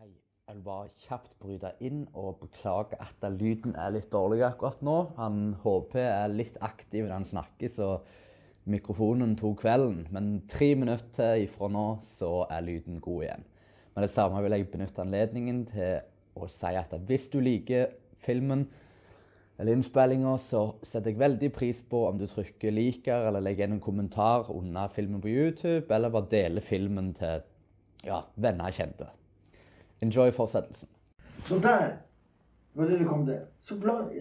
Hei. 0.00 0.08
Jeg 0.48 0.62
bare 0.64 0.88
kjapt 1.04 1.34
bryte 1.42 1.72
inn 1.80 2.06
og 2.14 2.40
beklage 2.40 2.98
at 3.02 3.26
lyden 3.36 3.76
er 3.76 3.92
litt 3.96 4.08
dårlig 4.12 4.42
akkurat 4.46 4.82
nå. 4.82 4.96
Han 5.20 5.56
HP 5.64 5.98
er 6.00 6.32
litt 6.32 6.56
aktiv 6.60 7.04
når 7.04 7.18
han 7.18 7.28
snakker, 7.28 7.68
så 7.68 7.90
mikrofonen 8.64 9.36
tok 9.38 9.60
kvelden. 9.62 10.06
Men 10.10 10.42
tre 10.50 10.74
minutter 10.74 11.36
ifra 11.44 11.68
nå, 11.68 11.86
så 12.18 12.46
er 12.50 12.66
lyden 12.66 13.00
god 13.00 13.28
igjen. 13.28 13.46
Med 13.94 14.04
det 14.04 14.12
samme 14.12 14.42
vil 14.44 14.56
jeg 14.56 14.70
benytte 14.72 15.04
anledningen 15.04 15.64
til 15.70 16.00
å 16.36 16.48
si 16.52 16.72
at 16.76 16.92
hvis 17.08 17.28
du 17.32 17.40
liker 17.40 17.92
filmen 18.24 18.66
eller 19.58 19.72
innspillinga, 19.72 20.36
så 20.38 20.62
setter 20.84 21.10
jeg 21.10 21.20
veldig 21.20 21.52
pris 21.52 21.80
på 21.80 22.02
om 22.08 22.18
du 22.18 22.26
trykker 22.28 22.70
'liker' 22.70 23.28
eller 23.28 23.40
legger 23.40 23.64
igjen 23.64 23.78
en 23.78 23.80
kommentar 23.80 24.50
under 24.52 24.88
filmen 24.88 25.20
på 25.20 25.28
YouTube, 25.28 25.94
eller 25.94 26.12
bare 26.12 26.28
deler 26.30 26.60
filmen 26.60 27.14
til 27.14 27.40
ja, 28.04 28.20
venner 28.36 28.68
og 28.68 28.76
kjente. 28.76 29.08
Enjoy 30.02 30.30
fortsettelsen. 30.30 30.88
Så 31.44 31.58
der 31.58 31.96
var 32.74 32.84
det 32.84 32.98
det 32.98 33.08
kom 33.08 33.26
til. 33.26 33.40
Så 33.60 33.80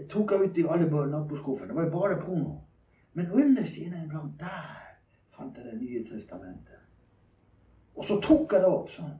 tok 0.10 0.32
jeg 0.32 0.40
ut 0.40 0.58
i 0.58 0.68
alle 0.70 0.88
nattbordskuffene. 0.88 1.68
Det 1.68 1.76
var 1.76 1.84
jo 1.84 1.92
bare 2.00 2.22
porno. 2.22 2.62
Men 3.14 3.32
under 3.32 3.66
siden 3.66 4.10
blant 4.10 4.40
der 4.40 4.82
fant 5.36 5.58
jeg 5.58 5.66
Det 5.66 5.82
nye 5.82 6.04
testamentet. 6.04 6.80
Og 7.96 8.06
så 8.06 8.20
tok 8.22 8.54
jeg 8.54 8.62
det 8.62 8.70
opp 8.70 8.90
sånn. 8.92 9.18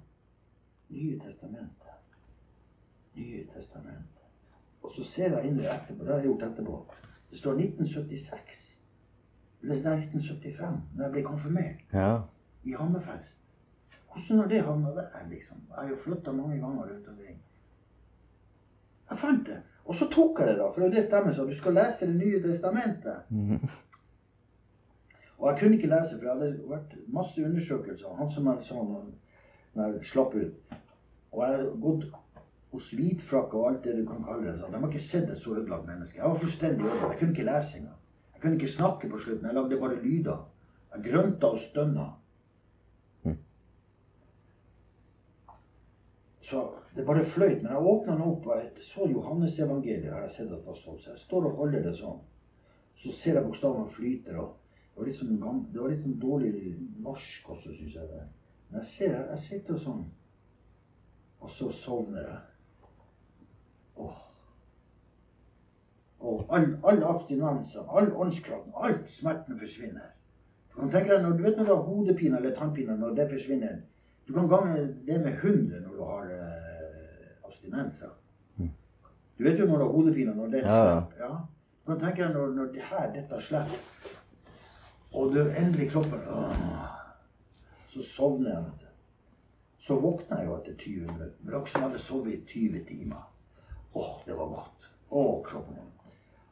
Nye 0.90 1.20
testamentet. 1.20 1.85
Nye 3.16 3.46
testamentet. 3.54 4.24
Og 4.84 4.92
så 4.96 5.04
ser 5.04 5.38
jeg 5.38 5.50
inn 5.50 5.60
i 5.60 5.66
etterpå. 5.66 6.04
Det 6.04 6.12
har 6.14 6.20
jeg 6.22 6.28
gjort 6.30 6.44
etterpå. 6.50 6.80
Det 7.32 7.40
står 7.40 7.54
1976. 7.60 8.62
Eller 9.64 9.82
nei, 9.82 9.96
1975, 10.06 10.82
da 10.98 11.04
jeg 11.08 11.12
ble 11.16 11.24
konfirmert 11.26 11.94
Ja. 11.94 12.10
i 12.64 12.74
Hammerfest. 12.78 13.38
Hvordan 14.14 14.40
har 14.40 14.48
det 14.48 14.62
havna 14.64 14.92
der, 14.96 15.10
liksom? 15.30 15.58
Jeg 15.70 15.78
har 15.78 15.90
jo 15.90 15.96
flytta 16.04 16.32
mange 16.32 16.60
ganger 16.60 16.84
rundt 16.92 17.08
omkring. 17.08 17.40
Jeg 19.10 19.18
fant 19.18 19.48
det. 19.48 19.62
Og 19.86 19.96
så 19.96 20.08
tok 20.12 20.40
jeg 20.40 20.48
det, 20.48 20.58
da. 20.58 20.70
For 20.72 20.82
det 20.82 20.98
er 21.00 21.08
stemmer 21.08 21.34
så. 21.34 21.46
Du 21.46 21.56
skal 21.58 21.74
lese 21.74 22.06
Det 22.08 22.16
nye 22.16 22.42
testamentet. 22.42 23.16
Og 25.38 25.52
jeg 25.52 25.60
kunne 25.60 25.76
ikke 25.76 25.88
lese, 25.88 26.16
for 26.18 26.24
det 26.26 26.32
hadde 26.34 26.70
vært 26.70 26.96
masse 27.08 27.46
undersøkelser. 27.46 28.16
Han 28.18 28.32
som 28.32 28.48
jeg 28.48 28.56
når 29.76 29.92
jeg 29.92 30.06
slapp 30.06 30.36
ut. 30.36 30.76
Og 31.32 31.42
jeg 31.44 31.58
har 31.58 31.66
gått 31.82 32.06
hos 32.76 32.92
hvitfrakk 32.96 33.54
og 33.56 33.70
alt 33.70 33.84
det 33.88 33.96
du 33.98 34.04
kan 34.08 34.24
kalle 34.24 34.50
det. 34.50 34.58
sånn. 34.60 34.74
De 34.74 34.82
har 34.82 34.92
ikke 34.92 35.08
sett 35.08 35.30
et 35.32 35.42
så 35.42 35.56
ødelagt 35.56 35.88
menneske. 35.88 36.20
Jeg 36.20 36.30
var 36.30 36.44
fullstendig 36.44 36.86
ødelagt. 36.86 37.14
Jeg 37.14 37.20
kunne 37.20 37.36
ikke 37.36 37.48
lese 37.50 37.80
engang. 37.80 37.98
Jeg 38.34 38.42
kunne 38.42 38.60
ikke 38.60 38.76
snakke 38.76 39.10
på 39.10 39.24
slutten. 39.24 39.50
Jeg 39.50 39.58
lagde 39.58 39.82
bare 39.82 40.02
lyder. 40.04 40.46
Jeg 40.96 41.10
grønta 41.10 41.52
og 41.56 41.60
stønna. 41.60 42.08
Så 46.46 46.70
det 46.96 47.06
bare 47.06 47.26
fløyt. 47.26 47.64
Men 47.64 47.72
jeg 47.72 47.78
åpna 47.78 48.14
den 48.14 48.22
opp, 48.22 48.46
og 48.48 48.58
jeg 48.58 48.72
så 48.82 49.08
Johannesevangeliet. 49.10 50.14
har 50.14 50.22
jeg 50.22 50.32
sett 50.32 50.52
at 50.52 50.68
det 50.68 50.78
stått. 50.78 51.02
Så 51.02 51.10
jeg 51.10 51.20
står 51.20 51.46
og 51.46 51.58
holder 51.58 51.84
det 51.84 51.96
sånn. 51.98 52.20
Så 52.96 53.12
ser 53.12 53.40
jeg 53.40 53.44
bokstavene 53.44 53.90
flyter. 53.92 54.38
og 54.38 54.58
Det 54.94 55.02
var 55.02 55.08
litt 55.08 55.16
sånn, 55.16 55.66
det 55.74 55.82
var 55.82 55.90
litt 55.90 56.04
sånn 56.04 56.20
dårlig 56.20 56.76
norsk 57.04 57.50
også, 57.50 57.74
syns 57.74 57.96
jeg. 57.96 58.08
det. 58.08 58.28
Men 58.70 58.80
jeg 58.80 58.86
ser, 58.92 59.16
jeg 59.30 59.40
sitter 59.40 59.78
sånn, 59.78 60.06
og 61.40 61.52
så 61.52 61.72
sovner 61.72 62.22
jeg. 62.22 62.38
Åh. 63.96 64.22
Og 66.20 66.46
all, 66.50 66.78
all 66.84 67.04
abstinenser, 67.04 67.98
all 67.98 68.12
åndskraft, 68.14 68.70
all 68.76 68.96
smerten 69.08 69.60
forsvinner. 69.60 70.12
Du 70.72 70.80
kan 70.80 70.92
tenke 70.92 71.14
deg 71.14 71.24
når 71.24 71.38
du 71.38 71.44
vet 71.44 71.58
når 71.58 71.66
du 71.66 71.74
har 71.74 71.84
hodepine 71.88 72.38
eller 72.38 72.56
tannpine, 72.56 72.98
når 72.98 73.16
det 73.16 73.30
forsvinner 73.32 73.76
Du 74.28 74.34
kan 74.34 74.48
gange 74.50 74.88
det 75.08 75.20
med 75.22 75.34
100 75.34 75.80
når 75.82 75.92
du 75.94 76.04
har 76.04 76.24
eh, 76.34 77.46
abstinenser. 77.46 78.10
Du 79.38 79.44
vet 79.44 79.60
jo 79.60 79.66
når 79.66 79.78
du 79.78 79.84
har 79.84 79.92
hodepine, 79.92 80.36
når 80.36 80.46
det 80.46 80.62
slipper. 80.64 81.14
Ja. 81.20 81.30
Du 81.86 81.92
kan 81.92 82.00
tenke 82.00 82.24
deg 82.24 82.34
når, 82.34 82.48
når 82.48 82.66
det 82.74 82.82
her, 82.90 83.12
dette 83.14 83.42
slipper, 83.42 83.78
og 85.14 85.30
du 85.34 85.40
endelig 85.42 85.92
kroppen 85.92 86.20
åh, 86.30 86.56
Så 87.88 88.04
sovner 88.04 88.50
jeg. 88.50 88.66
Så 89.78 89.96
våkner 90.00 90.38
jeg 90.38 90.48
jo 90.48 90.56
etter 90.58 90.74
20 90.80 91.00
minutter. 91.00 91.38
Men 91.42 91.54
dere 91.54 91.68
som 91.68 91.82
hadde 91.82 92.00
sovet 92.00 92.34
i 92.34 92.42
20 92.48 92.86
timer. 92.86 93.35
Åh, 93.96 94.14
det 94.26 94.34
var 94.34 94.48
godt. 94.52 94.90
Åh, 95.10 95.44
kroppen. 95.46 95.78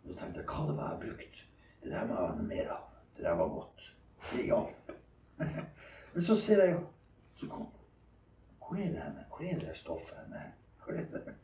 Og 0.04 0.10
så 0.10 0.16
tenkte 0.20 0.42
jeg, 0.42 0.48
hva 0.48 0.66
det 0.70 0.76
var 0.78 0.94
jeg 0.94 1.00
brukt? 1.06 1.40
Det 1.84 1.92
der 1.92 2.06
må 2.08 2.16
jeg 2.16 2.30
ha 2.30 2.48
mer 2.48 2.74
av. 2.78 2.84
Det 3.18 3.26
der 3.26 3.40
var 3.40 3.50
godt. 3.58 3.88
Det 4.32 4.46
hjalp. 4.46 4.94
Men 6.14 6.24
så 6.24 6.36
ser 6.40 6.64
jeg 6.64 6.76
jo 6.76 6.84
så 7.36 7.50
kom, 7.50 7.68
Hvor 8.60 8.78
er 8.78 8.92
det 8.94 9.02
henne? 9.02 9.26
Hvor 9.30 9.44
er 9.46 9.60
det 9.60 9.76
stoffet 9.78 10.16
henne? 10.22 10.44
Hvor 10.84 10.94
er 10.94 11.06
det? 11.12 11.36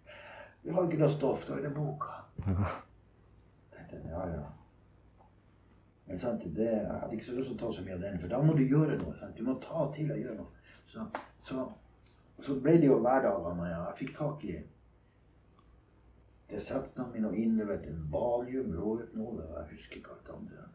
Vi 0.63 0.71
har 0.71 0.87
ikke 0.87 1.01
noe 1.01 1.11
stoff, 1.11 1.43
da 1.47 1.57
er 1.57 1.67
det 1.67 1.73
boka. 1.75 2.15
tenkte 3.75 3.95
jeg, 3.95 4.07
ja, 4.11 4.23
ja. 4.27 4.47
Men 6.07 6.19
sant, 6.19 6.43
det, 6.55 6.71
jeg 6.71 6.99
hadde 7.01 7.13
ikke 7.15 7.25
så 7.25 7.37
lyst 7.37 7.51
til 7.51 7.57
å 7.57 7.59
ta 7.59 7.75
så 7.75 7.83
mye 7.85 7.95
av 7.99 8.03
den, 8.07 8.19
for 8.23 8.31
da 8.31 8.41
må 8.41 8.55
du 8.57 8.63
gjøre 8.63 8.97
noe. 9.03 9.13
Sant? 9.19 9.37
Du 9.37 9.43
må 9.45 9.59
ta 9.63 9.85
til 9.95 10.11
og 10.11 10.19
gjøre 10.23 10.39
noe. 10.39 10.73
Så, 10.89 11.05
så, 11.45 11.67
så 12.43 12.55
ble 12.63 12.79
det 12.81 12.89
jo 12.89 12.99
hverdagene. 13.03 13.67
Ja. 13.69 13.81
Jeg 13.91 13.99
fikk 14.01 14.15
tak 14.17 14.45
i 14.47 14.57
reseptene 16.51 17.07
mine 17.13 17.29
og 17.29 17.37
innleverte 17.37 17.93
valium, 18.11 18.73
råhypnol 18.73 19.41
jeg 19.43 19.71
husker 19.71 20.01
ikke 20.01 20.15
alt 20.15 20.27
det 20.27 20.35
andre. 20.37 20.69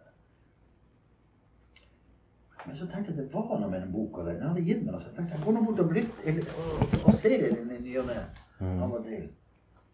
Men 2.67 2.77
så 2.77 2.87
tenkte 2.89 3.13
jeg 3.13 3.19
det 3.19 3.33
var 3.33 3.59
noe 3.61 3.71
med 3.71 3.81
den 3.83 3.93
boka 3.93 4.23
der. 4.25 4.39
Den 4.39 4.49
hadde 4.49 4.65
gitt 4.65 4.85
meg 4.85 4.95
noe. 4.95 5.01
Så 5.03 5.11
jeg 5.11 5.17
tenkte 5.19 5.37
jeg 5.37 5.45
går 5.45 5.57
nå 5.57 5.65
bort 5.67 5.81
og, 5.83 5.89
blitt, 5.91 6.21
eller, 6.25 6.53
og, 6.63 6.95
og 7.05 7.19
ser 7.21 7.43
den 7.43 7.73
i 7.75 7.81
ny 7.85 7.97
og 8.01 8.07
ne. 8.09 8.21
Av 8.65 8.95
og 8.95 9.03
til. 9.05 9.27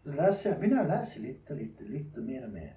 Så 0.03 0.13
leser 0.15 0.55
begynner 0.59 0.79
jeg 0.79 0.87
å 0.87 0.91
lese 0.91 1.23
litt 1.25 1.51
og 1.51 1.59
litt, 1.59 1.81
litt 1.89 2.21
og 2.21 2.29
mer 2.29 2.45
og 2.47 2.53
mer. 2.53 2.69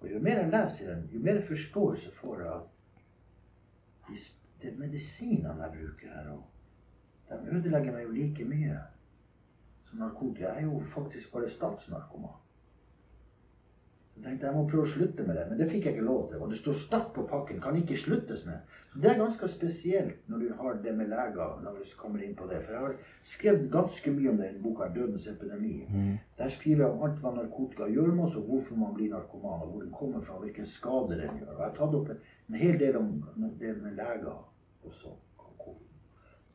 Og 0.00 0.08
jo 0.10 0.22
mer 0.24 0.40
jeg 0.42 0.50
leser 0.52 0.90
den, 0.90 1.04
jo 1.14 1.20
mer 1.28 1.38
forståelse 1.46 2.10
får 2.18 2.42
jeg 2.42 2.50
av 2.56 2.66
de, 4.08 4.18
de 4.64 4.74
medisinene 4.80 5.68
jeg 5.68 5.76
bruker 5.78 6.16
her. 6.16 6.34
Og 6.34 6.50
de 7.30 7.54
ødelegger 7.54 7.94
meg 7.94 8.04
jo 8.08 8.16
like 8.18 8.48
mye 8.50 8.82
narkotika. 9.98 10.54
Er 10.54 10.66
jo 10.66 10.80
faktisk 10.94 11.32
bare 11.32 11.50
statsnarkoman. 11.50 12.40
Jeg 14.16 14.24
tenkte 14.24 14.46
jeg 14.46 14.54
må 14.54 14.68
prøve 14.70 14.86
å 14.86 14.90
slutte 14.92 15.24
med 15.26 15.34
det, 15.34 15.44
men 15.48 15.58
det 15.58 15.66
fikk 15.72 15.88
jeg 15.88 15.96
ikke 15.96 16.06
lov 16.06 16.28
til. 16.30 16.42
Og 16.42 16.50
det 16.52 16.58
står 16.60 16.76
start 16.78 17.08
på 17.16 17.24
pakken, 17.30 17.58
kan 17.60 17.74
ikke 17.76 17.96
sluttes 17.98 18.44
med. 18.46 18.60
Så 18.92 19.00
Det 19.02 19.10
er 19.10 19.18
ganske 19.18 19.48
spesielt 19.48 20.28
når 20.30 20.38
du 20.38 20.52
har 20.60 20.76
det 20.84 20.92
med 20.94 21.08
leger, 21.10 21.56
når 21.64 21.80
du 21.80 21.96
kommer 21.98 22.22
inn 22.22 22.36
på 22.38 22.46
det. 22.46 22.60
For 22.62 22.72
jeg 22.72 22.80
har 22.80 22.94
skrevet 23.22 23.72
ganske 23.72 24.12
mye 24.14 24.30
om 24.30 24.38
det 24.38 24.50
i 24.50 24.52
den 24.52 24.62
boka 24.62 24.88
'Dødens 24.88 25.26
epidemi'. 25.26 26.18
Der 26.38 26.48
skriver 26.48 26.84
jeg 26.84 26.92
om 26.92 27.02
alt 27.02 27.18
hva 27.20 27.34
narkotika 27.34 27.90
gjør 27.90 28.14
med 28.14 28.24
oss, 28.24 28.36
og 28.36 28.42
hvorfor 28.42 28.76
man 28.76 28.94
blir 28.94 29.10
narkoman, 29.10 29.62
og 29.62 29.68
hvor 29.68 29.80
den 29.80 29.92
kommer 29.92 30.20
fra, 30.20 30.34
og 30.34 30.42
hvilken 30.42 30.66
skade 30.66 31.18
den 31.18 31.38
gjør. 31.38 31.54
Og 31.54 31.58
jeg 31.58 31.70
har 31.70 31.74
tatt 31.74 31.94
opp 31.94 32.10
en 32.48 32.54
hel 32.54 32.78
del 32.78 32.96
om 32.96 33.24
det 33.60 33.82
med 33.82 33.92
leger 33.96 34.44
også. 34.84 35.08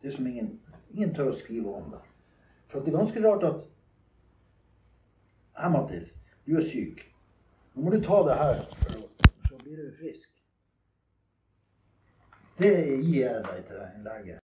Det 0.02 0.14
som 0.14 0.28
ingen, 0.28 0.60
ingen 0.94 1.14
tør 1.14 1.34
å 1.34 1.36
skrive 1.36 1.76
om. 1.76 1.92
det. 1.92 2.09
For 2.70 2.80
det 2.80 2.94
er 2.94 2.98
ganske 2.98 3.22
rart 3.26 3.44
at 3.44 3.62
Her, 5.60 5.70
Mattis, 5.70 6.16
du 6.48 6.56
er 6.56 6.64
syk. 6.64 7.02
Nå 7.76 7.84
må 7.84 7.92
du 7.92 8.00
ta 8.04 8.20
det 8.28 8.36
her, 8.40 8.62
så 9.50 9.58
blir 9.60 9.76
du 9.76 9.90
frisk. 9.98 10.30
Det 12.60 12.72
gir 13.04 13.26
jeg 13.26 13.44
deg 13.44 13.66
til 13.68 13.82
en 13.84 14.08
lege. 14.08 14.38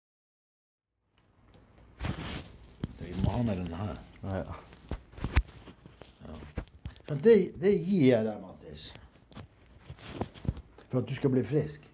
Vi 3.03 3.13
må 3.25 3.35
ha 3.35 3.43
med 3.43 3.61
den 3.61 3.75
her. 3.77 4.01
Ja. 4.25 4.57
Så 7.09 7.15
det, 7.25 7.37
det 7.61 7.75
gir 7.85 8.07
jeg 8.09 8.25
deg, 8.25 8.41
Mattis. 8.41 8.89
For 10.89 11.03
at 11.03 11.09
du 11.09 11.15
skal 11.17 11.35
bli 11.35 11.45
frisk. 11.45 11.85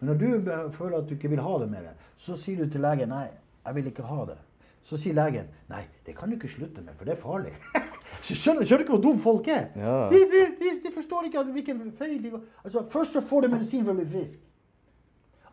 Men 0.00 0.10
når 0.10 0.18
du 0.18 0.72
føler 0.78 0.98
at 0.98 1.08
du 1.08 1.14
ikke 1.14 1.30
vil 1.30 1.42
ha 1.42 1.58
det 1.62 1.70
mer, 1.70 1.92
så 2.18 2.36
sier 2.40 2.64
du 2.64 2.70
til 2.70 2.82
legen 2.82 3.14
nei, 3.14 3.28
jeg 3.64 3.78
vil 3.78 3.92
ikke 3.92 4.06
ha 4.10 4.24
det. 4.32 4.38
Så 4.84 4.98
sier 5.00 5.14
legen 5.16 5.46
nei, 5.70 5.82
det 6.06 6.14
kan 6.16 6.28
du 6.28 6.36
ikke 6.36 6.48
slutte 6.52 6.82
med, 6.84 6.94
for 6.98 7.08
det 7.08 7.14
er 7.16 7.20
farlig. 7.22 7.52
Så 8.26 8.34
skjønner, 8.36 8.66
skjønner 8.68 8.84
du 8.84 8.84
ikke 8.84 8.96
hvor 8.98 9.02
dum 9.04 9.18
folk 9.22 9.48
er? 9.48 9.70
Ja. 9.80 9.94
De, 10.12 10.18
de, 10.30 10.74
de, 10.84 10.90
forstår 10.92 11.28
ikke 11.30 11.44
hvilken 11.54 11.80
feil 11.98 12.18
de 12.22 12.30
går 12.34 12.42
altså, 12.64 12.84
Først 12.92 13.16
så 13.16 13.22
får 13.24 13.46
du 13.46 13.48
medisin 13.54 13.84
for 13.84 13.94
å 13.94 13.98
bli 14.02 14.06
frisk. 14.12 14.42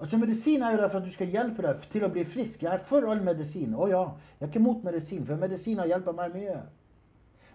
Altså 0.01 0.17
Medisin 0.17 0.63
er 0.65 0.71
jo 0.75 0.81
der 0.81 0.89
for 0.89 0.97
at 0.97 1.05
du 1.05 1.13
skal 1.13 1.29
hjelpe 1.29 1.61
deg 1.61 1.83
til 1.93 2.03
å 2.03 2.09
bli 2.09 2.23
frisk. 2.25 2.63
Jeg 2.65 2.73
er 2.73 2.85
for 2.89 3.05
all 3.05 3.19
medisin. 3.21 3.75
Å 3.77 3.87
ja, 3.89 3.99
jeg 4.39 4.47
er 4.47 4.49
ikke 4.49 4.63
mot 4.65 4.83
medisin, 4.83 5.25
for 5.27 5.37
medisin 5.37 5.77
har 5.77 5.91
hjulpet 5.91 6.17
meg 6.17 6.33
mye. 6.33 6.55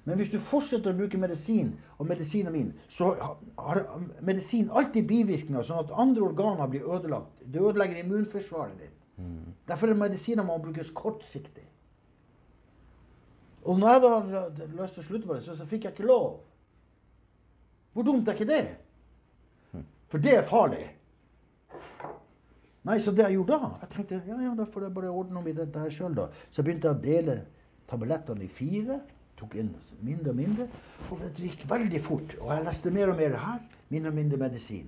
Men 0.07 0.21
hvis 0.21 0.31
du 0.31 0.37
fortsetter 0.39 0.93
å 0.93 0.97
bruke 1.01 1.19
medisin 1.19 1.73
og 1.99 2.07
medisinen 2.07 2.55
min, 2.55 2.69
så 2.89 3.09
har- 3.19 3.41
har 3.59 3.81
medisin 4.23 4.71
alltid 4.71 5.09
bivirkninger, 5.11 5.67
sånn 5.67 5.83
at 5.83 5.91
andre 5.99 6.23
organer 6.23 6.71
blir 6.71 6.87
ødelagt. 6.87 7.33
Det 7.43 7.61
ødelegger 7.61 7.99
immunforsvaret 8.05 8.79
ditt. 8.79 8.96
Derfor 9.67 9.91
er 9.91 9.99
medisiner 9.99 10.45
må 10.45 10.59
brukes 10.61 10.91
kortsiktig. 10.95 11.65
Og 13.67 13.79
når 13.79 13.93
jeg 13.93 14.03
da 14.03 14.11
hadde 14.19 14.67
lyst 14.77 14.95
til 14.95 15.03
å 15.03 15.07
slutte 15.07 15.29
på 15.29 15.37
det, 15.39 15.45
så, 15.47 15.57
så 15.59 15.67
fikk 15.67 15.87
jeg 15.87 15.97
ikke 15.97 16.07
lov. 16.07 16.37
Hvor 17.97 18.07
dumt 18.07 18.29
er 18.29 18.37
ikke 18.37 18.51
det? 18.51 18.67
For 20.13 20.23
det 20.23 20.37
er 20.37 20.47
farlig. 20.47 20.85
Nei, 22.87 23.01
så 23.03 23.11
det 23.11 23.25
jeg 23.25 23.35
gjorde 23.35 23.57
da 23.59 23.71
Jeg 23.83 23.89
tenkte 23.97 24.19
ja, 24.29 24.37
ja, 24.39 24.53
da 24.55 24.67
får 24.71 24.85
jeg 24.87 24.95
bare 24.95 25.11
ordne 25.11 25.41
opp 25.41 25.49
i 25.51 25.55
dette 25.57 25.81
her 25.83 25.91
sjøl, 25.91 26.15
da. 26.15 26.29
Så 26.53 26.61
jeg 26.61 26.69
begynte 26.69 26.93
å 26.93 27.01
dele 27.03 27.41
tablettene 27.91 28.47
i 28.47 28.53
fire. 28.53 29.01
Tok 29.41 29.57
inn 29.59 29.73
mindre 30.07 30.33
og 30.33 30.39
mindre. 30.39 30.69
Og 31.11 31.25
det 31.25 31.33
gikk 31.43 31.67
veldig 31.71 32.03
fort. 32.07 32.37
Og 32.39 32.53
jeg 32.55 32.69
leste 32.69 32.93
mer 32.95 33.11
og 33.11 33.19
mer 33.19 33.35
her. 33.41 33.59
Mindre 33.91 34.13
og 34.13 34.21
mindre 34.21 34.39
medisin. 34.45 34.87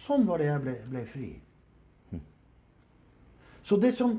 Sånn 0.00 0.24
var 0.28 0.40
det 0.40 0.48
jeg 0.48 0.64
ble, 0.64 0.74
ble 0.88 1.04
fri. 1.12 1.28
Så 3.70 3.76
det 3.78 3.92
som 3.94 4.16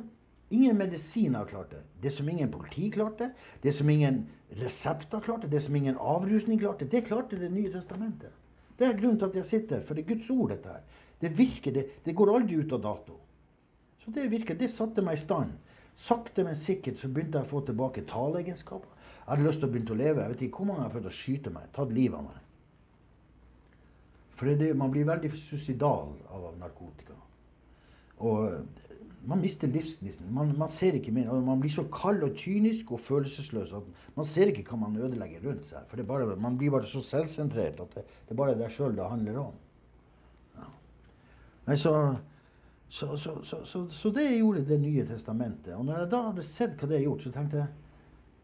ingen 0.50 0.78
medisiner 0.80 1.46
klarte, 1.46 1.82
det 2.00 2.12
som 2.16 2.30
ingen 2.30 2.52
politi 2.52 2.86
klarte, 2.92 3.34
det 3.64 3.74
som 3.76 3.90
ingen 3.90 4.22
resepter 4.62 5.20
klarte, 5.20 5.50
det 5.52 5.60
som 5.66 5.76
ingen 5.76 5.98
avrusning 5.98 6.60
klarte, 6.60 6.86
det 6.88 7.02
klarte 7.02 7.36
Det 7.36 7.50
nye 7.52 7.72
testamentet. 7.72 8.32
Det 8.80 8.88
er 8.88 8.96
grunnen 8.96 9.20
til 9.20 9.28
at 9.28 9.36
jeg 9.36 9.46
sitter 9.46 9.82
for 9.84 9.94
det 9.94 10.06
er 10.06 10.16
Guds 10.16 10.30
ord, 10.30 10.50
dette 10.50 10.70
her. 10.70 10.86
Det 11.22 11.38
virker, 11.38 11.72
det, 11.72 11.84
det 12.06 12.16
går 12.16 12.32
aldri 12.32 12.62
ut 12.64 12.72
av 12.72 12.82
dato. 12.82 13.18
Så 14.06 14.12
det 14.12 14.32
virker. 14.32 14.56
Det 14.56 14.72
satte 14.72 15.04
meg 15.04 15.20
i 15.20 15.22
stand. 15.22 15.52
Sakte, 16.00 16.46
men 16.48 16.56
sikkert 16.56 17.02
så 17.02 17.10
begynte 17.12 17.42
jeg 17.42 17.50
å 17.50 17.52
få 17.52 17.62
tilbake 17.68 18.06
taleegenskaper. 18.08 18.88
Jeg 19.18 19.28
hadde 19.28 19.50
lyst 19.50 19.60
til 19.60 19.68
å 19.68 19.74
begynne 19.74 19.92
å 19.92 20.00
leve. 20.00 20.22
Jeg 20.22 20.34
vet 20.34 20.46
ikke 20.48 20.62
hvor 20.64 20.70
mange 20.72 20.86
har 20.86 20.96
prøvd 20.96 21.12
å 21.12 21.18
skyte 21.20 21.52
meg, 21.54 21.68
tatt 21.76 21.92
livet 21.92 22.18
av 22.18 22.30
meg. 22.30 22.40
For 24.40 24.56
det, 24.64 24.72
man 24.80 24.96
blir 24.96 25.12
veldig 25.12 25.34
suicidal 25.36 26.16
av 26.32 26.48
narkotika. 26.64 27.20
Og 28.22 28.64
man 29.26 29.42
mister 29.42 29.68
livsgnisten. 29.68 30.34
Man, 30.34 30.58
man 30.58 30.72
ser 30.74 30.94
ikke 30.98 31.12
mer. 31.14 31.34
Man 31.46 31.60
blir 31.62 31.72
så 31.74 31.84
kald 31.94 32.24
og 32.26 32.34
kynisk 32.38 32.92
og 32.92 33.04
følelsesløs 33.06 33.74
at 33.78 34.16
man 34.16 34.26
ser 34.26 34.50
ikke 34.50 34.64
hva 34.70 34.80
man 34.82 34.98
ødelegger 34.98 35.44
rundt 35.46 35.68
seg. 35.70 35.86
For 35.92 36.02
bare, 36.10 36.36
man 36.42 36.58
blir 36.58 36.74
bare 36.74 36.90
så 36.90 37.04
selvsentrert 37.06 37.84
at 37.84 37.96
det, 37.96 38.06
det 38.06 38.36
er 38.36 38.42
bare 38.42 38.58
deg 38.58 38.74
sjøl 38.74 38.98
det 38.98 39.10
handler 39.12 39.38
om. 39.44 39.60
Ja. 40.58 40.72
Nei, 41.68 41.78
så, 41.78 41.94
så, 42.90 43.14
så, 43.18 43.86
så, 43.90 44.10
det 44.16 44.26
gjorde 44.40 44.66
Det 44.68 44.82
nye 44.82 45.06
testamentet. 45.08 45.76
Og 45.78 45.86
når 45.86 46.04
jeg 46.04 46.12
da 46.16 46.26
hadde 46.32 46.48
sett 46.48 46.76
hva 46.80 46.90
det 46.90 47.00
har 47.00 47.08
gjort, 47.12 47.28
så 47.28 47.36
tenkte 47.38 47.62
jeg 47.62 47.78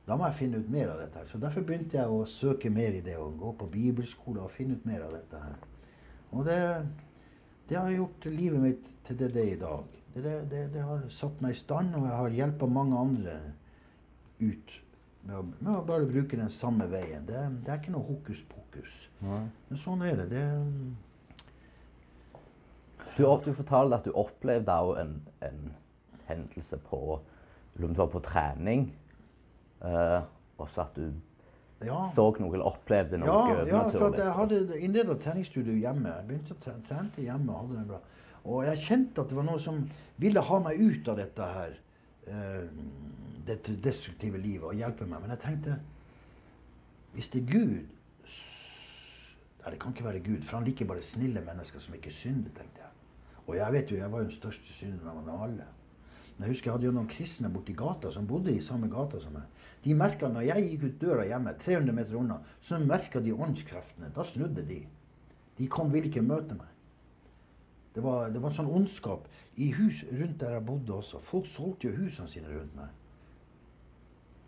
da 0.08 0.16
må 0.16 0.24
jeg 0.30 0.38
finne 0.40 0.62
ut 0.64 0.70
mer 0.72 0.94
av 0.94 1.02
dette. 1.02 1.26
Så 1.28 1.40
derfor 1.42 1.66
begynte 1.68 1.98
jeg 1.98 2.08
å 2.08 2.22
søke 2.32 2.70
mer 2.72 2.96
i 2.96 3.02
det, 3.04 3.18
og 3.20 3.42
gå 3.42 3.50
på 3.60 3.66
bibelskole 3.74 4.40
og 4.40 4.54
finne 4.56 4.78
ut 4.78 4.86
mer 4.88 5.02
av 5.04 5.18
dette 5.18 5.42
her. 5.42 5.58
Og 6.32 6.48
det, 6.48 6.62
det 7.68 7.76
har 7.76 7.92
gjort 7.92 8.28
livet 8.32 8.64
mitt 8.64 8.88
til 9.08 9.20
det 9.20 9.34
det 9.36 9.44
er 9.44 9.56
i 9.58 9.60
dag. 9.60 9.97
Det, 10.24 10.36
det, 10.52 10.64
det, 10.74 10.84
har 10.84 11.06
satt 11.14 11.42
meg 11.44 11.56
i 11.56 11.60
stand, 11.60 11.96
og 11.96 12.06
jeg 12.08 12.20
har 12.22 12.36
hjulpet 12.42 12.72
mange 12.74 13.00
andre 13.00 13.38
ut 14.40 14.76
med 15.28 15.36
å, 15.36 15.44
med 15.60 15.74
å 15.74 15.84
bare 15.88 16.08
bruke 16.08 16.40
den 16.40 16.50
samme 16.54 16.88
veien. 16.92 17.26
Det, 17.28 17.42
det 17.66 17.74
er 17.74 17.82
ikke 17.82 17.96
noe 17.96 18.08
hokus 18.08 18.42
pokus. 18.52 18.94
Men 19.20 19.82
sånn 19.82 20.04
er 20.06 20.22
det. 20.22 20.28
det 20.32 20.46
Du, 23.18 23.24
du 23.26 23.52
fortalte 23.58 23.98
at 23.98 24.06
du 24.06 24.14
opplevde 24.14 24.78
en, 25.02 25.18
en 25.46 25.62
hendelse 26.28 26.78
på 26.90 27.02
om 27.18 27.94
du 27.94 27.98
var 27.98 28.10
på 28.14 28.20
trening. 28.26 28.92
eh, 29.82 30.22
også 30.58 30.82
at 30.82 30.96
du 30.96 31.12
ja. 31.86 32.08
så 32.16 32.32
noe 32.40 32.54
eller 32.56 32.66
opplevde 32.66 33.20
noe 33.22 33.28
Ja, 33.30 33.66
ja, 33.70 33.82
for 33.92 34.16
jeg 34.18 34.34
hadde 34.34 34.80
innleda 34.82 35.18
treningsstudio 35.22 35.76
hjemme. 35.78 36.10
Jeg 36.10 36.28
begynte 36.30 36.56
å 36.56 36.78
trene 36.88 37.12
hjemme 37.22 37.54
og 37.54 37.60
hadde 37.68 37.82
det 37.82 37.88
bra. 37.92 38.00
Og 38.48 38.64
jeg 38.66 38.84
kjente 38.86 39.22
at 39.22 39.30
det 39.30 39.38
var 39.38 39.46
noe 39.48 39.60
som 39.62 39.84
ville 40.22 40.42
ha 40.42 40.60
meg 40.64 40.80
ut 40.80 41.12
av 41.12 41.20
dette 41.20 41.52
her. 41.58 41.78
eh, 42.28 42.66
dette 43.48 43.76
destruktive 43.84 44.40
livet 44.42 44.68
og 44.68 44.76
hjelpe 44.76 45.06
meg. 45.08 45.22
Men 45.24 45.36
jeg 45.36 45.44
tenkte 45.46 45.78
hvis 47.16 47.32
det 47.34 47.44
er 47.44 47.54
Gud 47.54 47.94
Nei, 49.68 49.74
det 49.74 49.80
kan 49.82 49.92
ikke 49.92 50.06
være 50.06 50.20
Gud, 50.24 50.44
for 50.48 50.58
han 50.58 50.68
liker 50.68 50.88
bare 50.88 51.04
snille 51.04 51.42
mennesker 51.44 51.82
som 51.84 51.96
ikke 51.98 52.12
synder, 52.16 52.54
tenkte 52.56 52.80
jeg. 52.80 52.92
Og 53.50 53.58
jeg 53.58 53.74
vet 53.74 53.90
jo, 53.92 53.98
jeg 53.98 54.12
var 54.12 54.22
jo 54.22 54.28
den 54.30 54.36
største 54.38 54.76
synderen 54.78 55.28
av 55.28 55.42
alle. 55.44 55.66
Men 56.38 56.46
jeg 56.46 56.54
husker 56.54 56.70
jeg 56.70 56.78
hadde 56.78 56.88
jo 56.88 56.94
noen 56.96 57.10
kristne 57.12 57.52
borti 57.52 57.76
gata 57.76 58.12
som 58.16 58.30
bodde 58.30 58.54
i 58.54 58.62
samme 58.64 58.88
gata 58.88 59.20
som 59.20 59.36
meg. 59.36 59.50
De 59.84 59.98
merka 59.98 60.30
når 60.32 60.48
jeg 60.48 60.70
gikk 60.70 60.86
ut 60.86 61.02
døra 61.02 61.26
hjemme, 61.28 61.56
300 61.66 61.98
meter 62.00 62.16
unna, 62.16 62.40
så 62.64 62.80
merka 62.80 63.20
de 63.20 63.36
åndskreftene. 63.36 64.14
Da 64.16 64.24
snudde 64.24 64.64
de. 64.70 64.80
De 65.58 65.68
kom, 65.68 65.92
ville 65.92 66.08
ikke 66.08 66.24
møte 66.24 66.56
meg. 66.56 66.77
Det 67.98 68.04
var, 68.06 68.28
det 68.30 68.42
var 68.44 68.52
en 68.52 68.58
sånn 68.60 68.74
ondskap 68.78 69.24
i 69.58 69.72
hus 69.74 70.04
rundt 70.12 70.38
der 70.38 70.52
jeg 70.54 70.66
bodde 70.68 70.94
også. 70.94 71.18
Folk 71.26 71.48
solgte 71.50 71.88
jo 71.88 71.96
husene 71.98 72.30
sine 72.30 72.52
rundt 72.52 72.76
meg. 72.78 72.92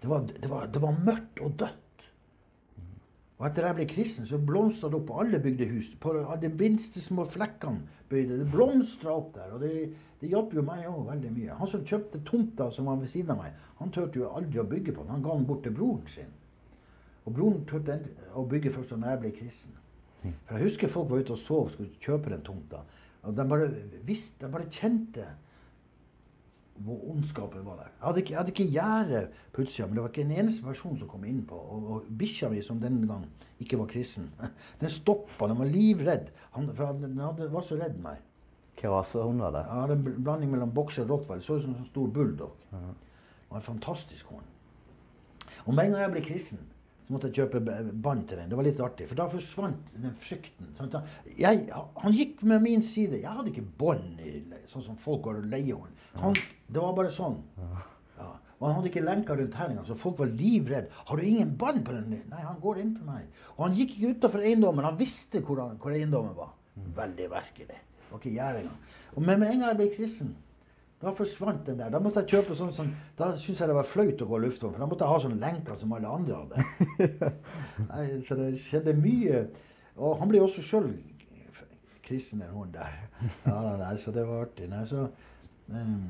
Det 0.03 0.11
var, 0.11 0.27
det 0.29 0.49
var, 0.51 0.67
det 0.69 0.81
var 0.83 0.99
mørkt 1.07 1.41
og 1.41 1.55
dødt. 1.57 2.05
Og 3.39 3.47
etter 3.47 3.65
jeg 3.65 3.77
ble 3.79 3.87
kristen, 3.89 4.27
så 4.29 4.37
blomstra 4.37 4.91
det 4.91 4.99
opp 4.99 5.07
på 5.09 5.17
alle 5.23 5.39
bygde 5.41 5.65
hus. 5.71 5.89
På 6.03 6.13
de 6.43 6.51
minste 6.59 7.01
små 7.01 7.25
flekkene 7.33 8.05
bøyde 8.11 8.37
det. 8.37 8.47
blomstra 8.53 9.17
opp 9.17 9.33
der. 9.39 9.57
Og 9.57 9.65
det, 9.65 9.73
det 10.21 10.29
hjalp 10.29 10.53
jo 10.53 10.67
meg 10.69 10.85
òg 10.91 11.09
veldig 11.09 11.33
mye. 11.39 11.57
Han 11.57 11.73
som 11.73 11.89
kjøpte 11.89 12.21
tomta 12.29 12.69
som 12.75 12.91
var 12.91 13.01
ved 13.01 13.09
siden 13.09 13.33
av 13.33 13.41
meg, 13.41 13.57
han 13.81 13.95
turte 13.95 14.21
jo 14.21 14.29
aldri 14.29 14.61
å 14.61 14.69
bygge 14.69 14.93
på 14.93 15.07
den. 15.07 15.15
Han 15.15 15.25
ga 15.25 15.39
den 15.39 15.49
bort 15.49 15.65
til 15.65 15.73
broren 15.73 16.05
sin. 16.13 16.29
Og 17.25 17.33
broren 17.33 17.65
turte 17.65 17.97
å 18.37 18.45
bygge 18.45 18.77
først 18.77 18.93
da 18.93 19.15
jeg 19.15 19.23
ble 19.25 19.35
kristen. 19.41 19.75
For 20.21 20.57
jeg 20.57 20.67
husker 20.67 20.91
folk 20.91 21.09
var 21.09 21.23
ute 21.23 21.35
og 21.35 21.39
sov, 21.39 21.65
og 21.65 21.73
skulle 21.73 22.03
kjøpe 22.03 22.33
den 22.33 22.43
tomta. 22.43 22.83
Og 23.27 23.35
de 23.35 23.45
bare 23.49 23.69
visste, 24.07 24.45
de 24.45 24.51
bare 24.51 24.69
kjente 24.71 25.27
hvor 26.79 27.01
ondskapen 27.11 27.65
var 27.65 27.75
der. 27.75 27.89
Jeg 27.91 28.05
hadde 28.05 28.19
ikke, 28.19 28.31
jeg 28.31 28.39
hadde 28.39 28.51
ikke 28.53 28.71
gjerde 28.71 29.27
på 29.53 29.61
utsida, 29.61 29.87
men 29.87 29.97
det 29.97 30.03
var 30.03 30.09
ikke 30.13 30.21
en 30.21 30.31
eneste 30.31 30.63
person 30.63 30.97
som 30.99 31.09
kom 31.11 31.25
innpå. 31.27 31.55
Og, 31.55 31.89
og 31.91 32.05
bikkja 32.19 32.49
mi, 32.49 32.61
som 32.63 32.79
den 32.79 33.01
gang 33.07 33.25
ikke 33.59 33.79
var 33.81 33.89
kristen, 33.91 34.29
den 34.81 34.89
stoppa. 34.93 35.49
Den 35.51 35.59
var 35.59 35.71
livredd. 35.73 36.31
Han, 36.55 36.71
for 36.75 37.01
den 37.01 37.19
hadde, 37.19 37.49
var 37.51 37.67
så 37.67 37.79
redd 37.81 37.99
meg. 38.03 38.23
Hva 38.79 38.93
rasehund 38.93 39.43
var 39.43 39.51
det? 39.57 39.65
Hadde 39.67 39.97
en 39.97 40.23
blanding 40.23 40.53
mellom 40.53 40.71
bokser 40.71 41.03
og 41.03 41.17
rottweiler. 41.17 41.43
Så 41.43 41.59
ut 41.59 41.65
som 41.65 41.73
en 41.73 41.81
sånn 41.81 41.91
stor 41.91 42.13
bulldog. 42.15 42.55
Det 42.71 42.79
var 43.49 43.59
en 43.59 43.67
fantastisk 43.67 44.31
hund. 44.31 44.47
Og 45.65 45.73
med 45.73 45.89
en 45.89 45.97
gang 45.97 46.05
jeg 46.05 46.13
ble 46.15 46.23
kristen, 46.29 46.61
så 47.09 47.15
måtte 47.15 47.29
jeg 47.31 47.39
kjøpe 47.39 47.59
bånd 48.05 48.27
til 48.29 48.37
den. 48.37 48.51
Det 48.51 48.57
var 48.59 48.65
litt 48.67 48.79
artig, 48.85 49.07
for 49.09 49.17
da 49.17 49.25
forsvant 49.31 49.93
den 49.95 50.11
frykten. 50.21 50.67
sant? 50.77 50.93
Jeg, 51.41 51.63
han 51.73 52.13
gikk 52.13 52.43
med 52.45 52.61
min 52.61 52.83
side. 52.85 53.23
Jeg 53.23 53.31
hadde 53.33 53.49
ikke 53.49 53.63
bånd, 53.79 54.19
sånn 54.69 54.85
som 54.85 54.99
folk 55.01 55.25
leier 55.49 55.79
hund. 55.79 56.37
Det 56.69 56.83
var 56.83 56.93
bare 56.99 57.09
sånn. 57.15 57.39
Ja. 57.57 57.81
Og 58.59 58.67
han 58.67 58.75
hadde 58.75 58.91
ikke 58.91 59.01
lenker 59.07 59.39
rundt 59.39 59.57
herringa, 59.57 59.87
så 59.87 59.97
folk 59.97 60.19
var 60.19 60.29
livredd. 60.37 60.91
'Har 60.91 61.17
du 61.17 61.23
ingen 61.23 61.55
bånd 61.57 61.81
på 61.85 61.95
den?' 61.95 62.21
Nei, 62.29 62.41
han 62.43 62.59
går 62.61 62.81
inn 62.83 62.93
på 62.93 63.05
meg. 63.07 63.25
Og 63.57 63.65
han 63.65 63.77
gikk 63.79 63.95
ikke 63.95 64.13
utafor 64.13 64.45
eiendommen. 64.45 64.85
Han 64.85 64.99
visste 64.99 65.41
hvor, 65.41 65.63
han, 65.63 65.77
hvor 65.81 65.95
eiendommen 65.95 66.35
var. 66.37 66.53
Veldig 66.75 67.29
merkelig. 67.31 67.79
Det 67.79 68.11
var 68.11 68.21
ikke 68.21 68.35
gjerde 68.35 68.59
engang. 68.59 68.79
Med, 69.17 69.39
med 69.39 69.47
en 69.49 69.59
gang 69.59 69.69
jeg 69.69 69.77
ble 69.81 69.89
kristen, 69.95 70.35
da 70.99 71.13
forsvant 71.15 71.61
den 71.67 71.79
der. 71.79 71.91
Da 71.93 72.01
måtte 72.03 72.23
jeg 72.23 72.33
kjøpe 72.33 72.57
sånn, 72.59 72.73
sånn 72.75 72.89
Da 73.17 73.31
syntes 73.37 73.61
jeg 73.61 73.71
det 73.71 73.77
var 73.77 73.87
flaut 73.87 74.23
å 74.23 74.27
gå 74.27 74.39
lufthavn, 74.43 74.73
for 74.75 74.83
da 74.83 74.89
måtte 74.89 75.05
jeg 75.05 75.13
ha 75.13 75.21
sånne 75.23 75.39
lenker 75.39 75.77
som 75.79 75.93
alle 75.95 76.11
andre 76.11 76.41
hadde. 76.41 77.29
Nei, 77.91 78.03
så 78.27 78.35
det 78.39 78.49
skjedde 78.65 78.95
mye. 78.99 79.45
Og 79.99 80.19
han 80.19 80.31
ble 80.31 80.43
også 80.43 80.63
sjøl 80.65 80.91
kristen, 82.09 82.41
den 82.41 82.51
hunden 82.51 82.73
der. 82.73 82.95
Ja, 83.45 83.77
nei, 83.77 83.93
så 84.01 84.11
det 84.11 84.23
var 84.25 84.47
artig. 84.47 84.65
Nei, 84.71 84.81
så 84.89 85.05
um, 85.69 86.07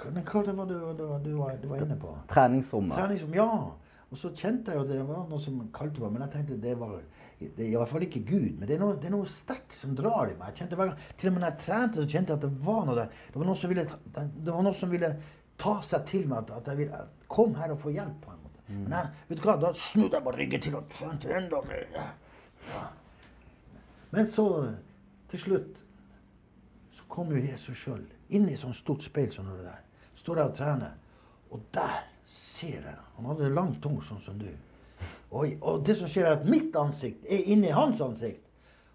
hva, 0.00 0.12
hva 0.14 0.42
det 0.46 0.54
var 0.56 0.70
det 0.70 0.78
du, 0.80 1.02
du, 1.26 1.32
var, 1.36 1.58
du 1.60 1.68
var 1.68 1.84
inne 1.84 1.98
på? 2.00 2.14
Treningsrommet. 2.32 2.96
Treningsrom, 2.96 3.34
ja. 3.36 3.48
Og 4.10 4.18
så 4.18 4.32
kjente 4.34 4.72
jeg 4.72 4.80
jo 4.80 4.86
det 4.88 5.02
var 5.06 5.26
noe 5.30 5.42
som 5.42 5.60
kalte 5.76 6.02
meg, 6.02 6.14
men 6.14 6.24
jeg 6.24 6.32
tenkte 6.34 6.58
det 6.64 6.72
var 6.80 6.96
det 7.40 7.66
er 7.72 7.86
fall 7.88 8.04
ikke 8.04 8.20
Gud, 8.28 8.58
men 8.58 8.68
det 8.68 8.74
er 8.76 8.80
noe, 8.82 8.96
det 9.00 9.08
er 9.08 9.14
noe 9.14 9.28
sterkt 9.32 9.72
som 9.72 9.94
drar 9.96 10.28
i 10.28 10.36
meg. 10.36 10.52
Kjente 10.58 10.76
Til 11.16 11.30
og 11.30 11.34
med 11.34 11.40
når 11.40 11.46
jeg 11.48 11.62
trente, 11.64 11.96
så 12.02 12.04
kjente 12.08 12.34
jeg 12.34 12.36
at 12.36 12.44
det 12.44 12.50
var 12.66 12.82
noe 12.84 12.96
der. 12.98 13.14
Det 13.32 13.40
var 13.40 13.48
noe 13.48 13.56
som 13.56 13.72
ville, 13.72 13.84
ta- 13.88 14.26
det 14.28 14.52
var 14.52 14.66
noe 14.66 14.76
som 14.76 14.92
ville 14.92 15.10
ta 15.60 15.74
seg 15.88 16.04
til 16.10 16.26
meg. 16.28 16.52
At, 16.52 16.68
jeg 16.68 16.82
ville 16.82 17.00
Kom 17.30 17.54
her 17.54 17.70
og 17.72 17.78
få 17.80 17.92
hjelp, 17.94 18.16
på 18.24 18.32
en 18.34 18.40
måte. 18.44 18.62
Men 18.68 18.92
jeg, 18.92 19.10
vet 19.28 19.38
du 19.40 19.44
hva, 19.46 19.56
da 19.62 19.72
snudde 19.78 20.18
jeg 20.18 20.26
bare 20.26 20.40
ryggen 20.42 20.64
til 20.66 20.76
og 20.80 20.88
trente 20.92 21.30
enda 21.34 21.60
mer. 21.68 21.84
Ja. 21.94 22.86
Men 24.10 24.26
så, 24.28 24.46
til 25.30 25.38
slutt, 25.44 25.84
så 26.98 27.06
kom 27.08 27.30
jo 27.32 27.40
Jesus 27.40 27.78
sjøl 27.78 28.02
inn 28.34 28.48
i 28.50 28.56
sånn 28.58 28.74
stort 28.74 29.06
speil 29.06 29.30
som 29.32 29.46
det 29.50 29.62
der. 29.64 29.78
Står 30.18 30.42
jeg 30.42 30.52
og 30.52 30.58
trener, 30.58 30.96
og 31.54 31.62
der 31.74 32.02
ser 32.30 32.82
jeg 32.84 32.98
Han 33.16 33.30
hadde 33.30 33.48
langt 33.54 33.86
hår, 33.86 34.02
sånn 34.06 34.20
som 34.26 34.38
du. 34.38 34.50
Og, 35.30 35.52
og 35.62 35.84
det 35.86 35.96
som 35.98 36.08
skjer, 36.10 36.26
er 36.26 36.40
at 36.40 36.48
mitt 36.48 36.74
ansikt 36.76 37.26
er 37.30 37.44
inni 37.52 37.70
hans 37.74 38.00
ansikt. 38.02 38.42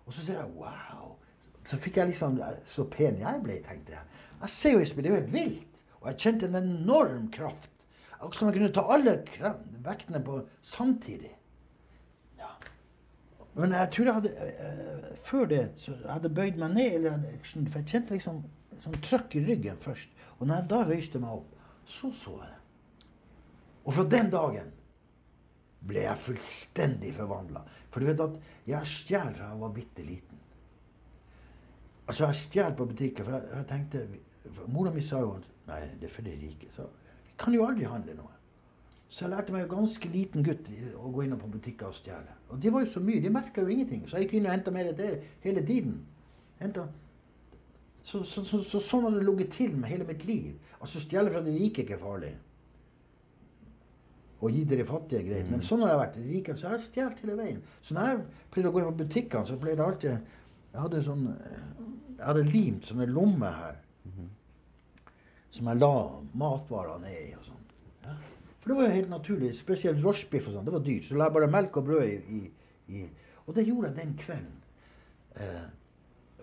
Og 0.06 0.14
så 0.14 0.26
ser 0.26 0.42
jeg 0.42 0.52
wow. 0.58 1.14
Så 1.66 1.80
fikk 1.82 1.98
jeg 1.98 2.12
liksom 2.12 2.38
Så 2.70 2.86
pen 2.92 3.22
jeg 3.22 3.42
ble, 3.44 3.62
tenkte 3.66 3.96
jeg. 3.96 4.20
Jeg 4.42 4.50
ser 4.50 4.76
jo 4.76 4.84
i 4.84 4.90
spillet, 4.90 5.12
det 5.12 5.12
er 5.12 5.16
jo 5.16 5.22
helt 5.24 5.34
vilt. 5.34 5.80
Og 6.02 6.10
jeg 6.12 6.20
kjente 6.22 6.50
en 6.50 6.60
enorm 6.60 7.32
kraft. 7.34 7.72
Akkurat 8.20 8.38
som 8.40 8.50
jeg 8.50 8.58
kunne 8.58 8.74
ta 8.76 8.84
alle 8.94 9.16
vektene 9.86 10.22
på 10.24 10.42
samtidig. 10.64 11.32
Ja. 12.38 12.52
Men 13.56 13.74
jeg 13.74 13.92
tror 13.96 14.06
jeg 14.06 14.14
hadde 14.20 14.34
eh, 14.36 15.10
Før 15.26 15.46
det 15.50 15.64
så 15.82 15.96
hadde 16.10 16.30
jeg 16.30 16.36
bøyd 16.36 16.62
meg 16.62 16.76
ned. 16.76 16.94
Eller, 17.00 17.26
for 17.48 17.80
jeg 17.80 17.90
kjente 17.90 18.14
liksom 18.14 18.44
sånn 18.84 19.02
trøkk 19.08 19.40
i 19.40 19.46
ryggen 19.48 19.82
først. 19.82 20.12
Og 20.38 20.48
når 20.48 20.60
jeg 20.60 20.70
da 20.70 20.84
røyste 20.86 21.22
meg 21.24 21.40
opp, 21.40 21.52
så 21.90 22.12
så 22.20 22.36
jeg. 22.44 22.56
Og 23.86 23.94
fra 23.94 24.06
den 24.10 24.30
dagen 24.34 24.72
ble 25.88 26.06
jeg 26.06 26.24
fullstendig 26.28 27.14
forvandla. 27.16 27.64
For 27.92 28.02
du 28.02 28.10
vet 28.10 28.24
at 28.24 28.38
jeg 28.68 28.92
stjal 28.92 29.34
da 29.38 29.50
jeg 29.52 29.62
var 29.62 29.74
bitte 29.76 30.06
liten. 30.06 30.42
Altså, 32.08 32.26
jeg 32.26 32.42
stjal 32.44 32.76
på 32.78 32.86
butikker, 32.86 33.26
for 33.26 33.38
jeg, 33.38 33.52
jeg 33.56 33.68
tenkte 33.70 34.08
Mora 34.70 34.92
mi 34.94 35.02
sa 35.02 35.20
jo 35.24 35.40
nei, 35.66 35.82
det 36.00 36.10
er 36.10 36.14
for 36.14 36.26
de 36.26 36.34
rike. 36.38 36.70
Så 36.76 36.86
vi 37.26 37.38
kan 37.42 37.56
jo 37.56 37.66
aldri 37.66 37.88
handle 37.90 38.14
noe. 38.18 38.34
Så 39.10 39.24
jeg 39.26 39.32
lærte 39.32 39.54
meg 39.54 39.64
jo 39.64 39.72
ganske 39.72 40.10
liten 40.12 40.44
gutt 40.46 40.68
å 41.00 41.10
gå 41.14 41.24
inn 41.24 41.38
på 41.40 41.50
butikker 41.50 41.90
og 41.90 41.98
stjele. 41.98 42.36
Og 42.52 42.60
de 42.62 42.74
var 42.74 42.84
jo 42.84 42.92
så 42.94 43.02
mye, 43.02 43.22
de 43.24 43.32
merka 43.34 43.64
jo 43.64 43.72
ingenting. 43.72 44.04
Så 44.10 44.20
jeg 44.20 44.28
gikk 44.28 44.38
inn 44.40 44.48
og 44.50 44.54
henta 44.54 44.74
mer 44.76 44.92
der 44.98 45.22
hele 45.46 45.64
tiden. 45.66 46.02
Hentet. 46.60 47.02
Så, 48.06 48.22
så, 48.30 48.44
så, 48.46 48.60
så 48.70 48.82
sånn 48.84 49.08
har 49.08 49.16
det 49.16 49.24
ligget 49.26 49.56
til 49.56 49.72
med 49.74 49.90
hele 49.90 50.06
mitt 50.06 50.26
liv. 50.28 50.52
Altså 50.78 51.02
stjele 51.02 51.32
fra 51.34 51.42
de 51.46 51.56
rike 51.56 51.82
er 51.82 51.88
ikke 51.88 52.02
farlig. 52.04 52.36
Og 54.46 54.54
gi 54.54 54.62
til 54.70 54.78
de 54.78 54.86
fattige 54.86 55.24
greit. 55.26 55.48
Men 55.50 55.64
sånn 55.66 55.82
har 55.82 55.94
jeg 55.94 56.02
vært. 56.02 56.18
Rik, 56.28 56.50
så 56.54 56.68
jeg 56.68 56.74
har 56.76 56.84
stjålet 56.86 57.22
hele 57.24 57.38
veien. 57.40 57.62
Så 57.86 57.96
når 57.98 58.12
jeg 58.12 58.20
pleide 58.54 58.70
å 58.70 58.76
gå 58.76 58.82
inn 58.82 58.90
på 58.92 59.00
butikkene, 59.00 59.50
så 59.50 59.58
pleide 59.62 59.82
jeg 59.82 59.94
alltid 59.94 60.12
Jeg 60.76 60.82
hadde 60.84 61.02
sånn 61.08 61.24
Jeg 61.32 62.26
hadde 62.28 62.44
limt 62.52 62.90
sånne 62.90 63.08
lommer 63.10 63.58
her. 63.62 63.80
Som 65.56 65.72
jeg 65.72 65.82
la 65.82 65.94
matvarer 66.36 67.00
ned 67.02 67.18
i 67.24 67.34
og 67.40 67.48
sånn. 67.48 67.64
Ja. 68.04 68.18
For 68.60 68.72
det 68.72 68.78
var 68.78 68.90
jo 68.90 68.98
helt 69.00 69.14
naturlig. 69.14 69.54
Spesielt 69.58 70.04
rochebiff 70.04 70.50
og 70.50 70.58
sånn. 70.58 70.68
Det 70.68 70.76
var 70.76 70.86
dyrt. 70.86 71.08
Så 71.08 71.18
la 71.18 71.30
jeg 71.30 71.38
bare 71.40 71.52
melk 71.58 71.80
og 71.82 71.90
brød 71.90 72.06
i, 72.06 72.38
i, 72.38 73.00
i 73.00 73.06
Og 73.46 73.58
det 73.58 73.66
gjorde 73.66 73.92
jeg 73.92 73.98
den 74.02 74.16
kvelden. 74.20 74.56
Eh, 75.36 75.66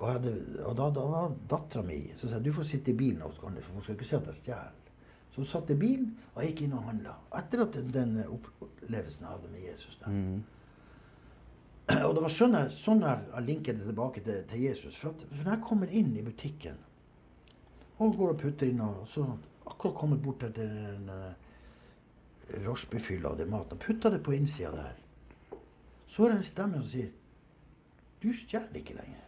og, 0.00 0.06
hadde, 0.10 0.32
og 0.64 0.76
da, 0.76 0.88
da 0.92 1.02
var 1.08 1.34
dattera 1.48 1.82
mi 1.86 2.00
Så 2.18 2.26
sa 2.26 2.36
jeg 2.36 2.48
du 2.48 2.52
får 2.52 2.66
sitte 2.68 2.90
i 2.90 2.96
bilen 2.98 3.22
for 3.22 3.48
hun 3.48 3.84
skal 3.84 3.94
ikke 3.94 4.08
se 4.08 4.18
at 4.18 4.26
jeg 4.32 4.40
stjeler. 4.40 4.81
Så 5.32 5.40
hun 5.40 5.48
satt 5.48 5.70
i 5.72 5.76
bilen, 5.80 6.10
og 6.34 6.44
gikk 6.44 6.66
inn 6.66 6.74
og 6.76 6.84
handla. 6.88 7.14
Etter 7.38 7.64
at 7.64 7.76
den, 7.76 7.92
den 7.94 8.18
opplevelsen 8.26 9.24
jeg 9.24 9.30
hadde 9.32 9.52
med 9.52 9.64
Jesus 9.64 9.98
der. 10.02 10.10
Mm. 10.12 10.42
Og 12.06 12.14
det 12.14 12.24
var 12.24 12.32
sånn 12.32 12.56
jeg, 12.56 12.72
sånn 12.76 13.04
jeg 13.04 13.44
linket 13.46 13.80
det 13.80 13.88
tilbake 13.88 14.22
til, 14.24 14.42
til 14.50 14.66
Jesus. 14.66 14.98
For, 15.00 15.12
at, 15.12 15.24
for 15.30 15.44
når 15.44 15.54
jeg 15.56 15.64
kommer 15.68 15.94
inn 16.00 16.12
i 16.16 16.26
butikken 16.26 16.80
og 18.02 18.16
går 18.18 18.32
og 18.34 18.40
putter 18.40 18.66
inn 18.66 18.80
og 18.82 19.02
så 19.12 19.24
akkurat 19.68 19.94
kommet 19.94 20.22
bort 20.24 20.42
etter 20.42 20.66
en 20.66 21.10
uh, 21.12 22.62
rochebiffylla 22.64 23.30
av 23.30 23.36
det 23.38 23.46
maten 23.50 23.78
putter 23.78 24.10
det 24.10 24.22
på 24.26 24.34
innsida 24.34 24.72
der, 24.74 24.96
så 26.10 26.24
er 26.24 26.32
det 26.32 26.38
en 26.40 26.48
stemme 26.48 26.80
som 26.80 26.88
sier 26.92 27.12
Du 28.22 28.28
stjeler 28.38 28.78
ikke 28.78 28.94
lenger. 28.94 29.22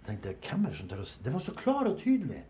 Jeg 0.00 0.06
tenkte, 0.06 0.32
hvem 0.48 0.64
er 0.64 0.72
det 0.72 0.78
som 0.80 0.88
tør 0.90 1.02
å 1.04 1.06
si 1.06 1.20
Det 1.22 1.34
var 1.34 1.44
så 1.46 1.52
klart 1.54 1.90
og 1.90 2.00
tydelig. 2.00 2.40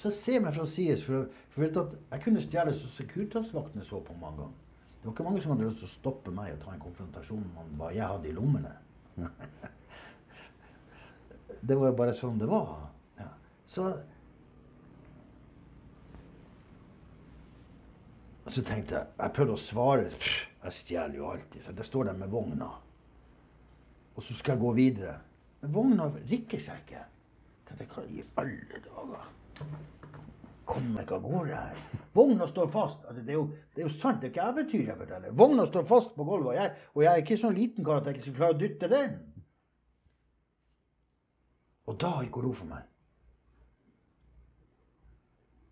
Så 0.00 0.08
jeg 0.08 0.16
ser 0.16 0.40
meg 0.40 0.54
fra 0.56 0.64
sides. 0.64 1.02
For, 1.04 1.26
for 1.52 1.66
at 1.68 1.94
jeg 2.10 2.22
kunne 2.24 2.40
stjele 2.40 2.72
så 2.72 2.88
Securitas-vaktene 2.94 3.84
så 3.84 3.98
på 4.00 4.14
mange 4.16 4.38
ganger. 4.40 4.60
Det 5.00 5.06
var 5.06 5.12
ikke 5.12 5.24
mange 5.24 5.42
som 5.42 5.52
hadde 5.52 5.66
lyst 5.66 5.82
til 5.82 5.88
å 5.88 5.92
stoppe 5.92 6.32
meg 6.36 6.54
og 6.54 6.62
ta 6.62 6.72
en 6.72 6.80
konfrontasjon 6.80 7.44
om 7.60 7.74
hva 7.80 7.90
jeg 7.92 8.08
hadde 8.08 8.28
i 8.28 8.32
lommene. 8.36 8.72
det 11.68 11.76
var 11.76 11.90
jo 11.90 11.98
bare 11.98 12.14
sånn 12.16 12.40
det 12.40 12.48
var. 12.48 12.86
Ja. 13.20 13.28
Så 13.68 13.90
Så 18.50 18.64
tenkte 18.66 18.96
jeg 18.96 19.06
Jeg 19.20 19.34
prøvde 19.36 19.54
å 19.54 19.62
svare. 19.62 20.06
Jeg 20.64 20.76
stjeler 20.78 21.18
jo 21.20 21.28
alltid. 21.30 21.60
Så 21.64 21.76
jeg 21.76 21.88
står 21.90 22.08
der 22.08 22.16
med 22.22 22.32
vogna. 22.32 22.70
Og 24.16 24.24
så 24.24 24.36
skal 24.36 24.56
jeg 24.56 24.64
gå 24.64 24.72
videre. 24.80 25.18
Men 25.60 25.76
vogna 25.76 26.08
rikker 26.32 26.64
seg 26.64 26.80
ikke. 26.86 27.04
Tenkte 27.68 27.84
jeg, 27.84 27.92
Hva 27.92 28.06
i 28.08 28.24
alle 28.40 28.82
dager? 28.88 29.28
Kommer 30.70 31.02
ikke 31.02 31.16
av 31.18 31.24
gårde 31.24 31.56
her. 31.56 31.80
Vogna 32.14 32.46
står 32.50 32.68
fast. 32.74 33.02
Altså, 33.08 33.22
det, 33.22 33.34
er 33.34 33.38
jo, 33.38 33.46
det 33.74 33.82
er 33.82 33.88
jo 33.88 33.96
sant, 33.96 34.20
det 34.20 34.30
er 34.30 34.34
ikke 34.34 34.46
eventyr 34.52 34.86
jeg 34.92 35.00
forteller. 35.00 35.34
Vogna 35.42 35.66
står 35.66 35.88
fast 35.88 36.14
på 36.16 36.26
gulvet, 36.26 36.52
og 36.52 36.58
jeg, 36.58 36.86
og 36.94 37.04
jeg 37.04 37.10
er 37.12 37.24
ikke 37.24 37.40
sånn 37.40 37.58
liten 37.58 37.86
kar 37.86 38.00
at 38.00 38.08
jeg 38.08 38.18
ikke 38.18 38.28
skal 38.28 38.38
klare 38.38 38.56
å 38.56 38.60
dytte 38.60 38.90
den. 38.92 39.18
Og 41.90 41.98
da 42.00 42.12
gikk 42.22 42.38
hun 42.38 42.46
ro 42.46 42.54
for 42.54 42.70
meg. 42.70 42.86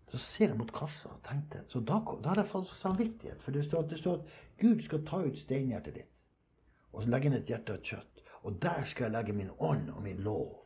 Så 0.09 0.19
ser 0.19 0.47
jeg 0.49 0.57
mot 0.57 0.71
kassa 0.73 1.11
og 1.13 1.19
tenkte 1.21 1.59
Så 1.69 1.83
da, 1.85 1.99
da 2.01 2.31
har 2.31 2.39
jeg 2.41 2.49
fått 2.49 2.71
samvittighet. 2.79 3.43
For 3.45 3.55
det 3.55 3.67
står, 3.67 3.85
det 3.91 3.99
står 4.01 4.17
at 4.17 4.39
Gud 4.59 4.81
skal 4.81 5.03
ta 5.05 5.21
ut 5.21 5.37
steinhjertet 5.37 5.99
ditt 5.99 6.15
og 6.89 7.05
legge 7.05 7.29
inn 7.29 7.37
et 7.37 7.51
hjerte 7.51 7.75
av 7.77 7.83
kjøtt. 7.85 8.23
Og 8.49 8.55
der 8.63 8.87
skal 8.89 9.05
jeg 9.05 9.13
legge 9.13 9.35
min 9.37 9.51
ånd 9.61 9.91
og 9.93 10.01
min 10.01 10.23
lov. 10.25 10.58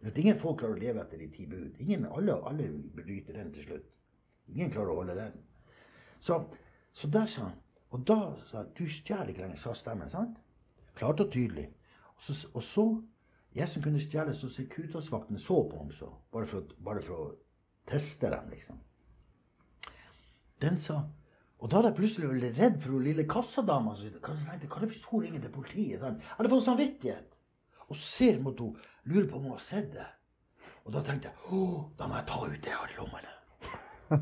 Vet, 0.00 0.18
ingen 0.18 0.38
folk 0.38 0.60
klarer 0.60 0.76
å 0.76 0.80
leve 0.80 1.02
etter 1.02 1.20
de 1.22 1.28
ti 1.32 1.46
bud. 1.50 1.78
Ingen, 1.82 2.06
alle, 2.06 2.36
alle 2.48 2.68
bryter 2.94 3.38
den 3.38 3.52
til 3.54 3.66
slutt. 3.68 3.86
Ingen 4.52 4.70
klarer 4.74 4.92
å 4.92 4.98
holde 5.00 5.16
den. 5.18 5.38
Så, 6.20 6.40
så 6.94 7.08
der 7.12 7.26
sa 7.30 7.48
han 7.48 7.62
Og 7.94 8.02
da 8.06 8.18
sa 8.50 8.62
han 8.62 8.72
du 8.76 8.84
stjeler 8.90 9.30
ikke 9.30 9.44
lenger, 9.44 9.60
sa 9.62 9.74
stemmen. 9.74 10.10
sant? 10.10 10.38
Klart 10.98 11.20
og 11.22 11.32
tydelig. 11.32 11.68
Og 12.16 12.22
så, 12.26 12.48
og 12.52 12.62
så 12.62 12.86
jeg 13.56 13.68
som 13.72 13.82
kunne 13.82 14.00
stjele, 14.00 14.34
så 14.34 14.48
Securitas-vakten 14.52 15.38
så 15.40 15.62
på 15.70 15.78
ham 15.78 15.92
så. 15.92 16.10
Bare 16.32 16.46
for, 16.50 16.74
bare 16.84 17.02
for 17.04 17.20
å 17.22 17.28
teste 17.88 18.28
dem, 18.32 18.50
liksom. 18.52 18.82
Den 20.60 20.78
sa 20.80 21.04
Og 21.56 21.70
da 21.70 21.78
hadde 21.78 21.88
jeg 21.88 21.96
plutselig 21.96 22.28
vært 22.28 22.58
redd 22.58 22.74
for 22.82 22.92
hun 22.92 23.04
lille 23.06 23.24
kassadama. 23.24 23.94
Så 23.96 24.10
jeg 24.10 24.18
tenkte, 24.20 24.68
hva 24.68 24.88
hvis 24.90 25.04
hun 25.08 25.22
ringer 25.24 25.40
til 25.40 25.52
politiet? 25.54 26.02
Jeg 26.02 26.34
hadde 26.36 26.50
fått 26.52 26.66
samvittighet. 26.66 27.35
Og 27.90 27.98
ser 28.02 28.38
mot 28.42 28.58
henne, 28.60 28.86
lurer 29.06 29.28
på 29.30 29.38
om 29.38 29.48
hun 29.48 29.56
har 29.56 29.62
sett 29.62 29.92
det. 29.94 30.06
Og 30.86 30.94
da 30.94 31.02
tenkte 31.06 31.30
jeg 31.30 31.60
da 31.98 32.06
må 32.06 32.18
jeg 32.18 32.28
ta 32.30 32.40
ut 32.46 32.62
det 32.62 32.70
jeg 32.70 32.80
har 32.80 32.92
i 32.94 32.98
lommene. 33.00 33.32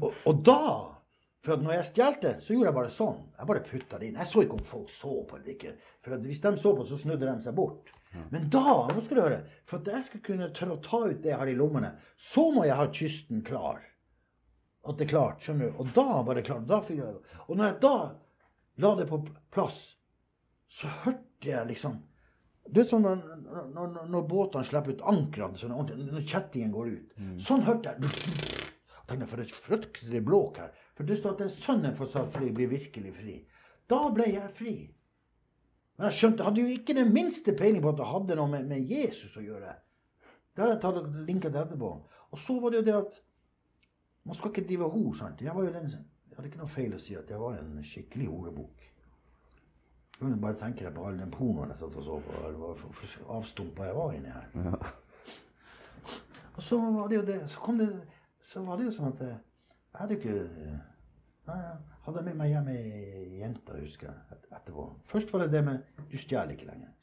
Og, 0.01 0.11
og 0.25 0.45
da 0.47 0.61
For 1.45 1.61
når 1.61 1.75
jeg 1.75 1.89
stjal 1.91 2.15
det, 2.23 2.31
så 2.41 2.55
gjorde 2.55 2.71
jeg 2.71 2.77
bare 2.79 2.93
sånn. 2.97 3.19
Jeg 3.37 3.49
bare 3.51 3.63
putta 3.67 3.99
det 4.01 4.07
inn. 4.09 4.15
Jeg 4.17 4.31
så 4.31 4.45
ikke 4.47 4.57
om 4.57 4.63
folk 4.65 4.93
så 4.97 5.11
på 5.29 5.37
eller 5.37 5.51
ikke. 5.53 5.75
For 6.01 6.23
hvis 6.25 6.41
de 6.41 6.53
så 6.63 6.71
på, 6.73 6.87
så 6.89 6.97
snudde 7.03 7.29
de 7.29 7.35
seg 7.45 7.57
bort. 7.59 7.91
Men 8.33 8.47
da, 8.49 8.63
nå 8.89 9.03
skal 9.05 9.19
du 9.19 9.23
høre, 9.23 9.41
for 9.69 9.83
at 9.83 9.91
jeg 9.91 10.07
skal 10.09 10.23
kunne 10.25 10.49
tørre 10.57 10.77
å 10.79 10.83
ta 10.87 11.01
ut 11.05 11.21
det 11.21 11.33
jeg 11.33 11.41
har 11.41 11.51
i 11.51 11.57
lommene, 11.59 11.91
så 12.31 12.47
må 12.55 12.65
jeg 12.65 12.79
ha 12.79 12.87
kysten 12.97 13.43
klar. 13.45 13.83
At 14.89 14.97
det 14.97 15.05
er 15.05 15.13
klart, 15.15 15.45
skjønner 15.45 15.69
du. 15.69 15.83
Og 15.83 15.93
da 15.97 16.23
var 16.25 16.39
det 16.39 16.47
klart. 16.49 16.65
Da 16.71 16.81
fikk 16.87 17.03
jeg 17.03 17.13
det. 17.19 17.39
Og 17.45 17.59
når 17.59 17.71
jeg 17.71 17.79
da 17.85 17.95
la 18.85 18.95
det 19.03 19.07
på 19.11 19.21
plass, 19.53 19.81
så 20.73 20.91
hørte 21.05 21.51
jeg 21.51 21.69
liksom 21.71 22.01
Du 22.73 22.81
er 22.81 22.87
sånn 22.89 23.05
når, 23.05 23.21
når, 23.75 23.97
når, 24.09 24.23
båtene 24.29 24.65
slipper 24.67 24.95
ut 24.97 25.03
ankrene, 25.11 25.59
sånn, 25.61 25.75
når 25.75 26.25
kjettingen 26.25 26.73
går 26.73 26.95
ut. 26.95 27.19
Sånn 27.45 27.65
hørte 27.67 27.93
jeg. 27.93 28.13
Tenkte, 29.05 29.29
For 29.29 29.43
et 29.43 29.53
fryktelig 29.67 30.23
blåk 30.25 30.63
her. 30.63 30.71
For 30.97 31.05
det 31.09 31.19
står 31.21 31.35
at 31.35 31.43
den 31.45 31.53
sønnen 31.53 31.97
for 31.99 32.11
satt 32.11 32.33
fri 32.33 32.49
blir 32.55 32.71
virkelig 32.71 33.13
fri. 33.19 33.35
Da 33.91 34.01
ble 34.15 34.31
jeg 34.31 34.53
fri. 34.57 34.75
Men 35.99 36.09
jeg 36.09 36.19
skjønte, 36.19 36.41
jeg 36.41 36.49
hadde 36.49 36.63
jo 36.63 36.79
ikke 36.79 36.97
den 36.97 37.13
minste 37.15 37.55
peiling 37.55 37.85
på 37.85 37.93
at 37.93 38.01
det 38.01 38.09
hadde 38.09 38.39
noe 38.39 38.51
med, 38.51 38.65
med 38.71 38.89
Jesus 38.91 39.37
å 39.39 39.45
gjøre. 39.45 39.77
Det 40.55 40.65
har 40.65 40.73
jeg 40.73 40.81
tatt 40.83 40.99
og 41.03 41.21
linket 41.29 41.53
til 41.53 41.61
etterpå. 41.61 41.91
Og 42.33 42.43
så 42.43 42.57
var 42.63 42.73
det 42.73 42.81
jo 42.81 42.87
det 42.89 42.97
at 42.97 43.21
man 44.25 44.39
skal 44.39 44.51
ikke 44.51 44.67
drive 44.71 44.89
hor, 44.91 45.13
sant. 45.19 45.45
Jeg 45.45 45.55
var 45.55 45.69
jo 45.69 45.75
den 45.75 45.93
Jeg 45.93 46.39
hadde 46.39 46.49
ikke 46.49 46.59
noe 46.65 46.73
feil 46.75 46.95
å 46.97 46.99
si 46.99 47.15
at 47.15 47.29
jeg 47.31 47.39
var 47.39 47.61
en 47.61 47.77
skikkelig 47.87 48.25
horebukk. 48.27 48.84
Du 50.15 50.23
kan 50.23 50.41
bare 50.41 50.59
tenke 50.61 50.85
deg 50.87 50.95
på 50.95 51.05
all 51.09 51.17
den 51.19 51.33
pornoen 51.35 51.73
jeg 51.73 51.81
satt 51.81 51.97
og 51.99 52.07
så 52.07 52.19
på. 52.23 52.43
Hvor 52.59 53.39
avstumpa 53.39 53.89
jeg 53.89 53.97
var 53.99 54.13
inni 54.15 54.35
her. 54.35 54.93
Og 56.55 56.63
så 56.63 56.79
var 56.79 57.09
det 57.11 57.17
jo 57.17 57.25
det 57.27 57.39
Så 57.51 57.59
kom 57.61 57.79
det 57.81 57.89
Så 58.41 58.63
var 58.63 58.79
det 58.79 58.85
jo 58.87 58.93
sånn 58.95 59.09
at 59.11 59.23
eh, 59.27 59.39
jeg 59.95 59.99
hadde 59.99 60.15
jo 60.15 60.21
ikke 60.21 60.35
eh, 60.67 60.77
Nei, 61.49 61.57
jeg 61.61 62.05
hadde 62.07 62.23
med 62.29 62.39
meg 62.39 62.53
hjem 62.53 62.69
ei 62.73 63.41
jente, 63.41 63.75
husker 63.77 64.07
jeg, 64.09 64.39
etterpå. 64.49 64.87
Først 65.11 65.33
var 65.33 65.43
det 65.45 65.51
det 65.53 65.61
med 65.67 66.07
Du 66.09 66.15
stjeler 66.21 66.55
ikke 66.55 66.69
lenger. 66.71 66.95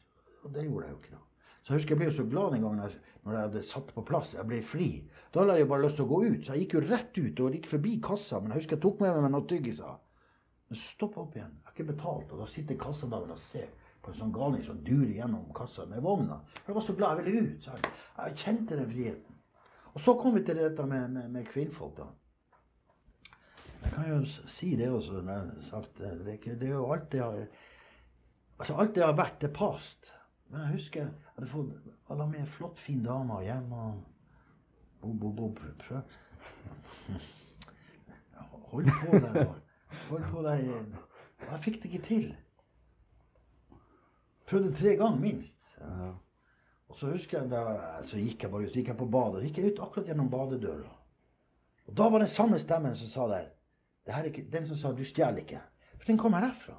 Og 0.41 0.55
det 0.55 0.63
gjorde 0.65 0.87
jeg 0.87 0.95
jo 0.95 1.01
ikke, 1.01 1.17
da. 1.17 1.21
Så 1.61 1.73
jeg 1.73 1.77
husker 1.77 1.93
jeg 1.93 1.99
ble 1.99 2.07
jo 2.07 2.15
så 2.15 2.25
glad 2.31 2.55
den 2.55 2.63
gangen 2.65 2.81
jeg, 2.81 2.95
når 3.21 3.35
jeg 3.35 3.45
hadde 3.45 3.61
satt 3.69 3.91
på 3.93 4.03
plass. 4.07 4.31
Jeg 4.33 4.47
ble 4.49 4.63
fri. 4.65 4.87
Da 5.29 5.43
hadde 5.43 5.59
jeg 5.59 5.67
jo 5.67 5.69
bare 5.69 5.85
lyst 5.85 5.99
til 5.99 6.07
å 6.07 6.09
gå 6.09 6.21
ut, 6.25 6.39
så 6.47 6.55
jeg 6.55 6.63
gikk 6.63 6.73
jo 6.79 6.81
rett 6.87 7.19
ut 7.19 7.43
og 7.45 7.57
gikk 7.57 7.69
forbi 7.75 7.93
kassa. 8.07 8.39
Men 8.41 8.55
jeg 8.55 8.63
husker 8.63 8.79
jeg 8.79 8.83
tok 8.87 9.03
med 9.03 9.19
meg 9.21 9.35
noen 9.35 9.49
tyggiser. 9.51 10.00
Men 10.71 10.79
stopp 10.79 11.17
opp 11.19 11.33
igjen. 11.35 11.51
Jeg 11.51 11.67
har 11.67 11.73
ikke 11.75 11.89
betalt. 11.91 12.29
Og 12.31 12.39
da 12.39 12.45
sitter 12.47 12.77
kassadamen 12.79 13.33
og 13.33 13.39
ser 13.43 13.65
på 14.01 14.13
en 14.13 14.17
sånn 14.21 14.29
galning 14.31 14.61
som 14.63 14.77
durer 14.87 15.09
gjennom 15.17 15.49
kassa 15.53 15.83
med 15.89 15.99
vogna. 16.05 16.37
For 16.61 16.71
jeg 16.71 16.75
var 16.77 16.85
så 16.87 16.93
glad 16.95 17.19
jeg 17.19 17.25
ville 17.25 17.41
ut. 17.49 17.65
Så 17.65 17.73
jeg, 17.75 17.89
jeg 18.15 18.37
kjente 18.39 18.77
den 18.79 18.87
friheten. 18.93 19.39
Og 19.91 19.99
så 20.05 20.13
kom 20.15 20.37
vi 20.37 20.43
til 20.47 20.55
dette 20.55 20.85
med, 20.87 21.09
med, 21.11 21.25
med 21.33 21.49
kvinnfolk, 21.49 21.97
da. 21.97 22.05
Jeg 23.81 23.91
kan 23.97 24.07
jo 24.13 24.19
si 24.55 24.69
det 24.79 24.87
også, 24.93 25.19
når 25.19 25.33
jeg 25.33 25.41
har 25.49 25.65
sagt 25.67 25.99
det. 25.99 26.11
Det 26.47 26.53
er, 26.69 26.71
jo 26.71 26.85
alt 26.93 27.11
det 27.11 27.19
har 27.19 27.41
Altså, 28.61 28.75
alt 28.77 28.93
det 28.95 29.03
har 29.03 29.17
vært, 29.17 29.41
det 29.41 29.49
past. 29.57 30.13
Men 30.53 30.61
jeg 30.61 30.77
husker 30.77 31.01
jeg 31.01 31.33
hadde 31.35 31.49
fått 31.51 31.91
alle 32.13 32.27
med 32.29 32.47
flott, 32.55 32.79
fin 32.79 33.03
dame 33.03 33.41
hjemme. 33.43 33.81
og 35.01 35.19
bo, 35.19 35.31
bo, 35.33 35.49
bo, 35.49 35.49
prøv. 35.81 36.01
Hold 38.71 38.91
på 39.01 39.19
der. 39.19 39.47
og- 39.47 39.59
Hold 40.09 40.23
på 40.31 40.41
der. 40.41 40.57
i- 40.57 40.69
og 40.69 41.51
Jeg 41.51 41.63
fikk 41.63 41.83
det 41.83 41.91
ikke 41.91 42.07
til. 42.07 42.35
Prøvde 44.47 44.75
tre 44.75 44.95
ganger 44.95 45.19
minst. 45.19 45.55
Og 46.89 46.97
så 46.97 47.11
husker 47.11 47.41
jeg 47.41 47.49
da, 47.49 48.01
så 48.03 48.17
gikk 48.17 48.43
jeg 48.43 48.51
bare 48.51 48.61
ut. 48.61 48.69
Så 48.69 48.79
gikk 48.79 48.87
jeg 48.87 48.97
på 48.97 49.05
badet. 49.05 49.41
Så 49.41 49.47
gikk 49.47 49.57
jeg 49.57 49.71
ut 49.71 49.79
akkurat 49.79 50.05
gjennom 50.11 50.29
badedøra. 50.29 50.91
Og 51.87 51.97
da 51.97 52.09
var 52.09 52.19
den 52.19 52.27
samme 52.27 52.59
stemmen 52.59 52.95
som 52.95 53.07
sa 53.07 53.27
der 53.27 53.49
det 54.05 54.13
her 54.13 54.23
er 54.23 54.27
ikke, 54.31 54.51
Den 54.51 54.67
som 54.67 54.77
sa 54.77 54.91
'du 54.91 55.03
stjeler 55.05 55.41
ikke'. 55.41 55.61
For 55.97 56.05
den 56.05 56.17
kom 56.17 56.33
herfra. 56.33 56.73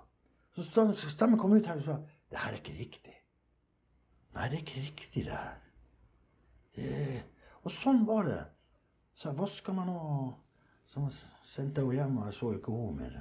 Så 0.54 0.62
så 0.94 1.10
stemmen 1.10 1.38
kom 1.38 1.52
ut 1.52 1.66
her 1.66 1.76
og 1.76 1.82
sa 1.82 1.96
'det 2.30 2.38
her 2.38 2.52
er 2.52 2.56
ikke 2.56 2.72
riktig'. 2.72 3.22
Nei, 4.34 4.48
det 4.48 4.54
er 4.54 4.62
ikke 4.62 4.80
riktig, 4.80 5.24
det 5.24 5.32
her. 5.32 5.54
Det... 6.76 7.22
Og 7.64 7.70
sånn 7.70 8.06
var 8.06 8.22
det. 8.22 8.44
Så 9.14 9.28
jeg 9.28 9.38
vaska 9.38 9.72
meg 9.72 9.86
nå. 9.86 10.34
Så 10.92 11.06
sendte 11.54 11.80
jeg 11.80 11.88
henne 11.88 11.98
hjem, 11.98 12.18
og 12.20 12.28
jeg 12.28 12.38
så 12.38 12.52
ikke 12.56 12.76
henne 12.76 12.98
mer. 13.00 13.18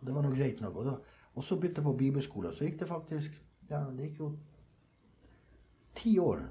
Og 0.00 0.06
Det 0.06 0.14
var 0.14 0.26
nå 0.26 0.34
greit 0.34 0.60
nok. 0.60 0.76
Og, 0.76 0.86
da, 0.90 1.24
og 1.34 1.44
så 1.44 1.56
begynte 1.56 1.82
jeg 1.82 1.86
på 1.86 1.96
bibelskole. 2.02 2.54
Så 2.54 2.66
gikk 2.66 2.80
det 2.80 2.88
faktisk 2.90 3.36
ja, 3.68 3.82
det 3.92 4.08
gikk 4.08 4.22
jo 4.22 4.30
ti 5.98 6.14
år 6.22 6.44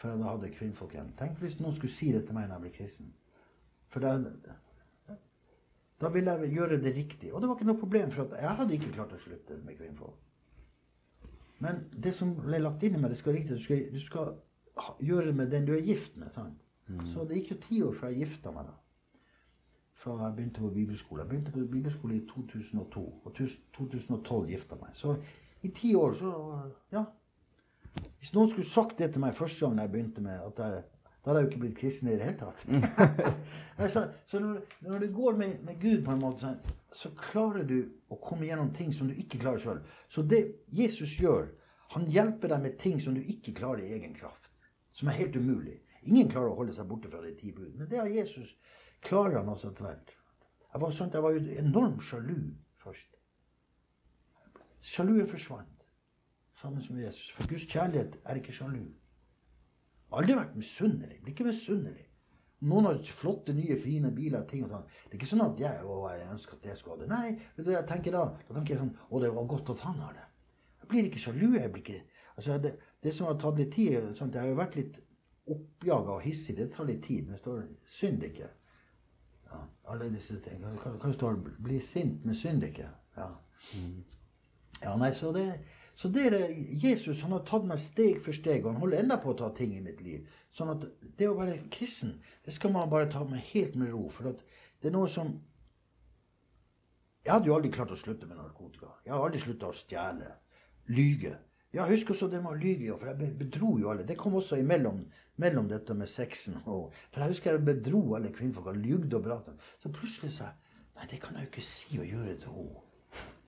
før 0.00 0.14
jeg 0.14 0.22
da 0.22 0.32
hadde 0.32 0.50
kvinnfolk 0.56 0.94
igjen. 0.94 1.12
Tenk 1.18 1.38
hvis 1.42 1.58
noen 1.60 1.76
skulle 1.76 1.92
si 1.92 2.10
det 2.12 2.24
til 2.26 2.36
meg 2.36 2.48
når 2.48 2.56
jeg 2.56 2.64
ble 2.64 2.72
kristen. 2.76 3.12
For 3.92 4.04
da, 4.04 4.14
da 6.00 6.10
ville 6.14 6.34
jeg 6.44 6.52
gjøre 6.56 6.80
det 6.80 6.94
riktig. 6.96 7.32
Og 7.32 7.42
det 7.42 7.50
var 7.50 7.58
ikke 7.58 7.68
noe 7.68 7.80
problem, 7.80 8.12
for 8.14 8.36
jeg 8.38 8.58
hadde 8.60 8.76
ikke 8.76 8.92
klart 8.96 9.14
å 9.16 9.20
slutte 9.20 9.58
med 9.64 9.78
kvinnfolk. 9.80 10.18
Men 11.60 11.82
det 11.92 12.14
som 12.16 12.32
ble 12.38 12.62
lagt 12.62 12.84
inn 12.86 12.96
i 12.96 13.00
meg, 13.00 13.12
det 13.12 13.20
skal 13.20 13.36
riktig, 13.36 13.58
du 13.58 13.64
skal, 13.64 13.82
du 13.92 14.00
skal 14.00 14.30
gjøre 15.04 15.26
det 15.28 15.34
med 15.42 15.50
den 15.52 15.66
du 15.68 15.74
er 15.76 15.84
gift 15.84 16.16
med. 16.16 16.32
sant? 16.36 16.56
Så 17.12 17.26
det 17.28 17.36
gikk 17.38 17.52
jo 17.52 17.58
ti 17.66 17.82
år 17.86 17.98
før 18.00 18.14
jeg 18.14 18.24
gifta 18.24 18.52
meg. 18.54 18.70
da. 18.70 18.89
Fra 20.00 20.16
jeg 20.24 20.36
begynte 20.36 20.60
på 20.60 20.68
bibelskole. 20.72 21.22
Jeg 21.22 21.28
begynte 21.28 21.52
på 21.52 21.66
bibelskole 21.72 22.16
i 22.16 22.26
2002. 22.28 23.02
Og 23.24 23.34
2012 23.76 24.46
gifta 24.48 24.78
meg. 24.80 24.94
Så 24.96 25.16
i 25.62 25.68
ti 25.68 25.94
år, 25.94 26.14
så 26.14 26.30
Ja. 26.92 27.04
Hvis 28.18 28.32
noen 28.34 28.50
skulle 28.50 28.68
sagt 28.70 28.98
det 28.98 29.12
til 29.12 29.20
meg 29.20 29.34
første 29.34 29.66
gang 29.66 29.78
jeg 29.80 29.90
begynte 29.90 30.20
med 30.20 30.32
at 30.32 30.58
jeg, 30.58 30.82
Da 31.24 31.30
hadde 31.30 31.40
jeg 31.40 31.44
jo 31.44 31.50
ikke 31.50 31.60
blitt 31.60 31.78
kristen 31.78 32.08
i 32.08 32.12
det 32.12 32.22
hele 32.22 32.38
tatt. 32.38 32.62
så, 33.94 34.06
så 34.26 34.38
når, 34.38 34.60
når 34.80 34.98
det 34.98 35.14
går 35.14 35.36
med, 35.36 35.58
med 35.64 35.80
Gud 35.80 36.04
på 36.04 36.12
en 36.12 36.20
måte, 36.20 36.38
så, 36.38 36.70
så 36.92 37.10
klarer 37.18 37.66
du 37.68 37.90
å 38.08 38.16
komme 38.24 38.46
gjennom 38.46 38.70
ting 38.74 38.94
som 38.96 39.08
du 39.08 39.12
ikke 39.12 39.42
klarer 39.42 39.60
sjøl. 39.60 39.82
Så 40.08 40.22
det 40.22 40.40
Jesus 40.72 41.18
gjør, 41.20 41.50
han 41.92 42.08
hjelper 42.08 42.54
deg 42.54 42.62
med 42.62 42.78
ting 42.80 43.02
som 43.04 43.14
du 43.14 43.20
ikke 43.20 43.52
klarer 43.52 43.84
i 43.84 43.92
egen 43.98 44.14
kraft. 44.16 44.48
Som 44.96 45.12
er 45.12 45.18
helt 45.20 45.36
umulig. 45.36 45.76
Ingen 46.08 46.32
klarer 46.32 46.54
å 46.54 46.56
holde 46.62 46.72
seg 46.72 46.88
borte 46.88 47.12
fra 47.12 47.20
de 47.20 47.34
ti 47.36 47.52
bud. 47.52 47.74
Men 47.76 47.90
det 47.90 48.00
har 48.00 48.08
Jesus 48.08 48.56
klarer 49.06 49.40
han 49.40 49.48
altså 49.52 49.70
etter 49.70 49.86
hvert. 49.86 50.12
Jeg 50.70 50.82
var, 50.82 50.92
sånn, 50.94 51.10
jeg 51.14 51.24
var 51.24 51.34
jo 51.34 51.58
enormt 51.64 52.04
sjalu 52.06 52.36
først. 52.82 53.16
Sjaluen 54.86 55.28
forsvant 55.28 55.86
sammen 56.60 56.84
med 56.90 57.04
Jesus. 57.04 57.32
For 57.36 57.48
Guds 57.50 57.66
kjærlighet 57.68 58.16
er 58.24 58.38
ikke 58.40 58.54
sjalu. 58.54 58.84
Aldri 60.16 60.36
vært 60.38 60.56
misunnelig. 60.58 61.18
Blir 61.22 61.34
ikke 61.34 61.48
misunnelig. 61.48 62.06
Noen 62.70 62.86
har 62.90 62.98
flotte, 63.16 63.54
nye, 63.56 63.76
fine 63.80 64.10
biler 64.12 64.44
ting 64.48 64.66
og 64.66 64.72
sånn. 64.74 64.88
Det 65.06 65.14
er 65.14 65.18
ikke 65.20 65.30
sånn 65.30 65.44
at 65.46 65.60
jeg, 65.62 65.84
å, 65.86 66.00
jeg 66.12 66.32
ønsker 66.34 66.58
at 66.58 66.66
jeg 66.68 66.78
skulle 66.78 66.96
ha 66.96 67.02
det. 67.02 67.10
Nei, 67.12 67.52
vet 67.56 67.66
du 67.66 67.72
jeg 67.72 67.88
tenker 67.88 68.16
da? 68.16 68.24
Da 68.48 68.56
tenker 68.56 68.74
jeg 68.74 68.82
sånn 68.82 68.92
Å, 69.08 69.22
det 69.22 69.30
var 69.36 69.46
godt 69.54 69.72
at 69.74 69.84
han 69.86 70.00
har 70.04 70.16
det. 70.18 70.26
Jeg 70.82 70.90
blir 70.92 71.08
ikke 71.08 71.22
sjalu. 71.24 71.46
Jeg 71.56 71.72
blir 71.72 71.84
ikke 71.86 72.00
Altså, 72.40 72.56
det, 72.62 72.70
det 73.04 73.10
som 73.12 73.26
har 73.28 73.34
tatt 73.40 73.58
litt 73.60 73.72
tid 73.74 74.14
sånn, 74.16 74.30
Jeg 74.32 74.40
har 74.40 74.48
jo 74.48 74.60
vært 74.60 74.76
litt 74.78 75.00
oppjaga 75.50 76.14
og 76.14 76.22
hissig. 76.24 76.54
Det 76.56 76.70
tar 76.72 76.86
litt 76.88 77.02
tid. 77.04 77.26
Men 77.26 77.36
det 77.36 77.40
står 77.42 77.64
'synd 77.96 78.24
ikke'. 78.28 78.52
Ja, 79.50 79.60
alle 79.92 80.10
disse 80.12 80.38
tingene. 80.44 80.76
Hva, 80.78 80.94
hva 81.02 81.12
står 81.14 81.36
det? 81.36 81.54
'Bli 81.58 81.80
sint, 81.84 82.24
men 82.24 82.34
synd 82.38 82.64
ikke'. 82.64 82.88
Ja. 83.16 83.28
Ja, 84.82 84.96
nei, 84.96 85.10
så 85.12 85.32
det, 85.32 85.46
så 85.94 86.08
det 86.08 86.26
er 86.26 86.30
det, 86.30 86.44
Jesus 86.84 87.20
han 87.20 87.34
har 87.36 87.42
tatt 87.48 87.66
meg 87.68 87.80
steg 87.82 88.22
for 88.24 88.32
steg, 88.32 88.64
og 88.64 88.72
han 88.72 88.80
holder 88.80 89.02
enda 89.02 89.18
på 89.20 89.34
å 89.34 89.36
ta 89.36 89.50
ting 89.56 89.74
i 89.76 89.82
mitt 89.84 90.00
liv. 90.00 90.28
Sånn 90.56 90.72
at 90.72 90.86
det 91.18 91.28
å 91.28 91.36
være 91.36 91.58
kristen, 91.74 92.14
det 92.46 92.54
skal 92.56 92.72
man 92.72 92.90
bare 92.90 93.10
ta 93.12 93.24
med 93.28 93.44
helt 93.52 93.76
med 93.76 93.92
ro. 93.92 94.06
For 94.08 94.32
det 94.32 94.88
er 94.88 94.96
noe 94.96 95.08
som 95.08 95.38
Jeg 97.20 97.34
hadde 97.34 97.50
jo 97.50 97.54
aldri 97.54 97.68
klart 97.70 97.90
å 97.92 97.96
slutte 98.00 98.24
med 98.26 98.38
narkotika. 98.40 98.94
Jeg 99.04 99.12
har 99.12 99.26
aldri 99.26 99.42
slutta 99.42 99.68
å 99.68 99.76
stjele. 99.76 100.30
Lyge. 100.88 101.34
Ja, 101.72 101.84
husk 101.86 102.10
også 102.10 102.26
det 102.30 102.40
med 102.42 102.50
å 102.50 102.58
lyge, 102.58 102.96
for 102.98 103.12
jeg 103.12 103.34
bedro 103.38 103.76
jo 103.78 103.90
alle. 103.92 104.06
Det 104.06 104.16
kom 104.18 104.34
også 104.40 104.58
imellom 104.58 105.04
mellom 105.40 105.68
dette 105.70 105.94
med 105.96 106.10
sexen. 106.10 106.58
Og, 106.66 106.94
for 107.12 107.22
jeg 107.22 107.34
husker 107.34 107.56
jeg 107.56 107.66
bedro 107.66 108.02
alle 108.18 108.32
kvinnfolk 108.34 108.72
og 108.72 108.80
ljugde 108.84 109.18
og 109.18 109.26
prata. 109.26 109.54
Så 109.82 109.92
plutselig 109.94 110.34
sa 110.36 110.50
jeg 110.50 110.66
Nei, 111.00 111.06
det 111.08 111.20
kan 111.22 111.36
jeg 111.38 111.46
jo 111.46 111.48
ikke 111.48 111.62
si 111.64 111.96
og 111.96 112.10
gjøre 112.10 112.32
til 112.42 112.50
henne. 112.52 112.80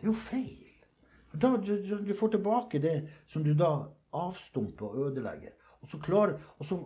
Det 0.00 0.06
er 0.06 0.08
jo 0.08 0.20
feil. 0.24 0.68
Da 1.42 1.50
du, 1.60 1.72
du 2.06 2.12
får 2.16 2.30
tilbake 2.32 2.80
det 2.80 2.94
som 3.28 3.44
du 3.44 3.50
da 3.58 3.68
avstumper 4.16 4.86
og 4.86 5.10
ødelegger. 5.10 5.52
Og 5.84 5.90
så 5.92 6.00
klarer, 6.00 6.38
og 6.56 6.68
så, 6.68 6.80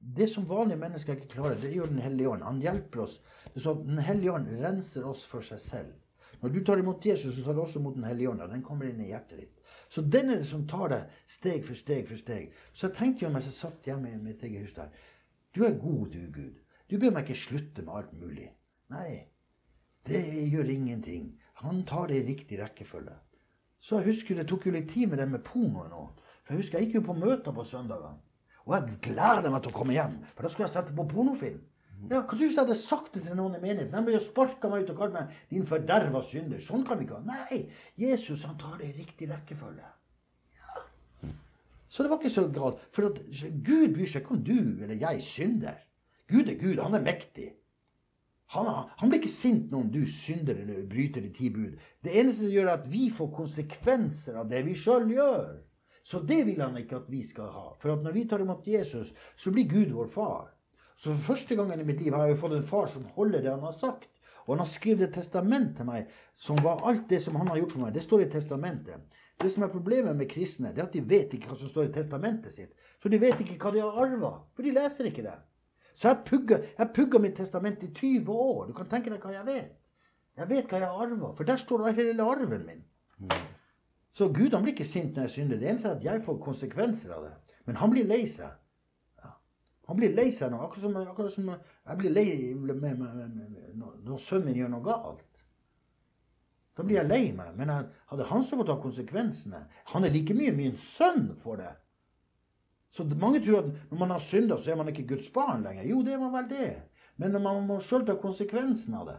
Det 0.00 0.30
som 0.32 0.48
vanlige 0.48 0.80
mennesker 0.80 1.12
ikke 1.16 1.28
klarer, 1.34 1.56
det 1.60 1.72
gjør 1.72 1.86
Den 1.86 1.98
hellige 2.04 2.28
ånd. 2.28 2.42
Han 2.42 2.60
hjelper 2.60 3.02
oss. 3.06 3.16
Det 3.46 3.62
er 3.62 3.64
sånn 3.64 3.82
Den 3.86 3.98
hellige 4.04 4.32
ånd 4.32 4.52
renser 4.60 5.08
oss 5.08 5.24
for 5.28 5.44
seg 5.44 5.60
selv. 5.60 5.96
Når 6.42 6.52
du 6.54 6.60
tar 6.64 6.80
imot 6.80 7.04
Jesus, 7.04 7.34
så 7.36 7.44
tar 7.44 7.56
du 7.56 7.62
også 7.64 7.80
imot 7.80 7.96
Den 7.96 8.08
hellige 8.08 8.30
ånd. 8.30 8.40
og 8.44 8.52
Den 8.52 8.62
kommer 8.64 8.88
inn 8.88 9.00
i 9.00 9.10
hjertet 9.10 9.40
ditt. 9.40 9.59
Så 9.90 10.02
den 10.06 10.30
er 10.30 10.38
det 10.38 10.46
som 10.46 10.68
tar 10.70 10.92
deg 10.92 11.14
steg 11.30 11.64
for 11.66 11.78
steg 11.78 12.06
for 12.08 12.20
steg. 12.20 12.52
Så 12.72 12.86
jeg 12.86 12.96
tenkte 12.98 13.24
jo 13.24 13.32
mens 13.34 13.48
jeg 13.48 13.56
satt 13.56 13.88
hjemme 13.88 14.12
i 14.12 14.20
mitt 14.22 14.42
eget 14.46 14.68
hus 14.68 14.76
der 14.76 14.92
Du 15.54 15.64
er 15.66 15.74
god, 15.74 16.12
du, 16.14 16.20
Gud. 16.30 16.54
Du 16.90 16.98
ber 16.98 17.10
meg 17.10 17.26
ikke 17.26 17.40
slutte 17.40 17.82
med 17.82 17.94
alt 17.94 18.12
mulig. 18.14 18.46
Nei, 18.90 19.26
det 20.06 20.22
gjør 20.50 20.70
ingenting. 20.70 21.32
Han 21.62 21.82
tar 21.86 22.06
det 22.06 22.20
i 22.20 22.26
riktig 22.28 22.60
rekkefølge. 22.60 23.16
Så 23.80 23.98
jeg 23.98 24.12
husker 24.12 24.38
det 24.38 24.46
tok 24.48 24.66
jo 24.66 24.74
litt 24.74 24.90
tid 24.92 25.10
med 25.10 25.18
det 25.18 25.28
med 25.30 25.44
porno 25.44 25.86
nå. 25.90 26.04
For 26.44 26.54
jeg 26.54 26.62
husker 26.62 26.78
jeg 26.78 26.88
gikk 26.88 27.00
jo 27.00 27.06
på 27.10 27.18
møter 27.18 27.54
på 27.56 27.64
søndagene. 27.66 28.18
Og 28.66 28.76
jeg 28.76 28.96
gleder 29.08 29.50
meg 29.50 29.62
til 29.64 29.72
å 29.72 29.76
komme 29.76 29.96
hjem, 29.96 30.18
for 30.36 30.46
da 30.46 30.50
skulle 30.52 30.68
jeg 30.68 30.76
sette 30.76 30.94
på 30.94 31.06
pornofilm. 31.10 31.62
Ja, 32.08 32.22
Hva 32.22 32.36
hvis 32.38 32.54
jeg 32.56 32.62
hadde 32.62 32.76
sagt 32.80 33.14
det 33.14 33.26
til 33.26 33.36
noen 33.36 33.58
i 33.58 33.60
menigheten? 33.60 33.92
De 33.92 34.06
ville 34.06 34.22
sparka 34.24 34.70
meg 34.72 34.86
ut 34.86 34.92
og 34.94 35.00
kalt 35.02 35.12
meg 35.12 35.34
'din 35.50 35.66
forderva 35.68 36.22
synder'. 36.24 36.62
Sånn 36.64 36.86
kan 36.86 36.98
vi 36.98 37.04
ikke 37.04 37.20
ha. 37.20 37.24
Nei, 37.26 37.60
Jesus 38.00 38.44
han 38.48 38.56
tar 38.58 38.78
det 38.78 38.88
i 38.88 38.98
riktig 39.02 39.28
rekkefølge. 39.30 39.90
Ja. 40.56 40.84
Så 41.88 42.02
det 42.02 42.10
var 42.10 42.18
ikke 42.18 42.34
så 42.34 42.48
galt. 42.48 42.80
For 42.94 43.12
Gud 43.12 43.94
bryr 43.94 44.06
seg 44.08 44.22
ikke 44.22 44.36
om 44.38 44.44
du 44.44 44.82
eller 44.82 44.96
jeg 44.96 45.22
synder. 45.22 45.78
Gud 46.30 46.48
er 46.48 46.58
Gud. 46.58 46.78
Han 46.78 46.94
er 46.94 47.02
mektig. 47.04 47.50
Han, 48.50 48.66
han, 48.98 49.10
blir 49.10 49.20
ikke 49.20 49.30
sint 49.30 49.70
når 49.70 49.90
du 49.94 50.00
synder 50.10 50.58
eller 50.58 50.86
bryter 50.90 51.22
de 51.22 51.28
ti 51.34 51.50
bud. 51.54 51.76
Det 52.02 52.14
eneste 52.18 52.46
som 52.46 52.54
gjør, 52.54 52.66
er 52.66 52.78
at 52.80 52.88
vi 52.90 53.10
får 53.14 53.28
konsekvenser 53.36 54.38
av 54.40 54.48
det 54.50 54.64
vi 54.66 54.74
sjøl 54.74 55.06
gjør. 55.12 55.60
Så 56.02 56.18
det 56.26 56.40
vil 56.48 56.58
han 56.62 56.78
ikke 56.80 56.96
at 56.96 57.10
vi 57.12 57.20
skal 57.26 57.52
ha. 57.54 57.66
For 57.78 58.02
når 58.02 58.16
vi 58.16 58.24
tar 58.26 58.42
imot 58.42 58.66
Jesus, 58.66 59.12
så 59.38 59.52
blir 59.54 59.68
Gud 59.70 59.92
vår 59.94 60.10
far. 60.14 60.48
Så 61.00 61.14
for 61.14 61.32
første 61.32 61.56
gangen 61.56 61.80
i 61.80 61.84
mitt 61.88 62.00
liv 62.04 62.12
har 62.12 62.28
jeg 62.28 62.36
jo 62.36 62.40
fått 62.42 62.56
en 62.58 62.66
far 62.68 62.90
som 62.92 63.06
holder 63.16 63.44
det 63.44 63.52
han 63.54 63.64
har 63.64 63.76
sagt. 63.80 64.08
Og 64.44 64.54
han 64.54 64.64
har 64.64 64.72
skrevet 64.72 65.06
et 65.06 65.14
testament 65.14 65.72
til 65.76 65.86
meg 65.88 66.10
som 66.40 66.58
var 66.64 66.82
alt 66.88 67.06
det 67.08 67.22
som 67.24 67.36
han 67.40 67.48
har 67.48 67.60
gjort 67.60 67.72
for 67.76 67.84
meg. 67.84 67.94
Det 67.94 68.04
står 68.04 68.24
i 68.24 68.30
testamentet. 68.32 69.04
Det 69.40 69.48
som 69.52 69.64
er 69.64 69.72
problemet 69.72 70.16
med 70.16 70.28
kristne, 70.28 70.74
det 70.74 70.82
er 70.82 70.88
at 70.88 70.96
de 70.96 71.04
vet 71.08 71.32
ikke 71.32 71.48
hva 71.48 71.56
som 71.56 71.70
står 71.70 71.88
i 71.88 71.92
testamentet 71.94 72.52
sitt. 72.52 72.74
Så 73.00 73.08
de 73.08 73.20
vet 73.20 73.40
ikke 73.40 73.56
hva 73.62 73.72
de 73.72 73.80
har 73.80 74.00
arva, 74.04 74.32
for 74.52 74.66
de 74.66 74.74
leser 74.76 75.08
ikke 75.08 75.24
det. 75.24 75.36
Så 75.96 76.10
jeg 76.10 76.20
pugga, 76.26 76.58
jeg 76.76 76.92
pugga 76.96 77.20
mitt 77.24 77.36
testament 77.40 77.82
i 77.84 77.88
20 77.94 78.28
år. 78.34 78.66
Du 78.68 78.76
kan 78.76 78.88
tenke 78.90 79.12
deg 79.12 79.24
hva 79.24 79.32
jeg 79.32 79.46
vet. 79.48 79.72
Jeg 80.36 80.48
vet 80.52 80.68
hva 80.68 80.82
jeg 80.82 80.90
har 80.90 81.06
arva, 81.06 81.32
for 81.36 81.48
der 81.48 81.60
står 81.60 81.86
hele 81.96 82.24
arven 82.24 82.66
min. 82.68 82.84
Så 84.12 84.28
Gud 84.28 84.52
han 84.52 84.64
blir 84.66 84.74
ikke 84.74 84.88
sint 84.88 85.16
når 85.16 85.28
jeg 85.28 85.36
synder. 85.38 85.60
Det 85.60 85.68
eneste 85.70 85.88
er 85.88 85.96
at 85.96 86.04
jeg 86.04 86.24
får 86.26 86.40
konsekvenser 86.44 87.16
av 87.16 87.24
det. 87.28 87.34
Men 87.64 87.80
han 87.80 87.92
blir 87.92 88.08
lei 88.08 88.26
seg. 88.28 88.52
Han 89.90 89.98
blir 89.98 90.14
lei 90.14 90.28
seg 90.34 90.52
nå. 90.52 90.60
Akkurat 90.62 90.86
som, 90.86 90.96
akkurat 91.02 91.34
som 91.34 91.50
jeg 91.50 91.98
blir 91.98 92.14
lei 92.14 92.28
med, 92.54 92.76
med, 92.78 93.00
med, 93.02 93.84
når 94.06 94.22
sønnen 94.22 94.52
min 94.52 94.60
gjør 94.60 94.72
noe 94.76 94.86
galt. 94.86 95.26
Da 96.78 96.86
blir 96.86 97.00
jeg 97.00 97.10
lei 97.10 97.24
meg. 97.36 97.56
Men 97.58 97.72
jeg, 97.74 97.88
hadde 98.12 98.28
han 98.30 98.44
som 98.46 98.62
fått 98.62 98.70
ta 98.70 98.76
konsekvensene 98.80 99.64
Han 99.92 100.06
er 100.06 100.14
like 100.14 100.36
mye 100.38 100.52
min 100.54 100.78
sønn 100.94 101.32
for 101.42 101.58
det. 101.60 101.72
Så 102.94 103.04
mange 103.04 103.42
tror 103.42 103.64
at 103.64 103.90
når 103.90 103.98
man 103.98 104.14
har 104.14 104.22
synda, 104.26 104.58
så 104.58 104.72
er 104.72 104.78
man 104.78 104.88
ikke 104.90 105.08
Guds 105.10 105.28
barn 105.34 105.66
lenger. 105.66 105.86
Jo, 105.86 106.00
det 106.06 106.14
er 106.14 106.22
man 106.22 106.32
vel 106.38 106.48
det. 106.50 106.70
Men 107.20 107.36
man 107.42 107.66
må 107.66 107.80
sjøl 107.84 108.06
ta 108.06 108.16
konsekvensen 108.18 108.96
av 108.98 109.10
det. 109.10 109.18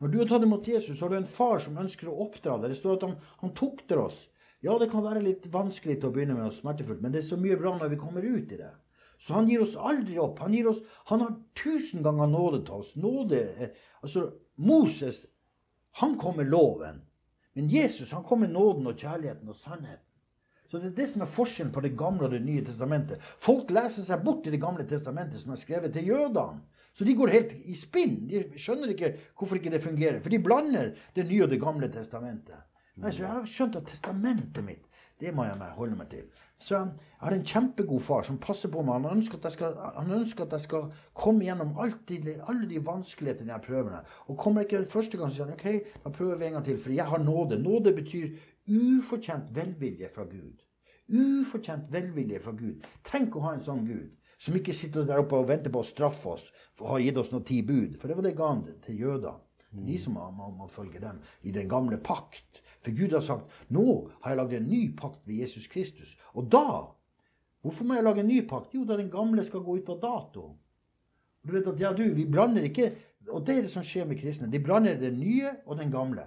Når 0.00 0.12
du 0.12 0.18
har 0.20 0.28
tatt 0.30 0.44
imot 0.46 0.68
Jesus, 0.68 0.98
så 0.98 1.04
har 1.04 1.12
du 1.12 1.18
en 1.18 1.32
far 1.40 1.58
som 1.60 1.80
ønsker 1.80 2.08
å 2.08 2.20
oppdra 2.24 2.54
deg. 2.60 2.72
Det 2.72 2.78
står 2.78 2.96
at 2.96 3.02
han, 3.04 3.16
han 3.42 3.56
tukter 3.56 4.00
oss. 4.00 4.20
Ja, 4.64 4.76
det 4.80 4.88
kan 4.92 5.04
være 5.04 5.24
litt 5.24 5.44
vanskelig 5.52 5.98
til 6.00 6.08
å 6.08 6.14
begynne 6.14 6.36
med 6.36 6.46
og 6.46 6.56
smertefullt, 6.56 7.02
men 7.04 7.12
det 7.12 7.22
er 7.22 7.28
så 7.28 7.36
mye 7.40 7.56
bra 7.60 7.74
når 7.76 7.92
vi 7.92 7.98
kommer 8.00 8.24
ut 8.24 8.52
i 8.52 8.60
det. 8.60 8.70
Så 9.20 9.34
han 9.36 9.48
gir 9.48 9.62
oss 9.62 9.76
aldri 9.76 10.18
opp. 10.18 10.38
Han, 10.40 10.54
oss, 10.66 10.80
han 11.10 11.20
har 11.20 11.34
tusen 11.62 12.02
ganger 12.02 12.30
nåde 12.30 12.62
til 12.64 12.80
oss. 12.80 12.94
Nåde, 12.96 13.40
eh, 13.58 13.74
altså 14.00 14.30
Moses 14.56 15.22
han 16.00 16.16
kom 16.18 16.36
med 16.36 16.48
loven. 16.48 17.02
Men 17.52 17.68
Jesus 17.68 18.12
han 18.12 18.24
kom 18.24 18.40
med 18.40 18.54
nåden 18.54 18.86
og 18.86 18.96
kjærligheten 18.96 19.48
og 19.48 19.56
sannheten. 19.56 20.06
Så 20.70 20.78
Det 20.78 20.86
er 20.92 20.96
det 20.96 21.08
som 21.10 21.22
er 21.22 21.26
forskjellen 21.34 21.72
på 21.72 21.80
Det 21.80 21.96
gamle 21.98 22.24
og 22.24 22.30
Det 22.30 22.42
nye 22.44 22.64
testamentet. 22.64 23.22
Folk 23.42 23.70
leser 23.70 24.06
seg 24.06 24.22
bort 24.24 24.46
i 24.46 24.50
Det 24.50 24.60
gamle 24.60 24.86
testamentet, 24.86 25.40
som 25.40 25.52
er 25.52 25.56
skrevet 25.56 25.92
til 25.92 26.06
jødene. 26.06 26.60
Så 26.94 27.04
de 27.04 27.14
går 27.14 27.28
helt 27.28 27.52
i 27.64 27.74
spinn. 27.74 28.28
De 28.28 28.44
skjønner 28.56 28.92
ikke 28.94 29.16
hvorfor 29.38 29.58
ikke 29.58 29.70
det 29.70 29.82
fungerer. 29.82 30.20
For 30.20 30.30
de 30.30 30.38
blander 30.38 30.94
Det 31.14 31.26
nye 31.26 31.42
og 31.42 31.50
Det 31.50 31.60
gamle 31.60 31.88
testamentet. 31.88 32.62
Nei, 32.96 33.10
Så 33.10 33.22
jeg 33.22 33.32
har 33.32 33.44
skjønt 33.46 33.76
at 33.76 33.86
testamentet 33.86 34.64
mitt, 34.64 34.86
det 35.20 35.34
må 35.34 35.44
jeg 35.44 35.56
holde 35.76 35.96
meg 35.96 36.10
til. 36.10 36.24
Så 36.60 36.76
jeg 36.76 37.24
har 37.24 37.34
en 37.34 37.44
kjempegod 37.46 38.02
far 38.04 38.24
som 38.28 38.38
passer 38.40 38.68
på 38.72 38.82
meg. 38.84 39.04
Han 39.06 39.18
ønsker 39.18 39.38
at 39.38 39.48
jeg 39.48 39.56
skal, 39.56 39.76
at 40.44 40.52
jeg 40.56 40.64
skal 40.66 40.88
komme 41.16 41.46
gjennom 41.46 41.72
de, 42.08 42.34
alle 42.36 42.68
de 42.68 42.80
vanskelighetene 42.84 43.54
jeg 43.54 43.64
prøver. 43.66 43.90
Med. 43.90 44.14
Og 44.28 44.38
kommer 44.38 44.62
jeg 44.62 44.70
ikke 44.70 44.92
første 44.92 45.20
gang, 45.20 45.32
så 45.32 45.40
sier 45.40 45.48
han 45.48 45.56
OK, 45.56 45.92
da 46.04 46.12
prøver 46.16 46.40
vi 46.40 46.48
en 46.48 46.58
gang 46.58 46.66
til. 46.68 46.80
For 46.84 46.92
jeg 46.96 47.08
har 47.08 47.24
nåde. 47.24 47.58
Nåde 47.62 47.94
betyr 47.96 48.36
ufortjent 48.68 49.52
velvilje 49.56 50.12
fra 50.14 50.28
Gud. 50.28 50.64
Ufortjent 51.10 51.92
velvilje 51.92 52.40
fra 52.44 52.52
Gud. 52.56 52.88
Tenk 53.08 53.36
å 53.36 53.44
ha 53.48 53.56
en 53.56 53.64
sånn 53.66 53.86
Gud. 53.88 54.10
Som 54.40 54.56
ikke 54.56 54.76
sitter 54.76 55.04
der 55.04 55.20
oppe 55.20 55.36
og 55.36 55.48
venter 55.50 55.72
på 55.72 55.82
å 55.82 55.88
straffe 55.88 56.36
oss 56.36 56.44
for 56.78 56.86
å 56.86 56.94
ha 56.94 57.00
gitt 57.02 57.18
oss 57.20 57.32
noen 57.32 57.44
ti 57.48 57.60
bud. 57.66 57.98
For 58.00 58.08
det 58.08 58.16
var 58.16 58.24
det 58.24 58.36
ga 58.38 58.52
han 58.54 58.62
til 58.86 59.00
jøder. 59.02 59.40
De 59.70 59.96
som 60.02 60.16
må, 60.16 60.24
må, 60.34 60.48
må 60.56 60.68
følge 60.72 61.00
dem 61.02 61.20
i 61.46 61.52
den 61.54 61.68
gamle 61.70 61.98
pakt. 62.02 62.62
For 62.84 62.96
Gud 62.96 63.12
har 63.12 63.24
sagt 63.26 63.68
nå 63.68 63.84
har 64.22 64.32
jeg 64.32 64.40
lagd 64.40 64.56
en 64.56 64.70
ny 64.70 64.80
pakt 64.96 65.20
ved 65.28 65.42
Jesus 65.44 65.68
Kristus. 65.68 66.16
Og 66.34 66.48
da 66.52 66.64
Hvorfor 67.60 67.84
må 67.84 67.94
jeg 67.94 68.04
lage 68.06 68.22
en 68.22 68.30
ny 68.30 68.40
pakt? 68.48 68.74
Jo, 68.74 68.86
da 68.88 68.96
den 68.96 69.10
gamle 69.12 69.44
skal 69.44 69.60
gå 69.60 69.74
ut 69.76 69.84
på 69.84 69.98
dato. 70.00 70.46
Du 71.44 71.52
vet 71.52 71.66
at 71.68 71.80
ja, 71.80 71.92
du, 71.92 72.06
vi 72.16 72.24
blander 72.24 72.64
ikke 72.64 72.92
Og 73.28 73.44
det 73.46 73.56
er 73.56 73.66
det 73.66 73.70
som 73.70 73.84
skjer 73.84 74.06
med 74.08 74.16
kristne. 74.16 74.48
De 74.48 74.58
blander 74.64 74.96
den 74.96 75.18
nye 75.20 75.50
og 75.66 75.76
den 75.76 75.90
gamle. 75.92 76.24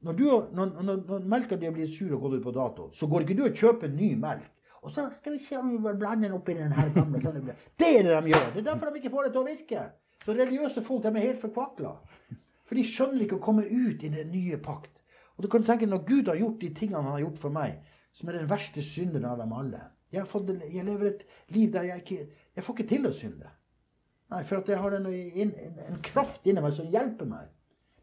Når, 0.00 0.12
du, 0.12 0.24
når, 0.52 0.70
når, 0.82 1.02
når 1.08 1.26
melka 1.28 1.56
di 1.56 1.68
blir 1.72 1.88
sur 1.92 2.14
og 2.16 2.24
gått 2.24 2.38
ut 2.38 2.42
på 2.44 2.54
dato, 2.56 2.88
så 2.92 3.06
går 3.06 3.24
ikke 3.24 3.36
du 3.36 3.42
og 3.44 3.56
kjøper 3.56 3.92
ny 3.92 4.14
melk. 4.20 4.48
Og 4.84 4.92
så 4.92 5.06
skal 5.18 5.36
vi 5.36 5.44
se 5.44 5.56
om 5.56 5.70
vi 5.70 5.78
bare 5.84 6.00
blander 6.00 6.28
den 6.28 6.36
oppi 6.36 6.56
den 6.56 6.72
her 6.72 6.90
gamle. 6.92 7.20
Sånn 7.24 7.38
det 7.44 7.90
er 7.90 8.02
det 8.04 8.16
de 8.16 8.32
gjør. 8.32 8.50
Det 8.52 8.60
er 8.60 8.66
derfor 8.70 8.90
de 8.90 9.00
ikke 9.00 9.12
får 9.12 9.28
det 9.28 9.32
til 9.36 9.42
å 9.42 9.46
virke. 9.48 9.84
Så 10.24 10.36
religiøse 10.36 10.84
folk 10.84 11.04
de 11.04 11.12
er 11.12 11.28
helt 11.28 11.44
forkvakla. 11.44 11.94
For 12.64 12.80
de 12.80 12.84
skjønner 12.88 13.24
ikke 13.24 13.38
å 13.38 13.44
komme 13.44 13.64
ut 13.68 14.04
i 14.04 14.12
den 14.12 14.32
nye 14.32 14.58
pakt. 14.64 14.93
Og 15.36 15.44
du 15.44 15.48
kan 15.50 15.64
tenke 15.66 15.86
Når 15.86 16.04
Gud 16.06 16.30
har 16.30 16.38
gjort 16.38 16.60
de 16.60 16.70
tingene 16.74 17.02
han 17.02 17.16
har 17.16 17.24
gjort 17.24 17.42
for 17.42 17.54
meg, 17.54 17.82
som 18.14 18.28
er 18.28 18.38
den 18.38 18.50
verste 18.50 18.82
synderen 18.82 19.32
av 19.32 19.42
dem 19.42 19.52
alle 19.52 19.82
jeg, 20.14 20.28
fått, 20.30 20.50
jeg, 20.62 20.84
lever 20.86 21.10
et 21.10 21.22
liv 21.54 21.72
der 21.74 21.88
jeg 21.88 22.02
ikke 22.04 22.18
Jeg 22.54 22.64
får 22.64 22.76
ikke 22.76 22.90
til 22.92 23.08
å 23.08 23.12
synde. 23.18 23.48
Nei, 24.30 24.44
For 24.46 24.60
at 24.60 24.68
jeg 24.70 24.78
har 24.78 24.94
en, 24.94 25.08
en, 25.10 25.52
en 25.88 26.00
kraft 26.06 26.46
inni 26.46 26.62
meg 26.62 26.76
som 26.76 26.86
hjelper 26.90 27.26
meg. 27.26 27.48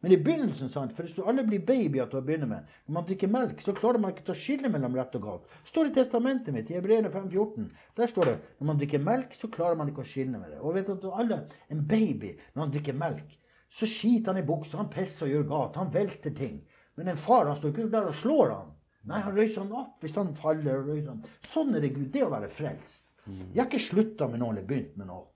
Men 0.01 0.15
i 0.15 0.17
begynnelsen, 0.17 0.71
sant, 0.73 0.95
for 0.97 1.05
det 1.05 1.13
står 1.13 1.27
alle 1.29 1.43
blir 1.45 1.61
babyer 1.65 2.07
til 2.09 2.19
å 2.19 2.23
begynne 2.25 2.47
med. 2.49 2.69
Når 2.87 2.95
man 2.95 3.05
drikker 3.05 3.29
melk, 3.29 3.59
så 3.61 3.75
klarer 3.77 4.01
man 4.01 4.15
ikke 4.15 4.33
å 4.33 4.37
skille 4.37 4.71
mellom 4.73 4.95
rett 4.97 5.17
og 5.19 5.27
galt. 5.27 5.51
står 5.69 5.91
i 5.91 5.93
testamentet 5.99 6.55
mitt, 6.55 6.71
i 6.71 6.77
Hebreerne 6.79 7.11
5,14. 7.13 7.67
Der 7.99 8.09
står 8.09 8.31
det 8.31 8.33
når 8.57 8.69
man 8.71 8.81
drikker 8.81 9.03
melk, 9.05 9.35
så 9.37 9.51
klarer 9.53 9.77
man 9.77 9.91
ikke 9.91 10.01
å 10.01 10.09
skille 10.09 10.41
med 10.41 10.49
det. 10.55 10.59
Og 10.59 10.73
vet 10.75 10.89
at 10.89 11.05
alle, 11.11 11.43
En 11.69 11.85
baby, 11.87 12.33
når 12.55 12.63
han 12.65 12.73
drikker 12.73 12.97
melk, 12.97 13.37
så 13.71 13.87
skiter 13.87 14.33
han 14.33 14.41
i 14.41 14.47
buksa, 14.47 14.81
han 14.81 14.89
pisser 14.91 15.27
og 15.27 15.35
gjør 15.35 15.47
galt, 15.53 15.77
han 15.79 15.93
velter 15.93 16.33
ting. 16.35 16.57
Men 16.99 17.11
en 17.13 17.19
far 17.19 17.47
han 17.47 17.57
står 17.57 17.71
ikke 17.73 17.87
der 17.93 18.09
og 18.11 18.17
slår 18.19 18.53
han. 18.55 18.71
Nei, 19.09 19.21
han 19.25 19.35
røyser 19.37 19.63
han 19.63 19.71
opp 19.79 20.03
hvis 20.03 20.17
han 20.17 20.33
faller. 20.37 20.81
og 20.81 20.91
røyser 20.91 21.09
Han. 21.09 21.23
Sånn 21.47 21.75
er 21.75 21.81
det 21.83 21.93
Gud. 21.95 22.09
Det 22.13 22.23
å 22.25 22.31
være 22.33 22.51
frelst. 22.53 23.05
Jeg 23.25 23.57
har 23.57 23.69
ikke 23.69 23.83
slutta 23.85 24.27
med 24.29 24.41
noe 24.41 24.53
eller 24.53 24.67
begynt 24.67 24.97
med 24.99 25.09
noe. 25.09 25.27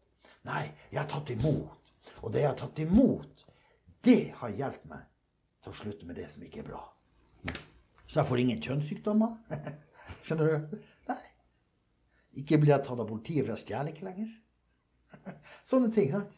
Nei, 0.46 0.68
jeg 0.92 1.00
har 1.00 1.10
tatt 1.10 1.32
imot. 1.34 1.92
Og 2.22 2.32
det 2.34 2.44
jeg 2.44 2.52
har 2.52 2.60
tatt 2.60 2.80
imot, 2.82 3.46
det 4.06 4.20
har 4.38 4.54
hjulpet 4.54 4.90
meg 4.90 5.06
til 5.64 5.72
å 5.74 5.78
slutte 5.80 6.06
med 6.10 6.20
det 6.20 6.28
som 6.34 6.44
ikke 6.46 6.62
er 6.62 6.68
bra. 6.68 6.82
Så 8.06 8.20
jeg 8.20 8.30
får 8.30 8.42
ingen 8.44 8.62
kjønnssykdommer. 8.62 9.38
Skjønner 10.26 10.52
du? 10.52 10.76
Nei. 11.10 11.22
Ikke 12.42 12.60
blir 12.62 12.76
jeg 12.76 12.86
tatt 12.86 13.02
av 13.02 13.10
politiet 13.10 13.46
for 13.46 13.56
jeg 13.56 13.64
stjeler 13.64 13.94
ikke 13.94 14.06
lenger. 14.10 14.34
Sånne 15.72 15.90
ting. 15.96 16.12
Sant? 16.14 16.34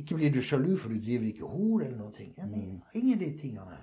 Ikke 0.00 0.16
blir 0.16 0.32
du 0.32 0.40
sjalu 0.44 0.74
for 0.80 0.92
du 0.92 1.00
driver 1.02 1.28
ikke 1.28 1.48
hor 1.48 1.82
eller 1.82 1.96
noen 1.98 2.14
ting. 2.16 2.34
Mener, 2.38 2.80
ingen 2.96 3.18
av 3.18 3.24
de 3.24 3.30
tingene. 3.40 3.80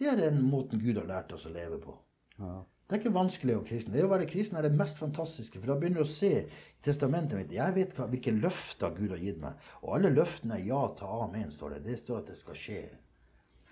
Det 0.00 0.08
er 0.08 0.16
den 0.16 0.40
måten 0.48 0.80
Gud 0.80 0.96
har 0.96 1.08
lært 1.08 1.32
oss 1.36 1.44
å 1.48 1.52
leve 1.52 1.80
på. 1.82 1.96
Ja. 2.40 2.60
Det 2.90 2.96
er 2.96 3.02
ikke 3.04 3.14
vanskelig 3.14 3.54
å 3.54 3.58
være 3.60 3.68
kristen. 3.68 3.92
Det 3.94 4.02
å 4.02 4.10
være 4.10 4.26
kristen 4.26 4.56
er 4.58 4.66
det 4.66 4.74
mest 4.74 4.96
fantastiske. 4.98 5.60
For 5.60 5.70
da 5.70 5.76
begynner 5.78 6.02
du 6.02 6.08
å 6.08 6.10
se 6.10 6.30
i 6.40 6.80
testamentet 6.82 7.38
mitt 7.38 7.52
Jeg 7.54 7.76
vet 7.76 7.92
hva, 7.94 8.08
hvilke 8.10 8.32
løfter 8.34 8.96
Gud 8.96 9.12
har 9.14 9.20
gitt 9.22 9.38
meg. 9.38 9.68
Og 9.84 9.92
alle 9.98 10.10
løftene 10.10 10.56
er 10.56 10.64
ja 10.66 10.80
til 10.98 11.12
amen, 11.20 11.52
står 11.54 11.76
det. 11.76 11.84
Det 11.84 12.00
står 12.00 12.22
at 12.22 12.32
det 12.32 12.38
skal 12.40 12.58
skje. 12.58 12.80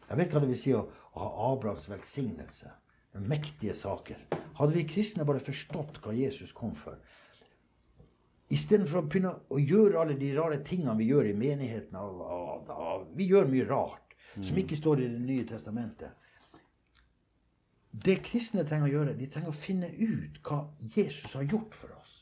Jeg 0.04 0.20
vet 0.20 0.36
hva 0.36 0.44
det 0.44 0.50
vil 0.52 0.60
si 0.60 0.76
å, 0.76 0.84
å 0.86 1.24
ha 1.24 1.48
Abrahams 1.48 1.88
velsignelse. 1.90 2.70
Mektige 3.18 3.74
saker. 3.74 4.20
Hadde 4.60 4.76
vi 4.76 4.86
kristne 4.86 5.26
bare 5.26 5.42
forstått 5.42 5.98
hva 6.04 6.14
Jesus 6.14 6.54
kom 6.54 6.76
for, 6.78 7.00
Istedenfor 8.48 9.02
å 9.02 9.04
begynne 9.04 9.34
å 9.52 9.58
gjøre 9.60 10.00
alle 10.00 10.16
de 10.16 10.30
rare 10.36 10.62
tingene 10.64 10.96
vi 10.96 11.10
gjør 11.10 11.28
i 11.28 11.36
menigheten 11.36 11.98
av, 12.00 12.20
av, 12.22 12.70
av, 12.70 13.02
Vi 13.16 13.26
gjør 13.28 13.50
mye 13.50 13.66
rart 13.68 14.16
som 14.34 14.56
ikke 14.60 14.78
står 14.78 15.02
i 15.02 15.08
Det 15.12 15.20
nye 15.20 15.44
testamentet. 15.48 16.14
Det 17.90 18.18
kristne 18.24 18.64
trenger 18.68 18.88
å 18.88 18.92
gjøre, 18.92 19.16
de 19.18 19.26
trenger 19.32 19.50
å 19.50 19.60
finne 19.64 19.88
ut 19.90 20.38
hva 20.44 20.60
Jesus 20.94 21.34
har 21.34 21.48
gjort 21.48 21.74
for 21.74 21.92
oss. 21.96 22.14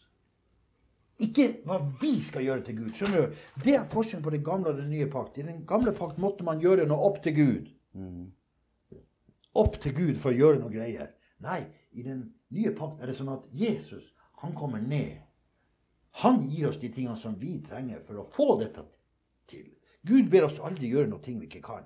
Ikke 1.23 1.47
hva 1.67 1.79
vi 2.01 2.13
skal 2.25 2.45
gjøre 2.45 2.65
til 2.67 2.79
Gud. 2.81 2.95
skjønner 2.97 3.27
du? 3.27 3.37
Det 3.65 3.75
er 3.77 3.89
forskjellen 3.93 4.25
på 4.25 4.33
det 4.35 4.43
gamle 4.45 4.73
og 4.73 4.81
det 4.81 4.89
nye 4.89 5.09
pakt. 5.11 5.39
I 5.39 5.47
den 5.47 5.63
gamle 5.69 5.93
pakt 5.97 6.19
måtte 6.23 6.45
man 6.45 6.61
gjøre 6.61 6.87
noe 6.89 7.11
opp 7.11 7.23
til 7.25 7.37
Gud. 7.37 7.71
Opp 9.57 9.79
til 9.83 9.95
Gud 9.97 10.19
for 10.23 10.33
å 10.33 10.37
gjøre 10.37 10.61
noe 10.61 10.73
greier. 10.73 11.13
Nei, 11.45 11.63
i 11.93 12.05
den 12.05 12.27
nye 12.53 12.73
pakt 12.77 13.01
er 13.01 13.11
det 13.11 13.17
sånn 13.19 13.33
at 13.33 13.47
Jesus, 13.53 14.05
han 14.43 14.55
kommer 14.57 14.83
ned. 14.83 15.26
Han 16.23 16.41
gir 16.49 16.69
oss 16.69 16.79
de 16.81 16.89
tingene 16.93 17.17
som 17.21 17.35
vi 17.37 17.59
trenger 17.69 18.01
for 18.07 18.23
å 18.23 18.29
få 18.33 18.55
dette 18.61 18.87
til. 19.51 19.67
Gud 20.07 20.31
ber 20.33 20.47
oss 20.47 20.61
aldri 20.65 20.89
gjøre 20.89 21.11
noe 21.11 21.21
vi 21.27 21.45
ikke 21.45 21.61
kan. 21.67 21.85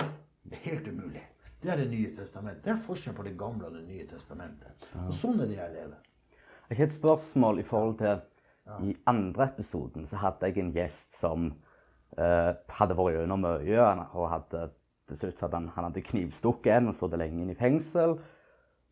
Det 0.00 0.56
er 0.56 0.64
helt 0.64 0.88
umulig. 0.88 1.26
Det 1.60 1.68
er 1.68 1.76
Det 1.76 1.90
nye 1.90 2.14
testamentet. 2.16 2.64
Det 2.64 2.72
er 2.72 2.84
forskjellen 2.86 3.18
på 3.18 3.26
det 3.26 3.36
gamle 3.36 3.68
og 3.68 3.76
det 3.76 3.84
nye 3.84 4.06
testamentet. 4.08 4.88
Og 5.04 5.12
sånn 5.12 5.42
er 5.44 5.50
det 5.50 5.58
jeg 5.58 5.74
lever. 5.74 5.98
Jeg 6.70 6.78
har 6.78 6.86
et 6.86 6.96
spørsmål 6.96 7.60
i 7.60 7.66
forhold 7.68 7.98
til 8.00 8.22
I 8.86 8.96
andre 9.10 9.50
episoden 9.50 10.06
så 10.06 10.16
hadde 10.22 10.46
jeg 10.48 10.62
en 10.62 10.72
gjest 10.72 11.16
som 11.18 11.48
eh, 12.16 12.52
hadde 12.78 12.96
vært 12.96 13.18
gjennom 13.18 13.44
mye. 13.44 13.88
Og 14.14 14.30
hadde, 14.30 14.70
til 15.10 15.20
slutt 15.20 15.44
hadde 15.44 15.60
han, 15.60 15.72
han 15.74 15.90
hadde 15.90 16.06
knivstukket 16.06 16.78
en 16.78 16.94
og 16.94 16.96
sittet 16.96 17.20
lenge 17.20 17.44
inne 17.44 17.52
i 17.52 17.60
fengsel. 17.60 18.16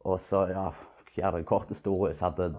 Og 0.04 0.20
så, 0.20 0.44
ja, 0.52 0.72
gjør 1.14 1.38
det 1.38 1.40
en 1.40 1.52
kort 1.56 1.72
historie, 1.72 2.12
så 2.14 2.28
hadde 2.28 2.52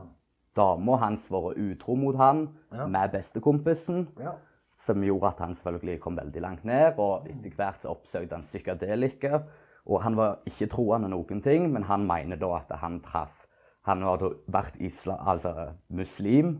dama 0.55 0.97
hans 0.97 1.29
vært 1.31 1.57
utro 1.57 1.95
mot 1.95 2.15
han 2.17 2.49
Ja. 2.71 2.87
med 2.87 3.11
bestekompisen. 3.11 4.07
Ja. 4.19 4.31
Som 4.77 5.03
gjorde 5.03 5.27
at 5.27 5.39
han 5.39 5.53
selvfølgelig 5.55 5.99
kom 5.99 6.15
veldig 6.17 6.41
langt 6.41 6.63
ned. 6.65 6.93
Og 6.99 7.27
etter 7.27 7.55
hvert 7.55 7.81
så 7.81 7.89
oppsøkte 7.91 8.33
han 8.35 8.41
psykadeliker. 8.43 9.43
Og 9.85 10.01
han 10.03 10.15
var 10.15 10.39
ikke 10.45 10.69
troende 10.69 11.09
noen 11.09 11.41
ting, 11.41 11.71
men 11.73 11.83
han 11.83 12.05
mener 12.07 12.35
da 12.37 12.55
at 12.55 12.77
han 12.79 12.99
traff 13.01 13.45
Han 13.85 14.01
hadde 14.03 14.35
vært 14.51 14.75
isla, 14.79 15.15
altså 15.25 15.71
muslim 15.89 16.57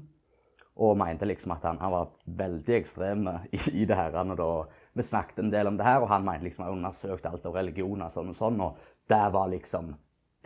og 0.80 0.98
mente 0.98 1.26
liksom 1.28 1.52
at 1.52 1.66
han, 1.68 1.78
han 1.82 1.91
var 1.91 2.07
veldig 2.26 2.76
ekstrem 2.76 3.28
i, 3.52 3.60
i 3.82 3.86
det 3.86 3.95
her. 3.95 4.16
Og 4.16 4.38
da, 4.38 4.48
vi 4.95 5.03
snakket 5.03 5.40
en 5.44 5.52
del 5.52 5.68
om 5.68 5.78
det 5.78 5.86
her, 5.86 5.99
og 6.02 6.07
han 6.10 6.24
mente 6.26 6.48
liksom 6.48 6.64
han 6.66 6.78
undersøkte 6.78 7.30
alt 7.30 7.45
av 7.45 7.57
religioner 7.60 8.10
sånn 8.16 8.32
og 8.32 8.36
sånn. 8.40 8.61
Og 8.64 8.78
det 9.11 9.22
var 9.36 9.52
liksom 9.52 9.91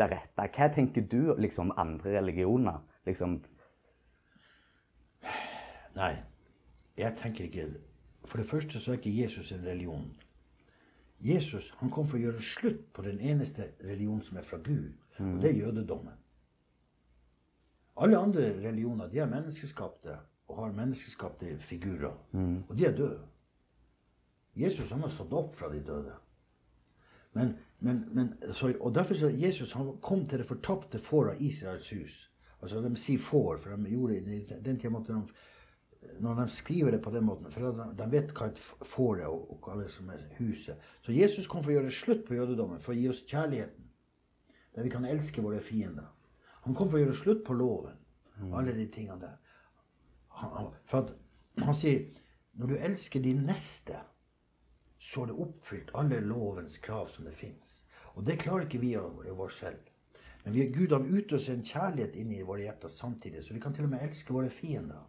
det 0.01 0.09
rette. 0.15 0.47
Hva 0.57 0.69
tenker 0.73 1.05
du 1.11 1.35
liksom 1.37 1.69
om 1.69 1.77
andre 1.77 2.15
religioner? 2.17 2.81
Liksom, 3.05 3.41
Nei, 5.93 6.15
jeg 6.97 7.15
tenker 7.21 7.43
ikke 7.43 7.67
For 8.25 8.37
det 8.37 8.49
første 8.49 8.79
så 8.79 8.91
er 8.91 8.97
ikke 8.97 9.21
Jesus 9.23 9.51
en 9.51 9.65
religion. 9.65 10.07
Jesus 11.19 11.73
han 11.79 11.91
kom 11.91 12.07
for 12.07 12.17
å 12.17 12.21
gjøre 12.21 12.41
slutt 12.41 12.85
på 12.95 13.03
den 13.05 13.19
eneste 13.19 13.69
religionen 13.83 14.23
som 14.23 14.37
er 14.37 14.47
fra 14.47 14.57
Gud, 14.57 14.91
og 15.19 15.41
det 15.41 15.51
er 15.51 15.59
jødedommen. 15.59 16.15
Alle 17.95 18.17
andre 18.17 18.47
religioner 18.63 19.07
de 19.07 19.19
er 19.19 19.29
menneskeskapte 19.29 20.17
og 20.47 20.57
har 20.57 20.73
menneskeskapte 20.73 21.57
figurer. 21.69 22.15
Og 22.69 22.77
de 22.77 22.85
er 22.85 22.95
døde. 22.97 23.21
Jesus 24.55 24.89
han 24.91 25.01
har 25.01 25.13
stått 25.13 25.33
opp 25.33 25.55
fra 25.55 25.69
de 25.69 25.79
døde. 25.83 26.15
Men, 27.33 27.55
men, 27.79 28.03
men, 28.13 28.33
så, 28.53 28.73
og 28.79 28.95
derfor 28.95 29.15
så 29.15 29.29
Jesus 29.29 29.71
han 29.73 29.97
kom 30.01 30.27
til 30.27 30.39
det 30.39 30.47
fortapte 30.47 30.99
får 30.99 31.29
av 31.33 31.41
Israels 31.41 31.89
hus. 31.89 32.17
Altså 32.63 32.81
De 32.81 32.93
sier 32.99 33.19
får, 33.19 33.59
for 33.63 33.75
de 33.75 33.91
gjorde 33.91 34.19
i 34.19 34.45
den 34.63 34.79
tida 34.79 34.93
måtte 34.93 35.15
de 35.15 35.49
når 36.19 36.35
de 36.35 36.49
skriver 36.51 36.91
det 36.91 37.01
på 37.01 37.11
den 37.13 37.23
måten, 37.23 37.51
for 37.51 37.71
de, 37.71 37.85
de 37.97 38.07
vet 38.11 38.31
hva 38.35 38.49
et 38.51 38.59
får 38.93 39.21
er, 39.21 39.29
og, 39.31 39.53
og 39.53 39.67
hva 39.67 39.77
det 39.79 39.89
som 39.91 40.09
er 40.11 40.23
huset. 40.39 40.89
Så 41.05 41.15
Jesus 41.15 41.47
kom 41.47 41.63
for 41.63 41.71
å 41.71 41.77
gjøre 41.77 41.93
slutt 41.95 42.25
på 42.27 42.37
jødedommen, 42.37 42.81
for 42.83 42.93
å 42.93 42.97
gi 42.97 43.09
oss 43.11 43.23
kjærligheten. 43.29 43.89
Der 44.75 44.87
vi 44.87 44.91
kan 44.91 45.05
elske 45.07 45.43
våre 45.45 45.61
fiender. 45.63 46.09
Han 46.65 46.75
kom 46.75 46.89
for 46.89 46.99
å 46.99 47.03
gjøre 47.03 47.19
slutt 47.19 47.43
på 47.47 47.55
loven. 47.57 47.99
Alle 48.51 48.73
de 48.75 48.87
tingene 48.91 49.19
der. 49.21 49.37
Han, 50.41 50.71
for 50.89 51.05
at, 51.05 51.13
han 51.61 51.77
sier 51.77 52.07
når 52.57 52.73
du 52.73 52.75
elsker 52.89 53.21
din 53.21 53.45
neste, 53.47 53.99
så 55.03 55.23
er 55.23 55.31
det 55.31 55.39
oppfylt 55.45 55.91
alle 55.99 56.21
lovens 56.25 56.77
krav 56.81 57.09
som 57.13 57.27
det 57.27 57.35
fins. 57.37 57.79
Og 58.13 58.25
det 58.27 58.39
klarer 58.41 58.67
ikke 58.67 58.81
vi 58.81 58.93
av 58.97 59.41
oss 59.41 59.59
selv. 59.61 59.92
Men 60.43 60.53
vi, 60.53 60.65
Gud 60.75 60.91
han 60.91 61.07
utøser 61.07 61.55
en 61.55 61.65
kjærlighet 61.65 62.15
inni 62.19 62.41
våre 62.43 62.65
hjerter 62.65 62.91
samtidig, 62.91 63.43
så 63.45 63.53
vi 63.55 63.61
kan 63.63 63.75
til 63.75 63.87
og 63.87 63.93
med 63.93 64.03
elske 64.03 64.33
våre 64.35 64.49
fiender. 64.51 65.05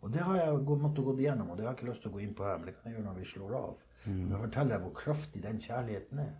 Og 0.00 0.12
det 0.14 0.22
har 0.22 0.38
jeg 0.38 0.62
måttet 0.80 1.04
gå 1.04 1.16
igjennom, 1.18 1.50
og 1.50 1.58
det 1.58 1.66
har 1.66 1.72
jeg 1.74 1.80
ikke 1.80 1.90
lyst 1.90 2.04
til 2.06 2.12
å 2.12 2.16
gå 2.16 2.22
inn 2.24 2.34
på 2.38 2.46
her, 2.46 2.58
men 2.58 2.70
det 2.70 2.76
kan 2.78 2.88
jeg 2.88 2.96
gjøre 2.96 3.08
når 3.08 3.18
vi 3.18 3.28
slår 3.32 3.54
av. 3.58 3.76
Men 4.06 4.30
jeg 4.32 4.42
forteller 4.46 4.74
deg 4.74 4.84
hvor 4.86 4.94
kraftig 4.96 5.42
den 5.44 5.60
kjærligheten 5.60 6.20
er. 6.22 6.34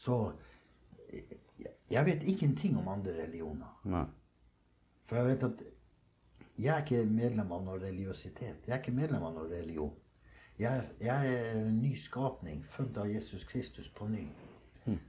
Så 0.00 0.18
jeg, 1.12 1.72
jeg 1.90 2.06
vet 2.06 2.22
ingenting 2.22 2.78
om 2.78 2.88
andre 2.88 3.16
religioner. 3.18 3.78
nei. 3.84 4.06
For 5.10 5.18
jeg 5.18 5.26
vet 5.26 5.42
at 5.44 5.64
jeg 6.62 6.70
er 6.72 6.84
ikke 6.84 7.04
medlem 7.10 7.52
av 7.52 7.64
noen 7.66 7.82
religiøsitet. 7.82 8.64
Jeg 8.66 8.72
er 8.72 8.80
ikke 8.80 8.94
medlem 8.96 9.26
av 9.26 9.34
noen 9.34 9.50
religion. 9.50 9.92
Jeg, 10.60 10.86
jeg 11.00 11.34
er 11.34 11.58
en 11.58 11.78
ny 11.82 11.92
skapning, 11.98 12.62
født 12.76 12.96
av 13.02 13.10
Jesus 13.10 13.44
Kristus 13.50 13.88
på 13.96 14.06
ny. 14.08 14.26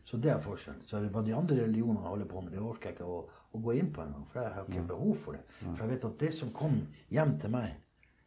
Så 0.06 0.18
det 0.22 0.32
er 0.32 0.42
forskjellen. 0.44 0.84
Så 0.86 1.00
hva 1.14 1.24
de 1.26 1.34
andre 1.36 1.64
religionene 1.64 2.06
holder 2.06 2.30
på 2.30 2.42
med, 2.42 2.54
det 2.54 2.62
orker 2.62 2.92
jeg 2.92 2.98
ikke 2.98 3.10
å, 3.10 3.22
å 3.54 3.62
gå 3.66 3.78
inn 3.80 3.90
på 3.94 4.04
engang. 4.04 4.26
For 4.32 4.42
jeg 4.42 4.54
har 4.56 4.68
ikke 4.70 4.86
behov 4.92 5.16
for 5.26 5.38
det. 5.38 5.44
For 5.64 5.84
jeg 5.84 5.92
vet 5.94 6.08
at 6.10 6.20
det 6.22 6.32
som 6.38 6.54
kom 6.56 6.80
hjem 7.14 7.38
til 7.42 7.54
meg, 7.56 7.74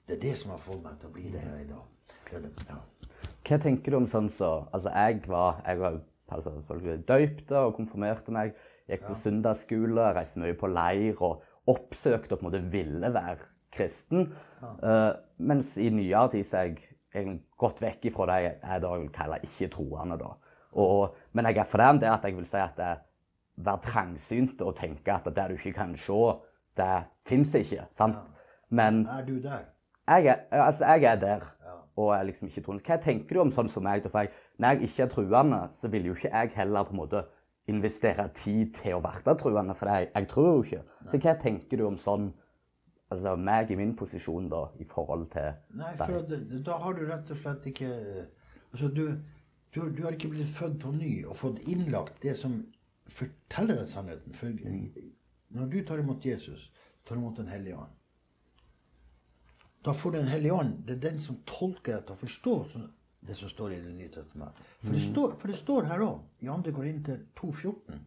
det 0.06 0.16
er 0.18 0.22
det 0.22 0.34
som 0.40 0.52
har 0.54 0.62
fått 0.64 0.82
meg 0.84 0.98
til 1.00 1.10
å 1.10 1.14
bli 1.14 1.30
det 1.30 1.42
jeg 1.42 1.52
er 1.52 1.64
i 1.64 1.70
dag. 1.70 1.92
Det 2.26 2.50
ja. 2.66 2.78
Hva 3.46 3.58
tenker 3.62 3.94
du 3.94 4.00
om 4.00 4.08
sånn 4.10 4.28
så 4.34 4.50
Altså, 4.74 4.90
jeg 4.90 5.20
var, 5.30 5.60
jeg 5.66 5.78
var 5.78 6.00
altså, 6.34 6.54
døypte 7.06 7.60
og 7.62 7.76
konfirmerte 7.78 8.34
meg. 8.34 8.56
Gikk 8.90 9.06
på 9.08 9.16
søndagsskole, 9.18 10.10
reiste 10.14 10.38
mye 10.38 10.54
på 10.58 10.70
leir 10.70 11.22
og 11.26 11.42
oppsøkte 11.70 12.36
og 12.36 12.40
på 12.40 12.44
en 12.44 12.48
måte 12.50 12.66
ville 12.70 13.10
være 13.14 13.48
kristen. 13.74 14.28
Eh, 14.62 15.12
mens 15.38 15.74
i 15.78 15.88
nyere 15.90 16.30
tid 16.34 16.46
så 16.46 16.60
er 16.60 16.68
jeg 16.70 16.84
jeg 17.16 17.38
gått 17.56 17.80
vekk 17.80 18.10
ifra 18.10 18.26
det 18.28 18.36
jeg 18.44 18.56
jeg 18.60 18.82
da 18.84 18.90
vil 18.92 19.08
kalle 19.14 19.38
ikke-troende. 19.46 20.18
da. 20.20 20.34
Og, 20.76 21.16
men 21.36 21.46
jeg 21.50 21.60
er 21.60 21.68
for 21.68 21.82
det 22.00 22.08
at 22.08 22.24
jeg 22.24 22.36
vil 22.36 22.46
si 22.48 22.56
at 22.60 22.76
det 22.80 22.94
være 23.66 23.82
trangsynt 23.84 24.60
og 24.64 24.76
tenke 24.76 25.12
at 25.12 25.28
det 25.36 25.46
du 25.50 25.54
ikke 25.56 25.72
kan 25.76 25.94
se, 26.00 26.20
det 26.76 27.04
fins 27.28 27.54
ikke. 27.54 27.84
sant? 27.98 28.16
Men 28.68 29.06
Er 29.06 29.24
du 29.24 29.36
der? 29.42 29.64
jeg 30.08 30.26
er, 30.26 30.62
altså 30.62 30.84
jeg 30.84 31.04
er 31.12 31.20
der 31.20 31.44
og 31.96 32.12
er 32.14 32.22
liksom 32.28 32.48
ikke 32.48 32.60
troende. 32.60 32.84
Hva 32.84 32.96
tenker 33.00 33.34
du 33.36 33.40
om 33.40 33.50
sånn 33.54 33.70
som 33.72 33.84
meg? 33.86 34.04
For 34.12 34.26
jeg, 34.26 34.32
når 34.60 34.74
jeg 34.74 34.88
ikke 34.90 35.02
er 35.02 35.12
truende, 35.12 35.60
så 35.80 35.88
vil 35.88 36.06
jo 36.10 36.14
ikke 36.16 36.32
jeg 36.32 36.50
heller 36.56 36.84
på 36.84 36.92
en 36.92 37.00
måte 37.00 37.22
investere 37.72 38.28
tid 38.36 38.74
til 38.76 38.98
å 38.98 39.00
være 39.02 39.34
truende, 39.40 39.74
for 39.74 39.88
jeg, 39.90 40.10
jeg 40.14 40.28
tror 40.28 40.50
jo 40.50 40.58
ikke. 40.66 40.82
Så 41.10 41.20
hva 41.24 41.34
tenker 41.40 41.80
du 41.80 41.86
om 41.88 41.96
sånn 41.98 42.28
altså 43.10 43.36
meg 43.38 43.70
i 43.70 43.78
min 43.78 43.94
posisjon 43.96 44.48
da, 44.50 44.64
i 44.82 44.84
forhold 44.90 45.28
til 45.32 45.52
Nei, 45.78 45.92
deg? 45.96 46.04
for 46.04 46.18
at, 46.20 46.62
da 46.66 46.78
har 46.82 46.96
du 46.98 47.04
rett 47.06 47.30
og 47.30 47.40
slett 47.42 47.68
ikke 47.72 47.90
Altså, 48.72 48.88
du, 48.92 49.04
du, 49.76 49.90
du 49.92 50.02
har 50.06 50.16
ikke 50.16 50.32
blitt 50.32 50.56
født 50.56 50.80
på 50.82 50.92
ny 50.96 51.12
og 51.28 51.36
fått 51.36 51.60
innlagt 51.68 52.22
det 52.24 52.34
som 52.40 52.58
forteller 53.16 53.82
deg 53.82 53.90
sannheten. 53.92 54.34
For 54.40 54.50
når 55.56 55.70
du 55.72 55.78
tar 55.86 56.02
imot 56.02 56.24
Jesus, 56.24 56.70
tar 57.06 57.20
imot 57.20 57.36
Den 57.36 57.52
hellige 57.52 57.76
ånd. 57.76 57.94
Da 59.86 59.94
får 59.94 60.16
Den 60.16 60.28
hellige 60.28 60.52
ånd 60.52 60.78
Det 60.86 60.96
er 60.96 61.02
den 61.10 61.20
som 61.22 61.38
tolker 61.46 61.98
deg 61.98 62.06
til 62.06 62.16
å 62.16 62.22
forstå 62.24 62.56
det 63.26 63.36
som 63.38 63.50
står 63.52 63.76
i 63.76 63.80
Det 63.84 63.94
nye 63.94 64.10
testamentet. 64.14 64.74
For 64.82 64.96
det 64.96 65.04
står, 65.06 65.38
for 65.40 65.52
det 65.52 65.60
står 65.60 65.88
her 65.92 66.04
òg, 66.06 66.20
i 66.40 66.50
2. 66.50 66.74
Korinter 66.74 67.24
2,14. 67.38 68.04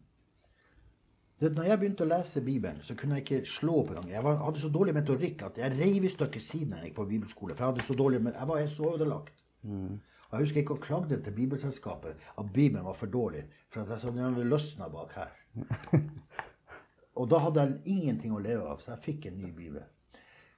Det, 1.39 1.53
når 1.55 1.69
jeg 1.69 1.79
begynte 1.79 2.03
å 2.03 2.09
lese 2.09 2.41
Bibelen, 2.43 2.81
så 2.83 2.95
kunne 2.99 3.15
jeg 3.15 3.23
ikke 3.23 3.47
slå 3.47 3.77
opp 3.81 3.93
engang. 3.93 4.09
Jeg 4.11 4.23
var, 4.25 4.41
hadde 4.43 4.59
så 4.59 4.71
dårlig 4.75 4.93
metorikk 4.97 5.43
at 5.47 5.59
jeg 5.61 5.75
reiv 5.77 6.03
i 6.03 6.11
stykker 6.11 6.43
siden 6.43 6.73
jeg 6.75 6.89
gikk 6.89 6.97
på 6.97 7.05
bibelskole. 7.13 7.55
For 7.55 7.63
jeg 7.63 7.73
hadde 7.73 7.85
så 7.87 7.95
dårlig, 8.01 8.19
jeg 8.27 8.49
var 8.49 8.65
så 8.73 8.89
ødelagt. 8.97 9.45
Og 9.63 10.08
jeg 10.31 10.45
husker 10.45 10.61
ikke 10.61 10.75
å 10.77 10.83
klagde 10.83 11.17
til 11.23 11.33
Bibelselskapet 11.33 12.27
at 12.37 12.51
Bibelen 12.53 12.85
var 12.85 12.97
for 12.97 13.09
dårlig. 13.09 13.47
For 13.73 13.81
at 13.81 13.89
jeg 13.95 14.01
så 14.03 14.11
den 14.13 14.49
løsna 14.49 14.89
bak 14.93 15.15
her. 15.17 15.31
Og 17.19 17.29
da 17.31 17.39
hadde 17.43 17.65
jeg 17.65 17.95
ingenting 17.97 18.35
å 18.35 18.41
leve 18.43 18.67
av, 18.69 18.77
så 18.79 18.93
jeg 18.93 19.03
fikk 19.07 19.25
en 19.25 19.41
ny 19.41 19.49
bibel. 19.51 19.81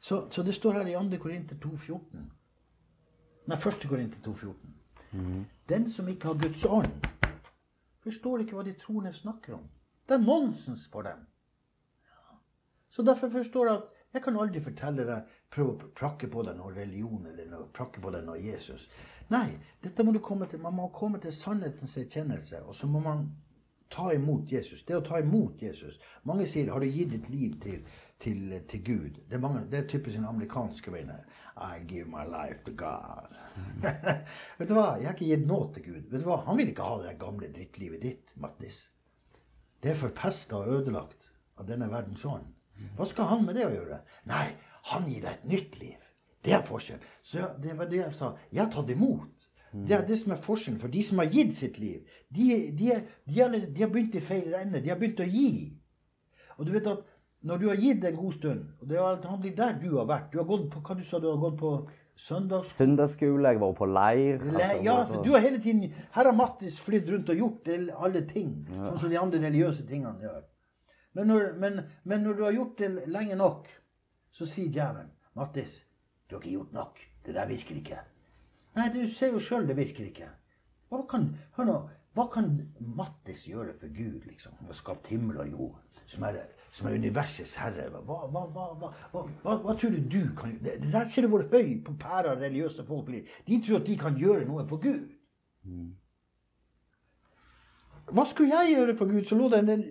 Så, 0.01 0.25
så 0.31 0.43
det 0.43 0.55
står 0.57 0.81
her 0.81 0.91
i 0.91 0.97
2. 0.97 1.17
Korinter 1.23 1.55
2,14. 1.63 2.27
Nei, 3.47 3.57
1. 3.57 3.87
Korinter 3.89 4.21
2,14. 4.27 4.75
Den 5.69 5.89
som 5.91 6.07
ikke 6.07 6.27
har 6.27 6.39
Guds 6.41 6.65
ånd, 6.65 7.07
forstår 8.03 8.43
ikke 8.43 8.57
hva 8.57 8.65
de 8.67 8.75
troende 8.79 9.13
snakker 9.13 9.57
om. 9.57 9.65
Det 10.07 10.17
er 10.17 10.23
nonsens 10.25 10.87
for 10.91 11.07
dem. 11.07 11.25
Så 12.91 13.03
derfor 13.07 13.31
forstår 13.31 13.67
jeg 13.67 13.77
at 13.77 13.89
jeg 14.13 14.23
kan 14.25 14.37
aldri 14.39 14.61
fortelle 14.63 15.05
deg, 15.07 15.35
prøve 15.51 15.73
å 15.73 15.91
prakke 15.95 16.27
på 16.31 16.43
deg 16.43 16.57
noe 16.59 16.73
religion 16.75 17.25
eller 17.27 17.47
noe, 17.47 17.69
prakke 17.75 18.03
på 18.03 18.11
deg 18.11 18.25
noe 18.27 18.39
Jesus. 18.39 18.87
Nei, 19.31 19.47
dette 19.83 20.03
må 20.03 20.11
du 20.11 20.19
komme 20.23 20.47
til. 20.51 20.59
Man 20.63 20.75
må 20.75 20.89
komme 20.95 21.21
til 21.23 21.33
sannhetens 21.35 21.95
erkjennelse, 21.97 22.63
og 22.67 22.75
så 22.75 22.87
må 22.87 22.99
man 23.03 23.29
ta 23.91 24.11
imot 24.15 24.51
Jesus. 24.51 24.83
Det 24.87 24.95
å 24.95 25.03
ta 25.03 25.19
imot 25.19 25.61
Jesus 25.61 25.99
Mange 26.23 26.47
sier 26.47 26.71
'Har 26.71 26.79
du 26.79 26.87
gitt 26.87 27.11
ditt 27.11 27.29
liv 27.29 27.57
til, 27.61 27.81
til, 28.19 28.61
til 28.69 28.83
Gud?' 28.83 29.19
Det 29.29 29.35
er, 29.35 29.39
mange, 29.39 29.65
det 29.71 29.79
er 29.79 29.87
typisk 29.87 30.17
en 30.17 30.29
amerikanske 30.29 30.91
veien. 30.91 31.11
'I 31.57 31.83
give 31.87 32.07
my 32.07 32.23
life 32.27 32.63
to 32.65 32.71
God'. 32.71 33.35
Vet 34.59 34.69
du 34.69 34.73
hva? 34.73 34.95
Jeg 34.97 35.07
har 35.07 35.15
ikke 35.15 35.31
gitt 35.33 35.47
noe 35.47 35.73
til 35.73 35.83
Gud. 35.83 36.07
Vet 36.11 36.23
du 36.23 36.29
hva? 36.29 36.43
Han 36.47 36.57
vil 36.57 36.71
ikke 36.71 36.87
ha 36.87 37.01
det 37.03 37.19
gamle 37.19 37.51
drittlivet 37.51 38.01
ditt, 38.01 38.35
Mattis. 38.35 38.87
Det 39.83 39.91
er 39.91 39.99
forpesta 39.99 40.55
og 40.55 40.67
ødelagt 40.79 41.31
av 41.57 41.67
denne 41.67 41.89
verdens 41.91 42.25
ånd. 42.25 42.47
Hva 42.97 43.05
skal 43.09 43.27
han 43.31 43.45
med 43.45 43.55
det 43.59 43.67
å 43.67 43.73
gjøre? 43.73 43.99
Nei, 44.29 44.45
han 44.91 45.07
gir 45.09 45.25
deg 45.25 45.33
et 45.33 45.49
nytt 45.51 45.79
liv. 45.81 46.00
Det 46.45 46.53
er 46.57 46.65
forskjell. 46.65 46.99
Så 47.23 47.51
det 47.61 47.77
var 47.77 47.89
det 47.91 48.01
jeg 48.01 48.13
sa. 48.17 48.33
Jeg 48.51 48.63
har 48.63 48.71
tatt 48.73 48.89
imot. 48.89 49.47
Det 49.71 49.95
er 49.95 50.03
det 50.07 50.17
som 50.19 50.33
er 50.35 50.41
forskjellen. 50.43 50.79
For 50.81 50.91
de 50.91 51.03
som 51.05 51.21
har 51.21 51.29
gitt 51.31 51.55
sitt 51.55 51.79
liv, 51.79 52.01
de, 52.29 52.47
de, 52.75 52.91
de, 53.27 53.39
har, 53.39 53.53
de 53.55 53.83
har 53.83 53.91
begynt 53.93 54.17
i 54.17 54.23
feil 54.25 54.53
ende. 54.57 54.81
De 54.83 54.91
har 54.91 54.99
begynt 54.99 55.21
å 55.23 55.29
gi. 55.29 55.51
Og 56.57 56.67
du 56.67 56.73
vet 56.75 56.89
at 56.91 57.05
når 57.47 57.61
du 57.61 57.67
har 57.71 57.79
gitt 57.81 58.03
en 58.05 58.17
god 58.17 58.33
stund, 58.37 58.65
og 58.81 58.89
det 58.89 58.97
er 58.97 59.07
antagelig 59.07 59.55
der 59.57 59.77
du 59.81 59.95
har 59.95 60.05
vært 60.05 60.27
Du 60.33 60.37
har 60.37 60.45
gått 60.45 60.67
på 60.69 60.81
hva 60.85 60.97
du 60.97 61.03
sa 61.07 61.19
du 61.19 61.29
har 61.31 61.39
gått 61.41 61.57
på 61.57 61.71
søndags... 62.27 62.75
Søndagsskole, 62.77 63.53
jeg 63.55 63.61
var 63.63 63.73
på 63.79 63.87
leir. 63.89 64.43
Le, 64.43 64.51
altså, 64.51 64.83
ja, 64.85 64.97
for 65.09 65.25
du 65.25 65.31
har 65.33 65.45
hele 65.45 65.61
tiden 65.63 65.95
Her 66.13 66.29
har 66.29 66.35
Mattis 66.37 66.77
flydd 66.85 67.09
rundt 67.09 67.31
og 67.33 67.41
gjort 67.41 67.71
alle 68.05 68.25
ting. 68.29 68.51
Sånn 68.75 68.99
som 69.01 69.09
de 69.09 69.21
andre 69.21 69.41
religiøse 69.47 69.87
tingene 69.89 70.27
gjør. 70.27 70.43
Men 71.17 71.31
når, 71.31 71.47
men, 71.59 71.79
men 72.07 72.21
når 72.27 72.37
du 72.37 72.43
har 72.45 72.59
gjort 72.59 72.77
det 72.83 72.91
lenge 73.11 73.39
nok, 73.39 73.71
så 74.31 74.45
sier 74.47 74.69
djevelen 74.69 75.09
Mattis, 75.35 75.73
du 76.31 76.37
har 76.37 76.43
ikke 76.45 76.55
gjort 76.55 76.73
nok. 76.73 76.99
Det 77.25 77.35
der 77.35 77.47
virker 77.49 77.75
ikke. 77.75 77.97
Nei, 78.77 78.87
du 78.93 79.01
ser 79.11 79.33
jo 79.35 79.41
sjøl 79.43 79.67
det 79.67 79.75
virker 79.75 80.05
ikke. 80.07 80.29
Hva 80.91 81.03
kan, 81.11 81.27
hør 81.57 81.67
nå, 81.67 81.77
hva 82.15 82.25
kan 82.31 82.49
Mattis 82.79 83.43
gjøre 83.47 83.75
for 83.79 83.91
Gud, 83.95 84.23
liksom? 84.29 84.55
Han 84.59 84.71
har 84.71 84.77
skapt 84.79 85.09
himmel 85.11 85.41
og 85.43 85.51
jord. 85.51 85.77
Som 86.11 86.23
er, 86.27 86.39
som 86.75 86.87
er 86.87 86.95
universets 86.99 87.53
herre. 87.59 87.89
Hva, 88.07 88.21
hva, 88.31 88.45
hva, 88.51 88.91
hva, 89.43 89.75
tror 89.75 89.91
du 89.95 89.99
du 90.11 90.21
kan 90.39 90.53
gjøre? 90.55 90.63
Det, 90.65 90.91
der 90.91 91.07
ser 91.11 91.27
du 91.27 91.31
hvor 91.31 91.43
høy 91.51 91.73
på 91.85 91.95
pæra 91.99 92.37
religiøse 92.39 92.87
folk 92.87 93.05
blir. 93.07 93.27
De 93.47 93.59
tror 93.63 93.81
at 93.81 93.87
de 93.87 93.97
kan 93.99 94.19
gjøre 94.19 94.47
noe 94.47 94.65
for 94.71 94.83
Gud. 94.83 95.11
Hva 98.11 98.25
skulle 98.27 98.55
jeg 98.55 98.75
gjøre 98.77 98.95
for 98.99 99.11
Gud? 99.11 99.23
Så 99.27 99.39
lå 99.39 99.51
det 99.51 99.61
en 99.67 99.85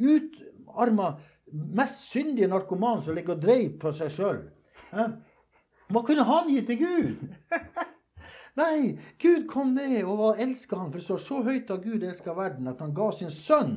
utarma, 0.00 1.14
mest 1.52 2.12
syndige 2.12 2.48
narkoman 2.48 3.02
som 3.04 3.16
ligger 3.16 3.36
og 3.36 3.42
dreiv 3.44 3.76
på 3.80 3.92
seg 3.96 4.12
sjøl. 4.16 4.44
Hva 5.88 6.02
kunne 6.04 6.26
han 6.28 6.50
gi 6.52 6.64
til 6.68 6.82
Gud? 6.82 7.28
Nei, 8.58 8.96
Gud 9.22 9.44
kom 9.46 9.76
ned 9.76 10.02
og 10.08 10.40
elska 10.42 10.80
han, 10.80 10.90
for 10.90 11.04
står 11.04 11.20
så 11.22 11.38
høyt 11.46 11.68
har 11.70 11.78
Gud 11.84 12.02
elska 12.02 12.32
verden 12.34 12.66
at 12.70 12.80
han 12.82 12.94
ga 12.96 13.06
sin 13.14 13.30
sønn, 13.30 13.76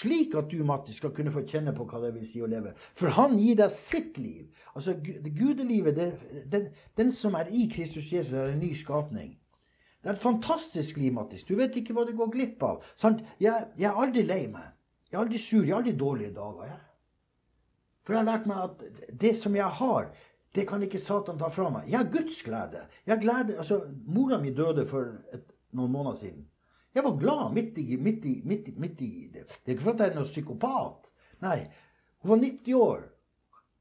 slik 0.00 0.32
at 0.38 0.48
du, 0.48 0.62
Matti, 0.64 0.94
skal 0.96 1.12
kunne 1.12 1.34
få 1.34 1.44
kjenne 1.48 1.74
på 1.76 1.84
hva 1.90 2.00
det 2.06 2.14
vil 2.14 2.24
si 2.30 2.40
å 2.40 2.48
leve. 2.48 2.72
For 2.98 3.12
han 3.12 3.36
gir 3.40 3.58
deg 3.60 3.74
sitt 3.76 4.16
liv. 4.18 4.46
Altså 4.72 4.94
gudelivet, 5.02 5.98
det, 5.98 6.08
den, 6.54 6.70
den 6.96 7.12
som 7.12 7.36
er 7.36 7.50
i 7.52 7.66
Kristus 7.74 8.08
Jesus, 8.14 8.32
er 8.32 8.54
en 8.54 8.62
ny 8.62 8.72
skapning. 8.78 9.34
Det 10.02 10.10
er 10.10 10.16
et 10.16 10.24
fantastisk 10.24 10.96
liv, 10.98 11.12
Mattis. 11.14 11.44
Du 11.46 11.54
vet 11.58 11.76
ikke 11.78 11.94
hva 11.94 12.06
du 12.08 12.16
går 12.16 12.32
glipp 12.32 12.64
av. 12.66 12.80
Sant? 12.98 13.20
Jeg, 13.42 13.68
jeg 13.78 13.90
er 13.90 14.00
aldri 14.00 14.24
lei 14.26 14.46
meg. 14.50 14.72
Jeg 15.10 15.18
er 15.18 15.26
aldri 15.26 15.38
sur. 15.38 15.60
Jeg 15.62 15.76
har 15.76 15.84
aldri 15.84 15.94
dårlige 16.00 16.34
dager. 16.34 16.72
Jeg. 16.72 16.80
For 18.02 18.16
jeg 18.16 18.24
har 18.24 18.30
lært 18.32 18.48
meg 18.50 18.64
at 18.64 19.12
det 19.20 19.36
som 19.38 19.54
jeg 19.54 19.68
har, 19.78 20.08
det 20.54 20.66
kan 20.68 20.82
ikke 20.84 21.00
Satan 21.00 21.38
ta 21.40 21.48
fra 21.48 21.70
meg. 21.72 21.88
Jeg 21.88 21.98
har 21.98 22.10
Guds 22.12 22.42
glede. 22.44 22.86
Jeg 23.06 23.14
har 23.14 23.22
glede 23.22 23.58
altså, 23.58 23.80
Mora 24.06 24.38
mi 24.40 24.52
døde 24.54 24.84
for 24.88 25.14
et, 25.32 25.46
noen 25.72 25.92
måneder 25.92 26.18
siden. 26.20 26.44
Jeg 26.94 27.04
var 27.04 27.16
glad 27.16 27.54
midt 27.56 27.78
i, 27.78 27.96
midt 27.96 28.24
i, 28.28 28.34
midt 28.44 28.68
i, 28.68 28.74
midt 28.76 29.00
i 29.00 29.30
det. 29.32 29.46
Det 29.48 29.72
er 29.72 29.76
ikke 29.76 29.86
for 29.86 29.94
at 29.94 30.02
jeg 30.04 30.12
er 30.12 30.18
noen 30.18 30.28
psykopat. 30.28 31.08
Nei. 31.40 31.58
Hun 32.22 32.34
var 32.34 32.42
90 32.44 32.74
år. 32.76 33.06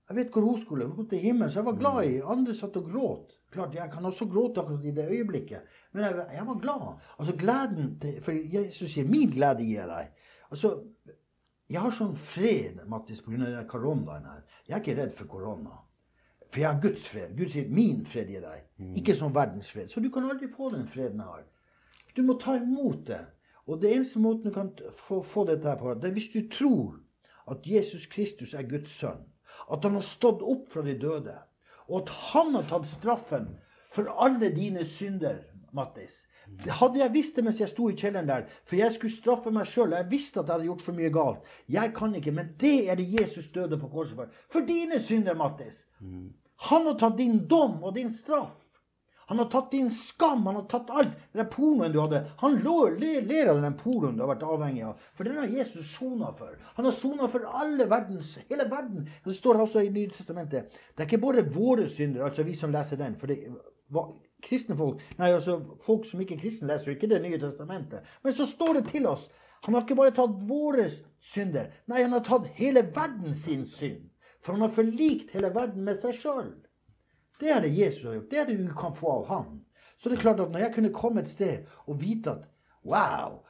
Jeg 0.10 0.18
vet 0.18 0.32
hvor 0.32 0.48
hun 0.48 0.62
skulle. 0.62 0.86
Hun 0.88 0.94
skulle 0.96 1.10
til 1.10 1.26
himmelen. 1.26 1.52
Så 1.52 1.60
jeg 1.60 1.66
var 1.66 1.78
glad 1.80 2.00
i 2.08 2.22
Andre 2.36 2.56
satt 2.56 2.80
og 2.80 2.88
gråt. 2.88 3.36
Klart, 3.52 3.76
Jeg 3.76 3.92
kan 3.92 4.06
også 4.06 4.26
gråte 4.32 4.62
akkurat 4.62 4.86
i 4.86 4.96
det 4.96 5.10
øyeblikket. 5.12 5.68
Men 5.92 6.04
jeg, 6.04 6.26
jeg 6.34 6.48
var 6.48 6.60
glad. 6.64 6.88
Altså 7.20 7.36
gleden 7.36 8.00
til, 8.00 8.22
For 8.24 8.32
Jesus 8.32 8.92
sier 8.92 9.06
'min 9.08 9.32
glede 9.32 9.64
gir 9.66 9.80
jeg 9.80 9.90
deg'. 9.90 10.12
Altså, 10.52 10.84
Jeg 11.70 11.80
har 11.82 11.92
sånn 11.92 12.16
fred, 12.16 12.82
Mattis, 12.88 13.22
pga. 13.22 13.64
koronaen 13.68 14.26
her. 14.26 14.42
Jeg 14.68 14.76
er 14.76 14.82
ikke 14.82 15.02
redd 15.02 15.14
for 15.16 15.26
korona. 15.26 15.70
For 16.52 16.60
jeg 16.60 16.70
har 16.70 16.82
Guds 16.82 17.10
fred. 17.10 17.38
Gud 17.38 17.50
sier 17.50 17.70
'min 17.70 18.06
fred 18.06 18.30
i 18.30 18.40
deg'. 18.44 18.64
Ikke 18.96 19.16
som 19.16 19.36
verdens 19.36 19.72
fred. 19.72 19.90
Så 19.90 20.00
du 20.00 20.10
kan 20.10 20.30
aldri 20.30 20.48
få 20.58 20.70
den 20.70 20.88
freden 20.88 21.18
jeg 21.18 21.26
har. 21.26 21.44
Du 22.18 22.22
må 22.24 22.38
ta 22.40 22.56
imot 22.56 23.08
det. 23.08 23.26
Og 23.68 23.82
det 23.82 23.94
eneste 23.96 24.20
måten 24.20 24.44
du 24.44 24.52
kan 24.52 24.72
få, 24.98 25.22
få 25.24 25.46
dette 25.46 25.70
her 25.70 25.78
på, 25.78 25.94
det 25.94 26.10
er 26.10 26.14
hvis 26.14 26.32
du 26.34 26.42
tror 26.52 27.00
at 27.52 27.58
Jesus 27.66 28.06
Kristus 28.06 28.54
er 28.54 28.68
Guds 28.68 28.92
sønn. 28.92 29.24
At 29.72 29.84
han 29.84 29.94
har 29.94 30.02
stått 30.02 30.42
opp 30.42 30.72
fra 30.74 30.82
de 30.82 30.98
døde. 31.00 31.38
Og 31.88 32.02
at 32.02 32.10
han 32.10 32.56
har 32.56 32.68
tatt 32.70 32.90
straffen 32.90 33.48
for 33.92 34.12
alle 34.24 34.50
dine 34.56 34.86
synder, 34.86 35.38
Mattis. 35.74 36.28
Det 36.64 36.72
hadde 36.72 37.00
jeg 37.00 37.14
visst 37.14 37.36
det 37.36 37.44
mens 37.44 37.60
jeg 37.62 37.70
sto 37.70 37.88
i 37.90 37.96
kjelleren 37.96 38.28
der, 38.28 38.48
for 38.66 38.76
jeg 38.76 38.92
skulle 38.92 39.16
straffe 39.16 39.52
meg 39.56 39.70
sjøl. 39.72 39.94
Jeg 39.96 40.10
visste 40.12 40.40
at 40.40 40.48
jeg 40.48 40.54
hadde 40.54 40.68
gjort 40.68 40.82
for 40.82 40.98
mye 40.98 41.12
galt. 41.14 41.52
Jeg 41.70 41.94
kan 41.96 42.16
ikke, 42.16 42.32
men 42.32 42.50
det 42.60 42.90
er 42.90 42.96
det 43.00 43.22
Jesus 43.22 43.48
døde 43.56 43.80
på 43.80 43.88
korset 43.88 44.16
for. 44.16 44.28
For 44.52 44.60
dine 44.68 45.00
synder, 45.00 45.34
Mattis. 45.36 45.86
Han 46.70 46.90
har 46.90 46.98
tatt 47.02 47.18
din 47.18 47.46
dom 47.50 47.80
og 47.84 47.96
din 47.96 48.12
straff. 48.14 48.58
Han 49.32 49.40
har 49.40 49.48
tatt 49.54 49.72
din 49.72 49.88
skam, 49.96 50.42
han 50.46 50.58
har 50.60 50.66
tatt 50.68 50.90
alt. 50.92 51.14
Den 51.32 51.48
pornoen 51.48 51.94
du 51.94 52.02
hadde. 52.02 52.26
Han 52.42 52.58
ler, 52.66 53.22
ler 53.24 53.52
av 53.54 53.62
den 53.64 53.78
pornoen 53.80 54.18
du 54.18 54.26
har 54.26 54.34
vært 54.34 54.44
avhengig 54.44 54.84
av. 54.84 55.06
For 55.16 55.24
den 55.24 55.40
har 55.40 55.48
Jesus 55.48 55.94
sona 55.96 56.34
for. 56.36 56.58
Han 56.76 56.90
har 56.90 56.98
sona 57.00 57.30
for 57.32 57.48
alle 57.48 57.88
verdens, 57.90 58.34
hele 58.50 58.68
verden. 58.70 59.08
Det 59.24 59.38
står 59.38 59.64
også 59.64 59.86
i 59.86 59.94
Nye 59.96 60.12
Testamentet. 60.12 60.76
Det 60.92 61.06
er 61.06 61.08
ikke 61.08 61.24
bare 61.24 61.46
våre 61.48 61.88
synder, 61.90 62.26
altså 62.28 62.44
vi 62.44 62.58
som 62.60 62.76
leser 62.76 63.00
den. 63.00 63.16
For 63.22 63.32
det, 63.32 63.40
var 63.92 64.12
kristne 64.44 64.76
folk, 64.78 65.02
nei 65.20 65.32
altså 65.34 65.58
folk 65.86 66.06
som 66.08 66.22
ikke 66.24 66.38
er 66.38 66.44
kristne, 66.46 66.70
leser 66.72 66.94
ikke 66.94 67.10
Det 67.12 67.22
nye 67.24 67.40
testamentet. 67.40 68.08
Men 68.24 68.34
så 68.34 68.48
står 68.50 68.80
det 68.80 68.86
til 68.92 69.08
oss. 69.08 69.28
Han 69.66 69.76
har 69.76 69.84
ikke 69.86 70.00
bare 70.00 70.16
tatt 70.16 70.38
våre 70.50 70.88
synder. 71.22 71.70
Nei, 71.88 72.02
han 72.02 72.16
har 72.16 72.24
tatt 72.26 72.48
hele 72.58 72.84
verden 72.96 73.36
sin 73.36 73.66
synd. 73.70 74.11
For 74.42 74.54
han 74.54 74.62
har 74.66 74.74
forlikt 74.76 75.34
hele 75.36 75.52
verden 75.54 75.86
med 75.86 76.00
seg 76.02 76.18
sjøl. 76.18 76.52
Det 77.42 77.50
er 77.50 77.62
det 77.62 77.74
Jesus 77.74 78.06
har 78.06 78.18
gjort. 78.18 78.30
Det 78.32 78.40
er 78.42 78.50
det 78.50 78.58
du 78.62 78.74
kan 78.78 78.96
få 78.98 79.12
av 79.20 79.28
ham. 79.30 79.62
Så 80.02 80.10
det 80.10 80.18
er 80.18 80.24
klart 80.24 80.42
at 80.42 80.52
når 80.54 80.66
jeg 80.66 80.74
kunne 80.76 80.94
komme 80.94 81.22
et 81.22 81.30
sted 81.30 81.70
og 81.86 82.00
vite 82.02 82.34
at 82.34 82.48
wow 82.84 83.42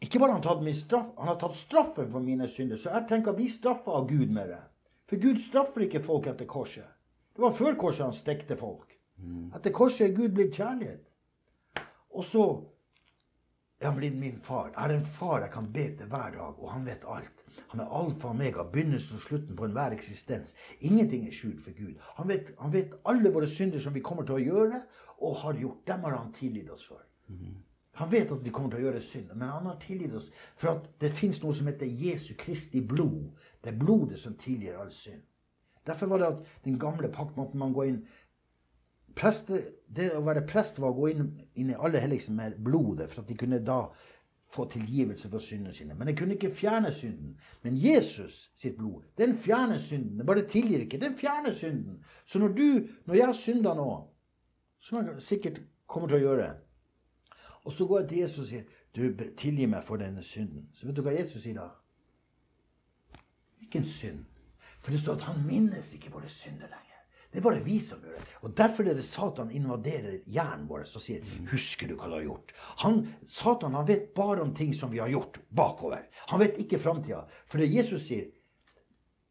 Ikke 0.00 0.18
bare 0.18 0.32
har 0.32 0.38
han 0.38 0.44
tatt 0.46 0.62
min 0.64 0.74
straff, 0.74 1.10
han 1.18 1.28
har 1.28 1.36
tatt 1.38 1.58
straffen 1.60 2.06
for 2.10 2.24
mine 2.24 2.48
synder. 2.48 2.78
Så 2.80 2.88
jeg 2.88 3.06
tenker 3.10 3.34
å 3.34 3.36
bli 3.36 3.50
straffa 3.52 3.98
av 3.98 4.06
Gud 4.08 4.30
med 4.32 4.48
det. 4.48 4.62
For 5.10 5.20
Gud 5.20 5.42
straffer 5.44 5.84
ikke 5.84 6.00
folk 6.06 6.26
etter 6.30 6.48
korset. 6.48 6.86
Det 7.36 7.42
var 7.44 7.52
før 7.58 7.76
korset 7.78 8.06
han 8.06 8.16
stekte 8.16 8.56
folk. 8.56 8.96
Etter 9.54 9.74
korset 9.76 10.06
er 10.06 10.14
Gud 10.16 10.32
blitt 10.38 10.56
kjærlighet. 10.56 11.04
Og 12.16 12.24
så 12.24 12.44
er 13.80 13.86
han 13.86 13.96
blitt 13.96 14.16
min 14.20 14.40
far. 14.44 14.68
Jeg 14.74 14.80
har 14.80 14.92
en 14.94 15.06
far 15.16 15.40
jeg 15.40 15.52
kan 15.54 15.70
be 15.72 15.86
til 15.96 16.08
hver 16.12 16.34
dag, 16.36 16.58
og 16.58 16.72
han 16.72 16.84
vet 16.86 17.06
alt. 17.08 17.44
Han 17.70 17.80
er 17.80 17.94
alfa 18.00 18.28
og 18.28 18.34
omega, 18.34 18.64
begynnelsen 18.72 19.16
og 19.16 19.24
slutten 19.24 19.56
på 19.56 19.64
enhver 19.64 19.96
eksistens. 19.96 20.52
Ingenting 20.80 21.26
er 21.26 21.32
skjult 21.32 21.62
for 21.64 21.76
Gud. 21.78 21.94
Han 22.18 22.28
vet, 22.28 22.52
han 22.60 22.74
vet 22.74 22.98
alle 23.08 23.32
våre 23.32 23.48
synder 23.48 23.80
som 23.80 23.96
vi 23.96 24.04
kommer 24.04 24.28
til 24.28 24.36
å 24.36 24.44
gjøre, 24.44 24.82
og 25.20 25.40
har 25.44 25.60
gjort. 25.62 25.86
Dem 25.88 26.04
har 26.04 26.16
han 26.18 26.32
tilgitt 26.36 26.70
oss 26.70 26.84
for. 26.88 27.00
Han 28.00 28.12
vet 28.12 28.30
at 28.32 28.44
vi 28.44 28.52
kommer 28.52 28.72
til 28.72 28.80
å 28.80 28.86
gjøre 28.88 29.02
synd, 29.04 29.32
men 29.34 29.48
han 29.48 29.66
har 29.68 29.80
tilgitt 29.80 30.14
oss 30.16 30.28
for 30.60 30.74
at 30.74 30.86
det 31.00 31.12
fins 31.16 31.40
noe 31.42 31.56
som 31.56 31.68
heter 31.68 31.88
Jesu 31.88 32.34
Kristi 32.38 32.80
blod. 32.80 33.32
Det 33.64 33.72
er 33.72 33.80
blodet 33.80 34.20
som 34.20 34.36
tilgir 34.40 34.78
all 34.80 34.92
synd. 34.92 35.24
Derfor 35.86 36.06
var 36.06 36.20
det 36.20 36.26
at 36.26 36.64
den 36.64 36.78
gamle 36.78 37.08
pakt 37.12 37.36
måtte 37.36 37.56
man 37.56 37.72
gå 37.72 37.86
inn 37.88 38.00
preste, 39.16 39.64
Det 39.90 40.12
å 40.14 40.22
være 40.22 40.46
prest 40.46 40.78
var 40.78 40.92
å 40.92 40.94
gå 40.94 41.08
inn, 41.10 41.30
inn 41.58 41.72
i 41.72 41.74
aller 41.74 41.98
helligste 41.98 42.30
med 42.32 42.54
blodet, 42.62 43.08
for 43.10 43.24
at 43.24 43.28
de 43.28 43.34
kunne 43.34 43.58
da 43.58 43.88
få 44.54 44.68
tilgivelse 44.70 45.28
for 45.30 45.42
syndene 45.42 45.74
sine. 45.74 45.94
Men 45.94 46.06
de 46.06 46.14
kunne 46.18 46.34
ikke 46.34 46.52
fjerne 46.54 46.92
synden. 46.94 47.36
Men 47.62 47.76
Jesus 47.78 48.50
sitt 48.54 48.76
blod, 48.78 49.02
den 49.18 49.36
fjerner 49.38 49.78
synden. 49.78 50.18
Det 50.18 50.26
bare 50.26 50.46
tilgir 50.46 50.80
ikke. 50.84 51.00
Den 51.02 51.18
fjerner 51.18 51.52
synden. 51.52 52.04
Så 52.26 52.38
når 52.38 52.48
du, 52.48 52.88
når 53.06 53.14
jeg 53.14 53.26
har 53.26 53.38
synda 53.38 53.74
nå, 53.74 53.90
som 54.80 54.98
jeg 54.98 55.22
sikkert 55.22 55.60
kommer 55.86 56.08
til 56.08 56.20
å 56.20 56.24
gjøre, 56.24 56.50
og 57.64 57.72
så 57.72 57.86
går 57.86 58.00
jeg 58.00 58.08
til 58.08 58.18
Jesus 58.18 58.38
og 58.38 58.46
sier 58.50 58.64
du 58.96 59.24
tilgi 59.38 59.66
meg 59.70 59.84
for 59.86 60.00
denne 60.02 60.22
synden. 60.22 60.68
Så 60.74 60.86
vet 60.86 60.96
du 60.96 61.02
hva 61.06 61.14
Jesus 61.14 61.42
sier 61.42 61.58
da? 61.58 61.68
Hvilken 63.60 63.86
synd? 63.86 64.24
For 64.80 64.90
det 64.90 65.00
står 65.00 65.20
at 65.20 65.28
han 65.28 65.44
minnes 65.46 65.94
ikke 65.94 66.10
våre 66.10 66.28
synder 66.28 66.70
lenger. 66.70 66.89
Det 67.30 67.38
er 67.38 67.42
bare 67.42 67.62
vi 67.62 67.78
som 67.80 68.00
gjør 68.02 68.16
det. 68.18 68.26
Og 68.42 68.56
Derfor 68.56 68.88
er 68.88 68.96
det 68.98 69.04
Satan 69.04 69.50
invaderer 69.54 70.18
hjernen 70.26 70.66
vår 70.68 70.82
og 70.88 71.02
sier 71.02 71.20
Mm. 71.20 71.46
'Husker 71.46 71.88
du 71.88 71.94
hva 71.94 72.08
du 72.08 72.14
har 72.14 72.22
gjort?' 72.22 72.52
Han, 72.82 73.14
Satan 73.28 73.74
han 73.74 73.86
vet 73.86 74.14
bare 74.14 74.42
om 74.42 74.54
ting 74.54 74.74
som 74.74 74.90
vi 74.90 74.98
har 74.98 75.08
gjort 75.08 75.38
bakover. 75.54 76.02
Han 76.28 76.40
vet 76.40 76.58
ikke 76.58 76.78
framtida. 76.78 77.26
For 77.46 77.58
det 77.58 77.70
Jesus 77.70 78.02
sier 78.08 78.26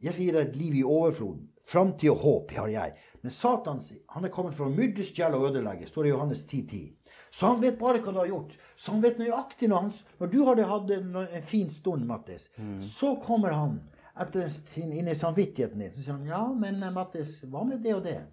'Jeg 0.01 0.13
gir 0.13 0.31
deg 0.33 0.47
et 0.47 0.55
liv 0.55 0.75
i 0.75 0.83
overflod. 0.83 1.39
Framtid 1.65 2.09
og 2.09 2.17
håp 2.17 2.51
har 2.51 2.67
jeg'. 2.67 2.93
Men 3.21 3.31
Satan 3.31 3.81
han 4.09 4.25
er 4.25 4.29
kommet 4.29 4.53
for 4.55 4.65
å 4.65 4.75
myrde, 4.75 5.03
stjele 5.03 5.35
og 5.35 5.51
ødelegge. 5.51 5.87
står 5.87 6.03
det 6.03 6.09
i 6.09 6.13
Johannes 6.13 6.43
10.10. 6.43 6.93
Så 7.31 7.47
han 7.47 7.61
vet 7.61 7.79
bare 7.79 7.99
hva 7.99 8.11
du 8.13 8.19
har 8.19 8.27
gjort. 8.27 8.57
Så 8.77 8.91
han 8.91 9.01
vet 9.01 9.17
nøyaktig 9.19 9.69
når, 9.69 9.77
han, 9.77 9.93
når 10.19 10.27
du 10.27 10.43
har 10.45 10.63
hatt 10.63 10.91
en, 10.91 11.43
fin 11.43 11.69
stund, 11.69 12.05
Mattis, 12.05 12.49
så 12.81 13.15
kommer 13.25 13.51
han 13.51 13.81
etter 14.19 14.49
sin, 14.73 14.91
inn 14.93 15.07
i 15.07 15.15
samvittigheten 15.15 15.79
din. 15.79 15.93
Så 15.95 16.03
sier 16.03 16.17
han 16.17 16.27
'Ja, 16.27 16.43
men 16.53 16.83
eh, 16.83 16.93
Mattis, 16.93 17.39
hva 17.43 17.63
med 17.63 17.83
det 17.83 17.95
og 17.95 18.03
det?' 18.03 18.25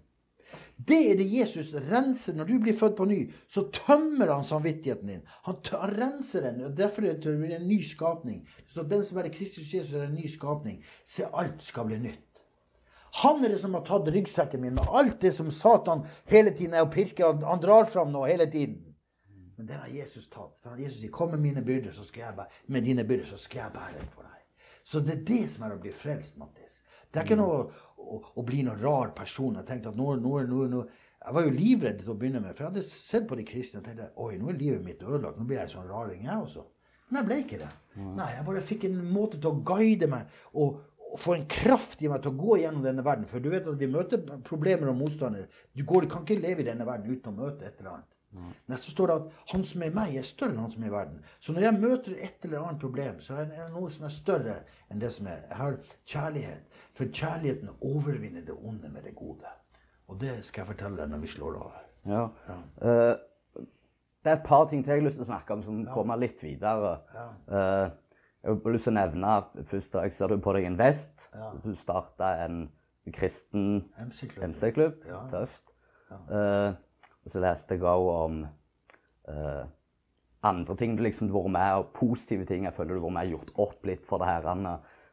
Det 0.87 1.11
er 1.11 1.17
det 1.17 1.25
Jesus 1.33 1.73
renser. 1.73 2.35
Når 2.35 2.45
du 2.45 2.59
blir 2.59 2.77
født 2.79 2.95
på 2.97 3.05
ny, 3.05 3.33
så 3.49 3.65
tømmer 3.73 4.31
han 4.31 4.43
samvittigheten 4.43 5.07
din. 5.07 5.25
Han, 5.43 5.55
han 5.71 5.95
renser 5.97 6.41
den. 6.41 6.61
og 6.65 6.77
Derfor 6.77 7.01
er 7.01 7.17
det 7.19 7.55
en 7.55 7.67
ny 7.67 7.81
skapning. 7.81 8.47
Så 8.67 8.83
den 8.83 9.03
som 9.03 9.17
er 9.17 9.29
Kristus 9.33 9.73
Jesus, 9.73 9.93
er 9.93 10.05
en 10.05 10.15
ny 10.15 10.27
skapning. 10.27 10.83
Se, 11.05 11.25
alt 11.33 11.63
skal 11.63 11.89
bli 11.89 11.99
nytt. 11.99 12.23
Han 13.23 13.43
er 13.43 13.55
det 13.55 13.61
som 13.61 13.73
har 13.73 13.85
tatt 13.87 14.09
ryggsekken 14.13 14.61
min 14.61 14.75
med 14.77 14.91
alt 14.93 15.21
det 15.21 15.33
som 15.33 15.51
Satan 15.51 16.05
hele 16.29 16.53
tiden 16.53 16.75
er 16.77 16.85
og 16.85 16.93
pirker. 16.93 17.33
Han, 17.41 17.61
drar 17.63 17.89
fram 17.89 18.11
nå 18.13 18.25
hele 18.29 18.45
tiden. 18.51 18.83
Men 19.57 19.67
den 19.67 19.81
har 19.81 19.89
Jesus 19.89 20.27
tatt. 20.29 20.53
Den 20.63 20.75
har 20.75 20.79
Jesus 20.79 20.99
sier, 21.01 21.11
'Kom 21.11 21.31
med 21.31 21.39
mine 21.39 21.65
byrder, 21.65 21.91
så 21.91 22.03
skal 22.03 22.21
jeg 22.21 22.35
bære, 22.35 22.47
med 22.67 22.81
dine 22.81 23.03
byrder, 23.03 23.25
så 23.25 23.37
skal 23.37 23.59
jeg 23.59 23.71
bære 23.73 24.05
for 24.13 24.21
deg'. 24.21 24.36
Så 24.87 25.01
det 25.03 25.17
er 25.17 25.25
det 25.27 25.41
som 25.51 25.65
er 25.67 25.75
å 25.75 25.81
bli 25.83 25.91
frelst, 25.91 26.37
Mattis. 26.39 26.79
Det 27.11 27.19
er 27.19 27.27
ikke 27.27 27.39
noe 27.39 27.59
å, 27.97 28.21
å 28.39 28.45
bli 28.47 28.61
noen 28.63 28.79
rar 28.79 29.11
person. 29.17 29.57
Jeg 29.59 29.67
tenkte 29.67 29.91
at 29.91 29.99
nå, 29.99 30.13
nå, 30.23 30.39
nå, 30.47 30.63
nå 30.71 30.85
Jeg 31.25 31.33
var 31.35 31.43
jo 31.43 31.51
livredd 31.51 31.99
til 31.99 32.11
å 32.13 32.15
begynne 32.15 32.39
med, 32.43 32.53
for 32.55 32.63
jeg 32.63 32.71
hadde 32.71 32.83
sett 32.87 33.25
på 33.27 33.35
de 33.35 33.43
kristne 33.47 33.81
og 33.81 33.87
tenkte 33.87 34.11
oi, 34.23 34.35
nå 34.39 34.51
er 34.51 34.59
livet 34.59 34.83
mitt 34.85 35.01
ødelagt. 35.03 35.39
Nå 35.39 35.47
blir 35.49 35.59
jeg 35.59 35.67
en 35.67 35.73
sånn 35.73 35.89
raring, 35.89 36.21
jeg 36.23 36.43
også. 36.45 36.63
Men 37.09 37.19
jeg 37.19 37.27
ble 37.27 37.39
ikke 37.43 37.59
det. 37.63 37.71
Nei, 38.19 38.27
Jeg 38.35 38.45
bare 38.47 38.67
fikk 38.69 38.85
en 38.87 38.99
måte 39.11 39.39
til 39.41 39.49
å 39.49 39.63
guide 39.67 40.07
meg 40.11 40.37
og, 40.61 40.79
og 41.07 41.19
få 41.23 41.35
en 41.35 41.47
kraft 41.51 42.03
i 42.03 42.11
meg 42.11 42.23
til 42.23 42.33
å 42.33 42.39
gå 42.39 42.59
gjennom 42.61 42.85
denne 42.85 43.03
verden. 43.03 43.27
For 43.31 43.43
du 43.43 43.49
vet 43.51 43.67
at 43.67 43.79
vi 43.81 43.89
møter 43.91 44.23
problemer 44.47 44.91
og 44.91 44.99
motstandere. 45.01 45.49
Du, 45.73 45.83
går, 45.87 46.05
du 46.05 46.13
kan 46.13 46.23
ikke 46.27 46.39
leve 46.43 46.63
i 46.63 46.69
denne 46.69 46.87
verden 46.87 47.11
uten 47.11 47.33
å 47.33 47.37
møte 47.41 47.67
et 47.67 47.79
eller 47.81 47.97
annet. 47.97 48.16
Men 48.67 48.77
så 48.77 48.91
står 48.91 49.07
det 49.07 49.15
at 49.15 49.51
han 49.51 49.63
som 49.67 49.83
er 49.83 49.93
meg, 49.95 50.15
er 50.15 50.27
større 50.27 50.53
enn 50.53 50.63
han 50.63 50.73
som 50.73 50.83
er 50.83 50.91
i 50.91 50.95
verden. 50.95 51.21
Så 51.39 51.53
når 51.53 51.65
jeg 51.65 51.79
møter 51.79 52.17
et 52.17 52.47
eller 52.47 52.65
annet 52.65 52.81
problem, 52.81 53.21
så 53.23 53.39
er 53.41 53.51
det 53.51 53.69
noe 53.73 53.91
som 53.93 54.07
er 54.07 54.15
større 54.15 54.57
enn 54.91 55.01
det 55.03 55.13
som 55.15 55.29
er. 55.31 55.43
Jeg 55.49 55.59
har 55.61 55.77
kjærlighet. 56.13 56.81
For 56.97 57.13
kjærligheten 57.19 57.69
overvinner 57.81 58.45
det 58.45 58.57
onde 58.57 58.89
med 58.89 59.05
det 59.07 59.15
gode. 59.15 59.53
Og 60.07 60.19
det 60.21 60.33
skal 60.47 60.63
jeg 60.63 60.73
fortelle 60.73 60.99
deg 61.01 61.11
når 61.11 61.23
vi 61.23 61.31
slår 61.31 61.59
av. 61.61 61.79
Ja. 62.07 62.23
Eh, 62.81 63.13
det 64.23 64.31
er 64.31 64.39
et 64.39 64.47
par 64.47 64.65
ting 64.69 64.83
til 64.83 64.91
jeg 64.91 65.01
har 65.01 65.07
lyst 65.07 65.19
til 65.19 65.25
å 65.27 65.29
snakke 65.29 65.55
om 65.55 65.63
som 65.63 65.85
kommer 65.93 66.19
litt 66.19 66.41
videre. 66.43 66.97
Eh, 67.47 67.85
jeg 68.43 68.55
har 68.63 68.73
lyst 68.75 68.87
til 68.87 68.93
å 68.93 68.99
nevne 68.99 69.35
først 69.67 69.93
da 69.93 70.03
jeg 70.05 70.15
ser 70.15 70.31
du 70.31 70.41
på 70.43 70.55
deg 70.55 70.67
en 70.69 70.79
vest. 70.79 71.29
Ja. 71.35 71.51
Du 71.63 71.71
starta 71.75 72.33
en 72.45 72.67
kristen 73.15 73.85
MC-klubb. 73.99 75.05
Ja. 75.07 75.21
Tøft. 75.31 75.63
Eh, 76.11 76.73
og 77.27 77.33
så 77.33 77.41
leste 77.43 77.75
jeg 77.75 77.83
òg 77.83 78.05
om 78.13 78.37
uh, 79.27 79.63
andre 80.47 80.75
ting 80.79 80.95
du 80.95 81.03
liksom 81.03 81.27
har 81.27 81.41
vært 81.41 81.53
med 81.57 81.81
og 81.81 81.89
positive 81.97 82.45
ting 82.47 82.63
jeg 82.63 82.75
føler 82.77 82.95
du 82.95 83.01
har 83.01 83.09
vært 83.09 83.17
med 83.17 83.27
og 83.27 83.33
gjort 83.35 83.51
opp 83.65 83.89
litt 83.89 84.05
for 84.07 84.23
det 84.23 84.29
her. 84.29 84.47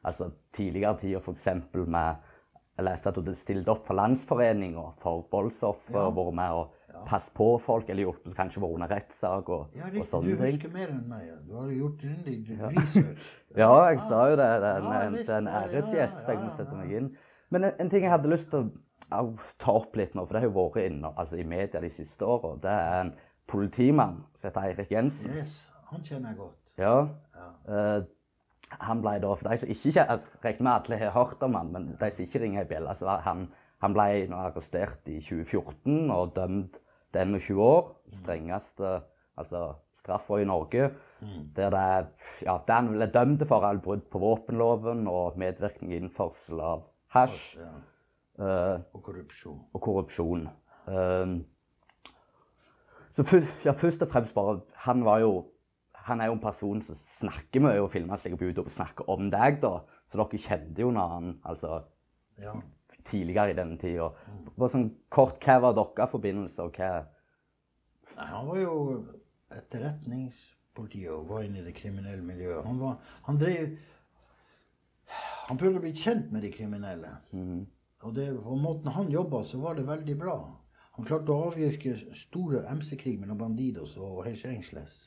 Altså 0.05 0.31
tidligere 0.55 1.01
tider 1.01 1.25
f.eks. 1.25 1.49
med 1.75 2.31
Jeg 2.75 2.87
leste 2.87 3.11
at 3.11 3.17
du 3.19 3.23
hadde 3.23 3.35
stilt 3.39 3.69
opp 3.71 3.85
for 3.89 3.99
Landsforeninga 3.99 4.87
for 5.03 5.27
voldsofre. 5.33 5.95
Ja. 5.99 6.07
og 6.07 6.17
Vært 6.21 6.39
med 6.39 6.61
og 6.61 6.81
passet 7.09 7.35
på 7.35 7.49
folk, 7.61 7.89
eller 7.91 8.07
hjulpet 8.07 8.37
kanskje 8.39 8.63
vært 8.63 8.77
under 8.79 8.93
rettssak 8.95 9.51
og, 9.53 9.75
Ja, 9.77 9.91
og 9.91 10.07
sånne 10.09 10.31
Du 10.31 10.39
ting. 10.39 10.55
husker 10.55 10.73
mer 10.73 10.93
enn 10.95 11.03
meg. 11.11 11.29
Du 11.49 11.57
har 11.59 11.75
gjort 11.75 11.99
grundig 12.05 12.37
research. 12.51 13.27
Ja, 13.59 13.73
jeg 13.91 14.01
sa 14.07 14.23
jo 14.31 14.39
det. 14.39 14.49
Det 14.63 14.71
er 14.71 14.79
en, 14.79 15.19
Ja. 15.19 15.35
Ja, 15.51 15.67
æresgjest, 15.67 16.29
jeg 16.29 16.39
må 16.43 16.55
sette 16.57 16.79
meg 16.79 16.95
inn. 16.95 17.11
Men 17.51 17.65
en, 17.69 17.75
en 17.79 17.91
ting 17.91 18.03
jeg 18.07 18.11
hadde 18.15 18.31
lyst 18.31 18.51
til 18.51 18.65
å 18.65 18.71
au, 19.19 19.31
ta 19.63 19.77
opp 19.81 19.97
litt 19.99 20.17
nå, 20.17 20.25
for 20.25 20.37
det 20.37 20.45
har 20.45 20.51
jo 20.51 20.57
vært 20.57 20.91
inne, 20.91 21.13
altså, 21.21 21.39
i 21.41 21.47
media 21.49 21.83
de 21.83 21.91
siste 21.93 22.27
åra, 22.27 22.55
det 22.63 22.75
er 22.75 22.99
en 23.05 23.15
politimann 23.51 24.21
som 24.39 24.49
heter 24.49 24.69
Eirik 24.71 24.93
Jensen. 24.95 25.39
Yes, 25.39 25.57
han 25.91 26.05
kjenner 26.07 26.33
jeg 26.33 26.41
godt. 26.41 26.61
Ja. 26.81 26.97
Ja. 27.37 27.49
Uh, 27.69 28.79
han 28.81 29.03
ble 29.05 29.19
da, 29.23 29.35
for 29.39 29.49
de 29.49 29.61
som 29.61 29.71
ikke 29.71 29.93
jeg 29.95 30.21
regner 30.45 30.67
med 30.67 30.73
alle 30.75 31.01
har 31.05 31.15
hørt 31.15 31.43
om 31.47 31.59
han, 31.59 31.71
men 31.75 31.91
de 32.01 32.11
som 32.11 32.25
ikke 32.25 32.43
ringer 32.43 32.65
i 32.65 32.71
bjella, 32.71 32.97
så 32.99 33.09
var 33.09 33.23
han, 33.27 33.47
han 33.85 33.95
ble 33.95 34.09
arrestert 34.35 35.11
i 35.13 35.21
2014 35.23 36.11
og 36.15 36.35
dømt 36.39 36.81
til 37.15 37.37
21 37.37 37.61
år. 37.63 37.93
Strengeste 38.19 38.97
altså, 39.41 39.75
straffa 40.01 40.41
i 40.41 40.49
Norge. 40.49 40.91
Der 41.57 41.71
det, 41.73 41.87
ja, 42.45 42.59
det 42.67 42.75
han 42.75 42.91
ble 42.93 43.09
dømt 43.13 43.47
for, 43.49 43.65
er 43.65 43.81
brudd 43.85 44.05
på 44.13 44.21
våpenloven 44.21 45.07
og 45.09 45.39
medvirkning 45.41 45.95
i 45.95 46.01
innførsel 46.03 46.61
av 46.61 46.89
hasj 47.15 47.61
Ja. 47.63 47.73
Eh, 48.39 48.79
Og 48.95 49.03
korrupsjon. 49.03 49.61
og 49.73 49.81
korrupsjon. 49.81 50.49
Eh, 50.89 51.35
så 53.15 53.23
ja, 53.65 53.73
først 53.73 54.03
og 54.03 54.09
fremst 54.11 54.35
bare 54.35 54.61
Han 54.87 55.05
var 55.05 55.19
jo 55.21 55.51
han 56.05 56.21
er 56.21 56.27
jo 56.27 56.33
en 56.35 56.41
person 56.41 56.83
som 56.85 56.95
snakker 57.01 57.63
mye 57.65 57.81
og 57.81 57.87
filmer 57.95 58.17
seg 58.21 58.35
på 58.37 58.45
YouTube 58.45 58.67
og 58.69 58.75
snakker 58.75 59.07
om 59.09 59.31
deg, 59.33 59.55
da. 59.63 59.79
Så 60.13 60.19
dere 60.21 60.37
kjente 60.43 60.83
jo 60.83 60.91
han 60.93 61.39
altså, 61.49 61.79
Ja. 62.39 62.53
tidligere 63.05 63.51
i 63.51 63.55
denne 63.57 63.79
tida. 63.79 64.11
Bare 64.59 64.69
sånn 64.69 64.91
kort, 65.09 65.39
hva 65.41 65.57
var 65.63 65.73
deres 65.79 66.11
forbindelse, 66.13 66.61
og 66.61 66.77
hva 66.77 67.07
Nei, 68.19 68.27
han 68.27 68.47
var 68.47 68.59
jo 68.61 68.75
etterretningspolitiet 69.51 71.11
og 71.11 71.29
var 71.29 71.43
inne 71.47 71.63
i 71.63 71.65
det 71.65 71.75
kriminelle 71.75 72.23
miljøet. 72.23 72.65
Han, 72.67 72.79
var, 72.81 72.99
han 73.25 73.39
drev 73.41 73.79
Han 75.49 75.59
prøvde 75.61 75.79
å 75.81 75.85
bli 75.85 75.93
kjent 75.93 76.31
med 76.33 76.43
de 76.43 76.51
kriminelle. 76.53 77.17
Mhm. 77.33 77.65
Og 78.05 78.15
det, 78.17 78.29
på 78.45 78.57
måten 78.61 78.93
han 78.93 79.11
jobba, 79.13 79.43
så 79.49 79.59
var 79.59 79.75
det 79.79 79.87
veldig 79.89 80.17
bra. 80.21 80.37
Han 80.95 81.07
klarte 81.09 81.33
å 81.33 81.49
avvirke 81.49 81.97
store 82.15 82.63
MC-krig 82.77 83.17
mellom 83.21 83.41
Bandidos 83.41 83.97
og 83.97 84.21
Hells 84.27 84.45
Angels 84.47 84.99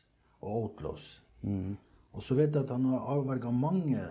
og 0.41 0.49
Outlaws. 0.63 1.05
Mm. 1.45 1.77
Og 2.17 2.25
så 2.25 2.35
vet 2.35 2.55
jeg 2.55 2.65
at 2.65 2.73
han 2.73 2.89
har 2.89 3.05
avverga 3.13 3.51
mange 3.53 4.01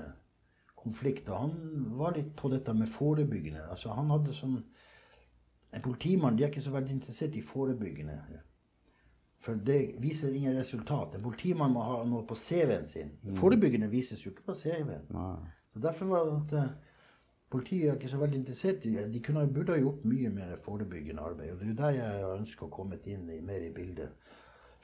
konflikter. 0.79 1.35
Han 1.35 1.91
var 1.99 2.15
litt 2.17 2.31
på 2.39 2.49
dette 2.53 2.73
med 2.75 2.93
forebyggende. 2.95 3.67
Altså 3.71 3.95
han 3.97 4.13
hadde 4.15 4.37
sånn 4.37 4.59
En 5.75 5.83
politimann 5.83 6.37
de 6.39 6.45
er 6.47 6.49
ikke 6.49 6.63
så 6.65 6.71
veldig 6.73 6.95
interessert 6.95 7.35
i 7.37 7.43
forebyggende. 7.45 8.15
For 9.45 9.59
det 9.67 9.99
viser 10.01 10.33
ingen 10.33 10.55
resultat. 10.57 11.19
En 11.19 11.25
politimann 11.25 11.75
må 11.75 11.83
ha 11.85 11.99
noe 12.09 12.23
på 12.25 12.39
CV-en 12.39 12.87
sin. 12.89 13.11
Forebyggende 13.37 13.91
vises 13.93 14.23
jo 14.25 14.31
ikke 14.31 14.47
på 14.47 14.55
CV-en. 14.57 15.11
Så 15.75 15.83
Derfor 15.85 16.09
var 16.15 16.31
det 16.31 16.37
at 16.39 16.55
eh, 16.63 16.86
politiet 17.51 17.89
er 17.89 17.99
ikke 17.99 18.11
så 18.11 18.21
veldig 18.21 18.39
interessert 18.41 18.85
i 18.87 18.95
det. 18.97 19.07
De 19.13 19.23
kunne, 19.23 19.47
burde 19.55 19.75
ha 19.75 19.81
gjort 19.81 20.07
mye 20.09 20.31
mer 20.35 20.57
forebyggende 20.65 21.23
arbeid. 21.23 21.53
Og 21.53 21.61
det 21.61 21.69
er 21.73 21.81
der 21.81 21.99
jeg 21.99 22.31
ønsker 22.39 22.67
å 22.67 22.75
komme 22.75 22.99
inn 23.05 23.29
i, 23.31 23.41
mer 23.41 23.67
i 23.67 23.73
bildet. 23.75 24.33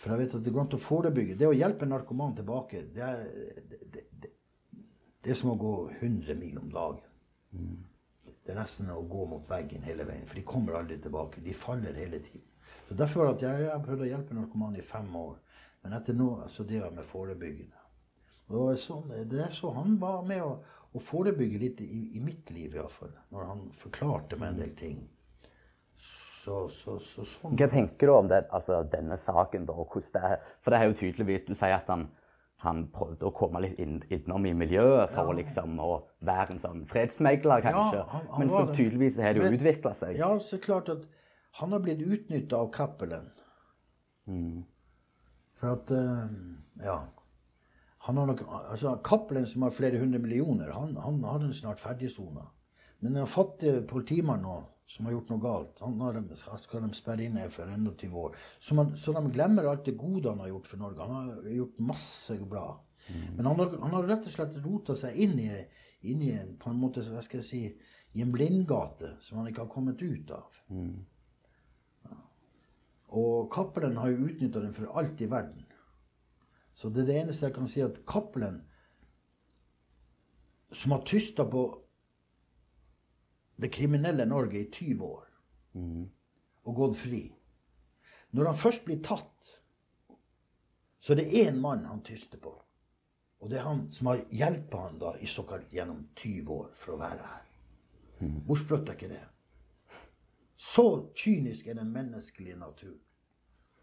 For 0.03 0.13
jeg 0.13 0.23
vet 0.23 0.37
at 0.39 0.45
det 0.45 0.53
går 0.55 0.65
an 0.65 0.77
å 0.77 0.83
forebygge. 0.83 1.39
Det 1.39 1.49
å 1.49 1.57
hjelpe 1.57 1.87
en 1.87 1.93
narkoman 1.95 2.37
tilbake, 2.39 2.85
det 2.95 3.03
er, 3.07 3.25
det, 3.71 3.81
det, 3.95 4.05
det, 4.23 5.31
er 5.31 5.39
som 5.39 5.53
å 5.53 5.59
gå 5.59 5.75
100 6.01 6.39
mil 6.39 6.59
om 6.63 6.71
dagen. 6.73 7.77
Det 8.43 8.55
er 8.55 8.59
nesten 8.59 8.91
å 8.91 9.03
gå 9.07 9.27
mot 9.31 9.45
veggen 9.51 9.85
hele 9.87 10.07
veien, 10.09 10.27
for 10.27 10.39
de 10.39 10.47
kommer 10.47 10.79
aldri 10.79 10.99
tilbake. 11.03 11.43
De 11.45 11.55
faller 11.55 11.99
hele 11.99 12.23
tiden. 12.25 12.49
Så 12.89 12.99
Derfor 12.99 13.31
at 13.31 13.43
jeg, 13.43 13.63
jeg 13.63 13.71
har 13.71 13.85
prøvd 13.85 14.07
å 14.07 14.11
hjelpe 14.11 14.39
narkomane 14.39 14.81
i 14.81 14.87
fem 14.87 15.11
år. 15.17 15.37
Men 15.83 15.95
etter 15.99 16.15
nå 16.15 16.33
så 16.55 16.67
driver 16.67 16.89
jeg 16.89 16.99
med 16.99 17.11
forebyggende. 17.11 17.79
Og 18.49 18.55
det, 18.55 18.63
var 18.63 18.81
sånn, 18.83 19.13
det 19.31 19.39
er 19.47 19.55
så 19.55 19.71
Han 19.77 19.95
var 20.03 20.27
med 20.27 20.43
å, 20.45 20.57
å 20.93 21.01
forebygge 21.01 21.59
litt 21.59 21.81
i, 21.81 22.17
i 22.17 22.21
mitt 22.21 22.51
liv 22.51 22.75
iallfall. 22.77 23.13
Når 23.33 23.47
han 23.49 23.61
forklarte 23.81 24.37
meg 24.41 24.53
en 24.53 24.59
del 24.63 24.75
ting. 24.77 24.99
Så, 26.43 26.67
så, 26.75 26.97
så 26.99 27.25
sånn. 27.37 27.55
Hva 27.57 27.69
tenker 27.71 28.11
du 28.11 28.13
om 28.17 28.29
det, 28.29 28.43
altså, 28.51 28.81
denne 28.91 29.17
saken? 29.21 29.67
da, 29.69 29.77
det 29.95 30.23
er? 30.27 30.41
For 30.61 30.75
det 30.75 30.81
er 30.81 30.89
jo 30.91 30.97
tydeligvis 30.99 31.45
Du 31.47 31.55
sier 31.55 31.77
at 31.77 31.87
han, 31.93 32.09
han 32.65 32.81
prøvde 32.95 33.29
å 33.29 33.35
komme 33.37 33.63
litt 33.63 33.79
inn, 33.83 34.01
innom 34.11 34.49
i 34.51 34.53
miljøet 34.59 35.15
for 35.15 35.31
å 35.31 35.37
liksom 35.39 35.79
å 35.83 35.91
være 36.27 36.57
en 36.57 36.63
sånn 36.65 36.83
fredsmegler, 36.91 37.63
kanskje. 37.63 38.03
han- 38.11 38.27
han 38.33 38.43
Men 38.43 38.51
så 38.51 38.65
tydeligvis 38.75 39.21
har 39.23 39.35
det 39.39 39.43
jo 39.45 39.53
utvikla 39.55 39.95
seg. 39.95 40.19
Ja, 40.19 40.33
så 40.39 40.59
klart 40.59 40.89
at 40.89 41.07
han 41.61 41.73
har 41.73 41.81
blitt 41.85 42.03
utnytta 42.03 42.57
av 42.59 42.73
Cappelen. 42.75 43.31
Mm. 44.27 44.65
For 45.61 45.73
at 45.77 45.91
eh, 45.91 46.29
Ja. 46.85 47.01
Han 48.03 48.19
har 48.19 48.27
nok, 48.27 48.43
altså 48.51 48.97
Cappelen, 49.07 49.47
som 49.47 49.63
har 49.63 49.75
flere 49.77 50.01
hundre 50.01 50.19
millioner, 50.19 50.73
han, 50.75 50.97
han 50.99 51.23
har 51.25 51.39
den 51.39 51.55
snart 51.55 51.81
ferdigsona. 51.81 52.49
Men 53.03 53.19
den 53.19 53.27
fattige 53.31 53.83
politimannen 53.87 54.47
nå, 54.47 54.57
som 54.93 55.07
har 55.07 55.15
gjort 55.15 55.31
noe 55.31 55.43
galt, 55.43 55.79
han 55.81 56.01
har 56.03 56.19
skal 56.61 56.83
de 56.85 56.99
sperre 56.99 57.25
inne 57.27 57.47
for 57.55 57.71
21 57.71 58.17
år. 58.19 58.35
Så, 58.61 58.75
man, 58.79 58.93
så 58.99 59.15
de 59.17 59.23
glemmer 59.33 59.71
alt 59.71 59.87
det 59.87 59.95
gode 60.01 60.29
han 60.29 60.43
har 60.43 60.51
gjort 60.51 60.69
for 60.71 60.83
Norge. 60.83 61.07
Han 61.07 61.31
har 61.31 61.55
gjort 61.57 61.79
masse 61.93 62.37
bra. 62.51 62.67
Men 63.37 63.47
han 63.47 63.59
har, 63.59 63.79
han 63.83 63.97
har 63.97 64.11
rett 64.11 64.27
og 64.29 64.35
slett 64.35 64.59
rota 64.65 64.97
seg 64.99 65.17
inn 65.25 65.39
i, 65.43 65.49
inn 66.11 66.23
i 66.23 66.31
en, 66.37 66.53
på 66.61 66.71
en 66.71 66.79
måte, 66.79 67.03
hva 67.07 67.23
skal 67.25 67.41
jeg 67.43 67.49
si, 67.49 67.63
i 68.13 68.23
en 68.23 68.35
blindgate 68.35 69.15
som 69.25 69.41
han 69.41 69.49
ikke 69.51 69.65
har 69.65 69.73
kommet 69.73 70.03
ut 70.03 70.31
av. 70.37 70.61
Ja. 72.07 72.19
Og 73.19 73.51
Cappelen 73.53 73.99
har 74.01 74.13
jo 74.13 74.29
utnytta 74.29 74.63
den 74.63 74.77
for 74.77 74.93
alt 75.01 75.21
i 75.21 75.29
verden. 75.31 75.62
Så 76.75 76.89
det 76.89 77.03
er 77.03 77.09
det 77.11 77.19
eneste 77.21 77.47
jeg 77.47 77.55
kan 77.55 77.69
si, 77.69 77.81
at 77.85 78.01
Cappelen, 78.09 78.63
som 80.73 80.95
har 80.95 81.05
tysta 81.07 81.45
på 81.45 81.67
det 83.61 83.69
kriminelle 83.73 84.25
Norge 84.27 84.63
i 84.63 84.71
20 84.73 85.05
år 85.05 85.29
og 86.63 86.75
gått 86.77 86.97
fri 87.01 87.21
Når 88.33 88.49
han 88.49 88.57
først 88.57 88.85
blir 88.85 89.03
tatt, 89.05 89.49
så 91.01 91.13
er 91.13 91.21
det 91.21 91.43
én 91.43 91.59
mann 91.61 91.85
han 91.85 92.01
tyster 92.07 92.41
på. 92.41 92.53
Og 93.43 93.51
det 93.51 93.59
er 93.59 93.67
han 93.67 93.83
som 93.93 94.09
har 94.09 94.23
hjulpet 94.31 94.79
han 94.79 94.99
da 95.03 95.13
i 95.21 95.29
såkalt 95.29 95.73
gjennom 95.75 96.07
20 96.17 96.53
år 96.55 96.71
for 96.81 96.95
å 96.95 97.01
være 97.01 97.27
her. 97.27 97.43
Hvor 98.47 98.61
sprøtt 98.61 98.89
er 98.89 98.97
ikke 98.97 99.11
det? 99.11 99.23
Så 100.57 100.85
kynisk 101.19 101.67
er 101.67 101.75
den 101.75 101.91
menneskelige 101.93 102.57
natur. 102.57 102.95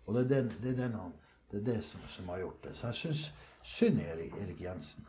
Og 0.06 0.16
det 0.16 0.22
er, 0.24 0.30
den, 0.30 0.52
det, 0.64 0.72
er 0.72 0.78
den 0.78 0.96
han, 0.96 1.14
det, 1.52 1.58
er 1.58 1.66
det 1.72 1.80
som, 1.86 2.02
som 2.16 2.30
har 2.30 2.44
gjort 2.44 2.64
det. 2.64 2.76
Så 2.78 2.92
jeg 2.92 3.00
syns 3.00 3.24
synd 3.78 4.02
i 4.02 4.10
Erik, 4.10 4.36
Erik 4.42 4.62
Jensen. 4.62 5.08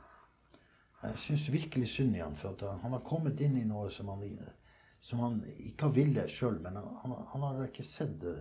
Jeg 1.02 1.18
syns 1.18 1.48
virkelig 1.52 1.88
synd 1.88 2.16
i 2.16 2.22
han, 2.22 2.36
for 2.36 2.52
at 2.52 2.80
han 2.82 2.92
har 2.92 3.04
kommet 3.06 3.40
inn 3.40 3.56
i 3.56 3.64
noe 3.64 3.90
som 3.92 4.08
han, 4.12 4.24
som 5.00 5.22
han 5.24 5.38
ikke 5.56 5.88
har 5.88 5.94
villet 5.96 6.32
sjøl. 6.32 6.58
Men 6.64 6.76
han, 6.76 6.88
han, 7.02 7.14
han 7.32 7.46
har 7.46 7.62
ikke 7.68 7.86
sett 7.88 8.18
det. 8.20 8.36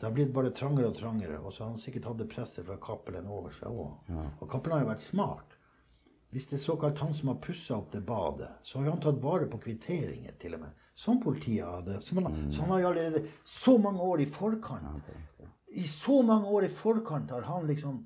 Det 0.00 0.06
har 0.06 0.14
blitt 0.16 0.30
bare 0.32 0.52
trangere 0.56 0.88
og 0.92 0.96
trangere. 0.96 1.38
Og 1.42 1.52
så 1.52 1.64
har 1.64 1.74
han 1.74 1.80
sikkert 1.82 2.06
hatt 2.08 2.20
det 2.22 2.28
presset 2.30 2.64
fra 2.66 2.78
Cappelen 2.80 3.26
over 3.28 3.52
seg 3.58 3.68
òg. 3.68 3.96
Og 4.40 4.46
Cappelen 4.48 4.78
har 4.78 4.86
jo 4.86 4.92
vært 4.94 5.08
smart. 5.08 5.56
Hvis 6.30 6.46
det 6.46 6.60
er 6.60 6.62
såkalt 6.62 7.00
han 7.02 7.10
som 7.14 7.32
har 7.32 7.40
pussa 7.42 7.74
opp 7.76 7.90
det 7.92 8.04
badet, 8.06 8.48
så 8.62 8.78
har 8.78 8.86
jo 8.86 8.92
han 8.94 9.02
tatt 9.02 9.18
vare 9.22 9.48
på 9.50 9.58
kvitteringer, 9.64 10.36
til 10.38 10.54
og 10.54 10.62
med. 10.62 10.76
Som 10.94 11.18
politiet 11.20 11.66
hadde. 11.66 11.98
Som 12.06 12.20
han, 12.22 12.36
Så 12.54 12.62
han 12.62 12.70
har 12.70 12.84
jo 12.84 12.88
allerede 12.92 13.24
så 13.44 13.74
mange 13.78 14.00
år 14.00 14.22
i 14.22 14.28
forkant 14.30 15.10
I 15.70 15.86
så 15.88 16.22
mange 16.26 16.46
år 16.50 16.66
i 16.66 16.74
forkant 16.74 17.30
har 17.30 17.46
han 17.46 17.66
liksom 17.68 18.00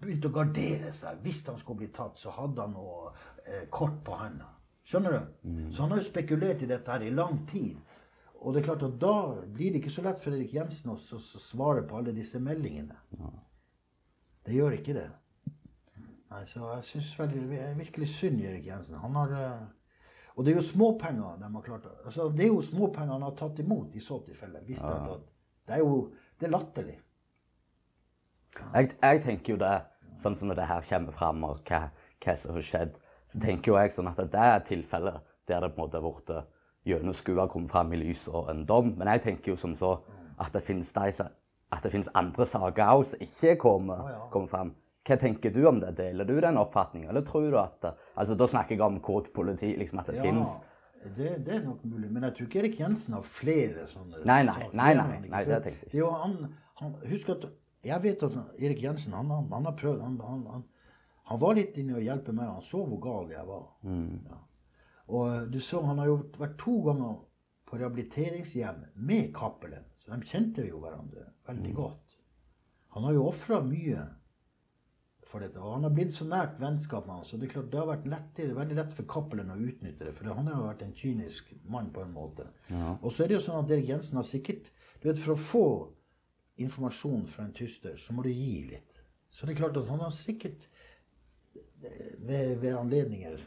begynt 0.00 0.24
å 0.26 0.32
gardere 0.34 0.92
seg. 0.96 1.20
Hvis 1.22 1.44
han 1.46 1.58
skulle 1.60 1.84
bli 1.84 1.90
tatt, 1.94 2.18
så 2.18 2.32
hadde 2.34 2.64
han 2.64 2.74
noe 2.74 3.12
eh, 3.44 3.66
kort 3.70 4.00
på 4.06 4.16
handa. 4.18 4.48
Skjønner 4.88 5.14
du? 5.18 5.20
Så 5.74 5.84
han 5.84 5.92
har 5.92 6.00
jo 6.00 6.08
spekulert 6.08 6.62
i 6.64 6.70
dette 6.70 6.90
her 6.90 7.04
i 7.04 7.12
lang 7.12 7.42
tid. 7.50 7.76
Og 8.38 8.54
det 8.54 8.62
er 8.62 8.68
klart 8.70 8.84
at 8.86 8.98
da 9.02 9.14
blir 9.44 9.72
det 9.74 9.82
ikke 9.82 9.92
så 9.92 10.04
lett 10.06 10.20
for 10.22 10.32
Erik 10.32 10.54
Jensen 10.54 10.92
å 10.94 10.98
svare 10.98 11.82
på 11.84 11.98
alle 11.98 12.14
disse 12.16 12.40
meldingene. 12.40 12.96
Det 14.46 14.54
gjør 14.56 14.78
ikke 14.78 14.94
det. 14.96 15.08
Nei, 16.28 16.44
så 16.48 16.70
jeg 16.76 16.86
syns 16.90 17.12
virkelig 17.78 18.08
synd 18.14 18.40
Erik 18.44 18.66
Jensen. 18.68 18.96
Han 19.00 19.16
har 19.16 19.34
eh, 19.36 19.66
Og 20.36 20.44
det 20.44 20.52
er 20.52 20.60
jo 20.60 20.68
småpenger 20.68 21.38
de 21.40 21.48
har 21.54 21.62
klart 21.62 21.86
altså, 22.04 22.28
Det 22.30 22.44
er 22.44 22.52
jo 22.52 22.60
småpenger 22.62 23.12
han 23.12 23.24
har 23.26 23.34
tatt 23.36 23.58
imot 23.58 23.96
i 23.96 24.00
så 24.00 24.20
tilfelle. 24.24 24.60
Hvis 24.66 24.78
det, 24.78 24.92
er 24.92 25.20
det 25.68 25.74
er 25.74 25.82
jo 25.84 26.12
det 26.40 26.46
er 26.46 26.52
latterlig. 26.54 26.98
Jeg, 28.74 28.90
jeg 29.02 29.22
tenker 29.22 29.54
jo 29.54 29.58
det, 29.60 29.74
sånn 30.18 30.36
som 30.38 30.50
når 30.50 30.58
det 30.60 30.68
her 30.70 30.86
kommer 30.88 31.14
fram, 31.14 31.44
og 31.46 31.60
hva, 31.68 31.82
hva 32.24 32.34
som 32.38 32.56
har 32.56 32.66
skjedd, 32.66 32.96
så 33.28 33.40
tenker 33.42 33.72
jo 33.72 33.78
jeg 33.78 33.92
sånn 33.94 34.08
at 34.10 34.22
det 34.32 34.40
er 34.40 34.62
tilfellet 34.66 35.20
der 35.48 35.60
det 35.64 35.72
på 35.74 35.80
en 35.80 35.84
måte 35.86 36.00
har 36.00 36.04
blitt 36.04 36.32
gjennomskua, 36.88 37.48
kommet 37.52 37.72
fram 37.72 37.92
i 37.92 38.00
lys 38.00 38.26
og 38.28 38.48
en 38.52 38.64
dom. 38.68 38.94
Men 38.98 39.10
jeg 39.14 39.22
tenker 39.26 39.52
jo 39.52 39.56
som 39.60 39.74
så 39.76 39.98
at 40.40 40.52
det 40.54 40.62
finnes, 40.64 40.90
de, 40.94 41.28
at 41.72 41.82
det 41.84 41.92
finnes 41.92 42.10
andre 42.16 42.46
saker 42.48 42.92
òg 42.94 43.06
som 43.12 43.24
ikke 43.24 43.56
kommer, 43.60 44.04
kommer 44.32 44.52
fram. 44.52 44.74
Hva 45.08 45.16
tenker 45.20 45.52
du 45.54 45.62
om 45.68 45.78
det? 45.80 45.94
Deler 45.96 46.28
du 46.28 46.34
den 46.40 46.58
oppfatningen, 46.60 47.08
eller 47.08 47.24
tror 47.24 47.50
du 47.50 47.56
at 47.58 47.78
det- 47.82 47.94
altså 48.16 48.34
Da 48.36 48.46
snakker 48.46 48.76
jeg 48.76 48.80
om 48.80 49.00
kort 49.00 49.32
politi, 49.32 49.74
liksom 49.76 49.98
at 50.00 50.06
det 50.06 50.16
Ja, 50.16 50.22
finnes 50.22 50.48
det, 51.16 51.30
det 51.46 51.54
er 51.54 51.62
nok 51.64 51.84
mulig. 51.84 52.10
Men 52.10 52.26
jeg 52.26 52.34
tror 52.36 52.48
ikke 52.48 52.58
Erik 52.62 52.80
Jensen 52.80 53.14
har 53.14 53.28
flere 53.38 53.86
sånne 53.90 54.24
Nei, 54.24 54.42
nei, 54.46 54.54
saker. 54.54 54.74
nei, 54.76 54.90
nei, 54.98 55.20
nei, 55.28 55.44
det 55.46 55.60
tenkte 55.64 55.90
jeg 55.94 56.10
han, 56.24 56.36
han, 56.80 56.96
husk 57.10 57.30
at 57.34 57.46
jeg 57.86 58.02
vet 58.02 58.24
at 58.26 58.34
Erik 58.58 58.82
Jensen 58.82 59.14
han, 59.14 59.30
han 59.30 59.70
har 59.70 59.76
prøvd 59.78 60.02
han, 60.02 60.18
han, 60.26 60.44
han, 60.50 60.66
han 61.30 61.40
var 61.40 61.56
litt 61.58 61.78
inne 61.78 61.98
og 61.98 62.04
hjelpe 62.04 62.34
meg. 62.34 62.50
Han 62.50 62.66
så 62.66 62.82
hvor 62.82 63.00
gal 63.04 63.32
jeg 63.32 63.46
var. 63.48 63.64
Mm. 63.86 64.18
Ja. 64.26 64.42
Og 65.08 65.24
eh, 65.32 65.46
du 65.52 65.60
så 65.64 65.82
han 65.86 66.02
har 66.02 66.10
jo 66.10 66.18
vært 66.38 66.58
to 66.60 66.78
ganger 66.88 67.16
på 67.68 67.78
rehabiliteringshjem 67.78 68.84
med 69.08 69.32
Cappelen. 69.36 69.86
Så 70.02 70.12
de 70.12 70.28
kjente 70.28 70.64
jo 70.66 70.80
hverandre 70.82 71.28
veldig 71.48 71.74
godt. 71.76 72.16
Han 72.96 73.04
har 73.04 73.16
jo 73.16 73.26
ofra 73.28 73.60
mye 73.64 74.06
for 75.28 75.44
dette. 75.44 75.60
Og 75.60 75.74
han 75.76 75.84
har 75.86 75.92
blitt 75.94 76.14
så 76.16 76.24
nært 76.28 76.56
vennskap 76.60 77.06
med 77.06 77.18
han, 77.18 77.26
så 77.28 77.36
det 77.36 77.48
er 77.48 77.54
klart 77.56 77.70
det 77.72 77.80
har 77.80 77.90
vært 77.90 78.08
lettere, 78.08 78.56
veldig 78.56 78.78
lett 78.78 78.94
for 78.96 79.08
Cappelen 79.12 79.52
å 79.52 79.58
utnytte 79.60 80.08
det. 80.08 80.14
For 80.16 80.32
han 80.32 80.48
har 80.48 80.56
jo 80.56 80.68
vært 80.70 80.84
en 80.86 80.96
kynisk 80.96 81.52
mann 81.68 81.90
på 81.94 82.02
en 82.04 82.14
måte. 82.16 82.48
Og 83.02 83.12
så 83.12 83.24
er 83.24 83.30
det 83.30 83.38
jo 83.38 83.44
sånn 83.46 83.60
at 83.62 83.72
Erik 83.74 83.90
Jensen 83.92 84.20
har 84.20 84.28
sikkert 84.28 84.70
du 84.98 85.06
vet, 85.06 85.20
For 85.22 85.36
å 85.36 85.42
få 85.52 85.66
informasjon 86.58 87.28
fra 87.30 87.44
en 87.46 87.54
tyster, 87.54 87.94
så 88.02 88.14
må 88.16 88.24
du 88.26 88.32
gi 88.32 88.64
litt. 88.72 89.02
Så 89.30 89.46
det 89.46 89.54
er 89.54 89.60
klart 89.60 89.76
at 89.78 89.90
han 89.92 90.00
har 90.02 90.14
sikkert 90.16 90.64
ved, 92.18 92.56
ved 92.58 92.74
anledninger 92.74 93.44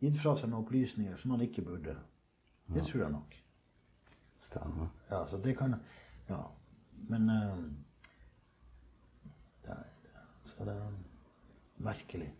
gitt 0.00 0.16
fra 0.22 0.32
seg 0.38 0.48
noen 0.48 0.64
opplysninger 0.64 1.18
som 1.20 1.34
han 1.34 1.44
ikke 1.44 1.64
burde. 1.66 1.98
Det 2.72 2.84
tror 2.88 3.02
jeg 3.02 3.12
nok. 3.12 3.34
Stemmer. 4.46 4.88
Ja, 5.10 5.24
så 5.28 5.40
det 5.42 5.56
kan 5.58 5.76
Ja. 6.30 6.44
Men 7.08 7.28
er, 7.28 7.58
så 10.54 10.64
det 10.68 10.74
er 10.74 10.96
merkelig. 11.84 12.30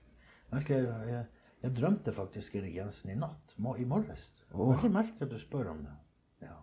Merker 0.52 0.84
jeg, 0.84 1.26
jeg, 1.62 1.74
drømte 1.74 2.12
faktisk 2.14 2.54
Jensen 2.54 3.10
i 3.10 3.18
natt. 3.18 3.54
Må, 3.58 3.74
I 3.80 3.84
morges. 3.88 4.26
Veldig 4.54 4.90
merkelig 4.94 5.26
at 5.26 5.32
du 5.32 5.38
spør 5.42 5.72
om 5.72 5.84
det. 5.86 5.94
Ja. 6.44 6.58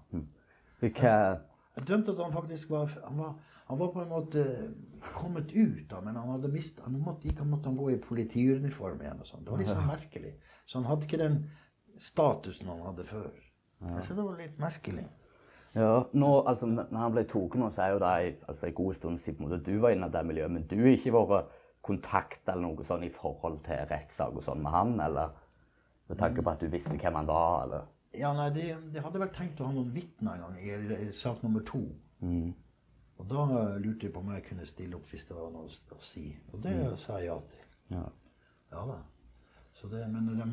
Jeg, 0.82 0.94
Jeg 1.78 1.88
drømte 1.88 2.12
at 2.12 2.24
han 2.24 2.34
faktisk 2.34 2.70
var 2.70 2.92
Han 3.06 3.18
var, 3.18 3.36
han 3.68 3.80
var 3.80 3.92
på 3.94 4.02
en 4.02 4.10
måte 4.10 4.44
kommet 5.16 5.52
ut, 5.54 5.86
da, 5.90 6.00
men 6.02 6.16
han 6.16 6.30
hadde 6.34 6.52
mist, 6.52 6.80
Han 6.84 7.00
måtte, 7.00 7.28
ikke 7.30 7.46
måtte 7.46 7.70
han 7.70 7.78
gå 7.78 7.90
i 7.94 8.00
politiuniform 8.02 9.02
igjen. 9.02 9.20
og 9.20 9.28
sånt. 9.28 9.46
Det 9.46 9.52
var 9.52 9.62
litt 9.64 9.72
sånn 9.72 9.92
merkelig. 9.96 10.34
Så 10.66 10.80
han 10.80 10.90
hadde 10.90 11.08
ikke 11.08 11.22
den 11.22 11.40
statusen 12.02 12.68
han 12.72 12.86
hadde 12.86 13.08
før. 13.10 13.32
Jeg 13.82 14.06
synes 14.06 14.18
det 14.18 14.26
var 14.28 14.38
litt 14.38 14.60
merkelig. 14.62 15.08
Ja, 15.74 16.04
nå, 16.12 16.30
altså, 16.50 16.68
når 16.68 17.00
han 17.00 17.14
ble 17.16 17.24
tatt 17.30 17.56
nå, 17.56 17.70
så 17.72 17.86
er 17.86 17.94
jo 17.94 18.02
det 18.04 18.16
altså, 18.52 18.68
en 18.68 18.76
god 18.76 18.98
stund 18.98 19.22
siden 19.24 19.64
du 19.64 19.74
var 19.80 19.96
inne 19.96 20.10
i 20.12 20.16
det 20.16 20.24
miljøet. 20.28 20.52
Men 20.52 20.68
du 20.68 20.76
har 20.82 20.98
ikke 20.98 21.14
vært 21.16 21.54
kontakt 21.82 22.50
eller 22.50 22.66
noe 22.68 22.86
sånn 22.86 23.06
i 23.08 23.14
forhold 23.14 23.62
til 23.66 23.80
rettssak 23.90 24.36
og 24.36 24.44
sånn 24.46 24.62
med 24.64 24.76
han, 24.76 24.98
eller? 25.02 25.32
Med 26.12 26.20
tanke 26.20 26.44
på 26.44 26.52
at 26.52 26.62
du 26.62 26.68
visste 26.70 26.98
hvem 27.00 27.22
han 27.22 27.30
var, 27.30 27.64
eller? 27.66 27.88
Ja, 28.20 28.34
nei, 28.36 28.50
det, 28.52 28.66
det 28.92 29.04
hadde 29.06 29.22
vel 29.22 29.32
tenkt 29.32 29.62
å 29.64 29.70
ha 29.70 29.74
noen 29.74 29.94
vitner 29.96 30.36
en 30.36 30.44
gang 30.44 30.60
i, 30.60 30.74
i 31.08 31.14
sak 31.16 31.40
nummer 31.46 31.64
to. 31.68 31.86
Mm. 32.20 32.52
Og 33.22 33.28
da 33.30 33.46
lurte 33.80 34.08
jeg 34.08 34.14
på 34.14 34.20
om 34.20 34.34
jeg 34.34 34.44
kunne 34.50 34.68
stille 34.68 34.98
opp 34.98 35.08
hvis 35.14 35.24
det 35.30 35.38
var 35.38 35.54
noe 35.54 35.70
å 35.70 36.02
si. 36.04 36.26
Og 36.52 36.64
det 36.66 36.76
sa 37.00 37.22
jeg 37.22 37.30
ja 37.30 37.38
til. 37.54 37.68
Ja. 37.96 38.06
Ja 38.74 38.84
da. 38.90 38.98
Så 39.78 39.88
det, 39.92 40.04
men 40.12 40.28
de, 40.28 40.48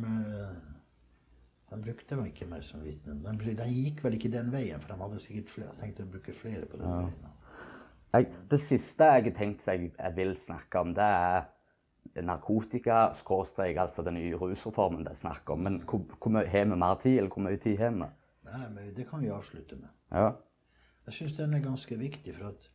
de 1.70 1.80
brukte 1.84 2.16
meg 2.16 2.32
ikke 2.32 2.48
mer 2.48 2.62
som 2.64 2.80
vitne. 2.84 3.18
Den, 3.24 3.40
den, 3.44 3.74
gikk 3.74 4.00
vel 4.04 4.16
ikke 4.16 4.32
den 4.32 4.52
veien, 4.52 4.80
for 4.80 4.94
de 4.94 5.02
hadde 5.02 5.20
sikkert 5.20 5.52
flere, 5.52 5.74
tenkt 5.82 6.00
å 6.00 6.08
bruke 6.08 6.34
flere 6.40 6.64
på 6.70 6.80
den 6.80 6.88
veien. 6.88 7.34
Jeg, 8.14 8.30
det 8.48 8.60
siste 8.64 9.04
jeg 9.04 9.26
har 9.26 9.34
tenkt 9.36 9.66
jeg, 9.68 9.90
jeg 9.92 10.16
vil 10.16 10.32
snakke 10.40 10.80
om, 10.80 10.94
det 10.96 11.04
er 11.04 12.22
narkotika, 12.24 13.12
skråstrek, 13.14 13.76
altså 13.76 14.02
den 14.02 14.16
nye 14.16 14.38
rusreformen 14.40 15.04
det 15.04 15.12
er 15.12 15.20
snakk 15.20 15.50
om. 15.52 15.60
Men 15.66 15.80
hvor, 15.84 16.00
hvor 16.16 16.40
har 16.40 16.64
vi 16.64 16.80
mer 16.80 16.96
tid, 17.02 17.18
eller 17.18 17.30
hvor 17.34 17.44
mye 17.44 17.60
tid 17.60 17.76
har 17.82 17.92
vi? 17.92 18.08
Nei, 18.48 18.64
men 18.72 18.94
det 18.96 19.08
kan 19.10 19.20
vi 19.20 19.28
avslutte 19.28 19.76
med. 19.76 19.92
Ja. 20.12 20.32
Jeg 21.06 21.14
syns 21.14 21.36
den 21.36 21.54
er 21.54 21.64
ganske 21.64 21.98
viktig, 22.00 22.34
for 22.36 22.48
at 22.54 22.68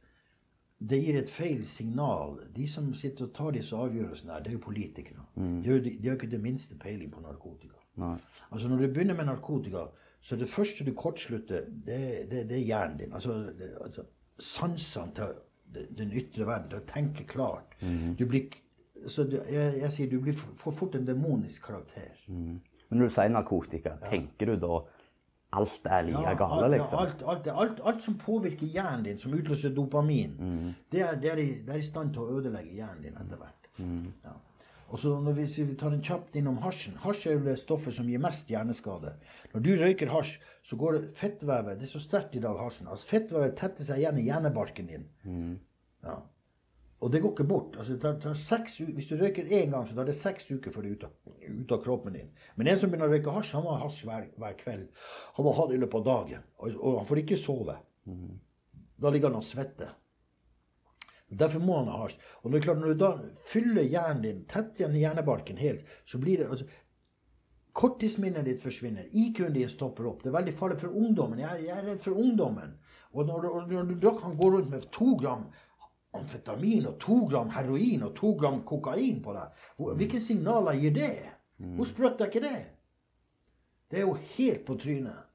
det 0.89 0.99
gir 0.99 1.17
et 1.17 1.31
feil 1.31 1.65
signal. 1.65 2.39
De 2.55 2.67
som 2.67 2.93
sitter 2.97 3.25
og 3.25 3.33
tar 3.33 3.53
disse 3.55 3.75
avgjørelsene 3.75 4.33
her, 4.33 4.43
det 4.43 4.51
er 4.51 4.57
jo 4.57 4.65
politikere. 4.65 5.25
De 5.35 5.69
har 5.69 5.81
de 5.85 6.07
har 6.07 6.17
ikke 6.17 6.31
det 6.31 6.41
minste 6.41 6.77
peiling 6.77 7.11
på 7.11 7.21
narkotika. 7.23 7.79
Nei. 8.01 8.15
Altså 8.51 8.67
Når 8.69 8.77
du 8.81 8.87
begynner 8.87 9.17
med 9.17 9.25
narkotika, 9.25 9.87
så 10.23 10.35
det 10.39 10.49
første 10.49 10.85
du 10.85 10.93
kortslutter, 10.95 11.65
det, 11.85 12.31
det, 12.31 12.45
det 12.49 12.57
er 12.57 12.65
hjernen 12.65 12.97
din. 12.97 13.13
Altså, 13.13 13.33
det, 13.57 13.73
altså 13.83 14.05
sansene 14.39 15.11
til 15.15 15.87
den 15.97 16.13
ytre 16.13 16.45
verden, 16.47 16.69
til 16.69 16.79
å 16.79 16.87
tenke 16.89 17.25
klart. 17.27 17.75
Du 18.19 18.25
blir, 18.29 18.53
så 19.07 19.25
du, 19.27 19.39
jeg, 19.51 19.79
jeg 19.81 19.91
sier 19.95 20.11
du 20.11 20.19
blir 20.23 20.37
for, 20.37 20.53
for 20.61 20.77
fort 20.83 20.95
en 20.95 21.07
demonisk 21.07 21.65
karakter. 21.65 22.13
Men 22.27 22.61
når 23.01 23.09
du 23.09 23.15
sier 23.15 23.33
narkotika, 23.33 23.97
tenker 24.05 24.53
du 24.53 24.55
da 24.61 24.79
alt 25.53 25.85
er 25.85 26.07
like 26.07 26.21
Ja, 26.23 26.33
gale, 26.37 26.69
liksom? 26.73 26.93
ja, 26.93 27.03
alt, 27.03 27.23
alt, 27.27 27.47
alt, 27.47 27.81
alt 27.83 28.05
som 28.05 28.15
påvirker 28.17 28.69
hjernen 28.69 29.03
din, 29.05 29.19
som 29.21 29.33
utløser 29.37 29.73
dopamin, 29.75 30.37
det, 30.91 31.01
er, 31.01 31.19
det, 31.21 31.29
er 31.31 31.41
i, 31.41 31.49
det 31.65 31.75
er 31.75 31.83
i 31.83 31.85
stand 31.85 32.13
til 32.15 32.23
å 32.23 32.39
ødelegge 32.39 32.73
hjernen 32.79 33.03
din 33.05 33.19
etter 33.21 33.41
hvert. 33.43 33.69
Ja. 34.23 34.33
Og 34.93 34.99
så 35.01 35.09
når 35.25 35.33
vi, 35.39 35.45
vi 35.65 35.73
tar 35.79 35.93
en 35.95 36.03
kjapt 36.05 36.35
innom 36.37 36.59
hasjen 36.61 36.93
Hasj 37.01 37.23
er 37.31 37.39
det 37.41 37.55
stoffet 37.63 37.95
som 37.95 38.05
gir 38.05 38.21
mest 38.21 38.51
hjerneskade. 38.51 39.15
Når 39.55 39.63
du 39.65 39.71
røyker 39.79 40.11
hasj, 40.13 40.35
så 40.69 40.77
går 40.77 40.99
det 40.99 41.07
fettvevet 41.17 41.79
Det 41.81 41.87
er 41.87 41.91
så 41.95 42.01
sterkt 42.03 42.35
i 42.37 42.43
dag, 42.43 42.59
hasjen. 42.61 42.85
Altså 42.91 43.09
Fettvevet 43.09 43.55
tetter 43.57 43.87
seg 43.87 44.03
igjen 44.03 44.19
i 44.21 44.27
hjernebarken 44.27 44.91
din. 44.91 45.07
Ja. 46.05 46.19
Og 47.03 47.09
det 47.11 47.19
går 47.23 47.33
ikke 47.33 47.47
bort. 47.49 47.73
Altså, 47.75 47.95
det 47.97 48.01
tar, 48.05 48.19
tar 48.23 48.37
seks, 48.39 48.77
u- 48.79 48.93
hvis 48.95 49.09
du 49.09 49.17
røyker 49.19 49.49
én 49.49 49.73
gang, 49.73 49.87
så 49.89 49.97
tar 49.97 50.05
det 50.07 50.13
seks 50.15 50.45
uker 50.53 50.71
før 50.71 50.85
det 50.85 50.91
er 50.91 50.95
ut 51.01 51.07
av, 51.09 51.33
ut 51.57 51.73
av 51.75 51.81
kroppen 51.83 52.13
din. 52.15 52.29
Men 52.55 52.69
en 52.71 52.77
som 52.79 52.93
begynner 52.93 53.09
å 53.09 53.15
røyke 53.17 53.33
hasj, 53.35 53.51
han 53.57 53.65
må 53.65 53.73
ha 53.73 53.81
hasj 53.87 54.05
hver, 54.07 54.29
hver 54.39 54.55
kveld. 54.61 54.85
Han 55.39 55.47
må 55.49 55.51
ha 55.57 55.65
det 55.67 55.75
i 55.75 55.81
løpet 55.81 55.99
av 55.99 56.05
dagen. 56.07 56.45
Og, 56.61 56.77
og 56.79 57.01
han 57.01 57.09
får 57.09 57.23
ikke 57.25 57.41
sove. 57.41 57.75
Da 59.03 59.11
ligger 59.11 59.33
han 59.33 59.41
og 59.41 59.49
svetter. 59.49 59.91
Derfor 61.39 61.59
må 61.63 61.77
han 61.79 61.87
ha 61.91 61.97
hasj. 62.03 62.17
Og 62.43 62.51
det 62.51 62.59
er 62.59 62.65
klart, 62.67 62.79
når 62.83 62.93
du 62.93 63.01
da 63.03 63.11
fyller 63.51 63.83
hjernen 63.89 64.21
din, 64.25 64.41
tett 64.51 64.79
igjen 64.79 64.95
hjernebarken 64.99 65.57
helt, 65.61 65.85
så 66.09 66.19
blir 66.21 66.41
det 66.43 66.49
altså, 66.49 66.65
Korttidsminnet 67.73 68.45
ditt 68.45 68.59
forsvinner. 68.61 69.07
IQ-en 69.17 69.53
din 69.55 69.69
stopper 69.69 70.05
opp. 70.05 70.19
Det 70.21 70.29
er 70.29 70.35
veldig 70.35 70.51
farlig 70.59 70.75
for 70.83 70.93
ungdommen. 70.93 71.39
Jeg, 71.41 71.63
jeg 71.65 71.73
er 71.77 71.87
redd 71.87 72.03
for 72.05 72.19
ungdommen. 72.21 72.75
Og 73.13 73.25
når, 73.25 73.41
du- 73.41 73.49
og 73.49 73.71
når 73.71 73.87
du 73.89 73.95
da 74.03 74.11
kan 74.19 74.35
gå 74.37 74.49
rundt 74.53 74.69
med 74.69 74.85
to 74.93 75.15
gram 75.17 75.47
amfetamin 76.13 76.85
og 76.85 76.99
to 77.01 77.15
gram 77.31 77.49
heroin 77.49 78.03
og 78.05 78.13
to 78.19 78.35
gram 78.37 78.59
kokain 78.69 79.23
på 79.25 79.33
deg, 79.33 79.63
hvilke 79.97 80.21
signaler 80.21 80.77
gir 80.77 80.93
det? 80.93 81.11
Hvor 81.79 81.89
sprøtt 81.89 82.21
er 82.21 82.29
ikke 82.29 82.43
det? 82.45 82.59
Det 83.89 83.99
er 83.99 84.05
jo 84.05 84.13
helt 84.35 84.65
på 84.67 84.75
trynet. 84.77 85.25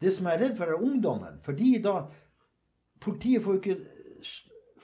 Det 0.00 0.12
som 0.12 0.26
jeg 0.28 0.36
er 0.36 0.42
redd 0.44 0.56
for, 0.58 0.68
er 0.68 0.82
ungdommen. 0.84 1.40
Fordi 1.48 1.78
da 1.84 1.96
Politiet 3.00 3.42
får 3.44 3.54
jo 3.56 3.60
ikke, 3.60 3.76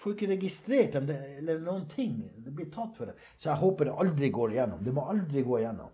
får 0.03 0.17
ikke 0.17 0.31
registrert 0.33 0.97
dem 0.97 1.11
eller 1.15 1.61
noen 1.63 1.87
ting. 1.91 2.19
Det 2.43 2.53
blir 2.55 2.71
tatt 2.75 2.97
for 2.99 3.11
det. 3.11 3.17
Så 3.39 3.51
jeg 3.51 3.63
håper 3.63 3.89
det 3.89 3.99
aldri 4.05 4.31
går 4.35 4.57
igjennom. 4.57 4.83
Det 4.85 4.95
må 4.95 5.07
aldri 5.13 5.45
gå 5.47 5.61
igjennom. 5.61 5.93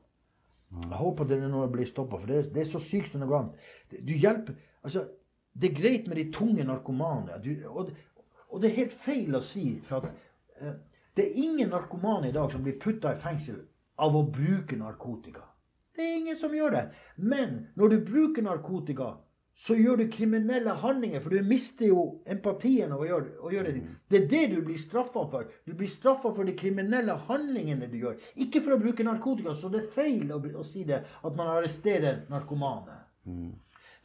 Jeg 0.68 1.00
håper 1.00 1.28
det 1.28 1.38
noe 1.48 1.68
blir 1.72 1.88
stoppa, 1.88 2.18
for 2.20 2.28
det 2.28 2.38
er, 2.42 2.48
det 2.52 2.62
er 2.64 2.70
så 2.72 2.80
sykt 2.84 3.12
som 3.12 3.22
noe 3.24 3.38
annet. 3.38 3.68
Du 4.04 4.12
hjelper 4.12 4.56
Altså, 4.86 5.08
det 5.58 5.72
er 5.72 5.80
greit 5.80 6.04
med 6.08 6.16
de 6.20 6.28
tunge 6.32 6.64
narkomane. 6.64 7.40
Du, 7.42 7.50
og, 7.66 7.90
og 8.48 8.60
det 8.62 8.70
er 8.70 8.76
helt 8.76 8.94
feil 9.02 9.34
å 9.34 9.40
si, 9.42 9.64
for 9.88 10.06
at 10.06 10.60
eh, 10.62 10.76
det 11.18 11.24
er 11.24 11.40
ingen 11.42 11.72
narkomane 11.74 12.30
i 12.30 12.34
dag 12.36 12.52
som 12.52 12.62
blir 12.62 12.78
putta 12.80 13.10
i 13.12 13.20
fengsel 13.20 13.58
av 13.98 14.14
å 14.14 14.22
bruke 14.30 14.78
narkotika. 14.78 15.42
Det 15.98 16.04
er 16.06 16.20
ingen 16.20 16.38
som 16.38 16.54
gjør 16.54 16.76
det. 16.76 16.84
Men 17.16 17.56
når 17.74 17.90
du 17.90 17.96
bruker 18.06 18.46
narkotika, 18.46 19.16
så 19.58 19.74
gjør 19.74 19.96
du 19.98 20.04
kriminelle 20.10 20.70
handlinger, 20.78 21.20
for 21.20 21.34
du 21.34 21.42
mister 21.42 21.88
jo 21.88 22.02
empatien 22.30 22.92
av 22.94 23.00
å 23.02 23.06
gjøre, 23.08 23.30
å 23.42 23.50
gjøre 23.50 23.72
det. 23.74 23.80
Det 24.06 24.20
er 24.20 24.28
det 24.30 24.42
du 24.52 24.60
blir 24.68 24.78
straffa 24.78 25.24
for. 25.32 25.48
Du 25.66 25.72
blir 25.74 25.90
straffa 25.90 26.30
for 26.30 26.46
de 26.46 26.54
kriminelle 26.58 27.16
handlingene 27.26 27.88
du 27.90 27.96
gjør. 27.98 28.20
Ikke 28.38 28.62
for 28.62 28.76
å 28.76 28.78
bruke 28.78 29.06
narkotika. 29.06 29.56
Så 29.58 29.70
det 29.72 29.80
er 29.82 29.90
feil 29.96 30.30
å, 30.30 30.38
å 30.38 30.66
si 30.66 30.84
det, 30.86 31.00
at 31.02 31.34
man 31.34 31.50
arresterer 31.56 32.22
narkomane. 32.30 33.00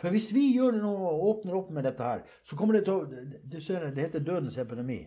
For 0.02 0.10
hvis 0.12 0.32
vi 0.34 0.50
gjør 0.56 0.80
noe 0.82 1.14
og 1.14 1.28
åpner 1.30 1.60
opp 1.62 1.70
med 1.72 1.86
dette 1.86 2.10
her, 2.10 2.26
så 2.50 2.58
kommer 2.58 2.80
det 2.80 2.88
til 2.90 3.04
å 3.04 3.24
Du 3.54 3.62
ser 3.62 3.86
det, 3.86 4.08
heter 4.08 4.26
dødens 4.26 4.58
epidemi. 4.58 5.04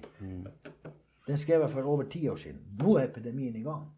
Den 1.27 1.43
skrev 1.43 1.67
jeg 1.67 1.75
for 1.75 1.91
over 1.91 2.07
ti 2.07 2.23
år 2.31 2.39
siden. 2.39 2.63
Nå 2.79 2.97
er 2.97 3.11
epidemien 3.11 3.59
i 3.59 3.67
gang. 3.67 3.89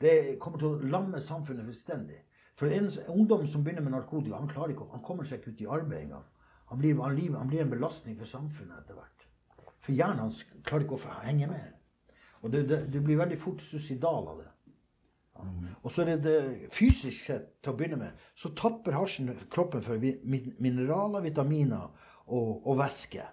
Det 0.00 0.38
kommer 0.40 0.62
til 0.62 0.70
å 0.70 0.90
lamme 0.94 1.20
samfunnet 1.20 1.66
fullstendig. 1.66 2.22
For 2.60 2.68
en 2.76 2.90
ungdom 3.08 3.46
som 3.48 3.64
begynner 3.64 3.86
med 3.86 3.94
narkotika, 3.94 4.36
han, 4.36 4.50
klarer 4.50 4.74
ikke, 4.74 4.90
han 4.92 5.00
kommer 5.04 5.24
seg 5.24 5.40
ikke 5.40 5.54
ut 5.54 5.60
i 5.64 5.68
arbeid 5.78 6.02
engang. 6.02 6.26
Han 6.68 6.78
blir, 6.82 6.98
han, 7.00 7.16
han 7.38 7.48
blir 7.48 7.62
en 7.64 7.72
belastning 7.72 8.18
for 8.20 8.28
samfunnet 8.28 8.82
etter 8.82 8.98
hvert. 8.98 9.24
For 9.80 9.96
hjernen 9.96 10.26
hans 10.26 10.42
klarer 10.68 10.84
ikke 10.84 10.98
å 10.98 11.14
henge 11.22 11.48
med. 11.48 11.70
Og 12.44 12.52
det, 12.52 12.66
du 12.92 13.00
blir 13.00 13.16
veldig 13.20 13.40
fort 13.40 13.64
suicidal 13.64 14.28
av 14.34 14.42
det. 14.42 14.50
Ja. 15.40 15.48
Og 15.80 15.88
så 15.94 16.04
er 16.04 16.12
det, 16.12 16.18
det 16.26 16.70
fysisk 16.76 17.30
sett, 17.30 17.48
til 17.64 17.72
å 17.72 17.78
begynne 17.80 18.02
med, 18.02 18.28
så 18.36 18.52
tapper 18.60 18.98
hasjen 18.98 19.32
kroppen 19.52 19.80
for 19.86 19.96
mineraler, 20.60 21.24
vitaminer 21.24 21.88
og, 22.28 22.60
og 22.60 22.76
væske. 22.82 23.24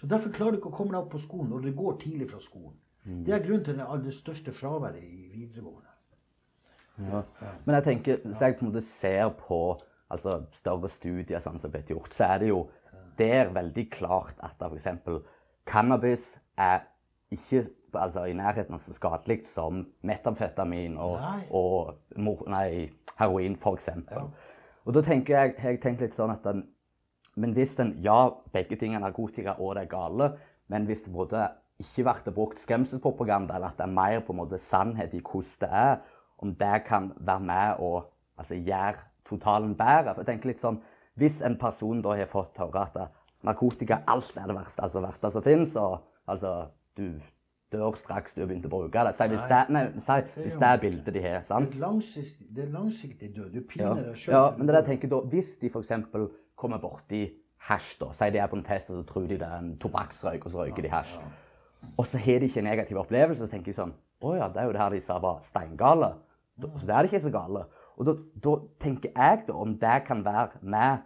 Så 0.00 0.08
derfor 0.08 0.32
klarer 0.32 0.56
du 0.56 0.62
ikke 0.62 0.72
å 0.72 0.78
komme 0.80 0.96
deg 0.96 1.04
opp 1.04 1.12
på 1.12 1.20
skolen 1.28 1.52
når 1.52 1.68
du 1.68 1.74
går 1.76 2.00
tidlig 2.00 2.32
fra 2.32 2.40
skolen. 2.40 2.80
Det 3.26 3.36
er 3.36 3.44
grunnen 3.44 3.68
til 3.68 3.76
det 3.76 3.92
aller 3.92 4.14
største 4.14 4.56
fraværet 4.56 5.04
i 5.04 5.28
videregående. 5.34 5.91
Ja. 6.98 7.22
Men 7.64 7.74
jeg 7.74 7.84
tenker, 7.84 8.20
hvis 8.24 8.40
jeg 8.40 8.56
på 8.56 8.66
en 8.66 8.72
måte 8.72 8.84
ser 8.84 9.28
på 9.38 9.60
altså, 10.12 10.42
større 10.52 10.90
studier 10.92 11.42
sånn 11.42 11.60
som 11.60 11.72
blitt 11.72 11.90
gjort, 11.90 12.12
så 12.14 12.34
er 12.34 12.42
det 12.42 12.50
jo 12.52 12.66
der 13.18 13.52
veldig 13.52 13.86
klart 13.92 14.40
at 14.44 14.60
f.eks. 14.60 14.88
cannabis 15.68 16.26
er 16.60 16.84
ikke 17.32 17.66
altså, 17.94 18.26
i 18.28 18.36
nærheten 18.36 18.76
av 18.76 18.84
så 18.84 18.94
skadelig 18.96 19.42
som 19.52 19.86
metamfetamin 20.06 20.98
og, 21.00 21.18
og, 21.50 21.94
og 22.16 22.44
nei, 22.52 22.90
heroin, 23.18 23.56
f.eks. 23.56 23.90
Og 24.82 24.94
da 24.96 25.02
tenker 25.06 25.38
jeg, 25.38 25.56
jeg 25.62 25.80
tenker 25.82 26.08
litt 26.08 26.16
sånn 26.16 26.32
at 26.34 26.44
den, 26.46 26.64
men 27.40 27.54
hvis 27.56 27.76
den, 27.78 27.94
ja, 28.04 28.26
begge 28.52 28.76
ting 28.76 28.96
er 28.96 29.04
narkotika 29.04 29.56
og 29.58 29.76
det 29.76 29.86
er 29.86 29.92
gale, 29.92 30.32
men 30.72 30.88
hvis 30.88 31.04
det 31.06 31.12
både 31.14 31.46
ikke 31.82 32.04
blir 32.04 32.34
brukt 32.34 32.60
skremselspropaganda, 32.62 33.56
eller 33.56 33.72
at 33.72 33.78
det 33.80 33.86
er 33.86 33.94
mer 33.94 34.20
på 34.24 34.34
en 34.34 34.42
måte 34.42 34.60
sannhet 34.60 35.14
i 35.16 35.22
hvordan 35.22 35.62
det 35.62 35.70
er, 35.70 35.96
om 36.42 36.54
det 36.58 36.84
kan 36.86 37.12
være 37.16 37.40
med 37.40 37.82
og 37.84 38.08
altså, 38.38 38.54
gjøre 38.58 38.94
totalen 39.28 39.74
bedre. 39.78 40.14
For 40.14 40.22
jeg 40.22 40.32
tenker 40.32 40.52
litt 40.52 40.64
sånn, 40.64 40.80
Hvis 41.20 41.42
en 41.44 41.58
person 41.60 41.98
da 42.00 42.14
har 42.16 42.26
fått 42.30 42.56
høre 42.56 42.86
at 42.86 42.94
narkotika 43.44 43.98
alt 44.08 44.32
er 44.36 44.46
det 44.48 44.54
verste, 44.56 44.80
altså 44.82 45.02
verste 45.04 45.30
som 45.34 45.42
finnes, 45.44 45.74
og 45.76 45.98
altså, 46.26 46.52
du 46.96 47.10
dør 47.72 47.96
straks 47.96 48.32
du 48.32 48.40
har 48.40 48.48
begynt 48.48 48.64
å 48.64 48.70
bruke 48.72 49.04
det 49.04 49.12
Si 49.16 49.26
hvis 49.32 49.44
det, 49.50 49.60
nei, 49.72 49.82
si, 50.06 50.16
hvis 50.38 50.56
det 50.60 50.68
er 50.70 50.80
bildet 50.80 51.14
de 51.14 51.22
har. 51.24 51.38
Det 51.40 51.48
sant? 51.50 51.70
det 51.72 52.64
er 52.64 52.72
langsiktig 52.72 53.30
død. 53.36 53.52
Du 53.52 53.60
Ja. 53.60 53.68
piner 53.68 54.02
deg 54.08 54.16
sjøl. 54.16 54.34
ja, 54.34 54.42
men 54.56 54.66
det 54.66 54.74
jeg 54.74 54.84
tenker 54.90 55.08
da, 55.08 55.20
hvis 55.20 55.54
de 55.60 55.70
f.eks. 55.70 55.92
kommer 56.56 56.78
borti 56.80 57.22
hasj, 57.68 57.98
da, 58.00 58.10
sier 58.18 58.32
de 58.32 58.38
er 58.38 58.50
på 58.50 58.56
en 58.56 58.64
test 58.66 58.90
og 58.90 58.96
så 59.00 59.06
tror 59.12 59.28
de 59.28 59.38
det 59.38 59.48
er 59.48 59.58
en 59.58 59.76
tobakksrøyk, 59.78 60.44
og 60.46 60.52
så 60.52 60.64
røyker 60.64 60.82
de 60.82 60.88
hasj. 60.92 61.18
Og 61.98 62.06
så 62.06 62.18
har 62.18 62.38
de 62.40 62.46
ikke 62.48 62.60
en 62.60 62.68
negativ 62.70 62.98
opplevelse, 62.98 63.44
så 63.44 63.50
tenker 63.50 63.72
de 63.72 63.78
sånn 63.78 63.94
Å 64.22 64.36
ja, 64.38 64.48
det 64.48 64.60
er 64.62 64.68
jo 64.68 64.72
det 64.72 64.80
her 64.80 64.90
de 64.94 65.00
sa 65.00 65.18
var 65.18 65.40
steingale. 65.42 66.12
Da- 66.60 66.68
Så 66.78 66.86
det 66.86 66.94
er 66.94 67.02
det 67.02 67.12
ikke 67.12 67.20
så 67.24 67.30
gale. 67.30 67.64
Og 67.96 68.06
da, 68.06 68.14
da 68.44 68.56
tenker 68.80 69.10
jeg 69.16 69.44
da 69.48 69.52
om 69.52 69.78
det 69.78 70.04
kan 70.06 70.24
være 70.24 70.48
med 70.62 70.98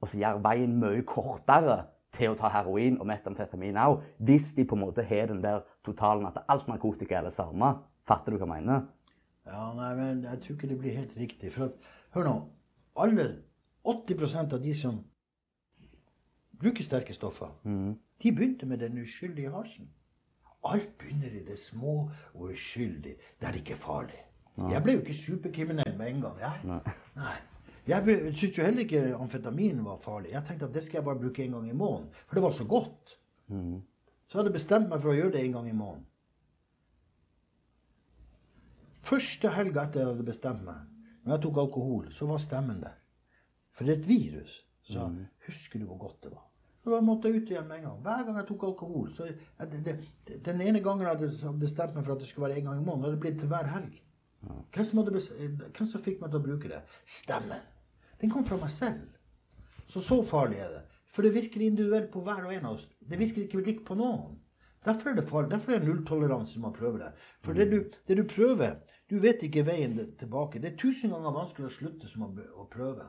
og 0.00 0.08
så 0.08 0.16
gjøre 0.18 0.42
veien 0.44 0.78
mye 0.80 1.02
kortere 1.04 1.82
til 2.16 2.30
å 2.32 2.36
ta 2.38 2.48
heroin 2.48 2.96
og 3.00 3.06
metamfetamin 3.06 3.76
òg, 3.76 4.00
hvis 4.18 4.52
de 4.56 4.64
på 4.64 4.74
en 4.74 4.80
måte 4.86 5.04
har 5.06 5.26
den 5.30 5.42
der 5.42 5.60
totalen 5.84 6.26
at 6.26 6.40
alt 6.48 6.66
narkotika 6.68 7.18
er 7.20 7.22
det 7.28 7.32
samme. 7.36 7.74
Fatter 8.08 8.32
du 8.32 8.38
hva 8.38 8.46
jeg 8.56 8.64
mener? 8.64 8.86
Ja, 9.46 9.72
nei, 9.76 9.94
men 9.94 10.22
jeg 10.24 10.40
tror 10.40 10.56
ikke 10.56 10.68
det 10.68 10.78
blir 10.80 10.96
helt 10.96 11.12
riktig. 11.16 11.52
For 11.52 11.64
at, 11.68 11.76
hør 12.14 12.24
nå. 12.24 12.34
Alle 12.96 13.28
80% 13.84 14.52
av 14.56 14.62
de 14.62 14.74
som 14.74 15.04
bruker 16.60 16.84
sterke 16.84 17.14
stoffer, 17.14 17.52
de 18.22 18.32
begynte 18.32 18.66
med 18.66 18.78
den 18.82 18.98
uskyldige 19.02 19.50
hasjen. 19.54 19.88
Alt 20.64 20.90
begynner 20.98 21.32
i 21.32 21.44
det 21.46 21.58
små 21.58 22.10
og 22.34 22.50
uskyldige, 22.52 23.16
der 23.40 23.52
det 23.52 23.62
ikke 23.62 23.72
er 23.78 23.84
farlig. 23.84 24.18
Jeg 24.70 24.82
ble 24.82 24.92
jo 24.92 25.00
ikke 25.00 25.14
superkriminell 25.14 25.96
med 25.98 26.08
en 26.08 26.20
gang. 26.20 26.38
Jeg. 26.40 26.60
Nei. 27.16 27.36
Jeg 27.88 28.04
syntes 28.36 28.58
jo 28.58 28.62
heller 28.62 28.80
ikke 28.84 29.14
amfetamin 29.16 29.84
var 29.84 29.96
farlig. 30.04 30.30
Jeg 30.32 30.44
tenkte 30.46 30.66
at 30.68 30.74
det 30.74 30.82
skal 30.84 30.98
jeg 30.98 31.04
bare 31.04 31.18
bruke 31.18 31.44
en 31.44 31.52
gang 31.52 31.70
i 31.70 31.72
måneden. 31.72 32.10
For 32.26 32.34
det 32.34 32.42
var 32.42 32.50
så 32.52 32.64
godt. 32.64 33.16
Så 34.28 34.38
hadde 34.38 34.50
jeg 34.50 34.58
bestemt 34.60 34.88
meg 34.88 35.00
for 35.02 35.10
å 35.10 35.14
gjøre 35.16 35.32
det 35.32 35.44
en 35.44 35.52
gang 35.52 35.68
i 35.68 35.72
måneden. 35.72 36.06
Første 39.02 39.50
helga 39.56 39.86
etter 39.88 40.00
jeg 40.04 40.10
hadde 40.12 40.26
bestemt 40.28 40.62
meg, 40.66 40.82
når 41.24 41.34
jeg 41.34 41.42
tok 41.46 41.56
alkohol, 41.64 42.10
så 42.14 42.26
var 42.28 42.38
stemmen 42.42 42.82
der. 42.84 42.98
For 43.74 43.84
det 43.88 43.94
er 43.96 44.02
et 44.02 44.08
virus. 44.08 44.58
Så 44.90 45.00
husker 45.46 45.78
du 45.80 45.86
hvor 45.86 45.98
godt 45.98 46.22
det 46.24 46.30
var? 46.32 46.44
Så 46.84 46.90
da 46.94 47.00
måtte 47.04 47.28
jeg 47.28 47.42
ut 47.42 47.50
igjen 47.50 47.66
med 47.68 47.76
en 47.80 47.82
gang. 47.88 47.98
Hver 48.04 48.22
gang 48.26 48.36
jeg 48.40 48.46
tok 48.48 48.62
alkohol. 48.64 49.10
så 49.16 49.24
jeg- 49.26 49.70
det, 49.72 49.84
det, 50.26 50.44
Den 50.44 50.60
ene 50.60 50.80
gangen 50.80 51.06
jeg 51.06 51.16
hadde 51.16 51.58
bestemt 51.60 51.94
meg 51.94 52.04
for 52.04 52.12
at 52.12 52.18
det 52.20 52.28
skulle 52.28 52.48
være 52.48 52.58
en 52.58 52.64
gang 52.64 52.76
i 52.80 52.84
måneden, 52.84 53.02
hadde 53.02 53.12
det 53.16 53.20
blitt 53.20 53.38
til 53.38 53.48
hver 53.48 53.66
helg. 53.66 54.00
Hvem 54.40 54.84
som, 54.84 55.00
hadde 55.00 55.20
hvem 55.20 55.88
som 55.88 56.02
fikk 56.04 56.20
meg 56.20 56.30
til 56.32 56.40
å 56.40 56.44
bruke 56.44 56.70
det? 56.70 56.80
Stemmen. 57.20 57.64
Den 58.20 58.32
kom 58.32 58.44
fra 58.48 58.56
meg 58.60 58.72
selv. 58.72 59.02
Så 59.90 60.02
så 60.04 60.20
farlig 60.26 60.60
er 60.64 60.70
det. 60.76 60.84
For 61.10 61.26
det 61.26 61.34
virker 61.34 61.64
individuelt 61.64 62.12
på 62.12 62.22
hver 62.24 62.46
og 62.46 62.54
en 62.54 62.68
av 62.68 62.78
oss. 62.78 62.86
Det 63.00 63.18
virker 63.18 63.44
ikke 63.44 63.64
likt 63.66 63.84
på 63.88 63.96
noen. 63.98 64.38
Derfor 64.86 65.10
er 65.10 65.18
det 65.18 65.26
farlig. 65.28 65.50
Derfor 65.50 65.74
er 65.74 65.82
det 65.82 65.88
nulltoleranse 65.88 66.56
når 66.56 66.66
man 66.68 66.76
prøver 66.76 67.02
det. 67.02 67.10
For 67.44 67.58
det 67.58 67.66
du, 67.72 67.78
det 68.08 68.16
du 68.16 68.24
prøver 68.28 68.78
Du 69.10 69.16
vet 69.18 69.42
ikke 69.42 69.64
veien 69.66 69.96
tilbake. 70.20 70.60
Det 70.62 70.68
er 70.70 70.76
tusen 70.78 71.10
ganger 71.10 71.34
vanskeligere 71.34 71.72
å 71.72 71.74
slutte 71.74 72.08
som 72.08 72.28
å 72.28 72.66
prøve. 72.70 73.08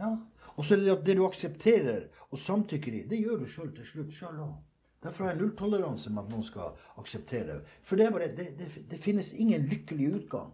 Ja. 0.00 0.14
Og 0.56 0.64
så 0.64 0.74
er 0.74 0.80
det 0.80 0.94
at 0.94 1.04
det 1.04 1.16
du 1.18 1.26
aksepterer 1.26 2.06
og 2.30 2.40
samtykker 2.40 2.94
i, 2.96 3.02
det 3.10 3.18
gjør 3.20 3.42
du 3.42 3.50
sjøl 3.52 3.68
til 3.76 3.84
slutt 3.84 4.14
sjøl 4.16 4.40
òg. 4.46 4.54
Derfor 5.02 5.24
har 5.24 5.32
jeg 5.32 5.40
nulltoleranse 5.40 6.10
med 6.12 6.22
at 6.22 6.32
noen 6.32 6.44
skal 6.44 6.74
akseptere 7.00 7.46
det. 7.54 7.76
For 7.88 7.96
det, 7.96 8.10
bare, 8.12 8.28
det, 8.36 8.50
det, 8.58 8.68
det 8.90 8.98
finnes 9.00 9.32
ingen 9.32 9.64
lykkelig 9.70 10.10
utgang. 10.18 10.50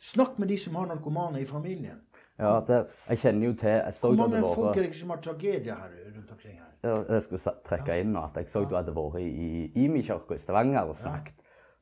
Snakk 0.00 0.38
med 0.38 0.48
de 0.50 0.58
som 0.58 0.74
har 0.74 0.88
narkomane 0.90 1.42
i 1.42 1.46
familien. 1.46 2.00
Ja, 2.40 2.56
det, 2.66 2.86
jeg 3.08 3.20
kjenner 3.20 3.50
jo 3.50 3.54
til 3.60 3.68
Jeg 3.68 3.94
så 3.94 4.08
Hvor 4.08 4.16
mange 4.16 4.40
folk 4.40 4.76
er 4.76 4.80
det 4.80 4.88
ikke 4.88 4.98
som 5.02 5.10
har 5.12 5.18
tragedier 5.20 5.74
her 5.76 5.90
rundt 6.16 6.30
omkring 6.30 6.54
her? 6.56 6.70
Ja, 6.82 7.14
Jeg 7.14 7.22
skulle 7.22 7.40
trekke 7.42 7.66
trekke 7.68 7.98
inn 8.00 8.16
at 8.16 8.38
jeg 8.40 8.48
så 8.48 8.62
du 8.64 8.72
hadde 8.74 8.94
vært 8.96 9.18
i 9.20 9.50
Imi-kirka 9.84 10.34
i 10.34 10.40
Stavanger 10.40 10.88
og 10.88 10.96
snakket. 10.96 11.36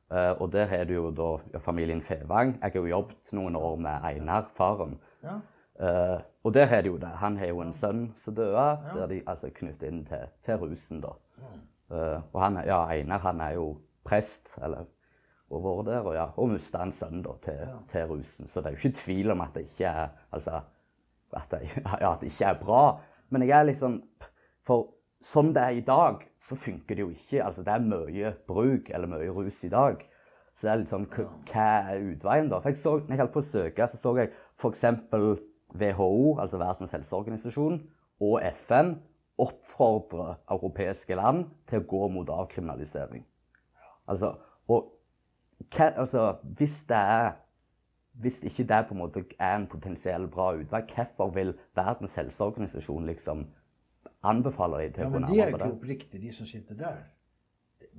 Uh, 0.09 0.41
og 0.41 0.51
der 0.51 0.65
har 0.65 0.83
du 0.89 0.93
jo 0.93 1.11
da 1.15 1.59
familien 1.63 2.01
Fevang. 2.01 2.57
Jeg 2.61 2.71
har 2.73 2.79
jo 2.81 2.91
jobbet 2.91 3.31
noen 3.31 3.55
år 3.55 3.75
med 3.77 4.05
Einar, 4.09 4.51
faren. 4.57 4.97
Ja. 5.23 5.39
Eh, 5.79 6.19
og 6.43 6.53
der 6.53 6.65
har 6.65 6.81
de 6.81 6.87
jo 6.87 6.97
det. 6.97 7.07
Han 7.07 7.37
har 7.37 7.47
jo 7.53 7.61
en 7.61 7.73
sønn 7.73 8.09
som 8.23 8.35
døde, 8.35 8.67
der 8.95 9.07
de 9.07 9.21
altså 9.27 9.47
er 9.47 9.55
knyttet 9.55 9.87
inn 9.87 10.01
til, 10.05 10.25
til 10.45 10.59
rusen, 10.59 10.99
da. 11.01 11.13
Eh, 11.89 12.17
og 12.33 12.39
han, 12.43 12.59
ja, 12.67 12.83
Einar 12.93 13.23
han 13.25 13.41
er 13.41 13.57
jo 13.57 13.69
prest, 14.05 14.55
eller 14.63 14.87
og 15.49 15.63
vært 15.65 15.87
der, 15.87 16.03
og, 16.05 16.13
ja, 16.13 16.27
og 16.37 16.51
mista 16.51 16.83
en 16.85 16.91
sønn 16.93 17.23
da, 17.25 17.33
til, 17.41 17.71
til 17.89 18.05
rusen. 18.11 18.49
Så 18.49 18.61
det 18.61 18.69
er 18.69 18.75
jo 18.75 18.81
ikke 18.83 18.99
tvil 19.01 19.33
om 19.33 19.41
at 19.41 19.55
det 19.55 19.65
ikke 19.65 19.89
er 19.89 20.11
altså, 20.35 20.59
at 21.33 21.55
det, 21.55 21.61
ja, 22.03 22.11
at 22.11 22.21
det 22.21 22.29
ikke 22.29 22.51
er 22.51 22.59
bra. 22.61 22.83
Men 23.29 23.45
jeg 23.47 23.57
er 23.57 23.69
liksom 23.71 24.01
For 24.67 24.91
sånn 25.25 25.49
det 25.55 25.61
er 25.63 25.77
i 25.79 25.85
dag, 25.85 26.21
så 26.45 26.55
funker 26.59 26.95
det 26.95 27.01
jo 27.01 27.09
ikke. 27.09 27.41
Altså, 27.41 27.63
det 27.65 27.73
er 27.73 27.85
mye 27.89 28.33
bruk 28.47 28.91
eller 28.93 29.09
mye 29.09 29.31
rus 29.33 29.63
i 29.65 29.71
dag. 29.73 30.03
Så 30.53 30.67
det 30.67 30.71
er 30.71 30.81
litt 30.81 30.91
sånn 30.93 31.07
hva 31.09 31.69
er 31.89 32.03
utveien, 32.11 32.49
da? 32.51 32.59
For 32.61 32.69
jeg 32.69 32.81
så, 32.83 32.93
når 32.99 33.15
jeg 33.15 33.21
holdt 33.23 33.33
på 33.33 33.41
å 33.41 33.47
søke, 33.49 33.87
så 33.89 33.97
så 33.97 34.13
jeg 34.19 34.31
f.eks. 34.59 34.85
WHO, 35.79 36.37
altså 36.41 36.57
Verdens 36.57 36.93
helseorganisasjon, 36.97 37.75
og 38.25 38.45
FN 38.57 38.95
oppfordrer 39.39 40.37
europeiske 40.51 41.15
land 41.15 41.45
til 41.69 41.81
å 41.81 41.87
gå 41.89 42.07
mot 42.13 42.31
avkriminalisering. 42.33 43.25
Altså, 44.09 44.33
og 44.67 44.89
hva, 45.69 45.91
altså, 46.03 46.25
hvis 46.57 46.81
det 46.89 46.97
er 46.97 47.31
hvis 48.19 48.41
ikke 48.43 48.65
det 48.67 48.79
på 48.87 48.93
en 48.93 48.99
måte 48.99 49.23
er 49.39 49.55
en 49.55 49.67
potensiell 49.67 50.27
bra 50.27 50.51
utvei, 50.57 50.81
hvorfor 50.95 51.29
vil 51.35 51.53
Verdens 51.75 52.15
helseorganisasjon 52.19 53.05
liksom 53.07 53.45
anbefale 54.23 54.81
dem 54.83 54.93
til 54.93 55.05
Ja, 55.05 55.07
å 55.07 55.13
men 55.13 55.27
de 55.29 55.39
er 55.39 55.51
jo 55.53 55.55
ikke 55.55 55.71
oppriktige, 55.71 56.21
de 56.25 56.33
som 56.35 56.47
sitter 56.49 56.75
der. 56.75 56.97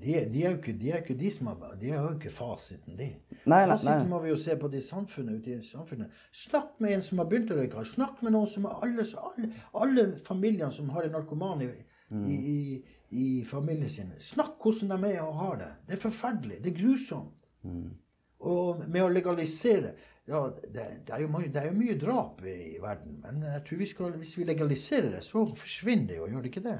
De, 0.00 0.14
er- 0.16 0.28
de 0.32 0.44
er 0.44 0.50
jo 0.50 0.56
ikke 0.56 0.72
de, 0.80 0.90
er 0.92 1.02
ikke 1.02 1.14
de 1.20 1.30
som 1.34 1.46
har, 1.50 1.74
de 1.80 1.90
har 1.92 2.06
jo 2.06 2.14
ikke 2.18 2.30
fasiten, 2.32 2.96
de. 2.96 3.08
Nei, 3.44 3.66
nei, 3.66 3.66
Fasiten 3.74 3.98
nei. 4.04 4.08
må 4.08 4.20
vi 4.22 4.30
jo 4.30 4.36
se 4.40 4.56
på 4.56 4.68
de 4.72 4.80
samfunnet 4.82 5.40
ute 5.42 5.50
i 5.58 5.62
samfunnet. 5.66 6.10
Snakk 6.32 6.78
med 6.80 6.94
en 6.94 7.02
som 7.02 7.18
har 7.20 7.28
begynt 7.28 7.50
å 7.52 7.58
røyke. 7.58 7.84
Snakk 7.94 8.22
med 8.22 8.32
noen 8.32 8.48
som 8.48 8.64
har 8.64 8.78
alle, 8.86 9.04
alle, 9.20 9.50
alle 9.74 10.06
familiene 10.24 10.72
som 10.72 10.88
har 10.94 11.04
en 11.08 11.16
narkoman 11.18 11.62
i, 11.66 11.70
Mm. 12.10 12.24
i, 12.26 12.36
i, 12.50 12.84
i 13.14 13.44
familien 13.46 13.88
sin. 13.88 14.08
Snakk 14.18 14.56
hvordan 14.64 14.88
de 15.04 15.10
er 15.12 15.20
og 15.22 15.34
har 15.38 15.56
det. 15.60 15.68
Det 15.86 15.94
er 15.94 16.00
forferdelig. 16.02 16.56
Det 16.64 16.72
er 16.72 16.78
grusomt. 16.80 17.44
Mm. 17.62 17.92
Og 18.40 18.80
med 18.88 19.04
å 19.04 19.12
legalisere 19.12 19.92
Ja, 20.26 20.40
det, 20.62 20.86
det, 21.06 21.14
er 21.14 21.28
mye, 21.30 21.48
det 21.50 21.56
er 21.62 21.68
jo 21.70 21.76
mye 21.78 21.94
drap 21.98 22.42
i, 22.46 22.56
i 22.76 22.80
verden, 22.82 23.20
men 23.22 23.42
jeg 23.46 23.62
tror 23.66 23.78
vi 23.78 23.86
skal, 23.92 24.12
hvis 24.18 24.34
vi 24.38 24.44
legaliserer 24.44 25.08
det, 25.16 25.22
så 25.26 25.44
forsvinner 25.58 26.06
det 26.10 26.16
jo, 26.18 26.26
gjør 26.30 26.42
det 26.44 26.50
ikke 26.52 26.62
det? 26.66 26.74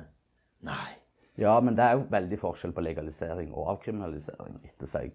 Nei. 0.66 0.90
Ja, 1.40 1.54
men 1.64 1.76
det 1.78 1.86
er 1.86 1.96
jo 1.96 2.08
veldig 2.12 2.38
forskjell 2.40 2.74
på 2.76 2.84
legalisering 2.84 3.54
og 3.54 3.70
avkriminalisering, 3.76 4.58
etter 4.68 4.90
jeg 5.00 5.14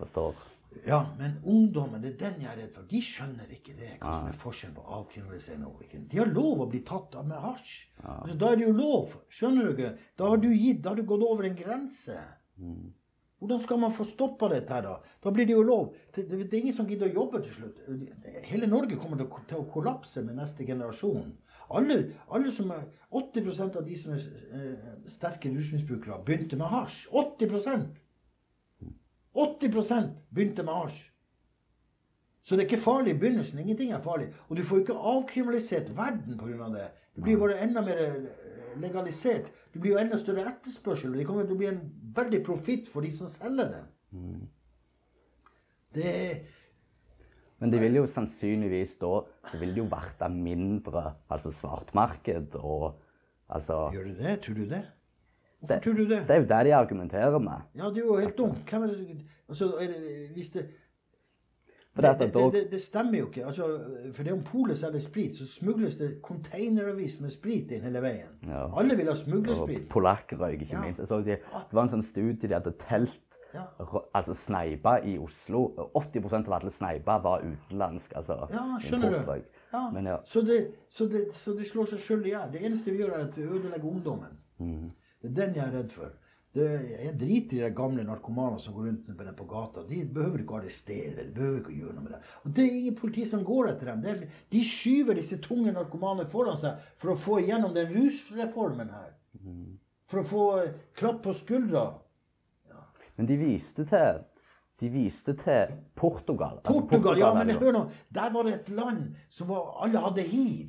forstår. 0.00 0.38
Ja, 0.84 1.00
men 1.18 1.38
ungdommen, 1.48 2.02
det 2.02 2.14
er 2.14 2.18
den 2.20 2.42
jeg 2.44 2.50
er 2.50 2.58
redd 2.60 2.74
for. 2.76 2.84
De 2.90 3.00
skjønner 3.04 3.52
ikke 3.52 3.74
det. 3.78 3.94
Hva 4.02 4.12
som 4.18 4.28
er 4.28 4.38
forskjellen 4.42 4.76
på 4.76 4.84
avkriminalisering 4.98 5.64
og 5.68 5.82
ikke. 5.84 6.02
De 6.12 6.20
har 6.20 6.30
lov 6.32 6.62
å 6.64 6.68
bli 6.70 6.82
tatt 6.88 7.16
av 7.18 7.26
med 7.28 7.40
hasj. 7.40 7.72
Altså, 8.02 8.36
da 8.40 8.52
er 8.52 8.60
det 8.60 8.66
jo 8.68 8.76
lov. 8.76 9.16
Skjønner 9.32 9.68
du 9.68 9.72
ikke? 9.74 9.94
Da 10.20 10.28
har 10.32 10.42
du 10.42 10.48
gitt, 10.52 10.82
da 10.84 10.92
har 10.92 11.00
du 11.00 11.08
gått 11.08 11.24
over 11.24 11.48
en 11.48 11.56
grense. 11.58 12.18
Hvordan 13.38 13.60
skal 13.64 13.78
man 13.78 13.94
få 13.94 14.04
stoppa 14.08 14.48
dette 14.50 14.74
her, 14.74 14.82
da? 14.82 15.14
Da 15.22 15.32
blir 15.34 15.46
det 15.48 15.54
jo 15.54 15.64
lov. 15.66 15.92
Det, 16.14 16.26
det, 16.28 16.40
det 16.50 16.56
er 16.56 16.64
ingen 16.64 16.76
som 16.76 16.88
gidder 16.90 17.08
å 17.08 17.20
jobbe 17.22 17.42
til 17.44 17.54
slutt. 17.54 17.84
Hele 18.48 18.68
Norge 18.70 18.98
kommer 19.00 19.20
til 19.20 19.28
å, 19.28 19.42
til 19.50 19.62
å 19.62 19.68
kollapse 19.72 20.24
med 20.26 20.40
neste 20.40 20.66
generasjon. 20.68 21.32
Alle, 21.70 21.98
alle 22.32 22.52
som 22.52 22.70
er, 22.70 22.86
80% 23.12 23.76
av 23.76 23.84
de 23.86 23.96
som 23.98 24.12
er 24.12 24.24
eh, 24.52 24.88
sterke 25.08 25.50
rusmisbrukere, 25.52 26.20
begynte 26.24 26.56
med 26.56 26.70
hasj. 26.72 27.06
80% 27.12 27.88
80 29.38 30.12
begynte 30.34 30.62
med 30.62 30.74
hasj. 30.74 30.98
Så 32.42 32.56
det 32.56 32.64
er 32.64 32.70
ikke 32.70 32.82
farlig 32.82 33.14
i 33.14 33.18
begynnelsen. 33.18 33.58
Ingenting 33.58 33.92
er 33.92 34.00
farlig. 34.00 34.28
Og 34.48 34.56
du 34.56 34.64
får 34.64 34.78
ikke 34.78 34.94
avkriminalisert 34.94 35.96
verden 35.96 36.38
pga. 36.38 36.68
det. 36.72 36.88
Det 37.14 37.22
blir 37.22 37.36
bare 37.36 37.58
enda 37.60 37.80
mer 37.80 37.98
eh, 37.98 38.14
legalisert. 38.80 39.52
Det 39.74 39.80
blir 39.80 39.92
jo 39.92 39.98
enda 39.98 40.18
større 40.18 40.46
etterspørsel. 40.48 41.12
Det 41.18 41.26
kommer 41.26 41.44
til 41.44 41.58
å 41.58 41.58
bli 41.58 41.68
en 41.68 41.82
veldig 42.16 42.44
profitt 42.46 42.88
for 42.88 43.04
de 43.04 43.12
som 43.16 43.28
selger 43.28 43.68
det. 43.74 43.82
Det 45.94 46.08
er 46.08 46.38
Men 47.60 47.72
det 47.72 47.80
vil 47.82 47.94
jo 47.98 48.06
sannsynligvis 48.06 48.96
da 49.00 49.12
så 49.50 49.58
vil 49.58 49.72
det 49.74 49.78
jo 49.82 49.88
verte 49.90 50.28
mindre 50.30 51.14
altså 51.30 51.50
svartmarked 51.50 52.54
og 52.60 53.00
altså 53.50 53.90
Gjør 53.92 54.04
det 54.04 54.18
det? 54.18 54.40
Tror 54.44 54.54
du 54.54 54.64
det? 54.70 54.82
Hvorfor 55.60 55.74
Det- 55.74 55.82
tror 55.82 55.92
du 55.92 56.04
det? 56.08 56.20
Det 56.28 56.30
er 56.30 56.40
jo 56.40 56.46
det 56.46 56.66
de 56.66 56.74
argumenterer 56.74 57.38
med. 57.38 57.64
Ja, 57.74 57.88
det 57.90 57.98
er 57.98 58.06
jo 58.06 58.16
helt 58.16 58.38
dumt. 58.38 58.58
Hvem 58.70 58.82
er 58.82 58.86
det 58.86 59.24
Altså, 59.48 59.64
er 59.80 59.86
det, 59.86 60.28
hvis 60.34 60.50
det 60.50 60.66
det, 61.96 62.18
det, 62.20 62.52
det, 62.52 62.70
det, 62.70 62.82
stemmer 62.82 63.18
jo 63.18 63.26
ikke. 63.26 63.46
Altså, 63.46 63.64
for 64.14 64.22
det 64.22 64.32
om 64.32 64.42
polet 64.46 64.78
selger 64.78 65.00
sprit, 65.00 65.36
så 65.36 65.46
smugles 65.46 65.96
det 65.98 66.20
containervis 66.22 67.20
med 67.20 67.30
sprit 67.34 67.70
inn 67.74 67.82
hele 67.82 68.02
veien. 68.04 68.36
Ja. 68.46 68.68
Alle 68.78 68.96
vil 68.96 69.06
ha 69.06 69.10
og 69.16 69.18
smuglersprit. 69.18 69.88
polakkrøyk, 69.90 70.60
ikke 70.62 70.76
Ja. 70.76 70.80
minst. 70.84 71.00
De, 71.08 71.24
det 71.24 71.72
var 71.72 71.82
en 71.82 71.88
sånn 71.96 72.02
studie 72.06 72.48
de 72.48 72.54
hadde 72.54 72.72
telt 72.78 73.27
Ja. 73.58 74.02
altså 74.16 74.34
sneiper 74.38 75.04
i 75.08 75.16
Oslo. 75.18 75.64
80% 75.98 76.48
av 76.48 76.56
alle 76.60 76.72
sneiper 76.74 77.24
var 77.24 77.44
utenlandsk. 77.46 78.14
altså 78.16 78.38
Ja, 78.52 78.64
skjønner 78.84 79.18
du. 79.18 79.42
Ja. 79.72 79.82
Men 79.94 80.06
ja. 80.06 80.20
Så, 80.24 80.44
det, 80.46 80.60
så, 80.88 81.08
det, 81.10 81.26
så 81.36 81.56
det 81.58 81.68
slår 81.70 81.90
seg 81.92 82.06
sjøl 82.06 82.24
i 82.26 82.32
hjel. 82.34 82.48
Det 82.54 82.62
eneste 82.64 82.94
vi 82.94 83.02
gjør, 83.02 83.16
er 83.18 83.26
at 83.28 83.36
vi 83.36 83.48
ødelegger 83.48 83.90
ungdommen. 83.90 84.40
Mm. 84.62 84.88
Det 85.22 85.30
er 85.30 85.36
den 85.42 85.58
jeg 85.58 85.66
er 85.66 85.76
redd 85.80 85.92
for. 85.96 86.16
Det, 86.56 86.66
jeg 86.88 87.12
driter 87.20 87.56
i 87.58 87.60
de 87.60 87.74
gamle 87.76 88.04
narkomane 88.08 88.58
som 88.62 88.74
går 88.74 88.86
rundt 88.88 89.08
med 89.10 89.26
dem 89.26 89.34
på 89.36 89.46
gata. 89.50 89.84
De 89.88 90.00
behøver 90.16 90.42
ikke 90.42 90.56
å 90.56 90.60
arrestere. 90.62 91.26
De 91.26 91.34
behøver 91.36 91.58
ikke 91.60 91.74
å 91.74 91.78
gjøre 91.82 91.96
noe 91.98 92.06
med 92.06 92.14
det. 92.16 92.20
Og 92.42 92.54
det 92.56 92.64
er 92.64 92.78
ingen 92.78 92.96
politi 92.98 93.26
som 93.28 93.44
går 93.46 93.72
etter 93.74 93.90
dem. 93.92 94.00
Det 94.04 94.14
er, 94.14 94.22
de 94.54 94.62
skyver 94.64 95.18
disse 95.20 95.38
tunge 95.44 95.74
narkomane 95.76 96.24
foran 96.32 96.58
seg 96.62 96.80
for 97.02 97.12
å 97.12 97.18
få 97.20 97.42
igjennom 97.42 97.76
den 97.76 97.92
rusreformen 97.92 98.90
her. 98.94 99.12
For 100.08 100.22
å 100.22 100.28
få 100.30 100.44
eh, 100.62 100.76
klapp 100.96 101.20
på 101.26 101.36
skuldra. 101.36 101.84
Men 103.18 103.28
de 103.28 103.36
viste 103.40 103.84
til 103.84 104.22
de 104.78 104.88
viste 104.94 105.32
til 105.34 105.72
Portugal. 105.98 106.60
Altså, 106.64 106.84
Portugal, 106.90 107.18
ja, 107.18 107.32
men 107.34 107.56
hør 107.58 107.72
nå. 107.74 107.80
Der 108.14 108.30
var 108.32 108.46
det 108.46 108.52
et 108.54 108.68
land 108.70 109.00
som 109.34 109.48
var, 109.48 109.72
alle 109.82 109.98
hadde 109.98 110.22
hiv. 110.22 110.68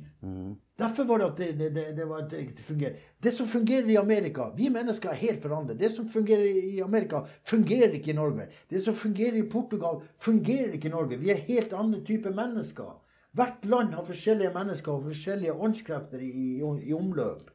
Derfor 0.80 1.06
var 1.06 1.20
det 1.20 1.26
at 1.26 1.38
det, 1.38 1.74
det, 1.76 1.84
det, 1.96 2.08
var, 2.08 2.24
det, 2.30 2.40
fungerer. 2.66 2.96
Det 3.22 3.32
som 3.34 3.46
fungerer 3.46 3.86
i 3.86 3.96
Amerika 3.96 4.48
Vi 4.56 4.68
mennesker 4.68 5.10
er 5.10 5.20
helt 5.20 5.42
forandret. 5.42 5.78
Det 5.78 5.92
som 5.92 6.08
fungerer 6.08 6.44
i 6.44 6.80
Amerika, 6.80 7.22
fungerer 7.44 7.94
ikke 7.94 8.10
i 8.10 8.14
Norge. 8.18 8.48
Det 8.70 8.82
som 8.82 8.94
fungerer 8.94 9.38
i 9.38 9.48
Portugal, 9.48 10.02
fungerer 10.18 10.74
ikke 10.74 10.88
i 10.88 10.96
Norge. 10.96 11.20
Vi 11.20 11.30
er 11.30 11.46
helt 11.46 11.72
andre 11.72 12.02
typer 12.04 12.34
mennesker. 12.34 12.90
Hvert 13.32 13.64
land 13.64 13.94
har 13.94 14.04
forskjellige 14.04 14.50
mennesker 14.54 14.92
og 14.92 15.04
forskjellige 15.06 15.54
åndskrefter 15.54 16.18
i, 16.18 16.30
i, 16.30 16.60
i 16.88 16.92
omløp. 16.92 17.50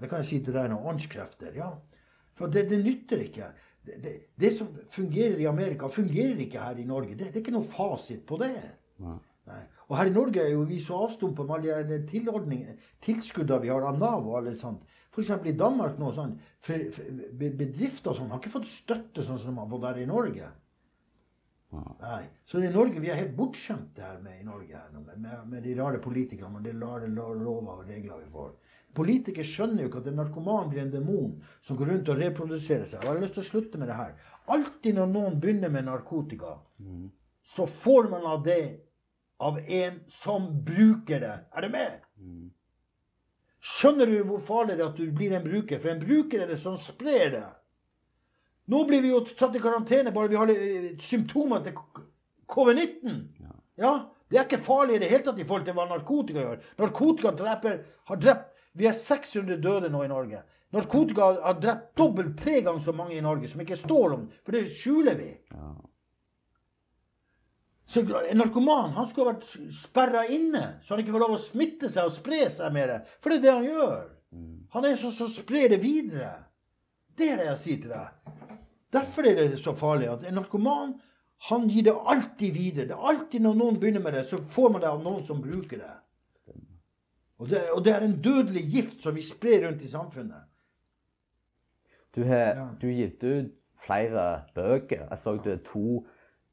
Det 0.00 0.08
kan 0.08 0.18
jeg 0.18 0.26
si 0.26 0.40
til 0.42 0.56
deg 0.56 0.72
nå. 0.72 0.82
Åndskrefter. 0.90 1.54
Ja. 1.54 1.76
For 2.34 2.50
det, 2.50 2.66
det 2.70 2.80
nytter 2.82 3.22
ikke. 3.22 3.52
Det, 3.82 3.98
det, 4.02 4.14
det 4.38 4.52
som 4.54 4.68
fungerer 4.94 5.40
i 5.42 5.48
Amerika, 5.50 5.88
fungerer 5.90 6.38
ikke 6.44 6.62
her 6.62 6.78
i 6.78 6.86
Norge. 6.86 7.16
Det, 7.16 7.32
det 7.32 7.40
er 7.40 7.44
ikke 7.44 7.54
noe 7.56 7.70
fasit 7.72 8.24
på 8.28 8.38
det. 8.42 8.54
Nei. 9.02 9.62
Og 9.88 9.96
her 9.98 10.08
i 10.08 10.14
Norge 10.14 10.40
er 10.40 10.52
jo 10.54 10.62
vi 10.68 10.78
så 10.80 11.00
avstumpa 11.08 11.44
med 11.44 11.66
alle 11.66 11.98
de 11.98 11.98
tilskuddene 13.02 13.62
vi 13.64 13.72
har 13.72 13.84
av 13.88 13.98
Nav 13.98 14.28
og 14.28 14.36
alle 14.38 14.54
sånt. 14.60 14.84
F.eks. 15.12 15.32
i 15.44 15.56
Danmark 15.58 15.98
nå, 16.00 16.12
sånn, 16.16 16.36
for, 16.64 16.86
for, 16.94 17.22
bedrifter 17.42 18.12
og 18.14 18.20
sånn 18.20 18.30
har 18.32 18.40
ikke 18.40 18.54
fått 18.54 18.70
støtte 18.72 19.26
sånn 19.26 19.40
som 19.42 19.52
de 19.52 19.60
har 19.60 19.72
fått 19.74 19.88
her 19.90 20.00
i 20.00 20.08
Norge. 20.08 20.48
Nei. 21.72 22.22
Så 22.48 22.60
i 22.60 22.70
Norge, 22.72 23.00
vi 23.00 23.10
er 23.12 23.18
helt 23.18 23.36
bortskjemte 23.36 24.04
her 24.04 24.18
med 24.24 24.40
i 24.40 24.46
Norge 24.46 24.76
her, 24.76 24.88
med, 24.94 25.36
med 25.48 25.62
de 25.64 25.74
rare 25.78 26.00
politikerne 26.04 26.60
og 26.60 26.66
de 26.66 26.74
rare 26.76 27.08
lo- 27.12 27.32
lover 27.36 27.82
og 27.82 27.88
regler 27.88 28.22
vi 28.22 28.32
får. 28.32 28.50
Politikere 28.96 29.48
skjønner 29.48 29.84
jo 29.84 29.88
ikke 29.88 30.02
at 30.02 30.08
en 30.10 30.18
narkoman 30.20 30.70
blir 30.70 30.82
en 30.82 30.92
demon 30.92 31.34
som 31.64 31.78
går 31.78 31.92
rundt 31.94 32.10
og 32.12 32.18
reproduserer 32.20 32.84
seg. 32.90 33.00
Og 33.00 33.08
jeg 33.08 33.14
har 33.14 33.22
lyst 33.24 33.36
til 33.38 33.44
å 33.44 33.48
slutte 33.48 33.80
med 33.80 33.88
det 33.88 33.96
her. 33.96 34.14
Alltid 34.52 34.98
når 34.98 35.12
noen 35.14 35.38
begynner 35.40 35.72
med 35.72 35.86
narkotika, 35.88 36.58
så 37.54 37.66
får 37.84 38.10
man 38.12 38.26
av 38.28 38.42
det 38.44 38.62
av 39.42 39.58
en 39.58 39.96
som 40.22 40.50
bruker 40.66 41.24
det. 41.24 41.32
Er 41.56 41.64
du 41.64 41.72
med? 41.72 41.96
Skjønner 43.62 44.10
du 44.10 44.20
hvor 44.26 44.42
farlig 44.46 44.76
det 44.76 44.84
er 44.84 44.90
at 44.90 45.00
du 45.00 45.10
blir 45.14 45.34
en 45.36 45.44
bruker? 45.46 45.80
For 45.82 45.94
en 45.94 46.02
bruker 46.02 46.44
er 46.44 46.52
det 46.52 46.60
som 46.62 46.78
sprer 46.82 47.30
det. 47.34 47.44
Nå 48.70 48.84
blir 48.86 49.02
vi 49.02 49.10
jo 49.10 49.24
satt 49.32 49.56
i 49.58 49.62
karantene 49.62 50.12
bare 50.14 50.30
vi 50.30 50.38
har 50.38 50.50
eh, 50.52 50.92
symptomer 51.02 51.64
til 51.64 51.78
covid-19. 52.52 53.22
Ja, 53.80 53.96
Det 54.32 54.38
er 54.38 54.46
ikke 54.46 54.64
farlig 54.64 54.96
i 54.96 55.02
det 55.02 55.10
hele 55.10 55.24
tatt 55.26 55.40
i 55.42 55.44
forhold 55.44 55.66
til 55.66 55.74
hva 55.76 55.84
narkotika 55.90 56.40
gjør. 56.44 56.60
Narkotika 56.80 57.32
dreper, 57.36 57.82
har 58.08 58.20
drept 58.22 58.51
Vi 58.74 58.86
er 58.88 58.96
600 58.96 59.60
døde 59.60 59.90
nå 59.92 60.04
i 60.04 60.08
Norge. 60.08 60.42
Narkotika 60.72 61.20
har- 61.20 61.42
har 61.42 61.60
drept 61.60 61.96
dobbelt 61.96 62.38
tre 62.38 62.60
ganger 62.62 62.80
så 62.80 62.92
mange 62.92 63.16
i 63.16 63.20
Norge, 63.20 63.48
som 63.48 63.60
ikke 63.60 63.76
står 63.76 64.12
om, 64.14 64.30
for 64.44 64.52
det 64.52 64.70
skjuler 64.72 65.14
vi. 65.16 65.38
Så 67.86 68.00
En 68.30 68.38
narkoman 68.38 68.90
han 68.90 69.08
skulle 69.08 69.32
ha 69.32 69.34
vært 69.34 69.72
sperra 69.74 70.26
inne, 70.26 70.78
så 70.82 70.94
han 70.94 71.02
ikke 71.04 71.12
får 71.12 71.20
lov 71.20 71.34
å 71.36 71.42
smitte 71.42 71.90
seg 71.90 72.04
og 72.08 72.12
spre 72.16 72.48
seg 72.50 72.72
mer. 72.72 73.02
For 73.20 73.28
det 73.30 73.38
er 73.38 73.42
det 73.42 73.52
han 73.52 73.64
gjør. 73.64 74.10
Han 74.72 74.84
er 74.84 74.96
sånn 74.96 75.12
som 75.12 75.28
sprer 75.28 75.68
det 75.68 75.82
videre. 75.82 76.44
Det 77.16 77.28
er 77.28 77.36
det 77.36 77.46
jeg 77.50 77.58
sier 77.58 77.82
til 77.82 77.90
deg. 77.92 78.58
Derfor 78.92 79.26
er 79.28 79.34
det 79.34 79.58
så 79.60 79.74
farlig 79.76 80.08
at 80.08 80.24
en 80.24 80.34
narkoman 80.40 80.94
han 81.48 81.68
gir 81.68 81.82
det 81.82 81.92
alltid 81.92 82.54
videre. 82.54 82.86
Det 82.86 82.96
er 82.96 83.08
alltid 83.12 83.42
Når 83.42 83.54
noen 83.58 83.80
begynner 83.80 84.00
med 84.00 84.14
det, 84.14 84.24
så 84.30 84.38
får 84.38 84.72
man 84.72 84.80
det 84.80 84.88
av 84.88 85.02
noen 85.02 85.26
som 85.26 85.42
bruker 85.42 85.82
det. 85.82 85.92
Og 87.42 87.48
det, 87.50 87.60
og 87.74 87.82
det 87.84 87.92
er 87.96 88.04
en 88.06 88.16
dødelig 88.22 88.62
gift 88.70 89.02
som 89.02 89.14
vi 89.18 89.22
sprer 89.26 89.64
rundt 89.66 89.82
i 89.82 89.88
samfunnet. 89.90 90.44
Du 92.16 92.22
har, 92.28 92.54
Ja. 92.54 92.66
du 92.80 92.86
gitt 92.92 93.22
ut 93.24 93.50
flere 93.86 94.42
bøker. 94.54 95.06
Jeg 95.10 95.18
så 95.18 95.36
du 95.42 95.48
har 95.50 95.58
to, 95.66 96.06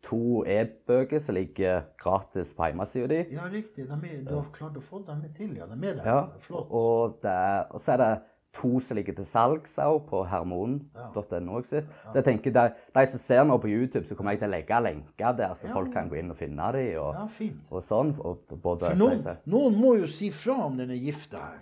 to 0.03 0.19
e-bøker 0.47 1.19
som 1.19 1.35
ligger 1.35 1.81
gratis 1.99 2.53
på 2.57 2.65
hjemmesida 2.69 3.07
di. 3.11 3.19
Ja, 3.35 3.45
riktig. 3.51 3.85
De 3.89 3.93
er, 3.93 4.23
du 4.25 4.35
har 4.39 4.47
klart 4.55 4.77
å 4.79 4.81
få 4.81 5.03
dem 5.07 5.21
til, 5.37 5.55
ja. 5.59 5.65
De 5.67 5.77
er 5.87 5.93
der. 5.99 6.03
Ja, 6.07 6.21
Flott. 6.39 6.67
og, 6.71 7.19
det 7.21 7.35
og 7.69 7.81
så 7.81 7.91
er 7.91 7.97
det 7.97 8.11
to 8.53 8.79
som 8.81 8.97
ligger 8.97 9.13
til 9.13 9.25
salgs 9.29 9.75
òg 9.77 9.99
på 10.09 10.23
hermon.no. 10.25 11.57
også. 11.59 11.83
Så 11.85 12.15
jeg 12.15 12.25
tenker 12.25 12.51
de, 12.55 12.63
de 12.95 13.03
som 13.11 13.19
ser 13.19 13.43
nå 13.45 13.57
på 13.61 13.69
YouTube, 13.69 14.07
så 14.07 14.15
kommer 14.17 14.33
jeg 14.33 14.41
til 14.41 14.49
å 14.49 14.53
legge 14.55 14.79
lenker 14.81 15.35
der, 15.37 15.53
så 15.55 15.67
Ja. 15.67 15.73
folk 15.73 15.93
kan 15.93 16.09
gå 16.09 16.17
inn 16.19 16.31
og 16.31 16.37
finne 16.37 16.71
dem. 16.73 16.99
Og, 16.99 17.13
Ja, 17.13 17.51
og 17.71 17.83
sånn. 17.83 18.15
Og 18.19 18.39
både 18.61 18.89
de 18.89 18.95
noen, 18.95 19.21
noen 19.45 19.75
må 19.79 19.97
jo 19.99 20.07
si 20.07 20.31
fra 20.31 20.65
om 20.65 20.77
denne 20.77 20.97
gifta 20.97 21.37
her. 21.37 21.61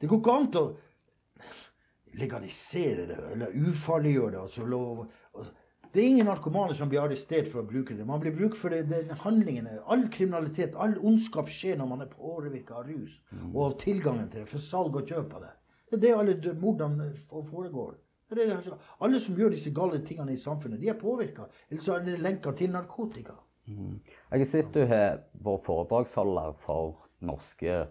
Det 0.00 0.08
går 0.08 0.20
ikke 0.20 0.38
an 0.38 0.48
å 0.54 0.64
legalisere 2.14 3.06
det 3.10 3.18
eller 3.32 3.52
ufarliggjøre 3.54 4.30
det. 4.34 4.40
Altså 4.40 4.66
lov, 4.66 5.06
det 5.94 6.02
er 6.02 6.08
ingen 6.08 6.26
narkomane 6.26 6.74
som 6.74 6.88
blir 6.90 7.02
arrestert 7.04 7.50
for 7.52 7.62
å 7.62 7.66
bruke 7.68 7.94
det. 7.96 8.06
Man 8.06 8.20
blir 8.22 8.34
brukt 8.34 8.56
for 8.58 8.70
det, 8.74 8.88
det, 8.90 9.04
handlingene. 9.22 9.78
All 9.86 10.08
kriminalitet, 10.14 10.74
all 10.76 10.96
ondskap 10.98 11.48
skjer 11.48 11.76
når 11.78 11.90
man 11.92 12.00
er 12.06 12.10
påvirka 12.14 12.80
av 12.80 12.88
rus 12.88 13.20
og 13.52 13.60
av 13.68 13.76
tilgangen 13.82 14.30
til 14.30 14.42
det, 14.42 14.48
for 14.50 14.58
salg 14.58 14.96
og 14.96 15.06
kjøp 15.06 15.34
av 15.38 15.46
det. 15.46 15.52
Det 16.00 16.10
er 16.10 16.24
det 16.24 16.34
alle 16.42 16.54
mordene 16.60 17.10
foregår. 17.30 17.94
Det 18.34 18.46
det, 18.48 18.76
alle 19.04 19.20
som 19.20 19.36
gjør 19.38 19.52
disse 19.54 19.70
gale 19.70 20.00
tingene 20.06 20.32
i 20.32 20.40
samfunnet, 20.40 20.80
de 20.80 20.88
er 20.90 20.96
påvirka. 20.98 21.44
Eller 21.70 21.82
så 21.84 21.98
er 21.98 22.06
det 22.06 22.20
lenka 22.22 22.52
til 22.56 22.72
narkotika. 22.72 23.36
Jeg 23.66 24.40
har 24.40 24.48
sett 24.48 24.72
du 24.74 24.82
har 24.88 25.20
vært 25.44 25.68
foredragsholder 25.68 26.56
for 26.64 26.96
norske 27.24 27.84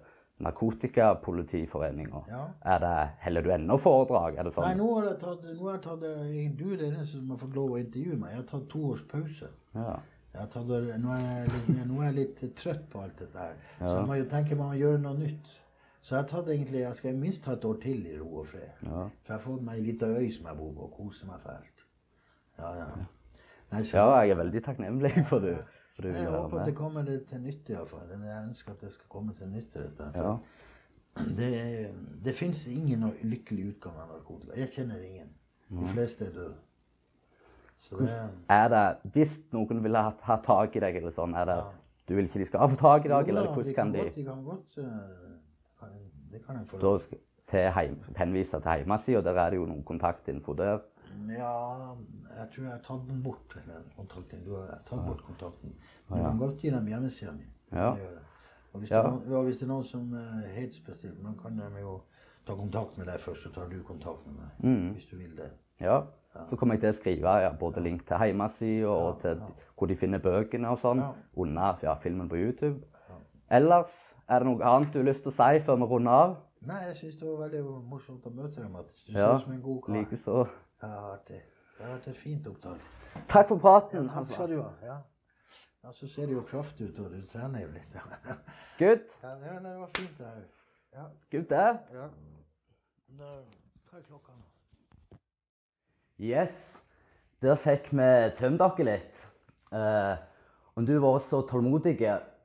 Narkotikapolitiforeninger. 0.44 2.24
Ja. 2.30 2.46
Er 2.66 2.80
det, 2.80 3.10
Heller 3.20 3.42
du 3.42 3.52
ennå 3.54 3.78
foredrag? 3.78 4.36
Er 4.38 4.48
det 4.48 4.54
sånn? 4.56 4.66
Nei, 4.66 4.78
nå 4.80 4.88
har 4.98 5.06
jeg 5.12 5.20
tatt, 5.22 5.46
nå 5.46 5.68
har 5.68 5.78
jeg 5.78 5.84
tatt 5.86 6.06
eh, 6.10 6.40
Du 6.58 6.66
er 6.72 6.82
den 6.82 6.96
eneste 6.96 7.20
som 7.20 7.30
har 7.32 7.40
fått 7.44 7.56
lov 7.58 7.76
å 7.76 7.80
intervjue 7.80 8.18
meg. 8.18 8.34
Jeg 8.34 8.42
har 8.42 8.50
tatt 8.50 8.66
to 8.74 8.82
års 8.90 9.04
pause. 9.12 9.52
Ja. 9.78 9.94
Tatt, 10.34 10.56
nå, 10.66 10.80
er 10.82 10.90
jeg 10.90 11.86
nå 11.86 12.00
er 12.02 12.08
jeg 12.10 12.16
litt 12.18 12.42
trøtt 12.58 12.88
på 12.90 13.04
alt 13.06 13.20
dette 13.22 13.38
her. 13.38 13.60
Så 13.78 13.94
jeg 13.94 14.08
må 14.10 14.18
jo 14.18 14.30
tenke 14.32 14.58
meg 14.58 14.74
å 14.74 14.80
gjøre 14.82 15.04
noe 15.06 15.20
nytt. 15.22 15.54
Så 16.04 16.18
jeg 16.18 16.28
tatt 16.28 16.50
egentlig, 16.52 16.82
jeg 16.84 16.96
skal 17.00 17.16
minst 17.16 17.44
ta 17.46 17.54
et 17.56 17.66
år 17.66 17.78
til 17.84 18.02
i 18.10 18.18
ro 18.20 18.42
og 18.42 18.48
fred. 18.52 18.72
Ja. 18.84 19.06
For 19.24 19.32
jeg 19.32 19.38
har 19.38 19.44
fått 19.46 19.62
meg 19.64 19.78
ei 19.80 19.86
lita 19.86 20.10
øy 20.12 20.26
som 20.36 20.50
jeg 20.50 20.58
bor 20.58 20.74
på, 20.76 20.88
og 20.90 20.98
koser 20.98 21.30
meg 21.30 21.40
fælt. 21.46 21.86
Ja, 22.60 22.74
ja. 22.82 22.88
Nei, 23.72 23.84
så, 23.88 23.98
ja, 23.98 24.10
jeg 24.22 24.36
er 24.36 24.42
veldig 24.42 24.64
takknemlig 24.66 25.14
for 25.30 25.40
du, 25.42 25.54
for 25.96 26.06
det 26.06 26.12
jeg 26.18 26.28
håper 26.30 26.60
at 26.60 26.68
det 26.70 26.76
kommer 26.78 27.08
det 27.08 27.16
til 27.30 27.40
nytte, 27.42 27.74
iallfall. 27.74 28.12
Jeg 28.12 28.44
ønsker 28.50 28.76
at 28.76 28.84
det 28.84 28.92
skal 28.94 29.10
komme 29.10 29.34
til 29.40 29.48
nytte, 29.50 29.86
dette. 29.88 30.12
Ja. 30.20 30.36
Det, 31.38 31.50
det 32.26 32.36
fins 32.36 32.66
ingen 32.68 33.06
lykkelig 33.24 33.70
utgang 33.72 33.98
av 34.04 34.12
narkotika. 34.12 34.60
Jeg 34.60 34.70
kjenner 34.76 35.02
ingen. 35.08 35.32
De 35.74 35.90
fleste 35.94 36.26
er 36.26 36.36
døde. 36.36 36.54
Det 37.90 38.10
Er 38.50 38.68
det, 38.72 39.12
Hvis 39.14 39.40
noen 39.52 39.84
ville 39.84 40.00
ha, 40.00 40.12
ha 40.24 40.38
tak 40.44 40.76
i 40.76 40.82
deg, 40.84 40.96
eller 41.02 41.12
sånn, 41.16 41.34
er 41.36 41.46
det 41.50 41.56
Ja. 41.58 41.66
du 42.08 42.16
vil 42.16 42.26
ikke 42.30 42.40
de 42.40 42.46
skal 42.46 42.60
ha 42.64 42.68
få 42.72 42.76
tak 42.80 43.06
i 43.06 43.12
deg, 43.12 43.28
eller 43.30 43.48
da, 43.48 43.54
hvordan 43.54 43.76
kan 43.76 43.92
de 43.94 44.00
godt, 44.04 44.16
de 44.16 44.24
kan 44.24 44.44
godt 44.44 44.78
eh, 44.78 44.86
kan, 45.80 45.90
Det 45.90 45.90
kan 45.90 45.90
jeg 46.00 46.10
få 46.12 46.23
da 46.34 46.40
kan 46.46 47.10
til 47.48 47.70
heim, 47.76 47.98
henvise 48.18 48.60
til 48.60 48.72
hjemmesida? 48.82 49.22
Der 49.22 49.40
er 49.40 49.50
det 49.50 49.58
jo 49.60 49.66
noen 49.70 49.84
kontaktinfo 49.84 50.54
der. 50.54 50.80
Ja, 51.30 51.94
jeg 52.38 52.48
tror 52.54 52.64
jeg 52.64 52.72
har 52.72 52.80
tatt 52.88 53.08
den 53.08 53.24
bort. 53.24 53.54
den 53.54 53.92
kontakten. 53.98 54.46
Du 54.46 54.56
har 54.56 54.80
tatt 54.88 55.06
bort 55.06 55.22
kontakten. 55.28 55.76
Men 56.10 56.20
du 56.20 56.24
kan 56.26 56.40
godt 56.40 56.58
gi 56.62 56.70
dem 56.70 56.88
hjemmesida 56.88 57.32
mi. 57.32 57.46
Ja. 57.72 57.92
Og 58.74 58.80
hvis, 58.80 58.92
Ja. 58.92 59.04
det 59.04 59.44
hvis 59.46 59.58
det 59.58 59.64
er 59.64 59.68
noen 59.68 59.84
som 59.86 60.14
er 60.14 60.48
helt 60.56 60.74
spesielt, 60.76 61.22
da 61.24 61.30
kan 61.42 61.58
de 61.58 61.82
jo 61.82 62.02
ta 62.48 62.56
kontakt 62.56 62.98
med 62.98 63.06
deg 63.08 63.20
først, 63.20 63.44
så 63.44 63.54
tar 63.54 63.70
du 63.70 63.84
kontakt 63.84 64.26
med 64.26 64.36
meg. 64.36 64.78
Mm. 64.78 64.94
Hvis 64.94 65.06
du 65.12 65.18
vil 65.18 65.36
det. 65.38 65.52
Ja. 65.80 66.02
Så 66.50 66.56
kommer 66.56 66.74
jeg 66.76 66.82
til 66.82 66.90
å 66.90 66.94
skrive 66.98 67.42
ja, 67.44 67.52
både 67.52 67.82
link 67.84 68.08
til 68.08 68.18
hjemmesida 68.18 68.88
og 68.90 69.20
til 69.22 69.42
hvor 69.78 69.88
de 69.88 69.96
finner 69.96 70.20
bøkene 70.20 70.68
og 70.70 70.78
sånn 70.78 70.98
Ja. 71.00 71.12
under 71.38 71.78
ja, 71.84 71.94
filmen 71.96 72.30
på 72.30 72.36
YouTube. 72.36 72.82
Ellers, 73.52 74.13
er 74.30 74.40
det 74.40 74.48
noe 74.48 74.68
annet 74.68 74.94
du 74.94 75.00
har 75.00 75.08
lyst 75.10 75.24
til 75.26 75.34
å 75.34 75.38
si 75.38 75.64
før 75.66 75.80
vi 75.82 75.88
runder 75.92 76.12
av? 76.12 76.36
Nei, 76.64 76.82
jeg 76.88 77.00
syns 77.02 77.16
det 77.20 77.28
var 77.28 77.40
veldig 77.48 77.64
morsomt 77.92 78.28
å 78.28 78.32
møte 78.32 78.62
deg, 78.62 78.70
Mattis. 78.72 79.04
Du 79.04 79.12
ser 79.12 79.36
ut 79.36 79.44
som 79.44 79.56
en 79.56 79.62
god 79.62 79.82
kar. 79.84 79.98
likeså. 79.98 80.38
Ja, 80.84 80.88
det 80.88 80.94
har 80.94 81.10
vært 81.10 81.34
vært 81.80 82.08
et 82.08 82.22
fint 82.22 82.48
opptak. 82.48 82.86
Takk 83.28 83.50
for 83.50 83.60
praten. 83.60 84.08
Ja, 84.08 84.14
takk 84.22 84.32
skal 84.32 84.50
du 84.50 84.62
ha. 84.62 84.70
Ja. 84.84 84.98
ja, 85.84 85.92
så 85.92 86.08
ser 86.08 86.30
det 86.30 86.38
jo 86.38 86.44
kraftig 86.48 86.90
ut, 86.90 87.00
og 87.04 87.12
du 87.12 87.26
trener 87.28 87.66
jo 87.66 87.72
litt. 87.74 87.98
Good. 88.80 89.12
ja, 89.24 89.34
ja, 89.44 89.58
det 89.60 89.76
var 89.80 89.92
fint, 89.98 90.18
det 90.18 90.28
her. 90.28 90.44
Ja, 90.94 91.08
Good 91.32 91.50
det. 91.50 91.68
ja. 91.98 92.08
Da, 93.20 93.32
hva 93.90 94.00
er 94.00 94.06
klokka 94.08 94.34
nå? 94.38 95.18
Yes. 96.22 96.54
Der 97.44 97.58
fikk 97.60 97.90
vi 97.92 98.10
tømt 98.38 98.62
dere 98.62 98.86
litt. 98.88 99.24
Uh, 99.74 100.16
om 100.78 100.86
du 100.86 100.94
var 101.02 101.20
så 101.30 101.42
tålmodig 101.50 101.98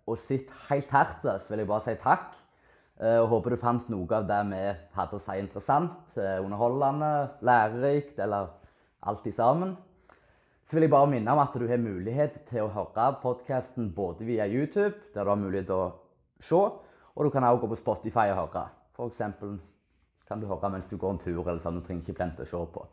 og 0.09 0.21
sitt 0.27 0.49
helt 0.69 0.91
så 0.91 1.51
vil 1.51 1.63
jeg 1.63 1.69
bare 1.69 1.85
si 1.85 1.97
takk. 2.03 2.31
Eh, 2.99 3.19
og 3.23 3.29
håper 3.31 3.55
du 3.55 3.61
fant 3.63 3.91
noe 3.93 4.09
av 4.17 4.25
det 4.27 4.39
vi 4.49 4.63
hadde 4.97 5.19
å 5.19 5.23
si 5.23 5.37
interessant, 5.39 6.17
eh, 6.17 6.41
underholdende, 6.43 7.29
lærerikt 7.47 8.19
eller 8.19 8.49
alt 9.07 9.27
i 9.27 9.33
sammen. 9.33 9.77
Så 10.67 10.77
vil 10.77 10.83
jeg 10.83 10.91
bare 10.91 11.07
minne 11.07 11.33
om 11.33 11.39
at 11.39 11.55
du 11.55 11.67
har 11.69 11.79
mulighet 11.79 12.43
til 12.51 12.67
å 12.67 12.73
høre 12.75 13.15
podkasten 13.23 13.93
både 13.95 14.27
via 14.27 14.47
YouTube, 14.47 14.97
der 15.15 15.25
du 15.25 15.31
har 15.31 15.39
mulighet 15.39 15.67
til 15.67 15.75
å 15.75 15.93
se, 16.41 16.59
og 17.15 17.25
du 17.25 17.31
kan 17.31 17.45
også 17.45 17.63
gå 17.63 17.71
på 17.71 17.81
Spotify 17.85 18.27
og 18.33 18.43
høre. 18.43 18.67
Eksempel 18.99 19.59
kan 20.27 20.41
du 20.41 20.47
høre 20.47 20.71
mens 20.71 20.91
du 20.91 20.97
går 20.97 21.11
en 21.11 21.23
tur, 21.23 21.41
eller 21.47 21.63
sånn. 21.63 21.79
Du 21.81 21.87
trenger 21.87 22.03
ikke 22.03 22.19
plente 22.19 22.43
å 22.43 22.51
se 22.51 22.65
på. 22.75 22.87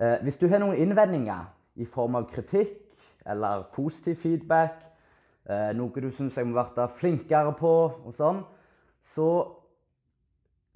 Eh, 0.00 0.18
hvis 0.24 0.40
du 0.40 0.48
har 0.48 0.58
noen 0.58 0.80
innvendinger 0.80 1.46
i 1.76 1.84
form 1.84 2.16
av 2.16 2.30
kritikk 2.32 2.80
eller 3.26 3.68
positiv 3.74 4.16
feedback, 4.22 4.87
eh, 5.48 5.70
noe 5.76 6.02
du 6.02 6.10
syns 6.12 6.36
jeg 6.36 6.46
må 6.46 6.56
være 6.58 6.88
flinkere 7.00 7.54
på, 7.58 7.74
og 8.04 8.14
sånn, 8.16 8.42
så 9.14 9.28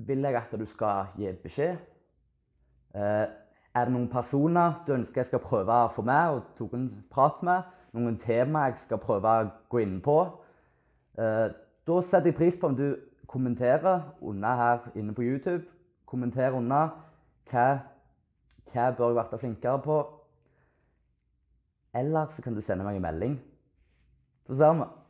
vil 0.06 0.24
jeg 0.24 0.36
at 0.38 0.54
du 0.58 0.64
skal 0.66 1.12
gi 1.18 1.32
beskjed. 1.42 1.78
Eh, 2.96 3.26
er 3.72 3.88
det 3.88 3.94
noen 3.94 4.10
personer 4.12 4.82
du 4.86 4.92
ønsker 4.92 5.22
jeg 5.22 5.30
skal 5.30 5.44
prøve 5.44 5.72
å 5.86 5.92
få 5.94 6.04
med 6.04 6.34
og 6.34 6.50
tok 6.58 6.74
en 6.76 6.88
prat 7.12 7.40
med? 7.46 7.68
Noen 7.96 8.18
tema 8.20 8.66
jeg 8.68 8.82
skal 8.86 9.00
prøve 9.00 9.28
å 9.28 9.46
gå 9.72 9.82
inn 9.84 10.00
på? 10.04 10.18
Eh, 11.20 11.46
da 11.88 12.00
setter 12.02 12.32
jeg 12.32 12.38
pris 12.38 12.58
på 12.58 12.68
om 12.68 12.76
du 12.76 12.88
kommenterer 13.28 14.02
under 14.20 14.60
her 14.60 14.90
inne 14.94 15.14
på 15.16 15.24
YouTube. 15.24 15.64
Kommenter 16.08 16.52
under 16.56 16.92
hva, 17.48 17.68
hva 18.72 18.90
bør 18.96 19.08
jeg 19.08 19.20
være 19.20 19.40
flinkere 19.40 19.80
på. 19.84 20.02
Eller 21.96 22.28
så 22.32 22.44
kan 22.44 22.54
du 22.56 22.60
sende 22.64 22.84
meg 22.84 23.00
en 23.00 23.06
melding. 23.08 23.40
Så 24.46 24.56
ser 24.56 24.72
vi. 24.72 25.01